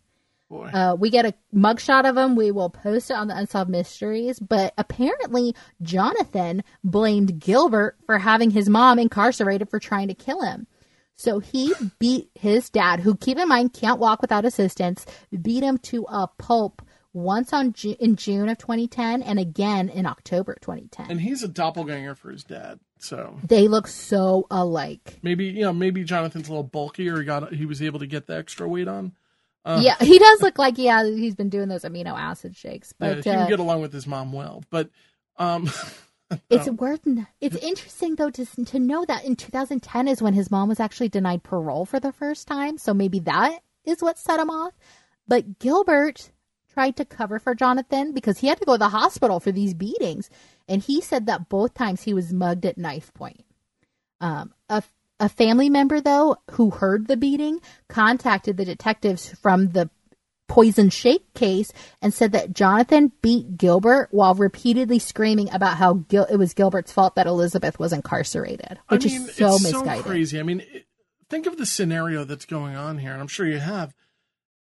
Uh, 0.50 0.96
we 0.98 1.10
get 1.10 1.26
a 1.26 1.34
mugshot 1.54 2.08
of 2.08 2.16
him. 2.16 2.34
We 2.34 2.50
will 2.50 2.70
post 2.70 3.10
it 3.10 3.14
on 3.14 3.28
the 3.28 3.36
Unsolved 3.36 3.70
Mysteries. 3.70 4.38
But 4.38 4.72
apparently, 4.78 5.54
Jonathan 5.82 6.64
blamed 6.82 7.38
Gilbert 7.38 7.96
for 8.06 8.18
having 8.18 8.50
his 8.50 8.68
mom 8.68 8.98
incarcerated 8.98 9.68
for 9.68 9.78
trying 9.78 10.08
to 10.08 10.14
kill 10.14 10.40
him. 10.42 10.66
So 11.16 11.40
he 11.40 11.74
beat 11.98 12.30
his 12.34 12.70
dad, 12.70 13.00
who, 13.00 13.16
keep 13.16 13.38
in 13.38 13.48
mind, 13.48 13.74
can't 13.74 13.98
walk 13.98 14.22
without 14.22 14.44
assistance, 14.44 15.04
beat 15.42 15.64
him 15.64 15.76
to 15.78 16.06
a 16.08 16.28
pulp 16.38 16.80
once 17.12 17.52
on 17.52 17.72
Ju- 17.72 17.96
in 17.98 18.16
June 18.16 18.48
of 18.48 18.58
2010 18.58 19.22
and 19.22 19.38
again 19.38 19.88
in 19.88 20.06
October 20.06 20.56
2010. 20.60 21.10
and 21.10 21.20
he's 21.20 21.42
a 21.42 21.48
doppelganger 21.48 22.14
for 22.14 22.30
his 22.30 22.44
dad. 22.44 22.78
So 23.00 23.38
they 23.44 23.68
look 23.68 23.86
so 23.86 24.46
alike. 24.50 25.18
maybe 25.22 25.46
you 25.46 25.62
know 25.62 25.72
maybe 25.72 26.04
Jonathan's 26.04 26.48
a 26.48 26.50
little 26.50 26.64
bulkier. 26.64 27.18
he 27.18 27.24
got 27.24 27.52
he 27.54 27.64
was 27.66 27.80
able 27.82 27.98
to 28.00 28.06
get 28.06 28.26
the 28.26 28.36
extra 28.36 28.68
weight 28.68 28.88
on. 28.88 29.12
Uh, 29.64 29.80
yeah, 29.82 29.96
he 30.00 30.18
does 30.18 30.40
look 30.42 30.58
like 30.58 30.78
yeah, 30.78 31.04
he's 31.04 31.34
been 31.34 31.48
doing 31.50 31.68
those 31.68 31.82
amino 31.82 32.16
acid 32.18 32.56
shakes. 32.56 32.92
yeah, 33.00 33.14
But 33.14 33.24
he 33.24 33.30
uh, 33.30 33.34
can 33.34 33.48
get 33.48 33.58
along 33.60 33.82
with 33.82 33.92
his 33.92 34.06
mom 34.06 34.32
well, 34.32 34.62
but 34.70 34.90
um, 35.36 35.70
It's 36.50 36.68
Oh. 36.68 36.72
worth. 36.72 37.00
It's 37.40 37.56
interesting 37.56 38.16
though 38.16 38.30
to 38.30 38.44
to 38.66 38.78
know 38.78 39.04
that 39.06 39.24
in 39.24 39.34
2010 39.34 40.08
is 40.08 40.20
when 40.20 40.34
his 40.34 40.50
mom 40.50 40.68
was 40.68 40.78
actually 40.80 41.08
denied 41.08 41.42
parole 41.42 41.86
for 41.86 41.98
the 42.00 42.12
first 42.12 42.46
time. 42.46 42.76
So 42.78 42.92
maybe 42.92 43.20
that 43.20 43.60
is 43.84 44.02
what 44.02 44.18
set 44.18 44.38
him 44.40 44.50
off. 44.50 44.74
But 45.26 45.58
Gilbert 45.58 46.30
tried 46.78 46.94
to 46.94 47.04
cover 47.04 47.40
for 47.40 47.56
Jonathan 47.56 48.12
because 48.12 48.38
he 48.38 48.46
had 48.46 48.56
to 48.56 48.64
go 48.64 48.74
to 48.74 48.78
the 48.78 48.90
hospital 48.90 49.40
for 49.40 49.50
these 49.50 49.74
beatings, 49.74 50.30
and 50.68 50.80
he 50.80 51.00
said 51.00 51.26
that 51.26 51.48
both 51.48 51.74
times 51.74 52.02
he 52.02 52.14
was 52.14 52.32
mugged 52.32 52.64
at 52.64 52.78
knife 52.78 53.12
point. 53.14 53.44
Um, 54.20 54.54
a 54.68 54.84
a 55.18 55.28
family 55.28 55.68
member 55.68 56.00
though 56.00 56.36
who 56.52 56.70
heard 56.70 57.08
the 57.08 57.16
beating 57.16 57.58
contacted 57.88 58.56
the 58.56 58.64
detectives 58.64 59.30
from 59.42 59.70
the 59.70 59.90
poison 60.46 60.88
shake 60.88 61.34
case 61.34 61.72
and 62.00 62.14
said 62.14 62.30
that 62.30 62.52
Jonathan 62.52 63.10
beat 63.22 63.58
Gilbert 63.58 64.06
while 64.12 64.36
repeatedly 64.36 65.00
screaming 65.00 65.52
about 65.52 65.78
how 65.78 65.94
Gil- 65.94 66.28
it 66.30 66.36
was 66.36 66.54
Gilbert's 66.54 66.92
fault 66.92 67.16
that 67.16 67.26
Elizabeth 67.26 67.80
was 67.80 67.92
incarcerated, 67.92 68.78
which 68.86 69.04
I 69.04 69.08
mean, 69.08 69.22
is 69.22 69.34
so 69.34 69.54
it's 69.56 69.64
misguided. 69.64 70.04
so 70.04 70.10
crazy. 70.10 70.38
I 70.38 70.44
mean, 70.44 70.62
think 71.28 71.46
of 71.48 71.56
the 71.56 71.66
scenario 71.66 72.22
that's 72.22 72.44
going 72.44 72.76
on 72.76 72.98
here, 72.98 73.10
and 73.10 73.20
I'm 73.20 73.26
sure 73.26 73.48
you 73.48 73.58
have. 73.58 73.92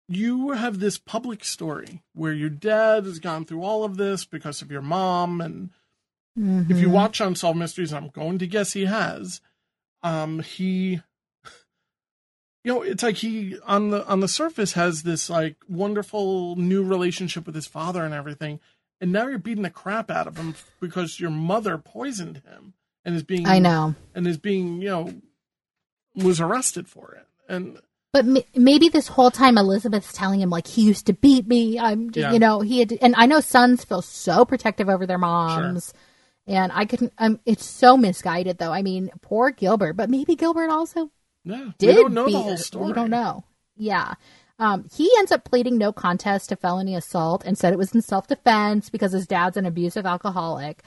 You 0.09 0.51
have 0.51 0.79
this 0.79 0.97
public 0.97 1.43
story 1.45 2.03
where 2.13 2.33
your 2.33 2.49
dad 2.49 3.05
has 3.05 3.19
gone 3.19 3.45
through 3.45 3.63
all 3.63 3.83
of 3.83 3.97
this 3.97 4.25
because 4.25 4.61
of 4.61 4.69
your 4.71 4.81
mom, 4.81 5.39
and 5.41 5.69
if 6.35 6.81
you 6.81 6.89
Mhm. 6.89 6.91
watch 6.91 7.21
Unsolved 7.21 7.57
Mysteries, 7.59 7.93
I'm 7.93 8.09
going 8.09 8.37
to 8.39 8.47
guess 8.47 8.73
he 8.73 8.85
has. 8.85 9.39
Um, 10.01 10.39
he, 10.41 11.01
you 12.63 12.73
know, 12.73 12.81
it's 12.81 13.03
like 13.03 13.17
he 13.17 13.57
on 13.61 13.91
the 13.91 14.05
on 14.07 14.19
the 14.19 14.27
surface 14.27 14.73
has 14.73 15.03
this 15.03 15.29
like 15.29 15.57
wonderful 15.67 16.55
new 16.57 16.83
relationship 16.83 17.45
with 17.45 17.55
his 17.55 17.67
father 17.67 18.03
and 18.03 18.13
everything, 18.13 18.59
and 18.99 19.11
now 19.11 19.27
you're 19.27 19.37
beating 19.39 19.63
the 19.63 19.69
crap 19.69 20.11
out 20.11 20.27
of 20.27 20.37
him 20.37 20.55
because 20.79 21.19
your 21.19 21.29
mother 21.29 21.77
poisoned 21.77 22.37
him 22.45 22.73
and 23.05 23.15
is 23.15 23.23
being 23.23 23.47
I 23.47 23.59
know, 23.59 23.95
and 24.13 24.27
is 24.27 24.37
being 24.37 24.81
you 24.81 24.89
know 24.89 25.21
was 26.15 26.39
arrested 26.39 26.87
for 26.87 27.13
it 27.15 27.27
and 27.49 27.79
but 28.13 28.25
m- 28.25 28.37
maybe 28.55 28.87
this 28.89 29.07
whole 29.09 29.31
time 29.31 29.57
Elizabeth's 29.57 30.13
telling 30.13 30.39
him 30.39 30.49
like 30.49 30.67
he 30.67 30.83
used 30.83 31.07
to 31.07 31.13
beat 31.13 31.47
me. 31.47 31.77
I'm, 31.79 32.11
just, 32.11 32.23
Yeah. 32.23 32.31
you 32.31 32.39
know, 32.39 32.61
he 32.61 32.79
had, 32.79 32.93
and 33.01 33.13
I 33.17 33.25
know 33.25 33.41
sons 33.41 33.83
feel 33.83 34.01
so 34.01 34.45
protective 34.45 34.87
over 34.87 35.05
their 35.05 35.17
moms. 35.17 35.87
sure. 35.91 35.99
And 36.45 36.71
I 36.73 36.85
couldn't. 36.85 37.13
Um, 37.17 37.39
it's 37.45 37.65
so 37.65 37.95
misguided, 37.97 38.57
though. 38.57 38.71
I 38.73 38.81
mean, 38.81 39.09
poor 39.21 39.49
Gilbert. 39.51 39.93
But 39.93 40.09
maybe 40.09 40.35
Gilbert 40.35 40.69
also 40.69 41.09
yeah 41.45 41.71
did 41.77 41.87
we 41.87 41.93
don't 41.95 42.13
know 42.13 42.25
beat 42.25 42.33
the 42.33 42.39
whole 42.39 42.57
story 42.57 42.85
We 42.87 42.93
don't 42.93 43.09
know. 43.09 43.43
Yeah. 43.77 44.13
Um, 44.59 44.85
he 44.93 45.09
ends 45.17 45.31
up 45.31 45.45
pleading 45.45 45.77
no 45.77 45.91
contest 45.93 46.49
to 46.49 46.55
felony 46.57 46.95
assault 46.95 47.43
and 47.45 47.57
said 47.57 47.73
it 47.73 47.79
was 47.79 47.95
in 47.95 48.01
self 48.01 48.27
defense 48.27 48.89
because 48.89 49.13
his 49.13 49.25
dad's 49.25 49.57
an 49.57 49.65
abusive 49.65 50.05
alcoholic. 50.05 50.83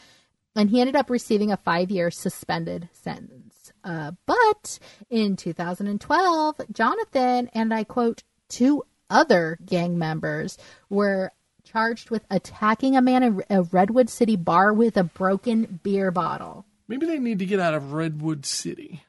And 0.55 0.69
he 0.71 0.81
ended 0.81 0.95
up 0.95 1.09
receiving 1.11 1.51
a 1.51 1.57
five 1.57 1.91
year 1.91 2.11
suspended 2.11 2.89
sentence. 2.93 3.56
Uh, 3.87 4.11
but 4.27 4.79
in 5.09 5.37
2012, 5.37 6.61
Jonathan 6.73 7.49
and 7.55 7.73
I 7.73 7.85
quote, 7.85 8.25
two 8.49 8.83
other 9.09 9.59
gang 9.65 9.97
members 9.97 10.59
were 10.91 11.31
charged 11.63 12.11
with 12.11 12.25
attacking 12.29 12.97
a 12.97 13.03
man 13.03 13.23
in 13.23 13.43
a 13.49 13.63
Redwood 13.63 14.11
City 14.11 14.35
bar 14.37 14.73
with 14.73 14.97
a 14.97 15.05
broken 15.05 15.81
beer 15.85 16.11
bottle. 16.11 16.67
maybe 16.89 17.07
they 17.07 17.21
need 17.21 17.39
to 17.39 17.47
get 17.47 17.61
out 17.61 17.75
of 17.75 17.93
redwood 17.93 18.45
city 18.45 19.05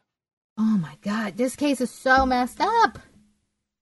Oh 0.60 0.78
my 0.78 0.96
God, 1.04 1.38
this 1.38 1.56
case 1.56 1.82
is 1.82 1.92
so 1.92 2.26
messed 2.26 2.60
up. 2.60 2.98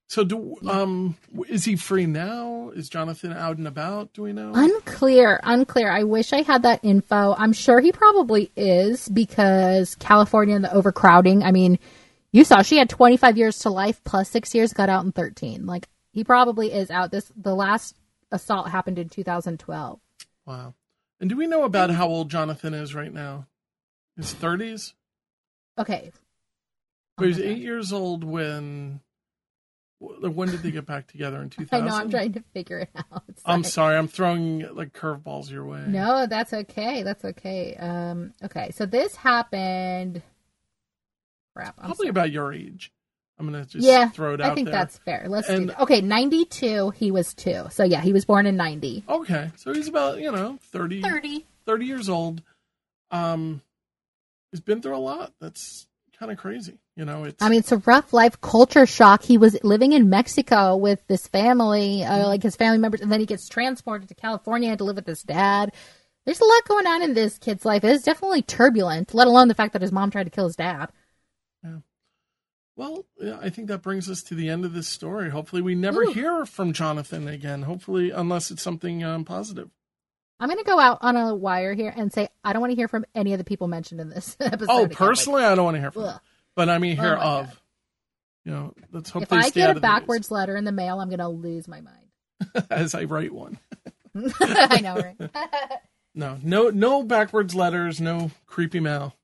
So 0.07 0.23
do 0.23 0.55
um 0.67 1.15
is 1.49 1.65
he 1.65 1.75
free 1.75 2.05
now 2.05 2.69
is 2.75 2.89
jonathan 2.89 3.33
out 3.33 3.57
and 3.57 3.67
about 3.67 4.13
do 4.13 4.21
we 4.23 4.33
know 4.33 4.51
Unclear, 4.53 5.39
unclear. 5.43 5.91
I 5.91 6.03
wish 6.03 6.31
I 6.33 6.41
had 6.43 6.63
that 6.63 6.79
info. 6.83 7.33
I'm 7.37 7.53
sure 7.53 7.79
he 7.79 7.91
probably 7.91 8.51
is 8.55 9.09
because 9.09 9.95
California 9.95 10.55
and 10.55 10.63
the 10.63 10.73
overcrowding. 10.73 11.43
I 11.43 11.51
mean, 11.51 11.79
you 12.31 12.43
saw 12.43 12.61
she 12.61 12.77
had 12.77 12.89
25 12.89 13.37
years 13.37 13.59
to 13.59 13.69
life 13.69 14.03
plus 14.03 14.29
six 14.29 14.53
years, 14.55 14.73
got 14.73 14.89
out 14.89 15.05
in 15.05 15.11
13. 15.11 15.65
Like 15.65 15.87
he 16.11 16.23
probably 16.23 16.71
is 16.71 16.89
out. 16.91 17.11
This 17.11 17.31
the 17.35 17.55
last 17.55 17.95
assault 18.31 18.69
happened 18.69 18.99
in 18.99 19.09
2012. 19.09 19.99
wow 20.45 20.73
and 21.19 21.29
do 21.29 21.37
we 21.37 21.47
know 21.47 21.63
about 21.63 21.89
how 21.91 22.07
old 22.07 22.29
jonathan 22.29 22.73
is 22.73 22.93
right 22.95 23.13
now 23.13 23.47
his 24.17 24.33
30s 24.33 24.93
Okay, 25.77 26.11
he 27.19 27.25
was 27.25 27.37
Oh 27.37 27.41
my 27.43 27.47
eight 27.47 27.57
years 27.59 27.91
old 27.93 28.23
when 28.23 28.99
when 29.99 30.49
did 30.49 30.61
they 30.61 30.71
get 30.71 30.85
back 30.85 31.07
together 31.07 31.41
in 31.41 31.49
2000 31.49 31.83
I 31.83 31.87
know. 31.89 31.95
I'm 31.95 32.09
trying 32.09 32.33
to 32.33 32.43
figure 32.53 32.79
it 32.79 32.89
out. 32.95 33.23
I'm 33.45 33.63
Sorry. 33.63 33.71
sorry 33.71 33.97
i'm 33.97 34.07
throwing 34.07 34.67
like 34.75 34.93
curveballs 34.93 35.49
your 35.49 35.65
way 35.65 35.83
No, 35.87 36.25
that's 36.27 36.53
okay. 36.53 37.03
That's 37.03 37.23
okay. 37.23 37.75
Um, 37.79 38.33
okay, 38.43 38.71
so 38.71 38.85
this 38.85 39.15
happened. 39.15 40.21
Crap. 41.55 41.75
I'm 41.77 41.85
probably 41.85 41.95
sorry. 42.05 42.09
about 42.09 42.31
your 42.31 42.51
age 42.53 42.91
i'm 43.39 43.45
gonna 43.45 43.65
just 43.65 43.85
yeah, 43.85 44.09
throw 44.09 44.33
it 44.33 44.41
out 44.41 44.51
I 44.51 44.55
think 44.55 44.67
there 44.67 44.73
that's 44.75 44.97
fair. 44.99 45.25
Let's 45.27 45.49
And- 45.49 45.61
do 45.61 45.67
that. 45.67 45.81
Okay, 45.81 46.01
92. 46.01 46.91
He 46.91 47.11
was 47.11 47.33
two. 47.33 47.65
So 47.69 47.83
yeah, 47.83 48.01
he 48.01 48.13
was 48.13 48.23
born 48.25 48.45
in 48.45 48.55
90. 48.57 49.03
Okay, 49.09 49.51
so 49.57 49.73
he's 49.73 49.87
about 49.87 50.19
you 50.19 50.31
know 50.31 50.57
30, 50.71 51.01
30. 51.01 51.45
30 51.65 51.85
years 51.85 52.09
old. 52.09 52.41
Um, 53.11 53.61
he's 54.51 54.59
been 54.61 54.81
through 54.81 54.95
a 54.95 54.99
lot. 54.99 55.33
That's 55.41 55.87
kind 56.17 56.31
of 56.31 56.37
crazy. 56.37 56.79
You 56.95 57.05
know, 57.05 57.23
it's 57.25 57.41
I 57.41 57.49
mean, 57.49 57.59
it's 57.59 57.71
a 57.71 57.77
rough 57.77 58.13
life 58.13 58.39
culture 58.41 58.85
shock. 58.85 59.23
He 59.23 59.37
was 59.37 59.57
living 59.63 59.93
in 59.93 60.09
Mexico 60.09 60.75
with 60.75 61.05
this 61.07 61.27
family, 61.27 62.03
uh, 62.03 62.27
like 62.27 62.43
his 62.43 62.55
family 62.55 62.77
members, 62.77 63.01
and 63.01 63.11
then 63.11 63.19
he 63.19 63.25
gets 63.25 63.47
transported 63.47 64.07
to 64.09 64.15
California 64.15 64.75
to 64.75 64.83
live 64.83 64.95
with 64.95 65.07
his 65.07 65.23
dad. 65.23 65.73
There's 66.25 66.39
a 66.39 66.45
lot 66.45 66.67
going 66.67 66.87
on 66.87 67.03
in 67.03 67.13
this 67.13 67.37
kid's 67.37 67.65
life. 67.65 67.83
It's 67.83 68.03
definitely 68.03 68.41
turbulent, 68.41 69.13
let 69.13 69.27
alone 69.27 69.47
the 69.47 69.53
fact 69.53 69.73
that 69.73 69.81
his 69.81 69.91
mom 69.91 70.09
tried 70.09 70.23
to 70.23 70.31
kill 70.31 70.45
his 70.45 70.55
dad. 70.55 70.89
well, 72.75 73.05
yeah, 73.19 73.37
I 73.41 73.49
think 73.49 73.67
that 73.67 73.83
brings 73.83 74.09
us 74.09 74.23
to 74.23 74.35
the 74.35 74.49
end 74.49 74.65
of 74.65 74.73
this 74.73 74.87
story. 74.87 75.29
Hopefully, 75.29 75.61
we 75.61 75.75
never 75.75 76.03
Ooh. 76.03 76.11
hear 76.11 76.45
from 76.45 76.73
Jonathan 76.73 77.27
again. 77.27 77.61
Hopefully, 77.63 78.11
unless 78.11 78.51
it's 78.51 78.63
something 78.63 79.03
um, 79.03 79.23
positive. 79.23 79.69
I'm 80.45 80.49
going 80.49 80.63
to 80.63 80.69
go 80.69 80.77
out 80.77 80.99
on 81.01 81.17
a 81.17 81.33
wire 81.33 81.73
here 81.73 81.91
and 81.97 82.13
say 82.13 82.29
I 82.43 82.53
don't 82.53 82.61
want 82.61 82.69
to 82.69 82.75
hear 82.75 82.87
from 82.87 83.03
any 83.15 83.33
of 83.33 83.39
the 83.39 83.43
people 83.43 83.67
mentioned 83.67 83.99
in 83.99 84.11
this 84.11 84.37
episode. 84.39 84.67
Oh, 84.69 84.77
again. 84.83 84.89
Like, 84.89 84.97
personally, 84.97 85.43
I 85.43 85.55
don't 85.55 85.65
want 85.65 85.73
to 85.73 85.81
hear 85.81 85.89
from 85.89 86.03
ugh. 86.03 86.21
but 86.55 86.69
I 86.69 86.77
mean, 86.77 86.95
hear 86.95 87.17
Oh 87.19 87.39
of. 87.39 87.45
God. 87.47 87.57
You 88.43 88.51
know, 88.51 88.73
let's 88.91 89.09
hope 89.09 89.23
If 89.23 89.29
they 89.29 89.37
I 89.37 89.49
stay 89.49 89.61
get 89.61 89.75
a 89.75 89.79
backwards 89.79 90.29
letter 90.29 90.55
in 90.55 90.63
the 90.63 90.71
mail, 90.71 90.99
I'm 90.99 91.09
going 91.09 91.17
to 91.17 91.29
lose 91.29 91.67
my 91.67 91.81
mind. 91.81 92.67
as 92.69 92.93
I 92.93 93.05
write 93.05 93.31
one. 93.31 93.57
I 94.39 94.81
know, 94.81 94.97
right? 94.97 95.31
No, 96.13 96.37
no, 96.43 96.69
no 96.69 97.01
backwards 97.01 97.55
letters. 97.55 97.99
No 97.99 98.29
creepy 98.45 98.79
mail. 98.79 99.15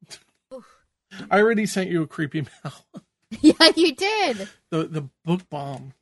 I 1.30 1.40
already 1.40 1.68
sent 1.68 1.92
you 1.92 2.02
a 2.02 2.08
creepy 2.08 2.42
mail. 2.42 2.74
yeah, 3.42 3.70
you 3.76 3.94
did. 3.94 4.50
The 4.72 4.86
the 4.86 5.08
book 5.24 5.48
bomb. 5.52 5.94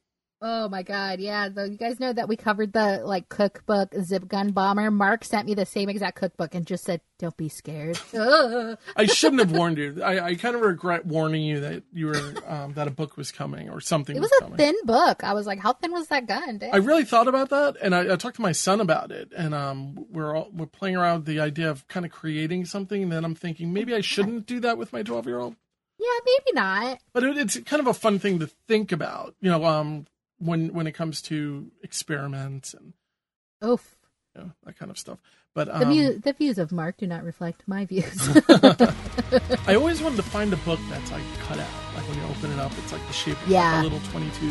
Oh 0.41 0.69
my 0.69 0.83
god, 0.83 1.19
yeah. 1.19 1.49
So 1.53 1.65
you 1.65 1.75
guys 1.77 1.99
know 1.99 2.13
that 2.13 2.29
we 2.29 2.37
covered 2.37 2.71
the 2.71 3.01
like 3.03 3.27
cookbook 3.27 3.93
Zip 4.01 4.25
Gun 4.25 4.51
Bomber. 4.51 4.89
Mark 4.89 5.25
sent 5.25 5.45
me 5.45 5.53
the 5.53 5.65
same 5.65 5.89
exact 5.89 6.17
cookbook 6.17 6.55
and 6.55 6.65
just 6.65 6.85
said, 6.85 7.01
"Don't 7.17 7.35
be 7.35 7.49
scared." 7.49 7.99
I 8.95 9.05
shouldn't 9.05 9.41
have 9.41 9.51
warned 9.51 9.77
you. 9.79 10.01
I, 10.01 10.27
I 10.27 10.35
kind 10.35 10.55
of 10.55 10.61
regret 10.61 11.05
warning 11.05 11.41
you 11.43 11.59
that 11.59 11.83
you 11.91 12.07
were 12.07 12.33
um, 12.47 12.71
that 12.73 12.87
a 12.87 12.91
book 12.91 13.17
was 13.17 13.33
coming 13.33 13.69
or 13.69 13.81
something. 13.81 14.15
It 14.15 14.21
was, 14.21 14.29
was 14.29 14.39
a 14.39 14.43
coming. 14.43 14.57
thin 14.57 14.75
book. 14.85 15.25
I 15.25 15.33
was 15.33 15.45
like, 15.45 15.59
"How 15.59 15.73
thin 15.73 15.91
was 15.91 16.07
that 16.07 16.25
gun?" 16.25 16.59
Damn. 16.59 16.73
I 16.73 16.77
really 16.77 17.03
thought 17.03 17.27
about 17.27 17.49
that, 17.49 17.75
and 17.81 17.93
I, 17.93 18.13
I 18.13 18.15
talked 18.15 18.37
to 18.37 18.41
my 18.41 18.53
son 18.53 18.79
about 18.79 19.11
it, 19.11 19.33
and 19.35 19.53
um, 19.53 20.05
we're 20.09 20.33
all, 20.33 20.49
we're 20.53 20.67
playing 20.67 20.95
around 20.95 21.17
with 21.17 21.25
the 21.25 21.41
idea 21.41 21.69
of 21.69 21.85
kind 21.89 22.05
of 22.05 22.13
creating 22.13 22.63
something. 22.63 23.03
And 23.03 23.11
then 23.11 23.25
I'm 23.25 23.35
thinking 23.35 23.73
maybe 23.73 23.93
I 23.93 23.99
shouldn't 24.01 24.45
do 24.45 24.61
that 24.61 24.77
with 24.77 24.93
my 24.93 25.03
12 25.03 25.25
year 25.27 25.39
old, 25.39 25.57
yeah, 25.99 26.07
maybe 26.25 26.55
not. 26.55 26.99
but 27.11 27.23
it, 27.25 27.37
it's 27.37 27.59
kind 27.59 27.81
of 27.81 27.87
a 27.87 27.93
fun 27.93 28.19
thing 28.19 28.39
to 28.39 28.47
think 28.69 28.93
about. 28.93 29.35
You 29.41 29.51
know, 29.51 29.65
um, 29.65 30.05
when 30.39 30.73
when 30.73 30.87
it 30.87 30.93
comes 30.93 31.21
to 31.23 31.69
experiments 31.83 32.73
and 32.73 32.93
Oof. 33.63 33.95
you 34.35 34.41
know, 34.41 34.51
that 34.65 34.77
kind 34.77 34.89
of 34.91 34.97
stuff. 34.97 35.19
But 35.55 35.67
The, 35.67 35.81
um, 35.81 35.89
mu- 35.89 36.19
the 36.19 36.33
views 36.33 36.57
of 36.59 36.71
Mark 36.71 36.97
do 36.97 37.07
not 37.07 37.23
reflect 37.23 37.63
my 37.67 37.85
views. 37.85 38.29
I 39.67 39.75
always 39.75 40.01
wanted 40.01 40.17
to 40.17 40.23
find 40.23 40.53
a 40.53 40.57
book 40.57 40.79
that's 40.89 41.11
like 41.11 41.23
cut 41.47 41.59
out. 41.59 41.67
Like 41.95 42.07
when 42.07 42.17
you 42.19 42.23
open 42.25 42.51
it 42.51 42.59
up, 42.59 42.71
it's 42.77 42.91
like 42.93 43.05
the 43.07 43.13
shape 43.13 43.41
of 43.41 43.47
Yeah. 43.47 43.81
like 43.81 43.91
a 43.91 43.93
little 43.95 44.11
22 44.11 44.45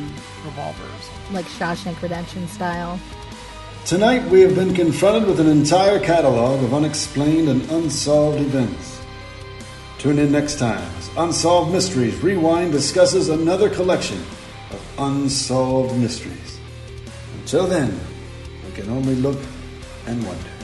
revolver 0.44 0.84
like 1.32 1.46
Shawshank 1.46 2.00
Redemption 2.02 2.46
style. 2.48 2.98
Tonight 3.86 4.24
we 4.28 4.40
have 4.42 4.54
been 4.54 4.74
confronted 4.74 5.26
with 5.26 5.40
an 5.40 5.46
entire 5.46 5.98
catalog 6.00 6.62
of 6.62 6.74
unexplained 6.74 7.48
and 7.48 7.62
unsolved 7.70 8.38
events. 8.40 9.00
Tune 9.98 10.18
in 10.18 10.30
next 10.30 10.58
time 10.58 10.82
as 10.98 11.10
Unsolved 11.16 11.72
Mysteries 11.72 12.20
Rewind 12.22 12.70
discusses 12.72 13.30
another 13.30 13.70
collection 13.70 14.18
of 14.18 14.37
unsolved 14.98 15.96
mysteries. 15.98 16.58
Until 17.40 17.66
then, 17.66 17.98
we 18.64 18.72
can 18.72 18.90
only 18.90 19.14
look 19.14 19.38
and 20.06 20.24
wonder. 20.26 20.57